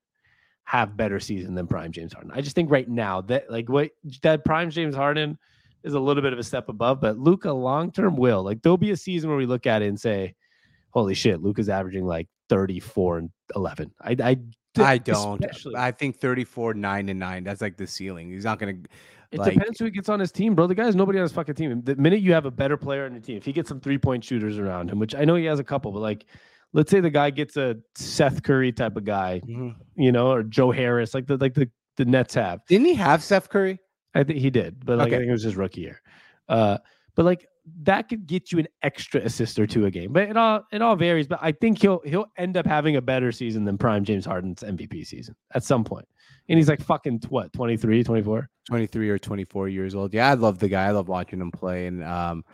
have 0.65 0.97
better 0.97 1.21
season 1.21 1.55
than 1.55 1.67
prime 1.67 1.93
James 1.93 2.13
Harden. 2.13 2.33
I 2.35 2.41
just 2.41 2.55
think 2.55 2.71
right 2.71 2.89
now 2.89 3.21
that 3.23 3.51
like 3.51 3.69
what 3.69 3.91
that 4.23 4.45
prime 4.45 4.71
James 4.71 4.95
Harden 4.95 5.39
is 5.83 5.95
a 5.95 6.01
little 6.01 6.23
bit 6.23 6.33
of 6.33 6.39
a 6.39 6.45
step 6.45 6.69
above, 6.69 7.01
but 7.01 7.19
Luka 7.19 7.53
long 7.53 7.93
term 7.93 8.17
will 8.17 8.43
like 8.43 8.63
there'll 8.63 8.79
be 8.79 8.93
a 8.93 8.97
season 8.97 9.29
where 9.29 9.39
we 9.39 9.47
look 9.47 9.67
at 9.67 9.83
it 9.83 9.89
and 9.89 10.01
say, 10.01 10.35
"Holy 10.91 11.15
shit, 11.15 11.43
Luka's 11.43 11.69
averaging 11.69 12.07
like 12.07 12.29
34 12.49 13.19
and 13.19 13.31
11." 13.57 13.93
I 14.01 14.17
I 14.23 14.37
I 14.79 14.99
don't. 14.99 15.43
especially- 15.45 15.77
I 15.77 15.91
think 15.91 16.17
34, 16.19 16.75
9 16.75 17.09
and 17.09 17.19
9. 17.19 17.45
That's 17.45 17.61
like 17.61 17.77
the 17.77 17.87
ceiling. 17.87 18.31
He's 18.31 18.45
not 18.45 18.59
going 18.59 18.83
to. 18.83 18.89
It 19.33 19.39
Like- 19.39 19.55
depends 19.55 19.79
who 19.79 19.85
he 19.87 19.91
gets 19.93 20.09
on 20.09 20.19
his 20.21 20.33
team, 20.33 20.55
bro. 20.55 20.67
The 20.67 20.75
guy's 20.75 20.97
nobody 20.97 21.19
on 21.19 21.23
his 21.23 21.33
fucking 21.33 21.55
team. 21.55 21.83
The 21.83 21.95
minute 21.97 22.21
you 22.21 22.33
have 22.33 22.47
a 22.47 22.51
better 22.51 22.77
player 22.77 23.05
on 23.05 23.13
your 23.13 23.21
team, 23.21 23.37
if 23.37 23.45
he 23.45 23.53
gets 23.53 23.69
some 23.69 23.81
three 23.81 23.99
point 23.99 24.25
shooters 24.25 24.59
around 24.59 24.91
him, 24.91 24.99
which 24.99 25.15
I 25.15 25.25
know 25.25 25.37
he 25.37 25.45
has 25.45 25.59
a 25.61 25.65
couple, 25.65 25.93
but 25.93 26.01
like, 26.01 26.25
let's 26.73 26.91
say 26.91 26.99
the 27.01 27.11
guy 27.11 27.31
gets 27.31 27.57
a 27.57 27.77
Seth 27.95 28.43
Curry 28.43 28.73
type 28.73 28.97
of 28.97 29.05
guy, 29.05 29.41
you 29.97 30.11
know, 30.13 30.33
or 30.33 30.43
Joe 30.43 30.71
Harris, 30.73 31.15
like 31.15 31.27
the 31.27 31.37
like 31.37 31.55
the 31.55 31.69
the 31.97 32.05
Nets 32.05 32.35
have. 32.35 32.65
Didn't 32.67 32.87
he 32.87 32.95
have 32.95 33.23
Seth 33.23 33.49
Curry? 33.49 33.79
I 34.15 34.25
think 34.25 34.41
he 34.41 34.51
did, 34.51 34.85
but 34.85 34.99
like 34.99 35.13
I 35.13 35.19
think 35.19 35.29
it 35.29 35.33
was 35.33 35.45
his 35.45 35.55
rookie 35.57 35.83
year. 35.83 36.01
Uh, 36.49 36.79
but 37.15 37.25
like 37.25 37.47
that 37.83 38.09
could 38.09 38.27
get 38.27 38.53
you 38.53 38.59
an 38.59 38.69
extra 38.83 39.21
assist 39.21 39.59
or 39.59 39.67
two 39.67 39.87
a 39.87 39.91
game. 39.91 40.13
But 40.13 40.25
it 40.25 40.37
all 40.37 40.65
it 40.73 40.83
all 40.83 40.97
varies. 40.97 41.27
But 41.27 41.39
I 41.43 41.53
think 41.53 41.81
he'll 41.81 42.01
he'll 42.05 42.27
end 42.37 42.57
up 42.57 42.67
having 42.67 42.97
a 42.97 43.03
better 43.03 43.33
season 43.33 43.65
than 43.65 43.79
prime 43.79 44.05
James 44.05 44.25
Harden's 44.25 44.63
MVP 44.63 45.07
season 45.07 45.35
at 45.55 45.65
some 45.65 45.85
point. 45.85 46.07
And 46.49 46.59
he's 46.59 46.69
like 46.69 46.83
fucking 46.83 47.23
what 47.29 47.53
23, 47.53 48.03
24? 48.03 48.49
23 48.69 49.11
or 49.11 49.19
24 49.19 49.69
years 49.69 49.95
old. 49.95 50.13
Yeah, 50.13 50.29
I 50.29 50.35
love 50.35 50.59
the 50.59 50.69
guy. 50.69 50.87
I 50.87 50.91
love 50.91 51.09
watching 51.09 51.41
him 51.41 51.51
play. 51.51 51.87
And 51.87 52.03
um, 52.03 52.45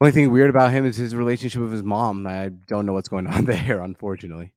only 0.00 0.12
thing 0.12 0.30
weird 0.30 0.50
about 0.50 0.72
him 0.72 0.86
is 0.86 0.96
his 0.96 1.14
relationship 1.14 1.62
with 1.62 1.72
his 1.72 1.82
mom. 1.82 2.26
I 2.26 2.48
don't 2.48 2.86
know 2.86 2.92
what's 2.92 3.08
going 3.08 3.26
on 3.26 3.44
there, 3.46 3.80
unfortunately. 3.80 4.52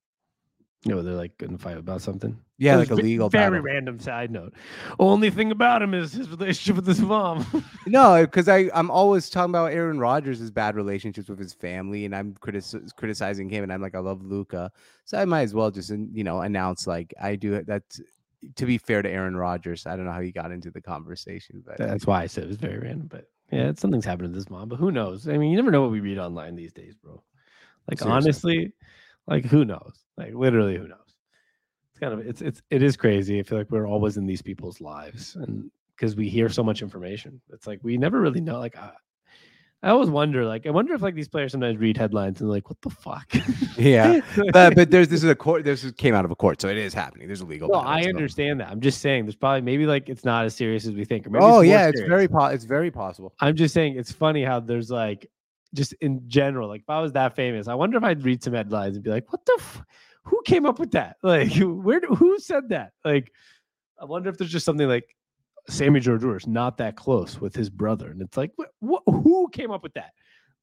You 0.83 0.95
know, 0.95 1.01
they're 1.01 1.15
like 1.15 1.37
gonna 1.37 1.57
fight 1.57 1.77
about 1.77 2.01
something. 2.01 2.39
Yeah, 2.57 2.77
like 2.77 2.89
a 2.89 2.95
legal 2.95 3.27
Very 3.29 3.59
battle. 3.59 3.63
random 3.63 3.99
side 3.99 4.31
note. 4.31 4.53
Only 4.97 5.29
thing 5.29 5.51
about 5.51 5.81
him 5.81 5.93
is 5.93 6.13
his 6.13 6.29
relationship 6.29 6.77
with 6.77 6.87
his 6.87 7.01
mom. 7.01 7.45
No, 7.87 8.25
because 8.25 8.47
I 8.47 8.69
I'm 8.73 8.89
always 8.89 9.29
talking 9.29 9.51
about 9.51 9.71
Aaron 9.73 9.99
Rodgers' 9.99 10.49
bad 10.51 10.75
relationships 10.75 11.29
with 11.29 11.37
his 11.37 11.53
family, 11.53 12.05
and 12.05 12.15
I'm 12.15 12.33
critis- 12.35 12.95
criticizing 12.95 13.49
him, 13.49 13.63
and 13.63 13.71
I'm 13.73 13.81
like, 13.81 13.93
I 13.93 13.99
love 13.99 14.23
Luka, 14.23 14.71
so 15.03 15.17
I 15.19 15.25
might 15.25 15.41
as 15.43 15.53
well 15.53 15.69
just 15.69 15.89
you 15.89 16.23
know 16.23 16.41
announce 16.41 16.87
like 16.87 17.13
I 17.21 17.35
do 17.35 17.53
it. 17.53 17.67
That's 17.67 18.01
to 18.55 18.65
be 18.65 18.77
fair 18.77 19.01
to 19.01 19.09
Aaron 19.09 19.35
Rodgers. 19.35 19.85
I 19.85 19.95
don't 19.95 20.05
know 20.05 20.11
how 20.13 20.21
he 20.21 20.31
got 20.31 20.51
into 20.51 20.71
the 20.71 20.81
conversation, 20.81 21.61
but 21.65 21.77
That's 21.77 22.07
why 22.07 22.21
I 22.23 22.27
said 22.27 22.45
it 22.45 22.47
was 22.47 22.57
very 22.57 22.79
random. 22.79 23.07
But 23.07 23.25
yeah, 23.51 23.71
something's 23.75 24.05
happened 24.05 24.33
to 24.33 24.39
this 24.39 24.49
mom. 24.49 24.69
But 24.69 24.77
who 24.77 24.91
knows? 24.91 25.27
I 25.27 25.37
mean, 25.37 25.51
you 25.51 25.57
never 25.57 25.71
know 25.71 25.81
what 25.81 25.91
we 25.91 25.99
read 25.99 26.17
online 26.19 26.55
these 26.55 26.73
days, 26.73 26.95
bro. 26.95 27.21
Like 27.89 27.99
Seriously. 27.99 28.11
honestly, 28.15 28.73
like 29.27 29.45
who 29.45 29.65
knows? 29.65 29.99
Like 30.17 30.33
literally, 30.33 30.77
who 30.77 30.87
knows? 30.87 30.99
It's 31.95 32.01
kind 32.01 32.13
of 32.13 32.27
it's 32.27 32.41
it's 32.41 32.61
it 32.69 32.83
is 32.83 32.97
crazy. 32.97 33.39
I 33.39 33.43
feel 33.43 33.57
like 33.57 33.71
we're 33.71 33.87
always 33.87 34.17
in 34.17 34.25
these 34.25 34.41
people's 34.41 34.81
lives, 34.81 35.37
and 35.37 35.71
because 35.95 36.13
we 36.17 36.27
hear 36.27 36.49
so 36.49 36.61
much 36.61 36.81
information, 36.81 37.39
it's 37.53 37.67
like 37.67 37.79
we 37.83 37.97
never 37.97 38.19
really 38.19 38.41
know. 38.41 38.59
Like 38.59 38.75
I, 38.75 38.91
I 39.81 39.91
always 39.91 40.09
wonder. 40.09 40.43
Like 40.43 40.67
I 40.67 40.71
wonder 40.71 40.93
if 40.93 41.01
like 41.01 41.15
these 41.15 41.29
players 41.29 41.53
sometimes 41.53 41.77
read 41.77 41.95
headlines 41.95 42.41
and 42.41 42.49
like, 42.49 42.67
what 42.69 42.81
the 42.81 42.89
fuck? 42.89 43.33
yeah. 43.77 44.19
but 44.51 44.75
but 44.75 44.91
there's 44.91 45.07
this 45.07 45.23
is 45.23 45.29
a 45.29 45.35
court. 45.35 45.63
This 45.63 45.89
came 45.93 46.13
out 46.13 46.25
of 46.25 46.31
a 46.31 46.35
court, 46.35 46.59
so 46.59 46.67
it 46.67 46.77
is 46.77 46.93
happening. 46.93 47.27
There's 47.27 47.39
a 47.39 47.45
legal. 47.45 47.69
No, 47.69 47.75
I 47.75 48.01
understand 48.01 48.59
that. 48.59 48.67
I'm 48.67 48.81
just 48.81 48.99
saying 48.99 49.23
there's 49.23 49.37
probably 49.37 49.61
maybe 49.61 49.85
like 49.85 50.09
it's 50.09 50.25
not 50.25 50.43
as 50.43 50.53
serious 50.53 50.85
as 50.85 50.95
we 50.95 51.05
think. 51.05 51.25
Or 51.25 51.29
maybe 51.29 51.45
Oh 51.45 51.49
more 51.49 51.63
yeah, 51.63 51.87
it's 51.87 52.01
very 52.01 52.27
po- 52.27 52.47
it's 52.47 52.65
very 52.65 52.91
possible. 52.91 53.33
I'm 53.39 53.55
just 53.55 53.73
saying 53.73 53.95
it's 53.97 54.11
funny 54.11 54.43
how 54.43 54.59
there's 54.59 54.91
like 54.91 55.31
just 55.73 55.93
in 56.01 56.27
general, 56.27 56.67
like 56.67 56.81
if 56.81 56.89
I 56.89 56.99
was 56.99 57.13
that 57.13 57.37
famous, 57.37 57.69
I 57.69 57.73
wonder 57.73 57.97
if 57.97 58.03
I'd 58.03 58.25
read 58.25 58.43
some 58.43 58.51
headlines 58.51 58.97
and 58.97 59.03
be 59.03 59.11
like, 59.11 59.31
what 59.31 59.45
the 59.45 59.55
f- 59.59 59.81
who 60.25 60.41
came 60.45 60.65
up 60.65 60.79
with 60.79 60.91
that? 60.91 61.17
Like 61.23 61.53
where 61.57 62.01
who 62.01 62.39
said 62.39 62.69
that? 62.69 62.91
Like 63.03 63.31
I 63.99 64.05
wonder 64.05 64.29
if 64.29 64.37
there's 64.37 64.51
just 64.51 64.65
something 64.65 64.87
like 64.87 65.15
Sammy 65.67 65.99
George 65.99 66.23
is 66.23 66.47
not 66.47 66.77
that 66.77 66.95
close 66.95 67.39
with 67.39 67.55
his 67.55 67.69
brother. 67.69 68.11
And 68.11 68.21
it's 68.21 68.37
like, 68.37 68.51
what, 68.55 68.69
what 68.79 69.03
who 69.07 69.49
came 69.51 69.71
up 69.71 69.83
with 69.83 69.93
that? 69.93 70.11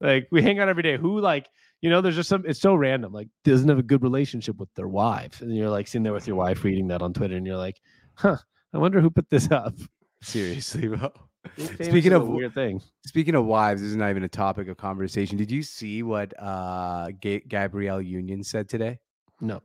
Like 0.00 0.28
we 0.30 0.42
hang 0.42 0.58
out 0.58 0.68
every 0.68 0.82
day. 0.82 0.96
Who 0.96 1.20
like, 1.20 1.48
you 1.80 1.90
know, 1.90 2.00
there's 2.00 2.16
just 2.16 2.28
some 2.28 2.44
it's 2.46 2.60
so 2.60 2.74
random, 2.74 3.12
like 3.12 3.28
doesn't 3.44 3.68
have 3.68 3.78
a 3.78 3.82
good 3.82 4.02
relationship 4.02 4.58
with 4.58 4.68
their 4.74 4.88
wife. 4.88 5.40
And 5.40 5.56
you're 5.56 5.70
like 5.70 5.86
sitting 5.88 6.02
there 6.02 6.12
with 6.12 6.26
your 6.26 6.36
wife 6.36 6.64
reading 6.64 6.88
that 6.88 7.02
on 7.02 7.12
Twitter, 7.12 7.36
and 7.36 7.46
you're 7.46 7.56
like, 7.56 7.80
huh, 8.14 8.36
I 8.72 8.78
wonder 8.78 9.00
who 9.00 9.10
put 9.10 9.28
this 9.30 9.50
up. 9.50 9.74
Seriously, 10.22 10.88
bro. 10.88 11.10
Speaking 11.80 12.12
of- 12.12 12.28
weird 12.28 12.54
thing. 12.54 12.80
Speaking 13.06 13.34
of 13.34 13.44
wives, 13.44 13.80
this 13.80 13.90
is 13.90 13.96
not 13.96 14.10
even 14.10 14.22
a 14.22 14.28
topic 14.28 14.68
of 14.68 14.76
conversation. 14.76 15.36
Did 15.36 15.50
you 15.50 15.62
see 15.62 16.02
what 16.02 16.32
uh 16.40 17.10
Ga- 17.20 17.42
Gabrielle 17.48 18.00
Union 18.02 18.44
said 18.44 18.68
today? 18.68 18.98
No. 19.42 19.60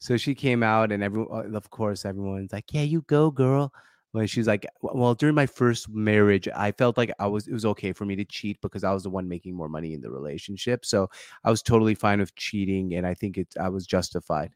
So 0.00 0.16
she 0.16 0.34
came 0.34 0.62
out, 0.62 0.90
and 0.90 1.02
everyone, 1.02 1.54
of 1.54 1.70
course, 1.70 2.04
everyone's 2.04 2.52
like, 2.52 2.72
"Yeah, 2.72 2.82
you 2.82 3.02
go, 3.02 3.30
girl." 3.30 3.72
When 4.12 4.26
she's 4.26 4.46
like, 4.46 4.66
"Well, 4.82 5.14
during 5.14 5.34
my 5.34 5.46
first 5.46 5.88
marriage, 5.88 6.48
I 6.54 6.72
felt 6.72 6.96
like 6.96 7.12
I 7.18 7.26
was 7.26 7.46
it 7.46 7.52
was 7.52 7.64
okay 7.66 7.92
for 7.92 8.04
me 8.04 8.16
to 8.16 8.24
cheat 8.24 8.60
because 8.60 8.84
I 8.84 8.92
was 8.92 9.02
the 9.02 9.10
one 9.10 9.28
making 9.28 9.56
more 9.56 9.68
money 9.68 9.92
in 9.92 10.00
the 10.00 10.10
relationship. 10.10 10.84
So 10.84 11.08
I 11.44 11.50
was 11.50 11.62
totally 11.62 11.94
fine 11.94 12.20
with 12.20 12.34
cheating, 12.34 12.94
and 12.94 13.06
I 13.06 13.14
think 13.14 13.38
it 13.38 13.54
I 13.60 13.68
was 13.68 13.86
justified." 13.86 14.52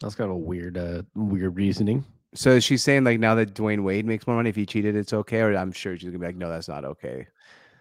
That's 0.00 0.14
kind 0.14 0.30
of 0.30 0.36
a 0.36 0.40
weird, 0.40 0.76
uh, 0.76 1.02
weird 1.14 1.56
reasoning. 1.56 2.04
So 2.34 2.60
she's 2.60 2.82
saying 2.82 3.04
like 3.04 3.18
now 3.18 3.34
that 3.36 3.54
Dwyane 3.54 3.82
Wade 3.82 4.04
makes 4.04 4.26
more 4.26 4.36
money, 4.36 4.50
if 4.50 4.56
he 4.56 4.66
cheated, 4.66 4.94
it's 4.94 5.12
okay. 5.12 5.40
Or 5.40 5.56
I'm 5.56 5.72
sure 5.72 5.96
she's 5.96 6.08
gonna 6.08 6.18
be 6.18 6.26
like, 6.26 6.36
"No, 6.36 6.50
that's 6.50 6.68
not 6.68 6.84
okay." 6.84 7.26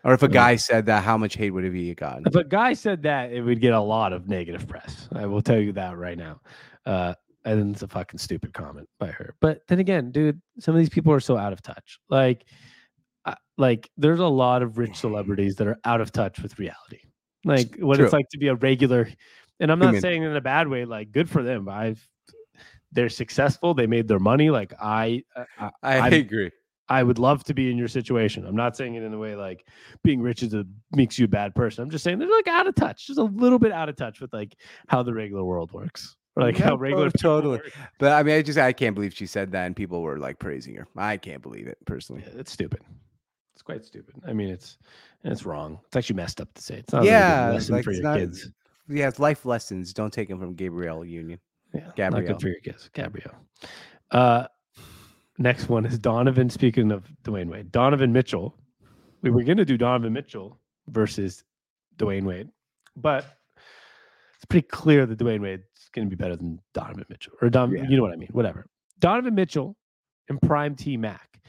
Or 0.06 0.14
if 0.14 0.22
a 0.22 0.28
guy 0.28 0.56
said 0.56 0.86
that, 0.86 1.03
how 1.03 1.18
much 1.18 1.36
hate 1.36 1.49
would 1.49 1.64
have 1.64 1.74
he 1.74 1.93
gotten? 1.95 2.24
If 2.28 2.36
a 2.36 2.43
guy 2.43 2.74
said 2.74 3.01
that, 3.03 3.34
it 3.34 3.41
would 3.41 3.60
get 3.60 3.74
a 3.74 3.80
lot 3.80 4.14
of 4.14 4.30
negative 4.30 4.68
press. 4.68 5.10
I 5.14 5.26
will 5.26 5.41
tell 5.41 5.60
you 5.60 5.74
that 5.74 5.97
right 5.97 6.18
now. 6.18 6.39
Uh, 6.86 7.16
and 7.43 7.74
it's 7.74 7.82
a 7.82 7.88
fucking 7.88 8.20
stupid 8.20 8.53
comment 8.53 8.88
by 8.99 9.08
her. 9.08 9.34
But 9.41 9.62
then 9.68 9.80
again, 9.80 10.12
dude, 10.12 10.39
some 10.60 10.76
of 10.76 10.80
these 10.80 10.89
people 10.89 11.12
are 11.12 11.20
so 11.20 11.38
out 11.38 11.53
of 11.53 11.62
touch. 11.64 11.99
Like, 12.10 12.45
I- 13.26 13.36
like 13.58 13.89
there's 13.97 14.20
a 14.20 14.28
lot 14.28 14.62
of 14.62 14.78
rich 14.78 14.95
celebrities 14.95 15.56
that 15.56 15.66
are 15.68 15.80
out 15.86 16.01
of 16.01 16.12
touch 16.12 16.39
with 16.39 16.60
reality. 16.60 16.99
Like 17.43 17.76
what 17.80 17.95
True. 17.95 18.06
it's 18.06 18.14
like 18.14 18.30
to 18.30 18.38
be 18.38 18.47
a 18.49 18.56
regular. 18.56 19.10
And 19.60 19.72
I'm 19.72 19.80
not 19.80 19.95
saying 20.01 20.22
in 20.22 20.36
a 20.36 20.41
bad 20.41 20.68
way. 20.68 20.86
Like, 20.86 21.12
good 21.12 21.30
for 21.30 21.41
them. 21.41 21.68
I've 21.68 22.08
they're 22.91 23.10
successful. 23.10 23.74
They 23.74 23.88
made 23.88 24.08
their 24.08 24.20
money. 24.20 24.51
Like 24.51 24.74
I, 24.80 25.24
I, 25.60 25.70
I 25.82 25.97
I'm- 25.97 26.14
agree. 26.14 26.51
I 26.90 27.02
would 27.04 27.18
love 27.20 27.44
to 27.46 27.54
be 27.54 27.72
in 27.72 27.78
your 27.78 27.88
situation. 27.88 28.46
I'm 28.46 28.56
not 28.56 28.78
saying 28.78 28.96
it 28.96 29.04
in 29.04 29.14
a 29.14 29.18
way 29.18 29.36
like 29.36 29.66
being 30.04 30.22
rich 30.22 30.44
is 30.44 30.54
a 30.54 30.66
makes 30.92 31.18
you 31.18 31.26
a 31.26 31.28
bad 31.28 31.56
person. 31.56 31.84
I'm 31.84 31.90
just 31.90 32.04
saying 32.04 32.20
they're 32.20 32.30
like 32.30 32.48
out 32.48 32.68
of 32.68 32.76
touch, 32.76 33.08
just 33.08 33.20
a 33.20 33.24
little 33.24 33.58
bit 33.60 33.72
out 33.72 33.90
of 33.90 33.96
touch 33.96 34.22
with 34.22 34.32
like 34.34 34.56
how 34.88 35.02
the 35.04 35.14
regular 35.14 35.44
world 35.44 35.72
works, 35.72 36.16
or 36.36 36.44
like 36.44 36.58
how 36.58 36.76
regular 36.76 37.08
people 37.10 37.20
totally. 37.22 37.58
work. 37.58 37.72
But 37.98 38.12
I 38.14 38.22
mean, 38.24 38.36
I 38.36 38.42
just 38.44 38.60
I 38.60 38.72
can't 38.74 38.94
believe 38.94 39.14
she 39.14 39.26
said 39.26 39.52
that, 39.54 39.66
and 39.66 39.76
people 39.76 40.02
were 40.02 40.20
like 40.20 40.38
praising 40.40 40.76
her. 40.76 40.88
I 40.96 41.18
can't 41.18 41.42
believe 41.42 41.68
it 41.68 41.78
personally. 41.86 42.24
Yeah, 42.26 42.40
it's 42.40 42.52
stupid. 42.52 42.82
It's 43.56 43.64
quite 43.64 43.84
stupid. 43.86 44.16
I 44.28 44.34
mean, 44.34 44.50
it's 44.50 44.78
it's 45.24 45.46
wrong. 45.46 45.80
It's 45.88 45.96
actually 45.96 46.18
messed 46.18 46.40
up 46.42 46.54
to 46.54 46.62
say. 46.62 46.76
It's 46.76 46.94
not 46.94 47.00
a 47.00 47.02
really 47.06 47.12
good 47.12 47.18
Yeah, 47.20 47.50
lesson 47.52 47.76
like, 47.76 47.84
for 47.84 47.92
your 47.94 48.04
not- 48.04 48.20
kids. 48.20 48.52
Yeah, 48.88 49.08
it's 49.08 49.18
life 49.18 49.46
lessons. 49.46 49.92
Don't 49.94 50.14
take 50.14 50.28
them 50.30 50.40
from 50.40 50.54
Gabrielle 50.54 51.04
Union. 51.04 51.40
Yeah, 51.74 51.80
not 51.88 51.96
Gabrielle. 51.96 52.28
good 52.34 52.42
for 52.42 52.48
your 52.50 52.60
kids. 52.60 52.90
Gabrielle. 52.94 53.34
Uh, 54.12 54.46
next 55.38 55.70
one 55.70 55.86
is 55.86 56.00
Donovan. 56.00 56.50
Speaking 56.50 56.92
of 56.92 57.06
Dwyane 57.24 57.50
Wade, 57.50 57.72
Donovan 57.72 58.12
Mitchell. 58.14 58.58
We 59.22 59.32
were 59.32 59.44
going 59.44 59.58
to 59.58 59.66
do 59.66 59.78
Donovan 59.78 60.14
Mitchell 60.14 60.60
versus 60.88 61.44
Dwyane 61.98 62.26
Wade, 62.26 62.50
but 62.96 63.26
it's 64.36 64.46
pretty 64.46 64.68
clear 64.68 65.08
that 65.08 65.18
Dwyane 65.18 65.42
Wade's 65.42 65.64
going 65.94 66.08
to 66.08 66.16
be 66.16 66.22
better 66.22 66.36
than 66.36 66.60
Donovan 66.74 67.06
Mitchell 67.10 67.34
or 67.42 67.50
Don. 67.50 67.72
Yeah. 67.72 67.86
You 67.90 67.98
know 67.98 68.04
what 68.04 68.12
I 68.12 68.18
mean? 68.18 68.30
Whatever. 68.34 68.68
Donovan 69.00 69.34
Mitchell 69.34 69.76
and 70.30 70.40
prime 70.42 70.76
T 70.76 70.96
Mac. 70.98 71.42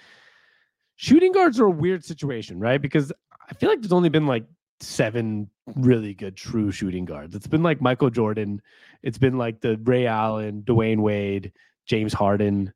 Shooting 0.94 1.32
guards 1.32 1.60
are 1.60 1.66
a 1.66 1.70
weird 1.70 2.04
situation, 2.04 2.58
right? 2.58 2.80
Because 2.80 3.12
I 3.50 3.54
feel 3.54 3.68
like 3.68 3.82
there's 3.82 3.92
only 3.92 4.08
been 4.08 4.26
like 4.26 4.44
seven 4.80 5.50
really 5.74 6.14
good 6.14 6.36
true 6.36 6.70
shooting 6.70 7.04
guards. 7.04 7.34
It's 7.34 7.46
been 7.46 7.62
like 7.62 7.82
Michael 7.82 8.08
Jordan. 8.08 8.62
It's 9.02 9.18
been 9.18 9.36
like 9.36 9.60
the 9.60 9.78
Ray 9.84 10.06
Allen, 10.06 10.62
Dwyane 10.62 11.00
Wade, 11.00 11.52
James 11.86 12.14
Harden, 12.14 12.72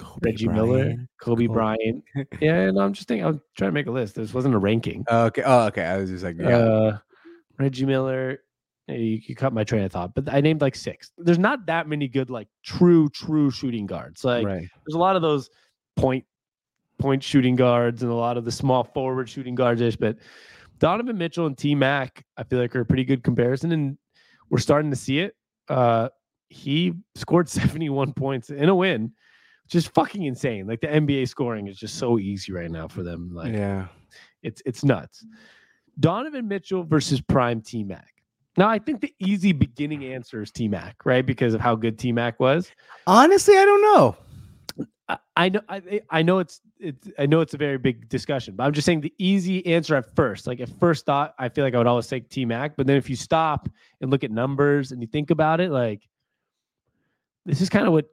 Kobe 0.00 0.30
Reggie 0.30 0.48
Miller, 0.48 0.96
Kobe 1.20 1.46
Kobe. 1.46 1.54
Bryant. 1.54 2.04
Yeah, 2.40 2.70
no, 2.70 2.80
I'm 2.80 2.92
just 2.92 3.06
thinking. 3.08 3.24
I'm 3.26 3.40
trying 3.56 3.68
to 3.68 3.72
make 3.72 3.86
a 3.86 3.90
list. 3.90 4.14
This 4.14 4.32
wasn't 4.34 4.54
a 4.54 4.58
ranking. 4.58 5.04
Oh, 5.08 5.26
okay. 5.26 5.42
Oh, 5.44 5.66
okay. 5.66 5.84
I 5.84 5.98
was 5.98 6.10
just 6.10 6.24
like, 6.24 6.36
yeah. 6.38 6.56
Uh, 6.56 6.98
Reggie 7.58 7.86
Miller. 7.86 8.38
eh, 8.88 8.94
You, 8.94 9.20
you 9.22 9.34
cut 9.36 9.52
my 9.52 9.64
train 9.64 9.84
of 9.84 9.92
thought, 9.92 10.14
but 10.14 10.32
I 10.32 10.40
named 10.40 10.62
like 10.62 10.74
six. 10.74 11.10
There's 11.18 11.38
not 11.38 11.66
that 11.66 11.88
many 11.88 12.08
good, 12.08 12.30
like 12.30 12.48
true, 12.64 13.08
true 13.10 13.50
shooting 13.50 13.86
guards. 13.86 14.24
Like 14.24 14.46
right. 14.46 14.60
there's 14.86 14.94
a 14.94 14.98
lot 14.98 15.16
of 15.16 15.22
those 15.22 15.50
point 15.96 16.24
point 16.98 17.22
shooting 17.22 17.56
guards 17.56 18.02
and 18.02 18.10
a 18.10 18.14
lot 18.14 18.36
of 18.36 18.44
the 18.44 18.52
small 18.52 18.84
forward 18.84 19.28
shooting 19.28 19.54
guards 19.54 19.80
ish, 19.80 19.96
but 19.96 20.16
Donovan 20.78 21.16
Mitchell 21.18 21.46
and 21.46 21.56
T 21.56 21.74
Mac, 21.74 22.24
I 22.36 22.42
feel 22.42 22.58
like 22.58 22.74
are 22.74 22.80
a 22.80 22.86
pretty 22.86 23.04
good 23.04 23.22
comparison, 23.22 23.72
and 23.72 23.98
we're 24.48 24.58
starting 24.58 24.90
to 24.90 24.96
see 24.96 25.20
it. 25.20 25.34
Uh, 25.68 26.08
he 26.48 26.92
scored 27.14 27.48
71 27.50 28.12
points 28.14 28.50
in 28.50 28.68
a 28.68 28.74
win, 28.74 29.12
is 29.74 29.86
fucking 29.86 30.22
insane. 30.22 30.66
Like 30.66 30.80
the 30.80 30.88
NBA 30.88 31.28
scoring 31.28 31.68
is 31.68 31.76
just 31.76 31.96
so 31.96 32.18
easy 32.18 32.52
right 32.52 32.70
now 32.70 32.88
for 32.88 33.02
them. 33.02 33.34
Like 33.34 33.52
yeah. 33.52 33.86
it's 34.42 34.62
it's 34.66 34.84
nuts. 34.84 35.24
Donovan 35.98 36.48
Mitchell 36.48 36.84
versus 36.84 37.20
Prime 37.20 37.60
T 37.60 37.84
Mac. 37.84 38.14
Now 38.56 38.68
I 38.68 38.78
think 38.78 39.00
the 39.00 39.14
easy 39.18 39.52
beginning 39.52 40.04
answer 40.04 40.42
is 40.42 40.50
T 40.50 40.68
Mac, 40.68 40.96
right? 41.04 41.24
Because 41.24 41.54
of 41.54 41.60
how 41.60 41.74
good 41.74 41.98
T 41.98 42.12
Mac 42.12 42.40
was. 42.40 42.70
Honestly, 43.06 43.56
I 43.56 43.64
don't 43.64 43.82
know. 43.82 44.16
I, 45.08 45.18
I 45.36 45.48
know 45.48 45.60
I, 45.68 46.00
I 46.10 46.22
know 46.22 46.38
it's 46.38 46.60
it's 46.78 47.08
I 47.18 47.26
know 47.26 47.40
it's 47.40 47.54
a 47.54 47.58
very 47.58 47.78
big 47.78 48.08
discussion, 48.08 48.56
but 48.56 48.64
I'm 48.64 48.72
just 48.72 48.86
saying 48.86 49.02
the 49.02 49.14
easy 49.18 49.64
answer 49.66 49.94
at 49.96 50.14
first. 50.14 50.46
Like 50.46 50.60
at 50.60 50.68
first 50.78 51.06
thought, 51.06 51.34
I 51.38 51.48
feel 51.48 51.64
like 51.64 51.74
I 51.74 51.78
would 51.78 51.86
always 51.86 52.06
say 52.06 52.20
T 52.20 52.44
Mac, 52.44 52.76
but 52.76 52.86
then 52.86 52.96
if 52.96 53.10
you 53.10 53.16
stop 53.16 53.68
and 54.00 54.10
look 54.10 54.24
at 54.24 54.30
numbers 54.30 54.92
and 54.92 55.00
you 55.00 55.06
think 55.06 55.30
about 55.30 55.60
it, 55.60 55.70
like 55.70 56.08
this 57.46 57.60
is 57.60 57.68
kind 57.68 57.86
of 57.86 57.92
what 57.92 58.06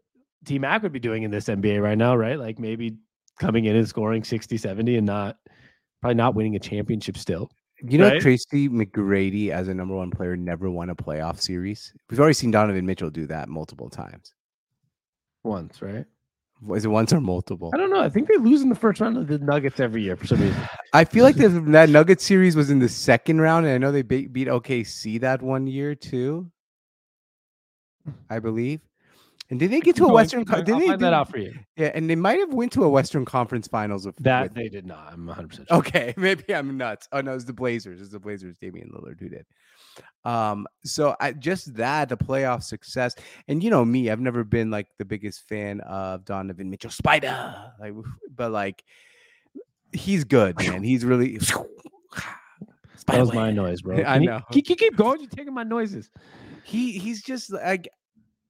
T 0.47 0.57
Mac 0.57 0.81
would 0.83 0.93
be 0.93 0.99
doing 0.99 1.23
in 1.23 1.31
this 1.31 1.45
NBA 1.45 1.81
right 1.81 1.97
now, 1.97 2.15
right? 2.15 2.39
Like 2.39 2.57
maybe 2.57 2.97
coming 3.39 3.65
in 3.65 3.75
and 3.75 3.87
scoring 3.87 4.23
60, 4.23 4.57
70 4.57 4.97
and 4.97 5.05
not 5.05 5.37
probably 6.01 6.15
not 6.15 6.35
winning 6.35 6.55
a 6.55 6.59
championship 6.59 7.17
still. 7.17 7.51
You 7.83 7.99
know, 7.99 8.07
Right? 8.09 8.21
Tracy 8.21 8.69
McGrady 8.69 9.51
as 9.51 9.67
a 9.67 9.73
number 9.73 9.95
one 9.95 10.09
player 10.09 10.35
never 10.35 10.69
won 10.69 10.89
a 10.89 10.95
playoff 10.95 11.39
series. 11.39 11.93
We've 12.09 12.19
already 12.19 12.33
seen 12.33 12.49
Donovan 12.49 12.85
Mitchell 12.85 13.11
do 13.11 13.27
that 13.27 13.49
multiple 13.49 13.89
times. 13.89 14.33
Once, 15.43 15.81
right? 15.81 16.05
Was 16.63 16.85
it 16.85 16.87
once 16.87 17.13
or 17.13 17.21
multiple? 17.21 17.69
I 17.75 17.77
don't 17.77 17.91
know. 17.91 18.01
I 18.01 18.09
think 18.09 18.27
they 18.27 18.37
lose 18.37 18.63
in 18.63 18.69
the 18.69 18.75
first 18.75 18.99
round 18.99 19.15
of 19.15 19.27
the 19.27 19.37
Nuggets 19.37 19.79
every 19.79 20.01
year 20.01 20.15
for 20.15 20.25
some 20.25 20.41
reason. 20.41 20.59
I 20.93 21.03
feel 21.03 21.23
like 21.23 21.35
the, 21.35 21.49
that 21.49 21.89
Nugget 21.89 22.19
series 22.19 22.55
was 22.55 22.71
in 22.71 22.79
the 22.79 22.89
second 22.89 23.41
round, 23.41 23.67
and 23.67 23.75
I 23.75 23.77
know 23.77 23.91
they 23.91 24.01
beat, 24.01 24.33
beat 24.33 24.47
OKC 24.47 25.21
that 25.21 25.43
one 25.43 25.67
year 25.67 25.93
too. 25.93 26.49
Hmm. 28.05 28.11
I 28.29 28.39
believe. 28.39 28.81
And 29.49 29.59
did 29.59 29.71
they 29.71 29.79
get 29.79 29.95
to 29.95 30.05
a 30.05 30.11
Western? 30.11 30.41
keep 30.41 30.49
Co- 30.55 30.61
Did 30.63 30.73
I'll 30.73 30.79
they 30.81 30.87
find 30.87 31.01
that 31.01 31.13
out 31.13 31.29
for 31.31 31.37
you. 31.37 31.53
Yeah, 31.77 31.91
and 31.95 32.09
they 32.09 32.15
might 32.17 32.37
have 32.39 32.53
went 32.53 32.71
to 32.73 32.83
a 32.83 32.89
Western 32.89 33.23
Conference 33.23 33.67
Finals 33.67 34.05
of 34.05 34.13
That 34.19 34.43
with- 34.43 34.53
they 34.55 34.67
did 34.67 34.85
not. 34.85 35.13
I'm 35.13 35.25
100 35.25 35.47
percent 35.47 35.67
sure. 35.69 35.77
Okay, 35.77 36.13
maybe 36.17 36.53
I'm 36.53 36.75
nuts. 36.77 37.07
Oh 37.13 37.21
no, 37.21 37.33
it's 37.33 37.45
the 37.45 37.53
Blazers. 37.53 38.01
It's 38.01 38.11
the 38.11 38.19
Blazers. 38.19 38.57
Damian 38.59 38.89
Lillard 38.93 39.19
who 39.19 39.29
did. 39.29 39.45
Um, 40.25 40.67
so 40.83 41.15
I 41.21 41.31
just 41.31 41.73
that 41.75 42.09
the 42.09 42.17
playoff 42.17 42.63
success, 42.63 43.15
and 43.47 43.63
you 43.63 43.69
know 43.69 43.85
me, 43.85 44.09
I've 44.09 44.19
never 44.19 44.43
been 44.43 44.69
like 44.69 44.87
the 44.97 45.05
biggest 45.05 45.47
fan 45.47 45.79
of 45.81 46.25
Donovan 46.25 46.69
Mitchell 46.69 46.91
Spider, 46.91 47.71
like, 47.79 47.93
but 48.35 48.51
like 48.51 48.83
he's 49.93 50.25
good, 50.25 50.57
man. 50.59 50.83
He's 50.83 51.05
really. 51.05 51.39
That 53.07 53.21
was 53.21 53.31
my 53.33 53.51
noise, 53.51 53.81
bro. 53.81 53.95
I 54.05 54.15
Can 54.15 54.23
you- 54.23 54.29
know. 54.31 54.41
Keep, 54.51 54.65
keep, 54.65 54.79
keep 54.79 54.95
going. 54.97 55.21
You're 55.21 55.29
taking 55.29 55.53
my 55.53 55.63
noises. 55.63 56.09
He 56.65 56.99
he's 56.99 57.21
just 57.23 57.53
like 57.53 57.87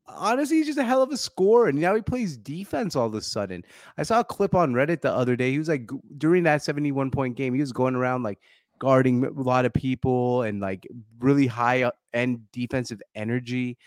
honestly, 0.08 0.58
he's 0.58 0.68
just 0.68 0.80
a 0.80 0.84
hell 0.84 1.02
of 1.02 1.12
a 1.12 1.18
scorer. 1.18 1.70
And 1.70 1.80
now 1.80 1.96
he 1.96 2.02
plays 2.02 2.38
defense 2.38 2.96
all 2.96 3.08
of 3.08 3.14
a 3.14 3.22
sudden. 3.22 3.64
I 3.98 4.04
saw 4.04 4.20
a 4.20 4.24
clip 4.24 4.56
on 4.56 4.74
Reddit 4.74 5.02
the 5.02 5.14
other 5.14 5.36
day. 5.36 5.52
He 5.52 5.60
was 5.60 5.70
like 5.70 5.90
during 6.18 6.44
that 6.44 6.64
71 6.64 7.12
point 7.12 7.36
game, 7.36 7.54
he 7.54 7.60
was 7.60 7.72
going 7.72 7.96
around 7.96 8.24
like 8.24 8.40
guarding 8.80 9.26
a 9.26 9.32
lot 9.32 9.66
of 9.66 9.74
people 9.74 10.44
and 10.44 10.60
like 10.60 10.88
really 11.20 11.48
high 11.48 11.84
up 11.84 11.98
end 12.14 12.42
defensive 12.52 13.02
energy. 13.16 13.78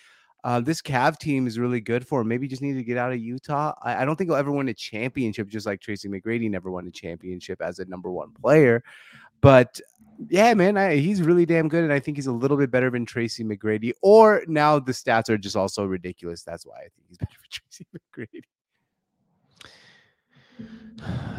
Uh, 0.42 0.58
this 0.58 0.80
Cav 0.80 1.18
team 1.18 1.46
is 1.46 1.58
really 1.58 1.80
good 1.80 2.06
for 2.06 2.22
him. 2.22 2.28
Maybe 2.28 2.48
just 2.48 2.62
need 2.62 2.74
to 2.74 2.82
get 2.82 2.96
out 2.96 3.12
of 3.12 3.18
Utah. 3.18 3.74
I, 3.82 4.02
I 4.02 4.04
don't 4.04 4.16
think 4.16 4.30
he'll 4.30 4.36
ever 4.36 4.50
win 4.50 4.68
a 4.68 4.74
championship, 4.74 5.48
just 5.48 5.66
like 5.66 5.80
Tracy 5.80 6.08
McGrady 6.08 6.50
never 6.50 6.70
won 6.70 6.86
a 6.86 6.90
championship 6.90 7.60
as 7.60 7.78
a 7.78 7.84
number 7.84 8.10
one 8.10 8.32
player. 8.32 8.82
But 9.42 9.80
yeah, 10.28 10.52
man, 10.54 10.76
I, 10.76 10.96
he's 10.96 11.22
really 11.22 11.46
damn 11.46 11.68
good, 11.68 11.84
and 11.84 11.92
I 11.92 11.98
think 12.00 12.16
he's 12.16 12.26
a 12.26 12.32
little 12.32 12.56
bit 12.56 12.70
better 12.70 12.90
than 12.90 13.06
Tracy 13.06 13.42
McGrady. 13.44 13.92
Or 14.02 14.42
now 14.46 14.78
the 14.78 14.92
stats 14.92 15.28
are 15.30 15.38
just 15.38 15.56
also 15.56 15.84
ridiculous. 15.84 16.42
That's 16.42 16.66
why 16.66 16.76
I 16.76 16.88
think 16.88 17.06
he's 17.08 17.18
better 17.18 17.32
than 17.40 17.48
Tracy 17.50 18.42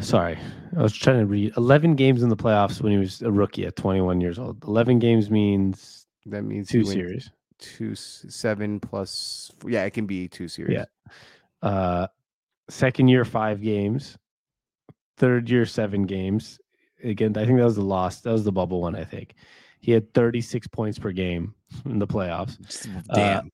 Sorry, 0.04 0.38
I 0.76 0.82
was 0.82 0.92
trying 0.92 1.20
to 1.20 1.26
read 1.26 1.52
11 1.56 1.94
games 1.94 2.22
in 2.22 2.28
the 2.28 2.36
playoffs 2.36 2.80
when 2.80 2.92
he 2.92 2.98
was 2.98 3.22
a 3.22 3.30
rookie 3.30 3.66
at 3.66 3.76
21 3.76 4.20
years 4.20 4.38
old. 4.38 4.62
11 4.64 4.98
games 4.98 5.30
means 5.30 6.06
That 6.26 6.42
means 6.42 6.68
two 6.68 6.84
series. 6.84 7.30
two 7.58 7.94
seven 7.94 8.80
plus. 8.80 9.52
Yeah, 9.66 9.84
it 9.84 9.92
can 9.92 10.06
be 10.06 10.26
two 10.26 10.48
series. 10.48 10.78
Yeah. 10.78 10.84
Uh, 11.62 12.06
second 12.68 13.08
year, 13.08 13.24
five 13.24 13.62
games. 13.62 14.18
Third 15.18 15.48
year, 15.48 15.66
seven 15.66 16.06
games. 16.06 16.58
Again, 17.02 17.36
I 17.36 17.44
think 17.46 17.58
that 17.58 17.64
was 17.64 17.76
the 17.76 17.82
loss. 17.82 18.20
That 18.20 18.32
was 18.32 18.44
the 18.44 18.52
bubble 18.52 18.80
one. 18.80 18.94
I 18.96 19.04
think 19.04 19.34
he 19.80 19.92
had 19.92 20.12
36 20.14 20.66
points 20.68 20.98
per 20.98 21.10
game 21.12 21.54
in 21.86 21.98
the 21.98 22.06
playoffs. 22.06 22.86
Uh, 23.10 23.14
Damn. 23.14 23.50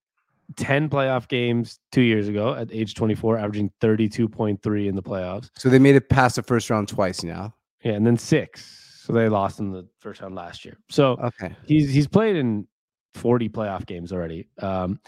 10 0.56 0.88
playoff 0.88 1.28
games 1.28 1.78
two 1.92 2.00
years 2.02 2.26
ago 2.28 2.54
at 2.54 2.72
age 2.72 2.94
24, 2.94 3.38
averaging 3.38 3.70
32.3 3.80 4.86
in 4.88 4.94
the 4.96 5.02
playoffs. 5.02 5.50
so 5.56 5.68
they 5.68 5.78
made 5.78 5.94
it 5.94 6.08
past 6.08 6.36
the 6.36 6.42
first 6.42 6.70
round 6.70 6.88
twice 6.88 7.22
now. 7.22 7.54
Yeah, 7.84 7.92
and 7.92 8.06
then 8.06 8.16
six. 8.16 9.02
So 9.04 9.12
they 9.12 9.28
lost 9.28 9.60
in 9.60 9.70
the 9.72 9.86
first 10.00 10.20
round 10.20 10.34
last 10.34 10.64
year. 10.64 10.76
So 10.90 11.12
Okay. 11.22 11.54
he's 11.64 11.90
he's 11.92 12.06
played 12.06 12.36
in 12.36 12.66
40 13.14 13.48
playoff 13.48 13.86
games 13.86 14.12
already. 14.12 14.48
Um, 14.60 15.00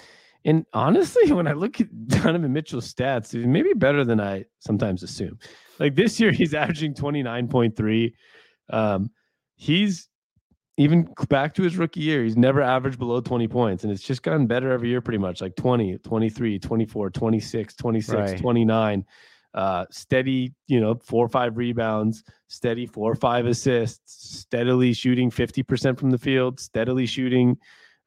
and 0.44 0.64
honestly, 0.72 1.32
when 1.32 1.46
I 1.46 1.52
look 1.52 1.80
at 1.80 1.88
Donovan 2.08 2.52
Mitchell's 2.52 2.92
stats, 2.92 3.34
maybe 3.34 3.72
better 3.74 4.04
than 4.04 4.20
I 4.20 4.44
sometimes 4.60 5.02
assume. 5.02 5.38
Like 5.78 5.94
this 5.96 6.18
year, 6.20 6.32
he's 6.32 6.54
averaging 6.54 6.94
29.3. 6.94 8.12
Um, 8.70 9.10
he's 9.56 10.08
even 10.76 11.12
back 11.28 11.54
to 11.54 11.62
his 11.62 11.76
rookie 11.76 12.00
year, 12.00 12.24
he's 12.24 12.36
never 12.36 12.62
averaged 12.62 12.98
below 12.98 13.20
20 13.20 13.48
points. 13.48 13.84
And 13.84 13.92
it's 13.92 14.02
just 14.02 14.22
gotten 14.22 14.46
better 14.46 14.72
every 14.72 14.88
year, 14.88 15.00
pretty 15.00 15.18
much 15.18 15.42
like 15.42 15.54
20, 15.56 15.98
23, 15.98 16.58
24, 16.58 17.10
26, 17.10 17.74
26, 17.74 18.14
Right. 18.14 18.38
29. 18.38 19.04
Uh, 19.52 19.84
steady, 19.90 20.54
you 20.68 20.80
know, 20.80 20.94
four 20.94 21.26
or 21.26 21.28
five 21.28 21.56
rebounds, 21.56 22.22
steady 22.46 22.86
four 22.86 23.10
or 23.10 23.16
five 23.16 23.46
assists, 23.46 24.38
steadily 24.38 24.92
shooting 24.92 25.30
50% 25.30 25.98
from 25.98 26.10
the 26.10 26.18
field, 26.18 26.60
steadily 26.60 27.06
shooting 27.06 27.58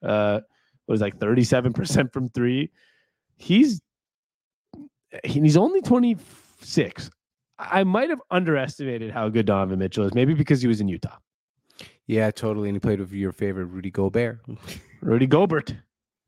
uh 0.04 0.40
was 0.88 1.00
like 1.02 1.18
37% 1.18 2.12
from 2.12 2.30
three. 2.30 2.70
He's 3.38 3.82
he's 5.24 5.58
only 5.58 5.82
26. 5.82 7.10
I 7.60 7.84
might 7.84 8.10
have 8.10 8.22
underestimated 8.32 9.12
how 9.12 9.30
good 9.30 9.46
Donovan 9.46 9.80
Mitchell 9.80 10.06
is, 10.06 10.14
maybe 10.14 10.34
because 10.34 10.62
he 10.62 10.68
was 10.68 10.82
in 10.82 10.88
Utah. 10.88 11.18
Yeah, 12.08 12.32
totally. 12.32 12.70
And 12.70 12.76
he 12.76 12.80
played 12.80 13.00
with 13.00 13.12
your 13.12 13.32
favorite 13.32 13.66
Rudy 13.66 13.92
Gobert. 13.92 14.40
Rudy 15.02 15.28
Gobert. 15.28 15.76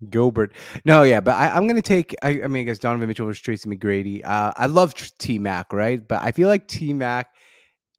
Gobert. 0.10 0.54
No, 0.84 1.04
yeah, 1.04 1.20
but 1.20 1.36
I, 1.36 1.50
I'm 1.50 1.68
gonna 1.68 1.82
take. 1.82 2.16
I, 2.22 2.42
I 2.44 2.48
mean, 2.48 2.62
I 2.62 2.64
guess 2.64 2.80
Donovan 2.80 3.08
Mitchell 3.08 3.26
versus 3.26 3.42
Tracy 3.42 3.70
McGrady. 3.70 4.24
Uh, 4.24 4.52
I 4.56 4.66
love 4.68 4.94
T 5.18 5.40
Mac, 5.40 5.74
right? 5.74 6.06
But 6.06 6.22
I 6.22 6.32
feel 6.32 6.48
like 6.48 6.68
T 6.68 6.94
Mac 6.94 7.28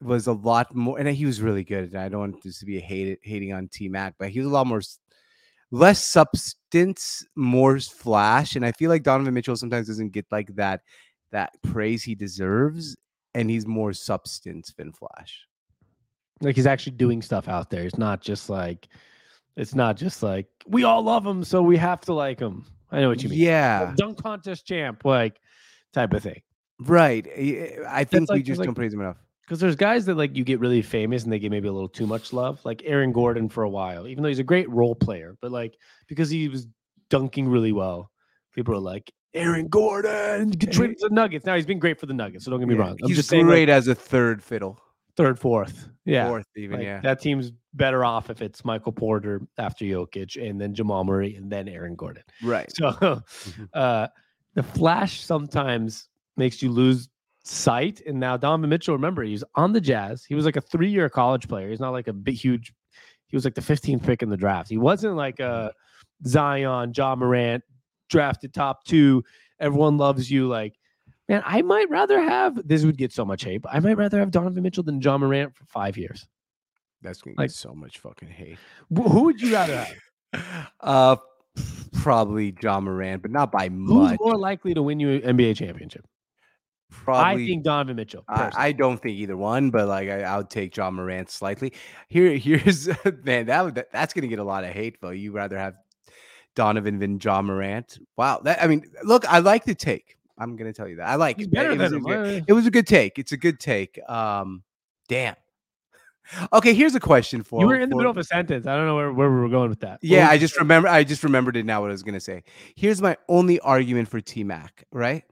was 0.01 0.27
a 0.27 0.33
lot 0.33 0.73
more, 0.75 0.99
and 0.99 1.07
he 1.09 1.25
was 1.25 1.41
really 1.41 1.63
good. 1.63 1.93
And 1.93 1.97
I 1.97 2.09
don't 2.09 2.19
want 2.19 2.43
this 2.43 2.59
to 2.59 2.65
be 2.65 2.77
a 2.77 3.17
hating 3.23 3.53
on 3.53 3.67
T 3.67 3.89
Mac, 3.89 4.15
but 4.19 4.29
he 4.29 4.39
was 4.39 4.47
a 4.47 4.51
lot 4.51 4.67
more, 4.67 4.81
less 5.71 6.03
substance, 6.03 7.25
more 7.35 7.79
flash. 7.79 8.55
And 8.55 8.65
I 8.65 8.71
feel 8.73 8.89
like 8.89 9.03
Donovan 9.03 9.33
Mitchell 9.33 9.55
sometimes 9.55 9.87
doesn't 9.87 10.11
get 10.11 10.25
like 10.31 10.55
that 10.55 10.81
that 11.31 11.51
praise 11.63 12.03
he 12.03 12.15
deserves, 12.15 12.95
and 13.37 13.49
he's 13.49 13.65
more 13.67 13.93
substance 13.93 14.73
than 14.77 14.91
flash. 14.91 15.45
Like 16.41 16.55
he's 16.55 16.67
actually 16.67 16.93
doing 16.97 17.21
stuff 17.21 17.47
out 17.47 17.69
there. 17.69 17.83
It's 17.83 17.97
not 17.97 18.21
just 18.21 18.49
like 18.49 18.87
it's 19.55 19.73
not 19.75 19.97
just 19.97 20.21
like 20.23 20.47
we 20.67 20.83
all 20.83 21.01
love 21.03 21.25
him, 21.25 21.43
so 21.43 21.61
we 21.61 21.77
have 21.77 22.01
to 22.01 22.13
like 22.13 22.39
him. 22.39 22.65
I 22.91 23.01
know 23.01 23.09
what 23.09 23.21
you 23.23 23.29
mean. 23.29 23.39
Yeah, 23.39 23.93
Dunk 23.97 24.21
contest 24.21 24.65
champ, 24.65 25.03
like 25.05 25.39
type 25.93 26.13
of 26.13 26.23
thing. 26.23 26.41
right. 26.79 27.25
Eh, 27.33 27.75
I- 27.87 28.01
I 28.01 28.03
think 28.03 28.29
we 28.31 28.43
just 28.43 28.59
like- 28.59 28.67
don't 28.67 28.75
praise 28.75 28.93
him 28.93 29.01
enough. 29.01 29.17
Because 29.41 29.59
there's 29.61 29.77
guys 29.77 30.05
that 30.07 30.15
like 30.15 30.35
you 30.35 30.43
get 30.43 30.59
really 30.59 30.81
famous 30.81 31.23
and 31.23 31.31
they 31.31 31.39
get 31.39 31.51
maybe 31.51 31.69
a 31.69 31.71
little 31.71 31.87
too 31.87 32.05
much 32.05 32.33
love, 32.33 32.59
like 32.65 32.81
Aaron 32.85 33.13
Gordon 33.13 33.47
for 33.49 33.63
a 33.63 33.69
while, 33.69 34.05
even 34.07 34.21
though 34.21 34.27
he's 34.29 34.39
a 34.39 34.43
great 34.43 34.69
role 34.69 34.93
player, 34.93 35.37
but 35.41 35.51
like 35.51 35.77
because 36.07 36.29
he 36.29 36.49
was 36.49 36.67
dunking 37.09 37.47
really 37.47 37.71
well. 37.71 38.11
People 38.53 38.73
are 38.75 38.79
like, 38.79 39.09
Aaron 39.33 39.67
Gordon, 39.67 40.51
to 40.51 40.65
the 40.67 41.09
Nuggets. 41.11 41.45
Now 41.45 41.55
he's 41.55 41.65
been 41.65 41.79
great 41.79 41.99
for 41.99 42.05
the 42.05 42.13
Nuggets, 42.13 42.45
so 42.45 42.51
don't 42.51 42.59
get 42.59 42.67
me 42.69 42.75
Yeah, 42.75 42.81
wrong. 42.81 42.97
I'm 43.01 43.07
He's 43.07 43.17
just 43.17 43.29
saying, 43.29 43.45
great 43.45 43.69
like, 43.69 43.75
as 43.77 43.87
a 43.87 43.95
third 43.95 44.41
fiddle, 44.41 44.79
third, 45.15 45.39
fourth. 45.39 45.89
Yeah. 46.05 46.27
fourth 46.27 46.45
even. 46.55 46.77
Like, 46.79 46.85
yeah, 46.85 47.01
That 47.01 47.19
team's 47.21 47.51
better 47.73 48.03
off 48.05 48.29
if 48.29 48.41
it's 48.41 48.63
Michael 48.65 48.93
Porter 48.93 49.41
after 49.57 49.83
Jokic 49.85 50.41
and 50.49 50.59
then 50.59 50.73
Jamal 50.73 51.03
Murray 51.03 51.35
and 51.35 51.51
then 51.51 51.67
Aaron 51.67 51.95
Gordon. 51.95 52.23
right. 52.43 52.71
So 52.73 52.91
Mhm. 53.01 53.69
uh, 53.73 54.07
the 54.55 54.63
flash 54.63 55.21
sometimes 55.21 56.07
makes 56.37 56.61
you 56.63 56.71
lose 56.71 57.09
sight. 57.43 58.01
And 58.07 58.19
now 58.19 58.37
Donovan 58.37 58.69
Mitchell, 58.69 58.95
remember, 58.95 59.23
he's 59.23 59.43
on 59.55 59.73
the 59.73 59.81
Jazz. 59.81 60.23
He 60.25 60.33
was 60.35 60.45
like 60.45 60.55
a 60.55 60.61
three 60.61 60.89
year 60.89 61.09
college 61.09 61.47
player. 61.47 61.69
He's 61.69 61.79
not 61.79 61.91
like 61.91 62.07
a 62.07 62.13
big, 62.13 62.35
huge, 62.35 62.73
he 63.27 63.35
was 63.35 63.43
like 63.45 63.53
the 63.55 63.61
15th 63.61 64.03
pick 64.03 64.23
in 64.23 64.29
the 64.29 64.37
draft. 64.37 64.69
He 64.69 64.77
wasn't 64.77 65.15
like 65.15 65.39
a 65.39 65.73
Zion, 66.25 66.93
Ja 66.95 67.15
Morant, 67.15 67.63
drafted 68.09 68.53
top 68.53 68.83
two. 68.85 69.23
Everyone 69.59 69.97
loves 69.97 70.29
you. 70.29 70.47
Like, 70.47 70.75
man, 71.27 71.41
I 71.45 71.61
might 71.61 71.89
rather 71.89 72.21
have 72.21 72.67
this 72.67 72.83
would 72.83 72.97
get 72.97 73.11
so 73.13 73.25
much 73.25 73.43
hate, 73.43 73.61
but 73.61 73.73
I 73.73 73.79
might 73.79 73.97
rather 73.97 74.19
have 74.19 74.31
Donovan 74.31 74.63
Mitchell 74.63 74.83
than 74.83 75.01
Ja 75.01 75.17
Morant 75.17 75.55
for 75.55 75.65
five 75.65 75.97
years. 75.97 76.27
That's 77.01 77.21
gonna 77.21 77.35
like- 77.37 77.49
get 77.49 77.55
so 77.55 77.73
much 77.73 77.99
fucking 77.99 78.29
hate. 78.29 78.57
Who 78.93 79.23
would 79.25 79.41
you 79.41 79.53
rather 79.53 79.77
have? 79.77 79.95
Uh, 80.81 81.15
probably 81.93 82.55
Ja 82.61 82.79
Morant, 82.79 83.21
but 83.21 83.31
not 83.31 83.51
by 83.51 83.69
much. 83.69 84.11
Who's 84.11 84.19
more 84.19 84.37
likely 84.37 84.73
to 84.73 84.81
win 84.83 84.99
you 84.99 85.09
an 85.23 85.37
NBA 85.37 85.55
championship? 85.55 86.05
Probably. 86.91 87.43
I 87.43 87.47
think 87.47 87.63
Donovan 87.63 87.95
Mitchell. 87.95 88.23
I. 88.29 88.51
I 88.55 88.71
don't 88.71 89.01
think 89.01 89.17
either 89.17 89.35
one, 89.37 89.71
but 89.71 89.87
like 89.87 90.09
I, 90.09 90.21
I 90.23 90.37
would 90.37 90.49
take 90.49 90.75
Ja 90.75 90.89
Morant 90.91 91.29
slightly. 91.29 91.73
Here, 92.07 92.35
here's 92.37 92.87
man 93.23 93.47
that, 93.47 93.63
would- 93.65 93.75
that 93.75 93.91
that's 93.91 94.13
gonna 94.13 94.27
get 94.27 94.39
a 94.39 94.43
lot 94.43 94.63
of 94.63 94.71
hate 94.71 94.97
though. 95.01 95.09
You 95.11 95.31
rather 95.31 95.57
have 95.57 95.75
Donovan 96.57 96.97
than 96.99 97.19
Ja 97.21 97.41
Morant? 97.41 97.99
Wow, 98.17 98.41
that 98.43 98.61
I 98.61 98.67
mean, 98.67 98.83
look, 99.03 99.23
I 99.31 99.39
like 99.39 99.63
the 99.63 99.75
take. 99.75 100.17
I'm 100.37 100.55
gonna 100.57 100.73
tell 100.73 100.87
you 100.87 100.97
that 100.97 101.07
I 101.07 101.15
like 101.15 101.37
He's 101.37 101.45
it. 101.47 101.53
better 101.53 101.71
It 101.71 101.77
was 101.77 101.91
than 101.91 101.99
a 101.99 102.03
good- 102.03 102.45
It 102.47 102.53
was 102.53 102.65
a 102.65 102.71
good 102.71 102.87
take. 102.87 103.17
It's 103.19 103.31
a 103.31 103.37
good 103.37 103.59
take. 103.59 103.99
Um, 104.09 104.63
damn. 105.07 105.35
Okay, 106.51 106.73
here's 106.73 106.93
a 106.93 106.99
question 106.99 107.41
for 107.41 107.61
You 107.61 107.67
were 107.67 107.75
in 107.75 107.89
the 107.89 107.93
for- 107.93 107.99
middle 107.99 108.11
of 108.11 108.17
a 108.17 108.23
sentence. 108.23 108.67
I 108.67 108.75
don't 108.75 108.85
know 108.85 108.95
where, 108.97 109.13
where 109.13 109.31
we 109.31 109.39
were 109.39 109.47
going 109.47 109.69
with 109.69 109.79
that. 109.79 109.99
Yeah, 110.01 110.27
I 110.29 110.37
just 110.37 110.57
remember. 110.59 110.89
I 110.89 111.05
just 111.05 111.23
remembered 111.23 111.55
it 111.55 111.65
now. 111.65 111.79
What 111.79 111.89
I 111.89 111.93
was 111.93 112.03
gonna 112.03 112.19
say. 112.19 112.43
Here's 112.75 113.01
my 113.01 113.15
only 113.29 113.61
argument 113.61 114.09
for 114.09 114.19
T 114.19 114.43
Mac. 114.43 114.83
Right, 114.91 115.23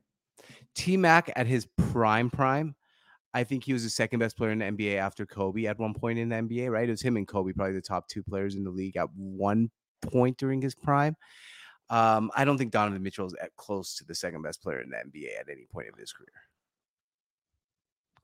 T 0.73 0.95
Mac 0.95 1.31
at 1.35 1.47
his 1.47 1.67
prime, 1.91 2.29
prime. 2.29 2.75
I 3.33 3.43
think 3.43 3.65
he 3.65 3.73
was 3.73 3.83
the 3.83 3.89
second 3.89 4.19
best 4.19 4.37
player 4.37 4.51
in 4.51 4.59
the 4.59 4.65
NBA 4.65 4.95
after 4.95 5.25
Kobe 5.25 5.65
at 5.65 5.77
one 5.77 5.93
point 5.93 6.17
in 6.17 6.29
the 6.29 6.37
NBA. 6.37 6.71
Right, 6.71 6.87
it 6.87 6.91
was 6.91 7.01
him 7.01 7.17
and 7.17 7.27
Kobe, 7.27 7.51
probably 7.51 7.73
the 7.73 7.81
top 7.81 8.07
two 8.07 8.23
players 8.23 8.55
in 8.55 8.63
the 8.63 8.71
league 8.71 8.95
at 8.95 9.09
one 9.13 9.69
point 10.05 10.37
during 10.37 10.61
his 10.61 10.75
prime. 10.75 11.15
Um, 11.89 12.31
I 12.35 12.45
don't 12.45 12.57
think 12.57 12.71
Donovan 12.71 13.03
Mitchell 13.03 13.27
is 13.27 13.35
at 13.41 13.55
close 13.57 13.95
to 13.97 14.05
the 14.05 14.15
second 14.15 14.41
best 14.41 14.61
player 14.63 14.79
in 14.81 14.89
the 14.89 14.97
NBA 14.97 15.39
at 15.39 15.49
any 15.49 15.65
point 15.71 15.87
of 15.87 15.95
his 15.99 16.11
career, 16.11 16.29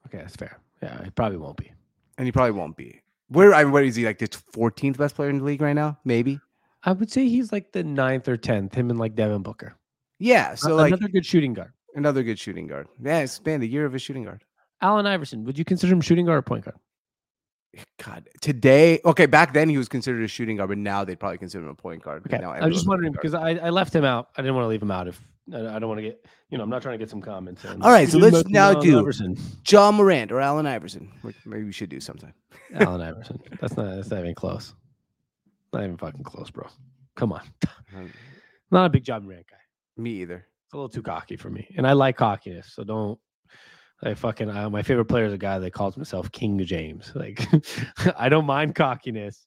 Okay, 0.08 0.18
that's 0.18 0.36
fair. 0.36 0.60
Yeah, 0.82 1.04
he 1.04 1.10
probably 1.12 1.38
won't 1.38 1.58
be. 1.58 1.72
and 2.18 2.26
he 2.28 2.32
probably 2.32 2.52
won't 2.52 2.76
be. 2.76 3.02
Where 3.30 3.54
I 3.54 3.64
mean, 3.64 3.72
what 3.72 3.84
is 3.86 3.96
he 3.96 4.06
like 4.06 4.18
the 4.20 4.28
14th 4.28 4.98
best 4.98 5.16
player 5.16 5.30
in 5.30 5.38
the 5.38 5.44
league 5.44 5.62
right 5.62 5.74
now? 5.74 5.98
Maybe. 6.04 6.40
I 6.84 6.92
would 6.92 7.12
say 7.12 7.30
he's 7.30 7.52
like 7.52 7.72
the 7.72 7.84
ninth 7.84 8.28
or 8.28 8.36
tenth. 8.38 8.74
Him 8.74 8.90
and 8.90 9.00
like 9.00 9.16
Devin 9.16 9.44
Booker. 9.44 9.76
Yeah. 10.20 10.56
So 10.56 10.70
So 10.70 10.76
like 10.76 10.92
another 10.94 11.08
good 11.10 11.26
shooting 11.26 11.54
guard. 11.54 11.72
another 11.96 12.24
good 12.24 12.40
shooting 12.40 12.68
guard. 12.68 12.88
Yeah, 13.02 13.20
it's 13.20 13.40
been 13.40 13.62
the 13.62 13.68
year 13.68 13.86
of 13.86 13.94
a 13.96 14.00
shooting 14.00 14.24
guard. 14.24 14.44
Allen 14.82 15.06
Iverson. 15.06 15.46
Would 15.46 15.58
you 15.60 15.64
consider 15.64 15.94
him 15.94 16.02
shooting 16.02 16.26
guard 16.26 16.40
or 16.40 16.42
point 16.42 16.66
guard? 16.66 16.78
God, 18.04 18.28
today, 18.42 19.00
okay, 19.06 19.26
back 19.28 19.54
then 19.54 19.70
he 19.70 19.78
was 19.78 19.88
considered 19.88 20.24
a 20.24 20.28
shooting 20.28 20.58
guard, 20.58 20.70
but 20.70 20.78
now 20.78 21.06
they'd 21.06 21.20
probably 21.20 21.38
consider 21.38 21.64
him 21.64 21.70
a 21.70 21.76
point 21.76 22.04
guard. 22.04 22.24
Okay, 22.28 22.38
Now 22.38 22.52
I'm 22.52 22.72
just 22.72 22.86
everyone's 22.86 22.86
a 22.86 22.90
wondering 22.90 23.12
because. 23.14 23.34
I, 23.34 23.52
I 23.52 23.70
left 23.70 23.96
him 23.96 24.04
out. 24.04 24.30
I 24.38 24.42
didn't 24.42 24.56
want 24.56 24.66
to 24.66 24.68
leave 24.70 24.82
him 24.82 24.92
out. 24.92 25.08
If 25.08 25.22
I, 25.54 25.76
I 25.76 25.80
don't 25.80 25.88
want 25.88 26.00
to 26.00 26.04
get, 26.04 26.26
you 26.50 26.58
know, 26.58 26.64
I'm 26.66 26.70
not 26.70 26.82
trying 26.82 26.96
to 26.96 26.98
get 26.98 27.10
some 27.10 27.22
comments. 27.22 27.62
saying, 27.62 27.82
All 27.82 27.90
right, 27.92 28.10
so 28.10 28.18
let's 28.18 28.34
must 28.34 28.50
now 28.50 28.72
Allen 28.72 28.82
do- 28.82 29.00
Iverson. 29.00 29.38
Ja 29.68 29.90
Morant 29.92 30.32
or 30.34 30.42
Allen 30.42 30.68
Iverson. 30.68 31.12
Maybe 31.46 31.64
we 31.64 31.72
should 31.72 31.90
do 31.90 32.02
sometime. 32.02 32.34
Allen 32.76 33.02
Iverson. 33.02 33.40
That's 33.62 33.78
not. 33.78 33.96
That's 33.96 34.10
not 34.10 34.20
even 34.20 34.36
close. 34.36 34.74
Not 35.72 35.84
even 35.84 35.98
fucking 35.98 36.24
close, 36.24 36.50
bro. 36.52 36.68
Come 37.16 37.32
on. 37.32 37.42
Um, 37.96 38.12
Not 38.72 38.86
a 38.86 38.90
big 38.90 39.08
Ja 39.08 39.20
Morant 39.20 39.46
guy. 39.50 39.58
Me 40.02 40.12
either. 40.22 40.46
It's 40.66 40.74
a 40.74 40.78
little 40.78 40.90
too 40.90 41.02
cocky 41.02 41.38
for 41.38 41.50
me, 41.50 41.74
and 41.78 41.88
I 41.88 41.94
like 41.94 42.18
cockiness. 42.18 42.74
So 42.74 42.84
don't. 42.84 43.18
I 44.04 44.14
fucking. 44.14 44.50
Uh, 44.50 44.70
my 44.70 44.82
favorite 44.82 45.06
player 45.06 45.26
is 45.26 45.34
a 45.34 45.38
guy 45.38 45.60
that 45.60 45.72
calls 45.72 45.96
himself 45.96 46.32
King 46.32 46.64
James. 46.66 47.12
Like, 47.22 47.46
I 48.18 48.30
don't 48.30 48.46
mind 48.46 48.76
cockiness, 48.76 49.46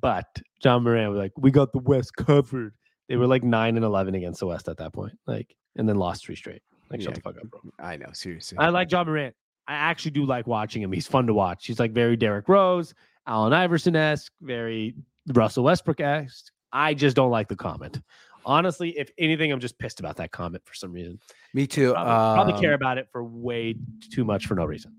but 0.00 0.26
Ja 0.62 0.78
Morant 0.78 1.10
was 1.10 1.18
like, 1.18 1.32
"We 1.36 1.50
got 1.50 1.72
the 1.72 1.78
West 1.78 2.14
covered." 2.16 2.74
They 3.08 3.16
were 3.16 3.26
like 3.26 3.42
nine 3.42 3.76
and 3.76 3.84
eleven 3.84 4.14
against 4.14 4.40
the 4.40 4.46
West 4.46 4.68
at 4.68 4.76
that 4.78 4.92
point, 4.92 5.16
like, 5.26 5.54
and 5.76 5.88
then 5.88 5.96
lost 5.96 6.26
three 6.26 6.36
straight. 6.36 6.62
Like, 6.90 7.00
shut 7.00 7.14
the 7.14 7.20
fuck 7.20 7.36
up, 7.38 7.50
bro. 7.50 7.60
I 7.78 7.96
know, 7.96 8.10
seriously. 8.12 8.58
I 8.58 8.68
like 8.68 8.90
Ja 8.90 9.02
Morant. 9.04 9.34
I 9.68 9.74
actually 9.74 10.12
do 10.12 10.24
like 10.24 10.46
watching 10.46 10.82
him. 10.82 10.92
He's 10.92 11.06
fun 11.06 11.26
to 11.26 11.34
watch. 11.34 11.66
He's 11.66 11.80
like 11.80 11.92
very 11.92 12.16
Derrick 12.16 12.48
Rose, 12.48 12.94
Allen 13.26 13.52
Iverson 13.52 13.96
esque, 13.96 14.32
very 14.42 14.94
Russell 15.32 15.64
Westbrook 15.64 16.00
esque. 16.00 16.52
I 16.72 16.94
just 16.94 17.16
don't 17.16 17.30
like 17.30 17.48
the 17.48 17.56
comment. 17.56 18.00
Honestly, 18.46 18.96
if 18.96 19.10
anything, 19.18 19.52
I'm 19.52 19.60
just 19.60 19.76
pissed 19.78 20.00
about 20.00 20.16
that 20.16 20.30
comment 20.30 20.64
for 20.64 20.72
some 20.72 20.92
reason. 20.92 21.18
Me 21.52 21.66
too. 21.66 21.92
Probably, 21.92 22.34
probably 22.52 22.60
care 22.60 22.72
Um, 22.74 22.80
about 22.80 22.96
it 22.96 23.08
for 23.10 23.24
way 23.24 23.74
too 24.10 24.24
much 24.24 24.46
for 24.46 24.54
no 24.54 24.64
reason. 24.64 24.94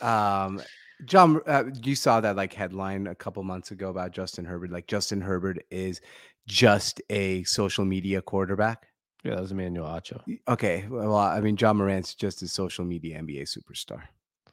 Um, 0.00 0.60
John, 1.04 1.40
uh, 1.46 1.64
you 1.82 1.94
saw 1.94 2.20
that 2.20 2.34
like 2.36 2.52
headline 2.52 3.06
a 3.08 3.14
couple 3.14 3.42
months 3.42 3.72
ago 3.72 3.90
about 3.90 4.12
Justin 4.12 4.44
Herbert. 4.44 4.70
Like 4.70 4.86
Justin 4.86 5.20
Herbert 5.20 5.58
is 5.70 6.00
just 6.46 7.02
a 7.10 7.42
social 7.44 7.84
media 7.84 8.22
quarterback. 8.22 8.86
Yeah, 9.22 9.34
that 9.34 9.40
was 9.42 9.52
Emmanuel 9.52 9.86
Acho. 9.86 10.20
Okay, 10.48 10.86
well, 10.88 11.14
I 11.16 11.40
mean, 11.40 11.56
Ja 11.56 11.72
Morant's 11.72 12.14
just 12.14 12.42
a 12.42 12.48
social 12.48 12.84
media 12.84 13.20
NBA 13.20 13.42
superstar. 13.42 14.02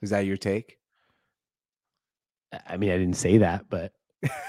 Is 0.01 0.09
that 0.11 0.25
your 0.25 0.37
take? 0.37 0.77
I 2.67 2.77
mean, 2.77 2.91
I 2.91 2.97
didn't 2.97 3.17
say 3.17 3.37
that, 3.39 3.65
but 3.69 3.93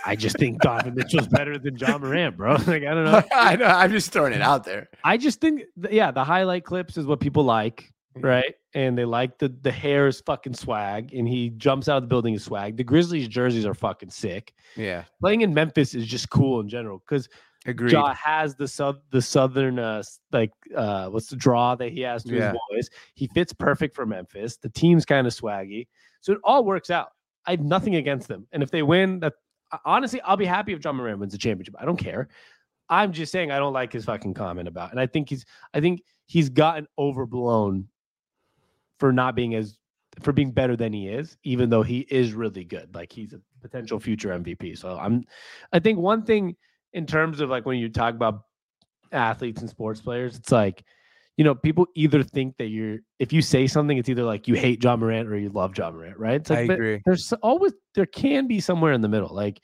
I 0.04 0.16
just 0.16 0.36
think 0.38 0.60
Donovan 0.60 0.94
Mitchell's 0.96 1.28
better 1.28 1.58
than 1.58 1.76
Ja 1.76 1.96
Morant, 1.98 2.36
bro. 2.36 2.52
Like, 2.66 2.82
I 2.84 2.94
don't 2.94 3.04
know. 3.04 3.22
I 3.32 3.56
know. 3.56 3.66
I'm 3.66 3.90
just 3.92 4.12
throwing 4.12 4.32
it 4.32 4.42
out 4.42 4.64
there. 4.64 4.88
I 5.04 5.16
just 5.16 5.40
think, 5.40 5.62
yeah, 5.90 6.10
the 6.10 6.24
highlight 6.24 6.64
clips 6.64 6.96
is 6.96 7.06
what 7.06 7.20
people 7.20 7.44
like, 7.44 7.92
Mhm. 8.16 8.24
right? 8.24 8.54
And 8.74 8.96
they 8.98 9.04
like 9.04 9.38
the 9.38 9.48
the 9.62 9.70
hair 9.72 10.06
is 10.08 10.20
fucking 10.20 10.54
swag, 10.54 11.12
and 11.14 11.26
he 11.28 11.50
jumps 11.50 11.88
out 11.88 11.96
of 11.98 12.02
the 12.04 12.08
building 12.08 12.34
is 12.34 12.44
swag. 12.44 12.76
The 12.76 12.84
Grizzlies 12.84 13.26
jerseys 13.28 13.66
are 13.66 13.74
fucking 13.74 14.10
sick. 14.10 14.52
Yeah, 14.76 15.04
Playing 15.20 15.40
in 15.42 15.52
Memphis 15.54 15.94
is 15.94 16.06
just 16.06 16.30
cool 16.30 16.60
in 16.60 16.68
general 16.68 16.98
because 16.98 17.28
agreed. 17.66 17.92
Ja 17.92 18.14
has 18.14 18.54
the 18.54 18.66
sub 18.68 19.00
the 19.10 19.20
southern 19.22 19.78
uh 19.80 20.02
like 20.32 20.52
uh 20.76 21.08
what's 21.08 21.26
the 21.28 21.36
draw 21.36 21.74
that 21.76 21.90
he 21.92 22.00
has 22.02 22.22
to 22.24 22.34
Yeah. 22.34 22.50
his 22.52 22.58
voice. 22.70 22.90
He 23.14 23.26
fits 23.28 23.52
perfect 23.52 23.94
for 23.96 24.06
Memphis. 24.06 24.56
The 24.56 24.68
team's 24.70 25.04
kind 25.04 25.26
of 25.26 25.32
swaggy, 25.32 25.86
so 26.20 26.32
it 26.32 26.38
all 26.44 26.64
works 26.64 26.90
out. 26.90 27.08
I 27.46 27.50
have 27.52 27.60
nothing 27.60 27.96
against 27.96 28.28
them, 28.28 28.46
and 28.52 28.62
if 28.62 28.70
they 28.70 28.82
win, 28.82 29.18
that 29.20 29.34
honestly, 29.84 30.20
I'll 30.22 30.36
be 30.36 30.46
happy 30.46 30.72
if 30.72 30.84
Ja 30.84 30.92
Morant 30.92 31.18
wins 31.18 31.32
the 31.32 31.38
championship. 31.38 31.74
I 31.78 31.84
don't 31.84 31.96
care. 31.96 32.28
I'm 32.88 33.12
just 33.12 33.30
saying 33.30 33.50
I 33.50 33.58
don't 33.58 33.72
like 33.72 33.92
his 33.92 34.04
fucking 34.04 34.34
comment 34.34 34.66
about, 34.68 34.90
and 34.90 34.98
I 34.98 35.06
think 35.06 35.28
he's 35.28 35.44
I 35.74 35.80
think 35.80 36.02
he's 36.26 36.48
gotten 36.48 36.86
overblown 36.98 37.88
for 38.98 39.12
not 39.12 39.34
being 39.34 39.54
as 39.54 39.76
for 40.22 40.32
being 40.32 40.50
better 40.50 40.76
than 40.76 40.92
he 40.92 41.08
is, 41.08 41.36
even 41.44 41.70
though 41.70 41.82
he 41.82 42.00
is 42.10 42.32
really 42.34 42.64
good. 42.64 42.94
Like 42.94 43.12
he's 43.12 43.32
a 43.32 43.40
potential 43.60 44.00
future 44.00 44.30
MVP. 44.30 44.76
So 44.76 44.98
I'm 44.98 45.24
I 45.72 45.78
think 45.78 45.98
one 45.98 46.22
thing 46.22 46.56
in 46.92 47.06
terms 47.06 47.40
of 47.40 47.48
like 47.48 47.64
when 47.64 47.78
you 47.78 47.88
talk 47.88 48.14
about 48.14 48.42
athletes 49.12 49.60
and 49.60 49.70
sports 49.70 50.00
players, 50.00 50.36
it's 50.36 50.52
like, 50.52 50.84
you 51.40 51.44
know, 51.44 51.54
people 51.54 51.86
either 51.94 52.22
think 52.22 52.58
that 52.58 52.66
you're 52.66 52.98
if 53.18 53.32
you 53.32 53.40
say 53.40 53.66
something, 53.66 53.96
it's 53.96 54.10
either 54.10 54.24
like 54.24 54.46
you 54.46 54.56
hate 54.56 54.84
Ja 54.84 54.94
Morant 54.94 55.26
or 55.26 55.38
you 55.38 55.48
love 55.48 55.74
Ja 55.74 55.90
Morant, 55.90 56.18
right? 56.18 56.34
It's 56.34 56.50
like 56.50 56.68
I 56.68 56.74
agree. 56.74 57.00
there's 57.06 57.32
always 57.42 57.72
there 57.94 58.04
can 58.04 58.46
be 58.46 58.60
somewhere 58.60 58.92
in 58.92 59.00
the 59.00 59.08
middle. 59.08 59.34
Like 59.34 59.62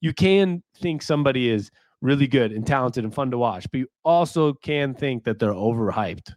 you 0.00 0.12
can 0.12 0.62
think 0.76 1.02
somebody 1.02 1.50
is 1.50 1.72
really 2.00 2.28
good 2.28 2.52
and 2.52 2.64
talented 2.64 3.02
and 3.02 3.12
fun 3.12 3.32
to 3.32 3.38
watch, 3.38 3.66
but 3.72 3.78
you 3.78 3.88
also 4.04 4.52
can 4.52 4.94
think 4.94 5.24
that 5.24 5.40
they're 5.40 5.50
overhyped 5.52 6.32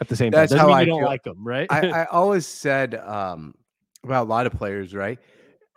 at 0.00 0.08
the 0.08 0.16
same 0.16 0.30
That's 0.30 0.52
time. 0.52 0.56
Doesn't 0.56 0.58
how 0.58 0.66
mean 0.68 0.76
I 0.76 0.80
you 0.80 0.86
don't 0.86 1.00
feel. 1.00 1.06
like 1.06 1.22
them, 1.22 1.46
right? 1.46 1.66
I, 1.68 1.88
I 1.88 2.04
always 2.10 2.46
said 2.46 2.94
um, 2.94 3.54
about 4.04 4.26
a 4.26 4.30
lot 4.30 4.46
of 4.46 4.54
players, 4.54 4.94
right? 4.94 5.18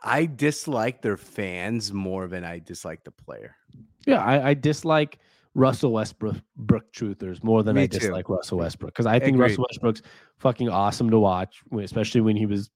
I 0.02 0.26
dislike 0.26 1.02
their 1.02 1.18
fans 1.18 1.92
more 1.92 2.30
than 2.30 2.46
I 2.46 2.60
dislike 2.60 3.04
the 3.04 3.12
player. 3.12 3.58
Yeah, 4.06 4.24
I, 4.24 4.52
I 4.52 4.54
dislike 4.54 5.20
Russell 5.58 5.92
Westbrook 5.92 6.38
Brook 6.56 6.94
truthers 6.94 7.44
more 7.44 7.64
than 7.64 7.76
Me 7.76 7.84
I 7.84 7.88
too. 7.88 7.98
dislike 7.98 8.30
Russell 8.30 8.60
Westbrook 8.60 8.94
because 8.94 9.08
I 9.08 9.18
think 9.18 9.36
Agreed. 9.36 9.50
Russell 9.50 9.66
Westbrook's 9.70 10.02
fucking 10.38 10.70
awesome 10.70 11.10
to 11.10 11.18
watch, 11.18 11.62
especially 11.82 12.22
when 12.22 12.38
he 12.38 12.46
was, 12.46 12.70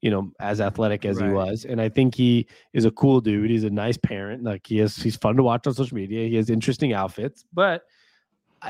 you 0.00 0.10
know, 0.10 0.32
as 0.40 0.60
athletic 0.60 1.04
as 1.04 1.20
he 1.20 1.28
was. 1.28 1.64
And 1.64 1.80
I 1.80 1.88
think 1.88 2.16
he 2.16 2.48
is 2.72 2.86
a 2.86 2.90
cool 2.90 3.20
dude. 3.20 3.50
He's 3.50 3.62
a 3.62 3.70
nice 3.70 3.96
parent. 3.96 4.42
Like 4.42 4.66
he 4.66 4.80
is, 4.80 4.96
he's 4.96 5.14
fun 5.14 5.36
to 5.36 5.44
watch 5.44 5.64
on 5.68 5.74
social 5.74 5.94
media. 5.96 6.28
He 6.28 6.34
has 6.34 6.50
interesting 6.50 6.92
outfits, 6.92 7.44
but 7.52 7.84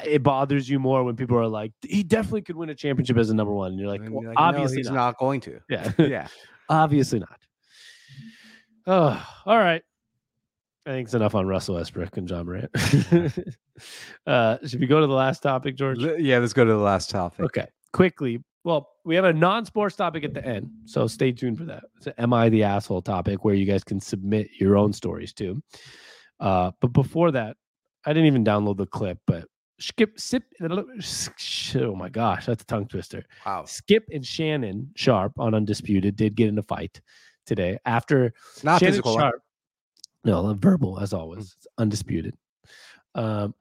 it 0.04 0.22
bothers 0.22 0.68
you 0.68 0.78
more 0.78 1.02
when 1.02 1.16
people 1.16 1.38
are 1.38 1.48
like, 1.48 1.72
he 1.80 2.02
definitely 2.02 2.42
could 2.42 2.56
win 2.56 2.68
a 2.68 2.74
championship 2.74 3.16
as 3.16 3.30
a 3.30 3.34
number 3.34 3.54
one. 3.54 3.70
And 3.70 3.80
you're 3.80 3.88
like, 3.88 4.02
And 4.02 4.12
well, 4.12 4.24
you're 4.24 4.34
like, 4.34 4.38
no, 4.40 4.44
obviously 4.44 4.76
he's 4.76 4.88
not. 4.88 4.94
not 4.94 5.18
going 5.18 5.40
to. 5.40 5.60
Yeah, 5.70 5.90
Yeah. 5.98 6.28
obviously 6.68 7.18
not. 7.18 7.40
Oh, 8.86 9.26
all 9.46 9.56
right. 9.58 9.82
I 10.86 10.90
think 10.90 11.06
it's 11.06 11.14
enough 11.14 11.34
on 11.34 11.46
Russell 11.46 11.76
Westbrook 11.76 12.16
and 12.16 12.28
Ja 12.28 12.42
Morant. 12.42 12.70
uh, 14.26 14.58
should 14.66 14.80
we 14.80 14.86
go 14.86 15.00
to 15.00 15.06
the 15.06 15.14
last 15.14 15.42
topic, 15.42 15.76
George? 15.76 15.98
Yeah, 15.98 16.38
let's 16.38 16.52
go 16.52 16.64
to 16.64 16.70
the 16.70 16.76
last 16.76 17.10
topic. 17.10 17.40
Okay, 17.46 17.66
quickly. 17.92 18.42
Well, 18.64 18.90
we 19.04 19.14
have 19.14 19.24
a 19.24 19.32
non-sports 19.32 19.96
topic 19.96 20.24
at 20.24 20.34
the 20.34 20.44
end, 20.44 20.70
so 20.84 21.06
stay 21.06 21.32
tuned 21.32 21.58
for 21.58 21.64
that. 21.64 21.84
It's 21.96 22.06
an 22.06 22.14
"Am 22.18 22.32
I 22.32 22.48
the 22.48 22.64
asshole?" 22.64 23.02
topic 23.02 23.44
where 23.44 23.54
you 23.54 23.64
guys 23.64 23.82
can 23.84 24.00
submit 24.00 24.48
your 24.58 24.76
own 24.76 24.92
stories 24.92 25.32
too. 25.32 25.62
Uh, 26.40 26.70
but 26.80 26.92
before 26.92 27.30
that, 27.30 27.56
I 28.04 28.12
didn't 28.12 28.26
even 28.26 28.44
download 28.44 28.76
the 28.76 28.86
clip, 28.86 29.18
but 29.26 29.46
Skip, 29.80 30.18
Sip, 30.20 30.44
oh 30.62 31.94
my 31.96 32.08
gosh, 32.08 32.46
that's 32.46 32.62
a 32.62 32.66
tongue 32.66 32.86
twister. 32.86 33.24
Wow. 33.44 33.64
Skip 33.66 34.04
and 34.12 34.24
Shannon 34.24 34.90
Sharpe 34.96 35.32
on 35.38 35.54
Undisputed 35.54 36.16
did 36.16 36.36
get 36.36 36.48
in 36.48 36.58
a 36.58 36.62
fight 36.62 37.00
today 37.44 37.78
after 37.84 38.32
Not 38.62 38.78
Shannon 38.80 38.92
physical. 38.92 39.18
Sharp, 39.18 39.42
no, 40.24 40.54
verbal 40.54 41.00
as 41.00 41.12
always, 41.12 41.54
It's 41.56 41.66
undisputed. 41.78 42.34
Um, 43.14 43.54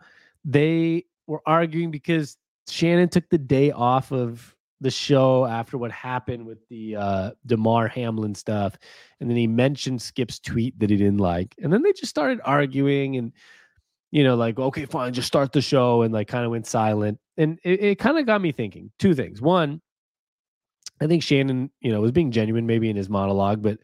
they 0.45 1.05
were 1.27 1.41
arguing 1.45 1.91
because 1.91 2.37
Shannon 2.69 3.09
took 3.09 3.29
the 3.29 3.37
day 3.37 3.71
off 3.71 4.11
of 4.11 4.55
the 4.81 4.91
show 4.91 5.45
after 5.45 5.77
what 5.77 5.91
happened 5.91 6.45
with 6.45 6.67
the 6.69 6.95
uh, 6.95 7.31
Damar 7.45 7.87
Hamlin 7.87 8.35
stuff, 8.35 8.77
and 9.19 9.29
then 9.29 9.37
he 9.37 9.47
mentioned 9.47 10.01
Skip's 10.01 10.39
tweet 10.39 10.77
that 10.79 10.89
he 10.89 10.97
didn't 10.97 11.19
like, 11.19 11.55
and 11.61 11.71
then 11.71 11.83
they 11.83 11.93
just 11.93 12.09
started 12.09 12.41
arguing 12.43 13.17
and. 13.17 13.33
You 14.11 14.23
know, 14.23 14.35
like, 14.35 14.59
okay, 14.59 14.85
fine, 14.85 15.11
just 15.11 15.25
start 15.25 15.53
the 15.53 15.61
show 15.63 16.03
and 16.03 16.13
like 16.13 16.27
kind 16.27 16.45
of 16.45 16.51
went 16.51 16.67
silent. 16.67 17.17
And 17.35 17.57
it, 17.63 17.81
it 17.81 17.95
kind 17.97 18.19
of 18.19 18.27
got 18.27 18.41
me 18.41 18.51
thinking 18.51 18.91
two 18.99 19.15
things. 19.15 19.41
One, 19.41 19.81
I 21.01 21.07
think 21.07 21.23
Shannon, 21.23 21.71
you 21.81 21.91
know, 21.91 21.99
was 21.99 22.11
being 22.11 22.31
genuine 22.31 22.67
maybe 22.67 22.91
in 22.91 22.95
his 22.95 23.09
monologue, 23.09 23.63
but 23.63 23.79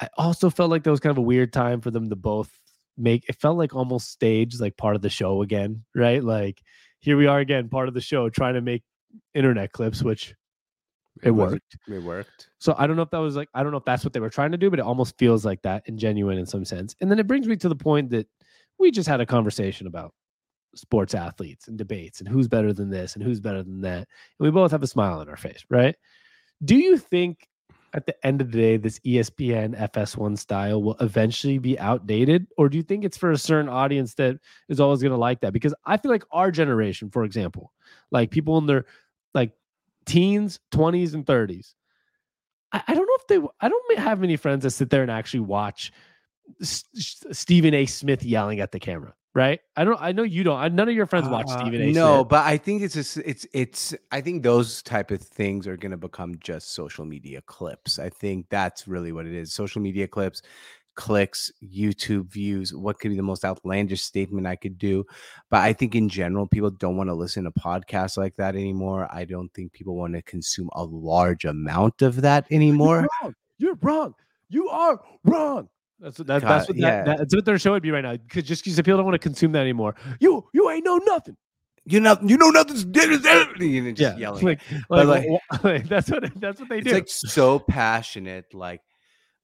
I 0.00 0.08
also 0.16 0.50
felt 0.50 0.70
like 0.70 0.84
that 0.84 0.90
was 0.90 1.00
kind 1.00 1.10
of 1.10 1.18
a 1.18 1.22
weird 1.22 1.52
time 1.52 1.80
for 1.80 1.90
them 1.90 2.08
to 2.10 2.16
both 2.16 2.50
make 2.96 3.24
it 3.28 3.36
felt 3.36 3.56
like 3.58 3.74
almost 3.74 4.10
staged 4.10 4.60
like 4.60 4.76
part 4.76 4.96
of 4.96 5.02
the 5.02 5.10
show 5.10 5.42
again, 5.42 5.84
right? 5.94 6.22
Like 6.22 6.60
here 7.00 7.16
we 7.16 7.26
are 7.26 7.38
again, 7.38 7.68
part 7.68 7.88
of 7.88 7.94
the 7.94 8.00
show, 8.00 8.28
trying 8.28 8.54
to 8.54 8.60
make 8.60 8.82
internet 9.34 9.72
clips, 9.72 10.02
which 10.02 10.34
it 11.22 11.30
wasn't- 11.30 11.62
worked. 11.88 11.96
It 11.96 12.02
worked. 12.02 12.48
So 12.58 12.74
I 12.78 12.86
don't 12.86 12.96
know 12.96 13.02
if 13.02 13.10
that 13.10 13.18
was 13.18 13.36
like 13.36 13.48
I 13.54 13.62
don't 13.62 13.72
know 13.72 13.78
if 13.78 13.84
that's 13.84 14.04
what 14.04 14.12
they 14.12 14.20
were 14.20 14.30
trying 14.30 14.52
to 14.52 14.58
do, 14.58 14.70
but 14.70 14.78
it 14.78 14.84
almost 14.84 15.18
feels 15.18 15.44
like 15.44 15.62
that 15.62 15.82
and 15.86 15.98
genuine 15.98 16.38
in 16.38 16.46
some 16.46 16.64
sense. 16.64 16.94
And 17.00 17.10
then 17.10 17.18
it 17.18 17.26
brings 17.26 17.46
me 17.48 17.56
to 17.56 17.68
the 17.68 17.76
point 17.76 18.10
that 18.10 18.28
we 18.78 18.90
just 18.90 19.08
had 19.08 19.20
a 19.20 19.26
conversation 19.26 19.86
about 19.88 20.12
sports 20.76 21.14
athletes 21.14 21.66
and 21.66 21.76
debates 21.78 22.20
and 22.20 22.28
who's 22.28 22.46
better 22.46 22.72
than 22.72 22.90
this 22.90 23.14
and 23.16 23.24
who's 23.24 23.40
better 23.40 23.62
than 23.64 23.80
that. 23.80 23.98
And 23.98 24.06
we 24.38 24.50
both 24.50 24.70
have 24.70 24.82
a 24.82 24.86
smile 24.86 25.18
on 25.18 25.28
our 25.28 25.36
face, 25.36 25.64
right? 25.70 25.96
Do 26.64 26.76
you 26.76 26.98
think 26.98 27.47
at 27.94 28.06
the 28.06 28.26
end 28.26 28.40
of 28.40 28.52
the 28.52 28.58
day 28.58 28.76
this 28.76 28.98
ESPN 29.00 29.78
FS1 29.78 30.38
style 30.38 30.82
will 30.82 30.96
eventually 31.00 31.58
be 31.58 31.78
outdated 31.78 32.46
or 32.56 32.68
do 32.68 32.76
you 32.76 32.82
think 32.82 33.04
it's 33.04 33.16
for 33.16 33.30
a 33.30 33.38
certain 33.38 33.68
audience 33.68 34.14
that 34.14 34.38
is 34.68 34.80
always 34.80 35.00
going 35.00 35.12
to 35.12 35.18
like 35.18 35.40
that? 35.40 35.52
Because 35.52 35.74
I 35.84 35.96
feel 35.96 36.10
like 36.10 36.24
our 36.30 36.50
generation, 36.50 37.10
for 37.10 37.24
example, 37.24 37.72
like 38.10 38.30
people 38.30 38.58
in 38.58 38.66
their 38.66 38.86
like 39.34 39.52
teens, 40.06 40.60
20s 40.72 41.14
and 41.14 41.24
30s 41.24 41.74
I, 42.72 42.82
I 42.88 42.94
don't 42.94 43.06
know 43.06 43.16
if 43.18 43.26
they. 43.26 43.48
I 43.60 43.68
don't 43.68 43.98
have 43.98 44.20
many 44.20 44.36
friends 44.36 44.62
that 44.62 44.70
sit 44.70 44.90
there 44.90 45.02
and 45.02 45.10
actually 45.10 45.40
watch 45.40 45.92
S- 46.60 46.84
Stephen 47.32 47.74
A. 47.74 47.86
Smith 47.86 48.22
yelling 48.22 48.60
at 48.60 48.72
the 48.72 48.80
camera. 48.80 49.14
Right? 49.34 49.60
I 49.76 49.84
don't. 49.84 50.00
I 50.00 50.12
know 50.12 50.22
you 50.24 50.42
don't. 50.42 50.58
I, 50.58 50.68
none 50.68 50.88
of 50.88 50.94
your 50.94 51.06
friends 51.06 51.28
watch 51.28 51.46
Uh, 51.48 51.60
Stephen 51.60 51.80
A. 51.80 51.92
No, 51.92 52.16
Smith. 52.18 52.28
but 52.28 52.46
I 52.46 52.56
think 52.56 52.82
it's 52.82 52.94
just 52.94 53.18
it's 53.18 53.46
it's 53.52 53.94
I 54.10 54.20
think 54.20 54.42
those 54.42 54.82
type 54.82 55.10
of 55.10 55.20
things 55.20 55.66
are 55.66 55.76
going 55.76 55.92
to 55.92 55.96
become 55.98 56.36
just 56.40 56.74
social 56.74 57.04
media 57.04 57.40
clips. 57.42 57.98
I 57.98 58.08
think 58.08 58.46
that's 58.48 58.88
really 58.88 59.12
what 59.12 59.26
it 59.26 59.34
is. 59.34 59.52
Social 59.52 59.80
media 59.80 60.08
clips, 60.08 60.42
clicks, 60.96 61.52
YouTube 61.62 62.32
views, 62.32 62.74
what 62.74 62.98
could 62.98 63.10
be 63.10 63.16
the 63.16 63.22
most 63.22 63.44
outlandish 63.44 64.02
statement 64.02 64.46
I 64.46 64.56
could 64.56 64.76
do. 64.78 65.04
But 65.50 65.60
I 65.60 65.72
think 65.72 65.94
in 65.94 66.08
general 66.08 66.48
people 66.48 66.70
don't 66.70 66.96
want 66.96 67.08
to 67.08 67.14
listen 67.14 67.44
to 67.44 67.52
podcasts 67.52 68.16
like 68.16 68.34
that 68.36 68.56
anymore. 68.56 69.06
I 69.12 69.24
don't 69.24 69.52
think 69.54 69.72
people 69.72 69.94
want 69.94 70.14
to 70.14 70.22
consume 70.22 70.68
a 70.72 70.82
large 70.82 71.44
amount 71.44 72.02
of 72.02 72.22
that 72.22 72.46
anymore. 72.50 73.02
You're 73.02 73.08
wrong. 73.22 73.34
You're 73.58 73.78
wrong. 73.82 74.14
You 74.48 74.68
are 74.70 75.00
wrong. 75.24 75.68
That's 76.00 76.18
what 76.18 76.26
that, 76.28 76.42
God, 76.42 76.48
that's 76.48 76.68
what 76.68 76.76
yeah. 76.76 77.02
that, 77.04 77.18
that's 77.18 77.34
what 77.34 77.44
their 77.44 77.58
show 77.58 77.72
would 77.72 77.82
be 77.82 77.90
right 77.90 78.02
now. 78.02 78.12
Because 78.12 78.44
just 78.44 78.64
because 78.64 78.76
people 78.76 78.96
don't 78.96 79.04
want 79.04 79.14
to 79.14 79.18
consume 79.18 79.52
that 79.52 79.62
anymore. 79.62 79.96
You 80.20 80.48
you 80.52 80.70
ain't 80.70 80.84
know 80.84 80.98
nothing. 80.98 81.36
You 81.84 82.00
know, 82.00 82.18
you 82.22 82.36
know 82.36 82.50
nothing's 82.50 82.84
and 82.84 83.96
just 83.96 84.18
yelling. 84.18 84.44
like, 84.44 84.60
like, 84.90 85.06
like- 85.06 85.24
like, 85.64 85.88
that's 85.88 86.10
what 86.10 86.30
that's 86.38 86.60
what 86.60 86.68
they 86.68 86.78
it's 86.78 86.88
do. 86.88 86.94
like 86.94 87.08
so 87.08 87.58
passionate 87.58 88.52
like 88.52 88.82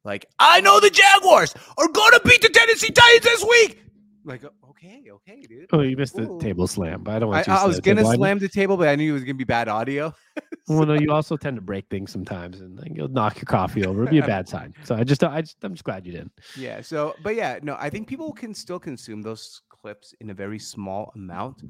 like 0.04 0.26
i 0.38 0.60
know 0.60 0.80
the 0.80 0.90
jaguars 0.90 1.54
are 1.78 1.88
gonna 1.88 2.20
beat 2.24 2.42
the 2.42 2.48
tennessee 2.48 2.90
titans 2.90 3.24
this 3.24 3.44
week 3.44 3.83
like 4.24 4.42
okay 4.70 5.04
okay 5.10 5.42
dude 5.48 5.66
oh, 5.72 5.80
you 5.82 5.96
missed 5.96 6.16
the 6.16 6.38
table 6.40 6.66
slam, 6.66 7.02
but 7.02 7.14
I 7.14 7.18
don't 7.18 7.28
want 7.30 7.44
to 7.44 7.52
I 7.52 7.66
was 7.66 7.80
gonna 7.80 8.02
table. 8.02 8.14
Slam 8.14 8.38
the 8.38 8.48
table 8.48 8.76
but 8.76 8.88
i 8.88 8.96
knew 8.96 9.10
it 9.10 9.14
was 9.14 9.24
gonna 9.24 9.34
be 9.34 9.44
bad 9.44 9.68
audio 9.68 10.12
Well, 10.66 10.86
no, 10.86 10.94
you 10.94 11.12
also 11.12 11.36
tend 11.36 11.56
to 11.56 11.60
break 11.62 11.84
things 11.90 12.10
sometimes, 12.10 12.62
and 12.62 12.78
like, 12.78 12.90
you'll 12.94 13.08
knock 13.08 13.36
your 13.36 13.44
coffee 13.44 13.84
over. 13.84 14.00
It'd 14.04 14.12
be 14.12 14.18
a 14.20 14.26
bad 14.26 14.48
sign. 14.48 14.72
So 14.84 14.94
I 14.94 15.04
just, 15.04 15.22
I 15.22 15.42
just, 15.42 15.58
I'm 15.62 15.74
just 15.74 15.84
glad 15.84 16.06
you 16.06 16.12
didn't. 16.12 16.32
yeah 16.56 16.80
so 16.80 17.14
but 17.22 17.34
yeah 17.34 17.58
no 17.62 17.76
i 17.78 17.90
think 17.90 18.08
people 18.08 18.32
can 18.32 18.54
still 18.54 18.78
consume 18.78 19.20
those 19.20 19.60
clips 19.68 20.14
in 20.20 20.30
a 20.30 20.34
very 20.34 20.58
small 20.58 21.12
amount 21.16 21.62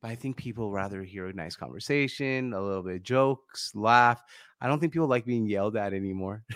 but 0.00 0.10
i 0.10 0.14
think 0.14 0.36
people 0.36 0.70
rather 0.70 1.02
hear 1.02 1.26
a 1.26 1.32
nice 1.32 1.56
conversation 1.56 2.52
a 2.52 2.60
little 2.62 2.82
bit 2.84 2.96
of 2.96 3.02
jokes 3.02 3.72
laugh 3.74 4.22
i 4.60 4.68
don't 4.68 4.78
think 4.78 4.92
people 4.92 5.08
like 5.08 5.24
being 5.24 5.46
yelled 5.46 5.76
at 5.76 5.92
anymore 5.92 6.44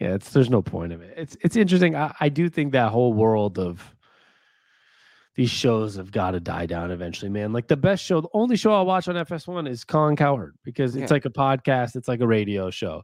Yeah, 0.00 0.14
it's 0.14 0.30
there's 0.30 0.50
no 0.50 0.60
point 0.60 0.92
of 0.92 1.00
it. 1.02 1.14
It's 1.16 1.36
it's 1.40 1.54
interesting. 1.56 1.94
I, 1.94 2.12
I 2.18 2.28
do 2.28 2.48
think 2.50 2.72
that 2.72 2.90
whole 2.90 3.12
world 3.12 3.60
of 3.60 3.93
these 5.36 5.50
shows 5.50 5.96
have 5.96 6.12
got 6.12 6.32
to 6.32 6.40
die 6.40 6.66
down 6.66 6.90
eventually, 6.90 7.28
man. 7.30 7.52
Like 7.52 7.66
the 7.68 7.76
best 7.76 8.04
show, 8.04 8.20
the 8.20 8.28
only 8.34 8.56
show 8.56 8.72
I'll 8.72 8.86
watch 8.86 9.08
on 9.08 9.14
FS1 9.16 9.68
is 9.68 9.84
Colin 9.84 10.16
Cowherd 10.16 10.54
because 10.64 10.94
it's 10.94 11.10
Yeah. 11.10 11.14
like 11.14 11.24
a 11.24 11.30
podcast, 11.30 11.96
it's 11.96 12.08
like 12.08 12.20
a 12.20 12.26
radio 12.26 12.70
show. 12.70 13.02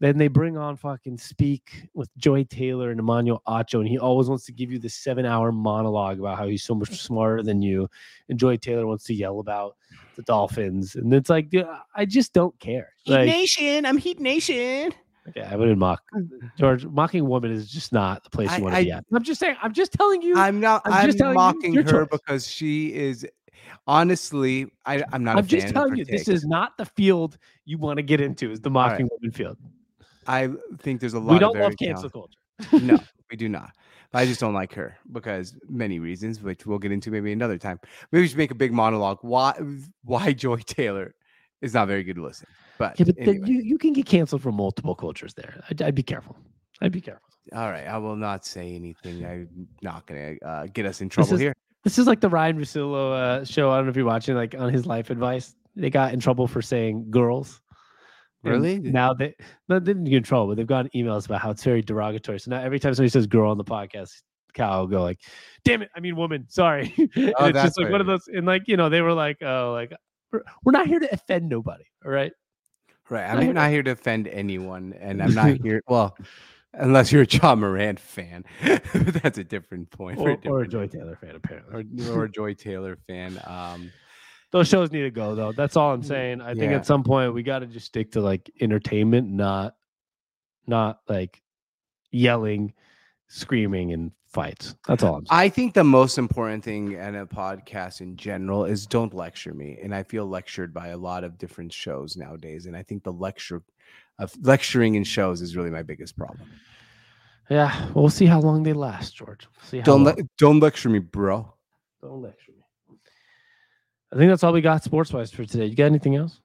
Then 0.00 0.18
they 0.18 0.26
bring 0.26 0.56
on 0.56 0.76
fucking 0.76 1.18
Speak 1.18 1.88
with 1.94 2.10
Joy 2.16 2.42
Taylor 2.42 2.90
and 2.90 2.98
Emmanuel 2.98 3.40
Acho, 3.46 3.78
and 3.78 3.86
he 3.88 3.98
always 4.00 4.28
wants 4.28 4.44
to 4.46 4.52
give 4.52 4.72
you 4.72 4.80
the 4.80 4.88
seven 4.88 5.24
hour 5.24 5.52
monologue 5.52 6.18
about 6.18 6.38
how 6.38 6.48
he's 6.48 6.64
so 6.64 6.74
much 6.74 7.00
smarter 7.00 7.40
than 7.44 7.62
you. 7.62 7.88
And 8.28 8.36
Joy 8.36 8.56
Taylor 8.56 8.84
wants 8.86 9.04
to 9.04 9.14
yell 9.14 9.38
about 9.38 9.76
the 10.16 10.22
Dolphins. 10.22 10.96
And 10.96 11.14
it's 11.14 11.30
like, 11.30 11.50
dude, 11.50 11.68
I 11.94 12.04
just 12.04 12.32
don't 12.32 12.58
care. 12.58 12.88
Like, 13.06 13.26
nation 13.26 13.84
i'm 13.86 13.96
heat 13.98 14.18
nation 14.20 14.92
yeah, 15.36 15.48
I 15.50 15.56
wouldn't 15.56 15.78
mock 15.78 16.02
mm. 16.14 16.28
George. 16.58 16.84
Mocking 16.84 17.20
a 17.20 17.24
woman 17.24 17.52
is 17.52 17.70
just 17.70 17.92
not 17.92 18.24
the 18.24 18.30
place 18.30 18.50
I- 18.50 18.56
you 18.56 18.62
want 18.64 18.74
I- 18.74 18.78
to 18.80 18.84
be 18.84 18.92
at. 18.92 19.04
I'm 19.12 19.22
just 19.22 19.40
saying. 19.40 19.56
I'm 19.62 19.72
just 19.72 19.92
telling 19.92 20.22
you. 20.22 20.36
I'm 20.36 20.60
not. 20.60 20.82
I'm 20.84 20.92
I'm, 20.92 21.06
just 21.06 21.18
telling 21.18 21.34
you, 21.34 21.38
mocking 21.38 21.74
her 21.74 21.82
choice. 21.82 22.08
because 22.10 22.48
she 22.48 22.94
is. 22.94 23.26
Honestly, 23.86 24.66
I, 24.86 25.02
I'm 25.12 25.24
not. 25.24 25.36
I'm 25.36 25.44
a 25.44 25.46
just 25.46 25.68
telling 25.68 25.96
you. 25.96 26.04
This 26.04 26.28
is 26.28 26.44
not 26.44 26.76
the 26.76 26.84
field 26.84 27.38
you 27.64 27.78
want 27.78 27.98
to 27.98 28.02
get 28.02 28.20
into. 28.20 28.50
Is 28.50 28.60
the 28.60 28.70
right. 28.70 28.90
mocking 28.90 29.08
woman 29.10 29.32
field? 29.32 29.58
I 30.26 30.50
think 30.78 31.00
there's 31.00 31.14
a 31.14 31.20
lot. 31.20 31.32
We 31.32 31.38
don't 31.38 31.56
of 31.56 31.62
love 31.62 31.74
cancel 31.80 32.10
culture. 32.10 32.38
no, 32.72 32.98
we 33.30 33.36
do 33.36 33.48
not. 33.48 33.72
I 34.14 34.26
just 34.26 34.40
don't 34.40 34.52
like 34.52 34.74
her 34.74 34.96
because 35.10 35.56
many 35.68 35.98
reasons, 35.98 36.42
which 36.42 36.66
we'll 36.66 36.78
get 36.78 36.92
into 36.92 37.10
maybe 37.10 37.32
another 37.32 37.56
time. 37.56 37.80
Maybe 38.10 38.22
we 38.22 38.28
should 38.28 38.36
make 38.36 38.50
a 38.50 38.56
big 38.56 38.72
monologue. 38.72 39.18
Why? 39.22 39.58
Why 40.04 40.32
Joy 40.32 40.58
Taylor 40.58 41.14
is 41.62 41.74
not 41.74 41.88
very 41.88 42.02
good 42.02 42.16
to 42.16 42.22
listen. 42.22 42.46
But, 42.82 42.98
Yeah, 42.98 43.06
but 43.06 43.16
then 43.16 43.28
anyway. 43.28 43.48
you, 43.48 43.60
you 43.62 43.78
can 43.78 43.92
get 43.92 44.06
canceled 44.06 44.42
from 44.42 44.56
multiple 44.56 44.94
cultures 44.94 45.34
there. 45.34 45.62
I'd, 45.70 45.80
I'd 45.82 45.94
be 45.94 46.02
careful. 46.02 46.36
I'd 46.80 46.92
be 46.92 47.00
careful. 47.00 47.28
all 47.54 47.70
right, 47.70 47.86
I 47.86 47.96
will 47.98 48.16
not 48.16 48.44
say 48.44 48.74
anything. 48.74 49.24
I'm 49.30 49.68
not 49.82 50.06
gonna 50.06 50.34
uh, 50.44 50.66
get 50.72 50.84
us 50.86 51.00
in 51.00 51.08
trouble 51.08 51.34
is- 51.34 51.40
here. 51.40 51.54
This 51.84 51.98
is 51.98 52.06
like 52.06 52.20
the 52.20 52.28
Ryen 52.28 52.56
Russillo 52.58 53.12
uh, 53.12 53.44
show. 53.44 53.70
I 53.70 53.76
don't 53.76 53.86
know 53.86 53.90
if 53.90 53.96
you're 53.96 54.04
watching, 54.04 54.36
like 54.36 54.54
on 54.56 54.72
his 54.72 54.86
life 54.86 55.10
advice. 55.10 55.54
They 55.74 55.90
got 55.90 56.12
in 56.14 56.20
trouble 56.20 56.46
for 56.46 56.62
saying 56.62 57.10
girls. 57.10 57.60
And 58.44 58.52
Really? 58.52 58.78
Now 58.78 59.14
they 59.14 59.34
no, 59.68 59.78
they 59.80 59.86
didn't 59.92 60.04
get 60.04 60.18
in 60.18 60.22
trouble, 60.22 60.48
but 60.48 60.56
they've 60.56 60.66
gotten 60.66 60.90
emails 60.94 61.26
about 61.26 61.40
how 61.40 61.50
it's 61.50 61.62
very 61.64 61.82
derogatory. 61.82 62.38
So 62.40 62.50
now 62.52 62.60
every 62.60 62.78
time 62.78 62.94
somebody 62.94 63.10
says 63.10 63.26
girl 63.26 63.50
on 63.50 63.58
the 63.58 63.64
podcast, 63.64 64.10
Cal 64.54 64.80
will 64.80 64.86
go 64.88 65.02
like, 65.02 65.18
"Damn 65.64 65.82
it, 65.82 65.90
I 65.96 66.00
mean 66.00 66.14
woman, 66.16 66.46
sorry." 66.48 66.92
and 67.16 67.34
Oh, 67.38 67.46
it's 67.46 67.62
just 67.62 67.76
like 67.78 67.86
what 67.86 67.92
one 67.92 68.00
of 68.00 68.06
those, 68.06 68.28
and 68.28 68.46
like 68.46 68.62
you 68.68 68.76
know, 68.76 68.88
they 68.88 69.00
were 69.00 69.12
like, 69.14 69.38
"Oh, 69.42 69.72
like 69.72 69.92
we're 70.64 70.72
not 70.72 70.86
here 70.86 71.00
to 71.00 71.12
offend 71.12 71.48
nobody, 71.48 71.84
all 72.04 72.10
right?" 72.12 72.32
Right. 73.12 73.24
I'm 73.28 73.52
not 73.52 73.70
here 73.70 73.82
to 73.82 73.90
offend 73.98 74.26
anyone, 74.28 74.94
and 74.98 75.22
I'm 75.22 75.34
not 75.34 75.58
here. 75.62 75.82
Well, 75.86 76.16
unless 76.72 77.12
you're 77.12 77.22
a 77.22 77.26
Ja 77.26 77.54
Morant 77.54 78.00
fan, 78.00 78.44
that's 78.94 79.36
a 79.36 79.44
different 79.44 79.90
point. 79.90 80.18
Or, 80.18 80.30
or 80.30 80.30
a 80.32 80.36
different- 80.38 80.70
Joy 80.70 80.86
Taylor 80.86 81.18
fan, 81.20 81.34
apparently. 81.36 82.06
or, 82.08 82.20
or 82.20 82.24
a 82.24 82.30
Joy 82.30 82.54
Taylor 82.54 82.96
fan. 83.06 83.38
Um, 83.44 83.92
Those 84.50 84.68
shows 84.68 84.90
need 84.90 85.02
to 85.02 85.10
go 85.10 85.34
though. 85.34 85.52
That's 85.52 85.76
all 85.76 85.92
I'm 85.92 86.02
saying. 86.02 86.40
I 86.40 86.54
think 86.54 86.72
at 86.72 86.86
some 86.86 87.02
point 87.04 87.34
we 87.34 87.42
got 87.42 87.58
to 87.58 87.66
just 87.66 87.86
stick 87.86 88.12
to 88.12 88.20
like 88.22 88.50
entertainment, 88.60 89.28
not 89.30 89.74
not 90.66 91.00
like 91.08 91.42
yelling, 92.10 92.72
screaming, 93.28 93.92
and 93.92 94.12
fights. 94.32 94.74
That's 94.86 95.02
all 95.02 95.16
I'm 95.16 95.26
saying. 95.26 95.40
I 95.40 95.48
think 95.48 95.74
the 95.74 95.84
most 95.84 96.18
important 96.18 96.64
thing 96.64 96.92
in 96.92 97.16
a 97.16 97.26
podcast 97.26 98.00
in 98.00 98.16
general 98.16 98.64
is 98.64 98.86
don't 98.86 99.12
lecture 99.14 99.54
me. 99.54 99.78
And 99.82 99.94
I 99.94 100.02
feel 100.02 100.26
lectured 100.26 100.72
by 100.72 100.88
a 100.88 100.96
lot 100.96 101.24
of 101.24 101.38
different 101.38 101.72
shows 101.72 102.16
nowadays. 102.16 102.66
And 102.66 102.76
I 102.76 102.82
think 102.82 103.04
the 103.04 103.12
lecture 103.12 103.62
of 104.18 104.32
lecturing 104.42 104.94
in 104.94 105.04
shows 105.04 105.42
is 105.42 105.56
really 105.56 105.70
my 105.70 105.82
biggest 105.82 106.16
problem. 106.16 106.48
Yeah, 107.50 107.90
we'll 107.92 108.08
see 108.08 108.26
how 108.26 108.40
long 108.40 108.62
they 108.62 108.72
last, 108.72 109.14
George. 109.16 109.46
We'll 109.56 109.68
see 109.68 109.78
how 109.78 109.84
Don't 109.84 110.04
le- 110.04 110.16
don't 110.38 110.60
lecture 110.60 110.88
me, 110.88 111.00
bro. 111.00 111.52
Don't 112.00 112.22
lecture 112.22 112.52
me. 112.52 112.96
I 114.12 114.16
think 114.16 114.30
that's 114.30 114.44
all 114.44 114.52
we 114.52 114.60
got 114.60 114.84
sports 114.84 115.12
wise 115.12 115.30
for 115.30 115.44
today. 115.44 115.66
You 115.66 115.74
got 115.74 115.86
anything 115.86 116.16
else? 116.16 116.40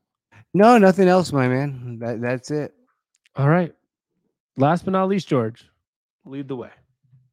No, 0.54 0.78
nothing 0.78 1.08
else, 1.08 1.32
my 1.32 1.48
man. 1.48 2.00
That, 2.00 2.22
that's 2.22 2.52
it. 2.52 2.74
All 3.36 3.50
right. 3.50 3.74
Last 4.58 4.86
but 4.86 4.92
not 4.92 5.08
least, 5.08 5.28
George, 5.28 5.70
lead 6.26 6.48
the 6.48 6.56
way. 6.56 6.72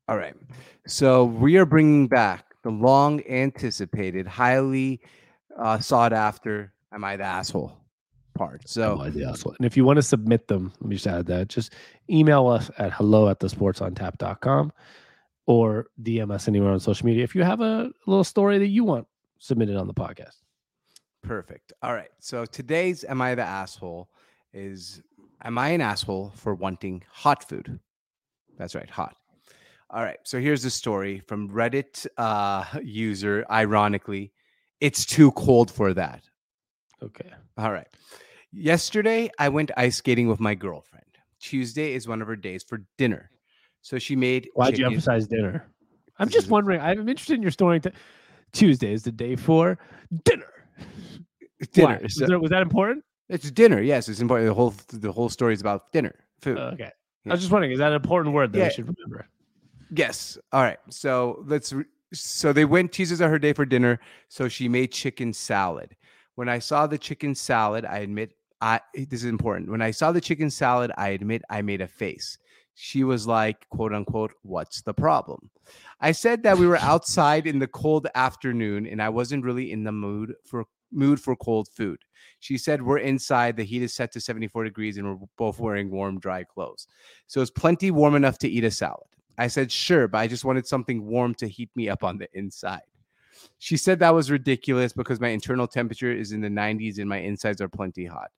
All 0.08 0.16
right. 0.16 0.34
So 0.86 1.24
we 1.24 1.56
are 1.56 1.64
bringing 1.64 2.08
back 2.08 2.54
the 2.62 2.70
long 2.70 3.22
anticipated, 3.28 4.26
highly 4.26 5.00
uh, 5.58 5.78
sought 5.78 6.12
after 6.12 6.72
Am 6.92 7.04
I 7.04 7.16
the 7.16 7.24
Asshole 7.24 7.76
part. 8.34 8.68
So, 8.68 8.96
And 9.58 9.66
if 9.66 9.76
you 9.76 9.84
want 9.84 9.96
to 9.96 10.02
submit 10.02 10.48
them, 10.48 10.72
let 10.80 10.88
me 10.88 10.96
just 10.96 11.06
add 11.06 11.26
that. 11.26 11.48
Just 11.48 11.72
email 12.10 12.48
us 12.48 12.70
at 12.78 12.92
hello 12.92 13.28
at 13.28 13.40
the 13.40 13.46
sportsontap.com 13.46 14.72
or 15.46 15.86
DM 16.02 16.30
us 16.30 16.48
anywhere 16.48 16.72
on 16.72 16.80
social 16.80 17.06
media 17.06 17.22
if 17.22 17.34
you 17.34 17.42
have 17.42 17.60
a 17.60 17.90
little 18.06 18.24
story 18.24 18.58
that 18.58 18.68
you 18.68 18.84
want 18.84 19.06
submitted 19.38 19.76
on 19.76 19.86
the 19.86 19.94
podcast. 19.94 20.36
perfect. 21.22 21.72
All 21.82 21.94
right. 21.94 22.10
So 22.18 22.44
today's 22.44 23.04
Am 23.04 23.20
I 23.22 23.34
the 23.34 23.42
Asshole 23.42 24.08
is 24.52 25.02
Am 25.42 25.58
I 25.58 25.68
an 25.70 25.80
asshole 25.80 26.32
for 26.36 26.54
wanting 26.54 27.02
hot 27.10 27.46
food? 27.48 27.78
That's 28.56 28.74
right, 28.74 28.88
hot. 28.88 29.16
All 29.94 30.02
right. 30.02 30.18
So 30.24 30.40
here's 30.40 30.64
the 30.64 30.70
story 30.70 31.20
from 31.20 31.48
Reddit 31.48 32.04
uh, 32.18 32.64
user, 32.82 33.46
ironically, 33.48 34.32
it's 34.80 35.06
too 35.06 35.30
cold 35.32 35.70
for 35.70 35.94
that. 35.94 36.24
Okay. 37.00 37.30
All 37.56 37.72
right. 37.72 37.86
Yesterday, 38.52 39.30
I 39.38 39.48
went 39.48 39.70
ice 39.76 39.96
skating 39.96 40.26
with 40.28 40.40
my 40.40 40.54
girlfriend. 40.56 41.04
Tuesday 41.40 41.94
is 41.94 42.08
one 42.08 42.20
of 42.20 42.26
her 42.26 42.34
days 42.36 42.64
for 42.64 42.82
dinner. 42.98 43.30
So 43.82 43.98
she 44.00 44.16
made. 44.16 44.48
Why'd 44.54 44.78
you 44.78 44.86
emphasize 44.86 45.28
dinner? 45.28 45.64
I'm 46.18 46.28
just 46.28 46.48
wondering. 46.48 46.80
I'm 46.80 47.08
interested 47.08 47.34
in 47.34 47.42
your 47.42 47.50
story. 47.52 47.78
To, 47.80 47.92
Tuesday 48.52 48.92
is 48.92 49.04
the 49.04 49.12
day 49.12 49.36
for 49.36 49.78
dinner. 50.24 50.46
dinner. 51.72 52.00
Was, 52.02 52.16
So- 52.16 52.26
there- 52.26 52.40
was 52.40 52.50
that 52.50 52.62
important? 52.62 53.04
it's 53.28 53.50
dinner. 53.50 53.80
Yes, 53.80 54.08
it's 54.08 54.20
important. 54.20 54.48
The 54.48 54.54
whole 54.54 54.74
the 54.88 55.12
whole 55.12 55.28
story 55.28 55.54
is 55.54 55.60
about 55.60 55.92
dinner, 55.92 56.14
food. 56.40 56.58
Uh, 56.58 56.70
okay. 56.74 56.84
I 56.84 56.90
Yeah. 57.26 57.32
was 57.32 57.40
just 57.40 57.52
wondering, 57.52 57.72
is 57.72 57.78
that 57.78 57.88
an 57.88 57.94
important 57.96 58.34
word 58.34 58.52
that 58.52 58.58
Yeah. 58.58 58.66
I 58.66 58.68
should 58.70 58.86
remember? 58.88 59.26
Yes. 59.90 60.38
All 60.52 60.62
right. 60.62 60.78
So 60.90 61.44
let's. 61.46 61.72
Re- 61.72 61.84
so 62.12 62.52
they 62.52 62.64
went. 62.64 62.92
Tuesdays 62.92 63.20
are 63.20 63.28
her 63.28 63.38
day 63.38 63.52
for 63.52 63.64
dinner. 63.64 64.00
So 64.28 64.48
she 64.48 64.68
made 64.68 64.92
chicken 64.92 65.32
salad. 65.32 65.96
When 66.36 66.48
I 66.48 66.58
saw 66.58 66.86
the 66.86 66.98
chicken 66.98 67.34
salad, 67.34 67.84
I 67.84 67.98
admit 67.98 68.34
I 68.60 68.80
this 68.94 69.20
is 69.20 69.24
important. 69.26 69.70
When 69.70 69.82
I 69.82 69.90
saw 69.90 70.12
the 70.12 70.20
chicken 70.20 70.50
salad, 70.50 70.92
I 70.96 71.08
admit 71.08 71.42
I 71.50 71.62
made 71.62 71.80
a 71.80 71.88
face. 71.88 72.38
She 72.74 73.04
was 73.04 73.26
like, 73.26 73.68
quote 73.68 73.92
unquote, 73.92 74.32
what's 74.42 74.82
the 74.82 74.94
problem? 74.94 75.50
I 76.00 76.12
said 76.12 76.42
that 76.42 76.58
we 76.58 76.66
were 76.66 76.76
outside 76.92 77.46
in 77.46 77.58
the 77.58 77.68
cold 77.68 78.08
afternoon 78.14 78.86
and 78.86 79.00
I 79.02 79.08
wasn't 79.10 79.44
really 79.44 79.70
in 79.70 79.84
the 79.84 79.92
mood 79.92 80.34
for 80.44 80.64
mood 80.90 81.20
for 81.20 81.36
cold 81.36 81.68
food. 81.68 81.98
She 82.40 82.58
said 82.58 82.82
we're 82.82 82.98
inside, 82.98 83.56
the 83.56 83.64
heat 83.64 83.82
is 83.82 83.94
set 83.94 84.12
to 84.12 84.20
74 84.20 84.64
degrees 84.64 84.96
and 84.96 85.06
we're 85.06 85.26
both 85.36 85.58
wearing 85.58 85.90
warm, 85.90 86.18
dry 86.18 86.44
clothes. 86.44 86.86
So 87.26 87.40
it's 87.40 87.50
plenty 87.50 87.90
warm 87.90 88.14
enough 88.14 88.38
to 88.38 88.48
eat 88.48 88.64
a 88.64 88.70
salad. 88.70 89.06
I 89.38 89.48
said, 89.48 89.70
sure, 89.70 90.08
but 90.08 90.18
I 90.18 90.26
just 90.26 90.44
wanted 90.44 90.66
something 90.66 91.04
warm 91.04 91.34
to 91.36 91.48
heat 91.48 91.70
me 91.74 91.88
up 91.88 92.04
on 92.04 92.18
the 92.18 92.28
inside. 92.34 92.82
She 93.58 93.76
said 93.76 93.98
that 93.98 94.14
was 94.14 94.30
ridiculous 94.30 94.92
because 94.92 95.20
my 95.20 95.28
internal 95.28 95.66
temperature 95.66 96.12
is 96.12 96.32
in 96.32 96.40
the 96.40 96.48
90s 96.48 96.98
and 96.98 97.08
my 97.08 97.18
insides 97.18 97.60
are 97.60 97.68
plenty 97.68 98.06
hot. 98.06 98.30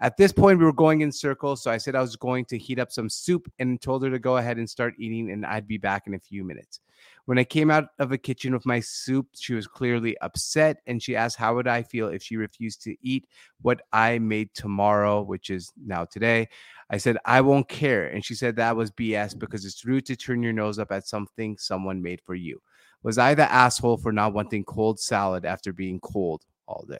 At 0.00 0.16
this 0.16 0.32
point, 0.32 0.58
we 0.58 0.64
were 0.64 0.72
going 0.72 1.00
in 1.00 1.10
circles. 1.10 1.62
So 1.62 1.70
I 1.70 1.78
said 1.78 1.94
I 1.94 2.00
was 2.00 2.16
going 2.16 2.44
to 2.46 2.58
heat 2.58 2.78
up 2.78 2.92
some 2.92 3.08
soup 3.08 3.50
and 3.58 3.80
told 3.80 4.04
her 4.04 4.10
to 4.10 4.18
go 4.18 4.36
ahead 4.36 4.58
and 4.58 4.68
start 4.68 4.94
eating, 4.98 5.30
and 5.32 5.44
I'd 5.44 5.66
be 5.66 5.76
back 5.76 6.06
in 6.06 6.14
a 6.14 6.20
few 6.20 6.44
minutes. 6.44 6.80
When 7.26 7.38
I 7.38 7.44
came 7.44 7.70
out 7.70 7.88
of 7.98 8.08
the 8.08 8.18
kitchen 8.18 8.52
with 8.52 8.64
my 8.64 8.80
soup, 8.80 9.26
she 9.34 9.54
was 9.54 9.66
clearly 9.66 10.16
upset 10.18 10.78
and 10.86 11.02
she 11.02 11.14
asked, 11.14 11.36
How 11.36 11.54
would 11.54 11.68
I 11.68 11.82
feel 11.82 12.08
if 12.08 12.22
she 12.22 12.36
refused 12.36 12.82
to 12.84 12.96
eat 13.02 13.26
what 13.60 13.82
I 13.92 14.18
made 14.18 14.54
tomorrow, 14.54 15.22
which 15.22 15.50
is 15.50 15.72
now 15.84 16.04
today? 16.04 16.48
I 16.90 16.96
said, 16.96 17.18
I 17.24 17.40
won't 17.42 17.68
care. 17.68 18.06
And 18.06 18.24
she 18.24 18.34
said 18.34 18.56
that 18.56 18.76
was 18.76 18.90
BS 18.90 19.38
because 19.38 19.64
it's 19.64 19.84
rude 19.84 20.06
to 20.06 20.16
turn 20.16 20.42
your 20.42 20.52
nose 20.52 20.78
up 20.78 20.90
at 20.90 21.06
something 21.06 21.58
someone 21.58 22.02
made 22.02 22.20
for 22.22 22.34
you. 22.34 22.60
Was 23.02 23.18
I 23.18 23.34
the 23.34 23.50
asshole 23.50 23.98
for 23.98 24.12
not 24.12 24.32
wanting 24.32 24.64
cold 24.64 24.98
salad 24.98 25.44
after 25.44 25.72
being 25.72 26.00
cold 26.00 26.42
all 26.66 26.84
day? 26.88 26.98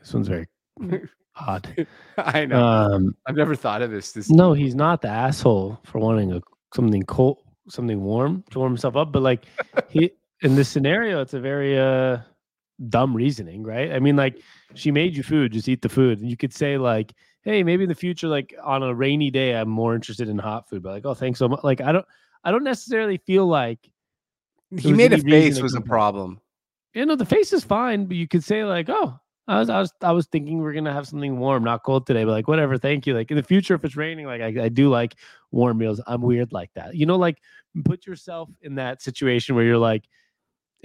This 0.00 0.14
one's 0.14 0.28
very 0.28 0.46
odd. 1.36 1.86
I 2.18 2.46
know. 2.46 2.64
Um, 2.64 3.16
I've 3.26 3.36
never 3.36 3.54
thought 3.54 3.82
of 3.82 3.90
this. 3.90 4.12
This 4.12 4.30
no, 4.30 4.52
he's 4.52 4.74
not 4.74 5.02
the 5.02 5.08
asshole 5.08 5.78
for 5.84 5.98
wanting 5.98 6.32
a, 6.32 6.40
something 6.74 7.02
cold, 7.02 7.38
something 7.68 8.00
warm 8.02 8.44
to 8.50 8.58
warm 8.58 8.72
himself 8.72 8.96
up. 8.96 9.12
But 9.12 9.22
like 9.22 9.44
he 9.88 10.10
in 10.42 10.54
this 10.54 10.68
scenario, 10.68 11.20
it's 11.20 11.34
a 11.34 11.40
very 11.40 11.78
uh 11.78 12.18
dumb 12.88 13.14
reasoning, 13.14 13.62
right? 13.62 13.92
I 13.92 13.98
mean, 13.98 14.16
like 14.16 14.40
she 14.74 14.90
made 14.90 15.16
you 15.16 15.22
food, 15.22 15.52
just 15.52 15.68
eat 15.68 15.82
the 15.82 15.88
food. 15.88 16.20
And 16.20 16.30
you 16.30 16.36
could 16.36 16.52
say 16.52 16.78
like, 16.78 17.12
hey, 17.42 17.62
maybe 17.62 17.84
in 17.84 17.88
the 17.88 17.94
future, 17.94 18.28
like 18.28 18.54
on 18.62 18.82
a 18.82 18.94
rainy 18.94 19.30
day, 19.30 19.54
I'm 19.54 19.68
more 19.68 19.94
interested 19.94 20.28
in 20.28 20.38
hot 20.38 20.68
food. 20.68 20.82
But 20.82 20.92
like, 20.92 21.06
oh, 21.06 21.14
thanks 21.14 21.38
so 21.38 21.48
much. 21.48 21.60
Like, 21.62 21.80
I 21.80 21.92
don't, 21.92 22.06
I 22.44 22.50
don't 22.50 22.64
necessarily 22.64 23.18
feel 23.18 23.46
like 23.46 23.78
he 24.78 24.92
made 24.92 25.12
a 25.12 25.18
face 25.18 25.60
was 25.60 25.74
a 25.74 25.80
problem. 25.80 26.40
you 26.92 27.06
know 27.06 27.16
the 27.16 27.24
face 27.24 27.52
is 27.52 27.64
fine, 27.64 28.06
but 28.06 28.16
you 28.16 28.28
could 28.28 28.44
say 28.44 28.64
like, 28.64 28.88
oh. 28.88 29.18
I 29.48 29.60
was, 29.60 29.70
I 29.70 29.78
was, 29.78 29.92
I 30.02 30.10
was 30.10 30.26
thinking 30.26 30.58
we're 30.58 30.72
gonna 30.72 30.92
have 30.92 31.06
something 31.06 31.38
warm, 31.38 31.62
not 31.62 31.84
cold 31.84 32.04
today, 32.04 32.24
but 32.24 32.32
like 32.32 32.48
whatever. 32.48 32.78
Thank 32.78 33.06
you. 33.06 33.14
Like 33.14 33.30
in 33.30 33.36
the 33.36 33.44
future, 33.44 33.74
if 33.74 33.84
it's 33.84 33.94
raining, 33.94 34.26
like 34.26 34.40
I, 34.40 34.64
I 34.64 34.68
do 34.68 34.88
like 34.88 35.14
warm 35.52 35.78
meals. 35.78 36.00
I'm 36.04 36.20
weird 36.20 36.52
like 36.52 36.70
that. 36.74 36.96
You 36.96 37.06
know, 37.06 37.14
like 37.14 37.38
put 37.84 38.06
yourself 38.08 38.48
in 38.62 38.74
that 38.74 39.02
situation 39.02 39.54
where 39.54 39.64
you're 39.64 39.78
like 39.78 40.02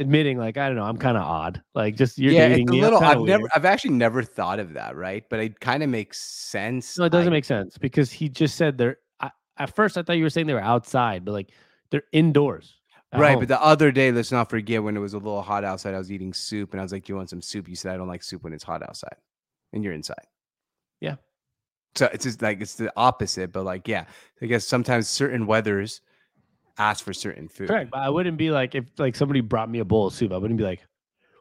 admitting, 0.01 0.37
like 0.37 0.57
I 0.57 0.67
don't 0.67 0.75
know, 0.75 0.83
I'm 0.83 0.97
kind 0.97 1.15
of 1.15 1.23
odd. 1.23 1.61
Like 1.73 1.95
just 1.95 2.17
you're 2.17 2.33
yeah, 2.33 2.49
dating 2.49 2.63
it's 2.63 2.71
a 2.71 2.73
me. 2.73 2.81
Little. 2.81 2.99
I've 2.99 3.21
never. 3.21 3.47
I've 3.55 3.65
actually 3.65 3.91
never 3.91 4.23
thought 4.23 4.59
of 4.59 4.73
that, 4.73 4.95
right? 4.95 5.23
But 5.29 5.39
it 5.39 5.59
kind 5.59 5.83
of 5.83 5.89
makes 5.89 6.19
sense. 6.19 6.97
No, 6.97 7.05
it 7.05 7.11
doesn't 7.11 7.31
I- 7.31 7.37
make 7.37 7.45
sense 7.45 7.77
because 7.77 8.11
he 8.11 8.27
just 8.27 8.55
said 8.55 8.77
they're. 8.77 8.97
I, 9.19 9.31
at 9.57 9.73
first, 9.75 9.97
I 9.97 10.03
thought 10.03 10.17
you 10.17 10.23
were 10.23 10.29
saying 10.29 10.47
they 10.47 10.53
were 10.53 10.59
outside, 10.59 11.23
but 11.23 11.31
like 11.31 11.51
they're 11.91 12.03
indoors. 12.11 12.75
Right, 13.13 13.31
home. 13.31 13.39
but 13.39 13.49
the 13.49 13.61
other 13.61 13.91
day, 13.91 14.11
let's 14.11 14.31
not 14.31 14.49
forget 14.49 14.81
when 14.81 14.95
it 14.95 15.01
was 15.01 15.13
a 15.13 15.17
little 15.17 15.41
hot 15.41 15.65
outside. 15.65 15.93
I 15.93 15.97
was 15.97 16.11
eating 16.11 16.33
soup, 16.33 16.71
and 16.71 16.79
I 16.79 16.83
was 16.83 16.93
like, 16.93 17.05
"Do 17.05 17.13
you 17.13 17.17
want 17.17 17.29
some 17.29 17.41
soup?" 17.41 17.67
You 17.67 17.75
said, 17.75 17.93
"I 17.93 17.97
don't 17.97 18.07
like 18.07 18.23
soup 18.23 18.43
when 18.43 18.53
it's 18.53 18.63
hot 18.63 18.81
outside," 18.83 19.15
and 19.73 19.83
you're 19.83 19.93
inside. 19.93 20.25
Yeah. 21.01 21.15
So 21.95 22.09
it's 22.13 22.23
just 22.23 22.41
like 22.41 22.61
it's 22.61 22.75
the 22.75 22.91
opposite, 22.95 23.51
but 23.51 23.65
like, 23.65 23.87
yeah, 23.87 24.05
I 24.41 24.45
guess 24.45 24.65
sometimes 24.65 25.09
certain 25.09 25.45
weathers 25.45 25.99
ask 26.77 27.03
for 27.03 27.13
certain 27.13 27.47
food. 27.47 27.67
correct. 27.67 27.91
But 27.91 27.99
I 28.01 28.09
wouldn't 28.09 28.37
be 28.37 28.51
like 28.51 28.75
if 28.75 28.85
like 28.97 29.15
somebody 29.15 29.41
brought 29.41 29.69
me 29.69 29.79
a 29.79 29.85
bowl 29.85 30.07
of 30.07 30.13
soup. 30.13 30.31
I 30.31 30.37
wouldn't 30.37 30.57
be 30.57 30.63
like, 30.63 30.85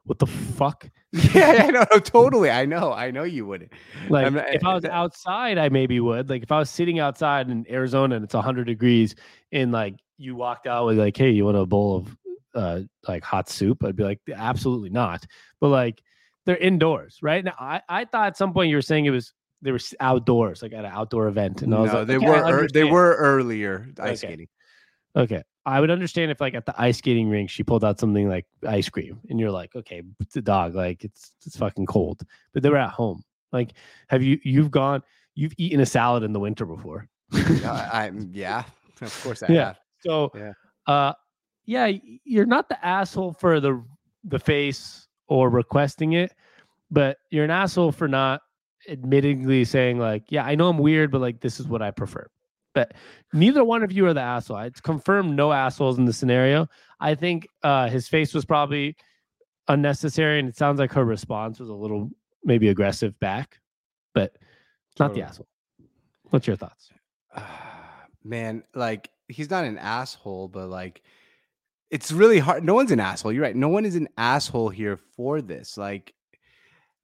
"What 0.05 0.19
the 0.19 0.27
fuck?" 0.27 0.89
yeah, 1.35 1.65
I 1.66 1.70
know, 1.70 1.98
totally. 1.98 2.51
I 2.51 2.66
know, 2.66 2.93
I 2.93 3.11
know 3.11 3.24
you 3.24 3.44
wouldn't. 3.47 3.73
Like 4.09 4.32
if 4.35 4.65
I 4.65 4.74
was 4.74 4.85
outside, 4.85 5.59
I 5.59 5.69
maybe 5.69 5.98
would. 6.01 6.31
Like 6.31 6.43
if 6.43 6.52
I 6.52 6.59
was 6.59 6.70
sitting 6.70 6.98
outside 7.01 7.51
in 7.51 7.66
Arizona 7.70 8.15
and 8.16 8.24
it's 8.24 8.35
100 8.35 8.65
degrees, 8.65 9.15
and 9.52 9.73
like 9.73 9.97
you 10.19 10.36
walked 10.36 10.66
out 10.66 10.86
with 10.86 10.98
like, 10.98 11.16
"Hey, 11.16 11.31
you 11.31 11.44
want 11.44 11.57
a 11.57 11.66
bowl 11.66 11.97
of 11.97 12.16
uh 12.55 12.81
like 13.09 13.24
hot 13.24 13.48
soup?" 13.48 13.85
I'd 13.85 13.97
be 13.97 14.05
like, 14.05 14.20
"Absolutely 14.35 14.90
not." 14.90 15.24
But 15.61 15.69
like 15.69 16.01
they're 16.47 16.57
indoors, 16.57 17.19
right? 17.23 17.44
Now 17.44 17.55
I 17.59 17.81
I 17.89 18.05
thought 18.05 18.28
at 18.28 18.36
some 18.36 18.52
point 18.52 18.70
you 18.70 18.77
were 18.77 18.82
saying 18.82 19.07
it 19.07 19.11
was 19.11 19.32
they 19.62 19.73
were 19.73 19.81
outdoors, 20.01 20.62
like 20.62 20.73
at 20.73 20.85
an 20.86 20.90
outdoor 20.93 21.27
event, 21.28 21.62
and 21.62 21.74
I 21.74 21.81
was 21.81 21.93
no, 21.93 21.98
like, 21.98 22.07
they 22.07 22.16
"Okay, 22.16 22.27
were 22.27 22.62
ear- 22.62 22.69
they 22.73 22.85
were 22.85 23.15
earlier 23.16 23.89
ice 23.98 24.09
Okay. 24.24 24.32
skating. 24.35 24.48
Okay. 25.16 25.43
I 25.66 25.81
would 25.81 25.91
understand 25.91 26.31
if 26.31 26.41
like 26.41 26.55
at 26.55 26.65
the 26.66 26.74
ice 26.81 26.99
skating 26.99 27.28
rink 27.28 27.51
she 27.51 27.62
pulled 27.62 27.85
out 27.85 28.01
something 28.01 28.28
like 28.28 28.47
ice 28.66 28.89
cream 28.89 29.20
and 29.28 29.39
you're 29.39 29.51
like, 29.51 29.74
okay, 29.77 30.03
it's 30.20 30.37
a 30.37 30.41
dog, 30.43 30.74
like 30.74 31.05
it's 31.05 31.32
it's 31.45 31.57
fucking 31.57 31.87
cold. 31.87 32.23
But 32.55 32.62
they 32.62 32.70
were 32.70 32.78
at 32.78 32.91
home. 32.91 33.23
Like, 33.53 33.73
have 34.09 34.23
you 34.23 34.39
you've 34.43 34.70
gone 34.70 35.03
you've 35.35 35.53
eaten 35.59 35.81
a 35.81 35.87
salad 35.87 36.23
in 36.23 36.32
the 36.32 36.41
winter 36.41 36.65
before? 36.65 37.07
Yeah, 37.32 37.73
I, 37.93 38.05
I'm- 38.05 38.31
yeah, 38.32 38.65
of 39.03 39.20
course 39.23 39.43
I 39.43 39.53
Yeah. 39.53 39.65
have. 39.66 39.78
So 40.01 40.31
Yeah. 40.35 40.53
uh 40.87 41.12
yeah, 41.66 41.93
you're 42.24 42.47
not 42.47 42.69
the 42.69 42.85
asshole 42.85 43.35
for 43.35 43.61
the 43.61 43.85
the 44.24 44.39
face 44.39 45.09
or 45.28 45.51
requesting 45.51 46.15
it, 46.15 46.35
but 46.91 47.19
you're 47.31 47.45
an 47.45 47.51
asshole 47.51 47.93
for 47.93 48.09
not 48.09 48.41
admittingly 48.89 49.66
saying 49.66 49.99
like, 49.99 50.24
yeah, 50.31 50.45
I 50.45 50.55
know 50.55 50.69
I'm 50.70 50.78
weird, 50.78 51.11
but 51.11 51.20
like 51.20 51.41
this 51.41 51.61
is 51.61 51.69
what 51.69 51.82
I 51.82 51.91
prefer. 51.91 52.27
But 52.75 52.95
neither 53.33 53.65
one 53.65 53.83
of 53.83 53.91
you 53.91 54.07
are 54.07 54.15
the 54.15 54.21
asshole. 54.21 54.59
It's 54.59 54.81
confirmed 54.81 55.35
no 55.35 55.53
assholes 55.53 55.99
in 55.99 56.05
the 56.05 56.13
scenario. 56.13 56.69
I 57.01 57.15
think 57.15 57.49
uh 57.63 57.89
his 57.89 58.09
face 58.09 58.35
was 58.35 58.45
probably 58.45 58.97
unnecessary, 59.69 60.39
and 60.39 60.49
it 60.49 60.57
sounds 60.57 60.79
like 60.79 60.93
her 60.93 61.05
response 61.05 61.59
was 61.59 61.69
a 61.69 61.75
little 61.75 62.11
maybe 62.45 62.69
aggressive 62.69 63.19
back, 63.21 63.59
but 64.15 64.37
not 64.99 65.15
the 65.15 65.23
asshole. 65.23 65.49
What's 66.31 66.47
your 66.47 66.57
thoughts? 66.57 66.91
man, 68.25 68.63
like 68.75 69.11
he's 69.29 69.51
not 69.51 69.65
an 69.65 69.79
asshole, 69.79 70.49
but 70.49 70.69
like 70.69 71.03
it's 71.91 72.13
really 72.13 72.39
hard. 72.39 72.65
No 72.65 72.75
one's 72.75 72.93
an 72.93 73.01
asshole. 73.01 73.33
You're 73.33 73.43
right. 73.43 73.57
No 73.57 73.69
one 73.69 73.85
is 73.85 73.97
an 73.97 74.09
asshole 74.17 74.69
here 74.69 74.97
for 75.17 75.43
this. 75.43 75.77
Like, 75.77 76.15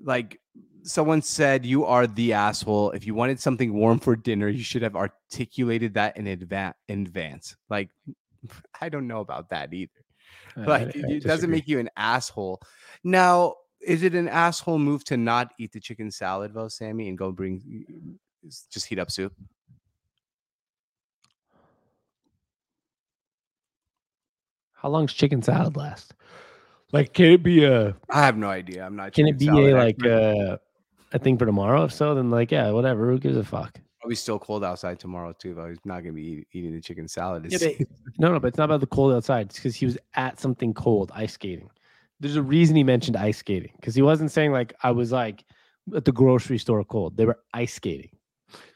like 0.00 0.40
someone 0.86 1.20
said 1.20 1.66
you 1.66 1.84
are 1.84 2.06
the 2.06 2.32
asshole. 2.32 2.92
If 2.92 3.06
you 3.06 3.14
wanted 3.14 3.40
something 3.40 3.74
warm 3.74 3.98
for 3.98 4.16
dinner, 4.16 4.48
you 4.48 4.62
should 4.62 4.82
have 4.82 4.96
articulated 4.96 5.94
that 5.94 6.16
in 6.16 6.24
adva- 6.24 6.74
in 6.88 7.02
advance. 7.02 7.56
Like, 7.68 7.90
I 8.80 8.88
don't 8.88 9.06
know 9.06 9.20
about 9.20 9.50
that 9.50 9.74
either. 9.74 9.90
Like, 10.56 10.88
I- 10.88 10.98
it, 10.98 11.04
I 11.04 11.12
it 11.14 11.24
doesn't 11.24 11.50
make 11.50 11.68
you 11.68 11.78
an 11.78 11.90
asshole. 11.96 12.60
Now, 13.04 13.56
is 13.80 14.02
it 14.02 14.14
an 14.14 14.28
asshole 14.28 14.78
move 14.78 15.04
to 15.04 15.16
not 15.16 15.52
eat 15.58 15.72
the 15.72 15.80
chicken 15.80 16.10
salad, 16.10 16.54
though, 16.54 16.68
Sammy, 16.68 17.08
and 17.08 17.18
go 17.18 17.30
bring 17.32 18.18
just 18.70 18.86
heat 18.86 18.98
up 18.98 19.10
soup? 19.10 19.32
How 24.72 24.88
long's 24.88 25.12
chicken 25.12 25.42
salad 25.42 25.76
last? 25.76 26.14
Like, 26.92 27.12
can 27.12 27.26
it 27.26 27.42
be 27.42 27.64
a 27.64 27.96
I 28.08 28.24
have 28.24 28.36
no 28.36 28.48
idea. 28.48 28.84
I'm 28.84 28.94
not. 28.96 29.12
can 29.12 29.26
it 29.26 29.38
be 29.38 29.46
salad 29.46 29.72
a 29.72 29.76
like 29.76 29.96
expert. 29.96 30.60
A 31.12 31.18
thing 31.18 31.38
for 31.38 31.46
tomorrow? 31.46 31.84
If 31.84 31.92
so, 31.92 32.14
then 32.14 32.30
like 32.30 32.50
yeah, 32.50 32.70
whatever. 32.70 33.10
Who 33.10 33.18
gives 33.18 33.36
a 33.36 33.44
fuck? 33.44 33.78
Probably 34.00 34.16
still 34.16 34.38
cold 34.38 34.64
outside 34.64 34.98
tomorrow 35.00 35.32
too. 35.32 35.54
Though 35.54 35.68
he's 35.68 35.78
not 35.84 36.00
gonna 36.00 36.12
be 36.12 36.46
eating 36.52 36.72
the 36.72 36.80
chicken 36.80 37.08
salad. 37.08 37.46
Yeah, 37.48 37.58
but- 37.78 37.88
no, 38.18 38.32
no, 38.32 38.40
but 38.40 38.48
it's 38.48 38.58
not 38.58 38.64
about 38.64 38.80
the 38.80 38.86
cold 38.86 39.12
outside. 39.14 39.46
It's 39.46 39.56
because 39.56 39.74
he 39.74 39.86
was 39.86 39.98
at 40.14 40.38
something 40.40 40.74
cold, 40.74 41.10
ice 41.14 41.32
skating. 41.32 41.70
There's 42.20 42.36
a 42.36 42.42
reason 42.42 42.76
he 42.76 42.84
mentioned 42.84 43.16
ice 43.16 43.38
skating 43.38 43.72
because 43.76 43.94
he 43.94 44.02
wasn't 44.02 44.30
saying 44.30 44.52
like 44.52 44.74
I 44.82 44.90
was 44.90 45.12
like 45.12 45.44
at 45.94 46.04
the 46.04 46.12
grocery 46.12 46.58
store 46.58 46.82
cold. 46.84 47.16
They 47.16 47.26
were 47.26 47.38
ice 47.52 47.74
skating. 47.74 48.10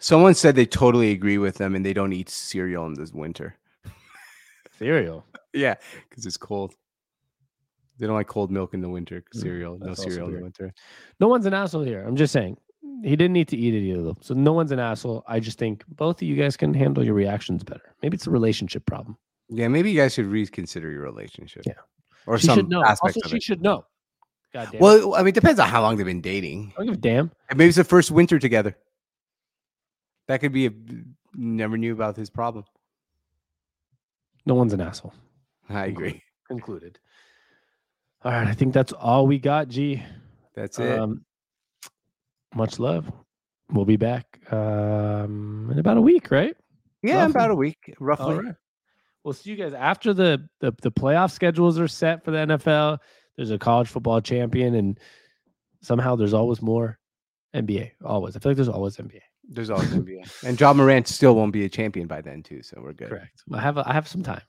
Someone 0.01 0.35
said 0.35 0.57
they 0.57 0.66
totally 0.66 1.12
agree 1.12 1.39
with 1.39 1.57
them, 1.57 1.74
and 1.74 1.86
they 1.86 1.93
don't 1.93 2.12
eat 2.12 2.28
cereal 2.28 2.86
in 2.86 2.94
this 2.94 3.12
winter. 3.12 3.57
Cereal. 4.78 5.24
Yeah, 5.52 5.74
because 6.09 6.27
it's 6.27 6.36
cold. 6.36 6.77
They 8.01 8.06
don't 8.06 8.16
like 8.16 8.27
cold 8.28 8.51
milk 8.51 8.72
in 8.74 8.81
the 8.81 8.89
winter. 8.89 9.22
Mm, 9.35 9.40
Cereal, 9.40 9.78
no 9.78 9.86
that's 9.86 10.01
also 10.01 10.10
cereal 10.10 10.28
in 10.28 10.35
the 10.36 10.43
winter. 10.43 10.74
No 11.20 11.28
one's 11.28 11.47
an 11.47 11.55
asshole 11.55 11.82
here. 11.82 12.02
I'm 12.02 12.16
just 12.16 12.32
saying 12.32 12.56
he 13.05 13.10
didn't 13.10 13.35
need 13.35 13.48
to 13.48 13.56
eat 13.56 13.74
it 13.74 13.82
either. 13.86 14.02
Though. 14.02 14.16
So 14.22 14.35
no 14.35 14.52
one's 14.52 14.72
an 14.72 14.78
asshole. 14.78 15.22
I 15.28 15.39
just 15.39 15.59
think 15.59 15.85
both 15.89 16.16
of 16.16 16.22
you 16.27 16.35
guys 16.35 16.56
can 16.56 16.72
handle 16.74 17.05
your 17.05 17.14
reactions 17.14 17.62
better. 17.62 17.94
Maybe 18.02 18.14
it's 18.16 18.27
a 18.27 18.31
relationship 18.31 18.86
problem. 18.86 19.16
Yeah, 19.51 19.68
maybe 19.68 19.90
you 19.90 20.01
guys 20.01 20.14
should 20.14 20.27
reconsider 20.27 20.90
your 20.90 21.02
relationship. 21.02 21.62
Yeah. 21.66 21.74
or 22.27 22.39
she 22.39 22.47
some 22.47 22.56
should 22.56 22.68
know. 22.70 22.82
aspect 22.82 23.16
Also, 23.16 23.27
of 23.27 23.31
she 23.31 23.36
it. 23.36 23.43
should 23.43 23.60
know. 23.62 23.85
God 24.55 24.66
damn. 24.66 24.74
it. 24.77 24.81
Well, 24.81 25.14
I 25.14 25.18
mean, 25.18 25.28
it 25.28 25.35
depends 25.35 25.60
on 25.60 25.68
how 25.68 25.82
long 25.82 25.97
they've 25.97 26.06
been 26.06 26.20
dating. 26.22 26.72
I 26.74 26.78
don't 26.78 26.86
give 26.86 26.94
a 26.94 26.98
damn. 26.98 27.31
And 27.51 27.59
maybe 27.59 27.68
it's 27.68 27.77
the 27.77 27.85
first 27.85 28.10
winter 28.10 28.39
together. 28.39 28.77
That 30.28 30.40
could 30.40 30.52
be 30.52 30.66
a 30.66 30.72
never 31.35 31.77
knew 31.77 31.93
about 31.93 32.16
his 32.16 32.31
problem. 32.31 32.64
No 34.47 34.55
one's 34.55 34.72
an 34.72 34.81
asshole. 34.81 35.12
I 35.68 35.86
agree. 35.86 36.22
Concluded. 36.48 36.98
All 38.23 38.33
right. 38.33 38.47
I 38.47 38.53
think 38.53 38.75
that's 38.75 38.93
all 38.93 39.27
we 39.27 39.39
got, 39.39 39.69
G. 39.69 40.03
That's 40.55 40.79
it. 40.79 40.99
Um, 40.99 41.25
much 42.55 42.79
love. 42.79 43.11
We'll 43.73 43.85
be 43.85 43.97
back 43.97 44.41
um, 44.53 45.69
in 45.73 45.79
about 45.79 45.97
a 45.97 46.01
week, 46.01 46.31
right? 46.31 46.57
yeah, 47.03 47.23
roughly. 47.23 47.31
about 47.31 47.51
a 47.51 47.55
week, 47.55 47.95
roughly. 47.99 48.35
Right. 48.35 48.55
We'll 49.25 49.35
see 49.35 49.51
you 49.51 49.57
guys 49.57 49.75
after 49.75 50.15
the, 50.15 50.49
the 50.61 50.73
the 50.83 50.91
playoff 50.91 51.31
schedules 51.31 51.79
are 51.79 51.89
set 51.89 52.25
for 52.25 52.31
the 52.31 52.39
NFL. 52.39 52.99
There's 53.37 53.51
a 53.51 53.59
college 53.59 53.89
football 53.89 54.21
champion, 54.21 54.75
and 54.75 54.99
somehow 55.83 56.17
there's 56.17 56.35
always 56.35 56.63
more 56.63 56.99
NBA. 57.55 57.93
Always, 58.05 58.37
I 58.37 58.41
feel 58.41 58.51
like 58.51 58.57
there's 58.57 58.69
always 58.69 58.97
NBA. 58.97 59.21
There's 59.49 59.71
always 59.71 59.89
NBA, 59.89 60.45
and 60.45 60.59
Ja 60.59 60.73
Morant 60.73 61.07
still 61.07 61.35
won't 61.35 61.53
be 61.53 61.65
a 61.65 61.69
champion 61.69 62.07
by 62.07 62.23
then, 62.23 62.43
too. 62.43 62.63
So 62.63 62.81
we're 62.83 62.93
good. 62.93 63.11
Correct. 63.11 63.43
I 63.53 63.61
have 63.61 63.79
I 63.79 63.93
have 63.93 64.09
some 64.09 64.23
time. 64.23 64.43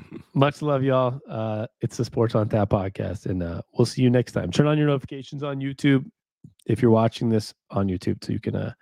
Much 0.34 0.62
love, 0.62 0.82
y'all. 0.82 1.20
Uh, 1.28 1.66
it's 1.80 1.96
the 1.96 2.04
Sports 2.04 2.34
on 2.34 2.48
Tap 2.48 2.70
podcast, 2.70 3.26
and 3.26 3.42
uh, 3.42 3.62
we'll 3.72 3.86
see 3.86 4.02
you 4.02 4.10
next 4.10 4.32
time. 4.32 4.50
Turn 4.50 4.66
on 4.66 4.78
your 4.78 4.86
notifications 4.86 5.42
on 5.42 5.58
YouTube 5.58 6.04
if 6.66 6.80
you're 6.80 6.90
watching 6.90 7.28
this 7.28 7.54
on 7.70 7.88
YouTube, 7.88 8.24
so 8.24 8.32
you 8.32 8.40
can 8.40 8.56
uh, 8.56 8.72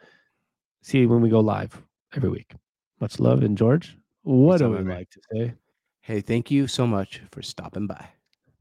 see 0.83 1.07
when 1.07 1.21
we 1.21 1.29
go 1.29 1.41
live 1.41 1.81
every 2.15 2.31
week. 2.31 2.53
Much 3.01 3.19
love, 3.19 3.43
and 3.43 3.57
George, 3.57 3.97
what 4.23 4.61
What's 4.61 4.63
do 4.63 4.71
we 4.71 4.79
like 4.83 5.11
to 5.11 5.21
say? 5.33 5.55
Hey, 6.03 6.21
thank 6.21 6.51
you 6.51 6.67
so 6.67 6.87
much 6.87 7.21
for 7.31 7.43
stopping 7.43 7.87
by. 7.87 8.09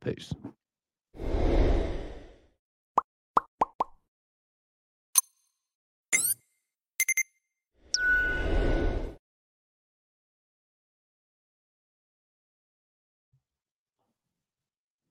Peace. 0.01 0.33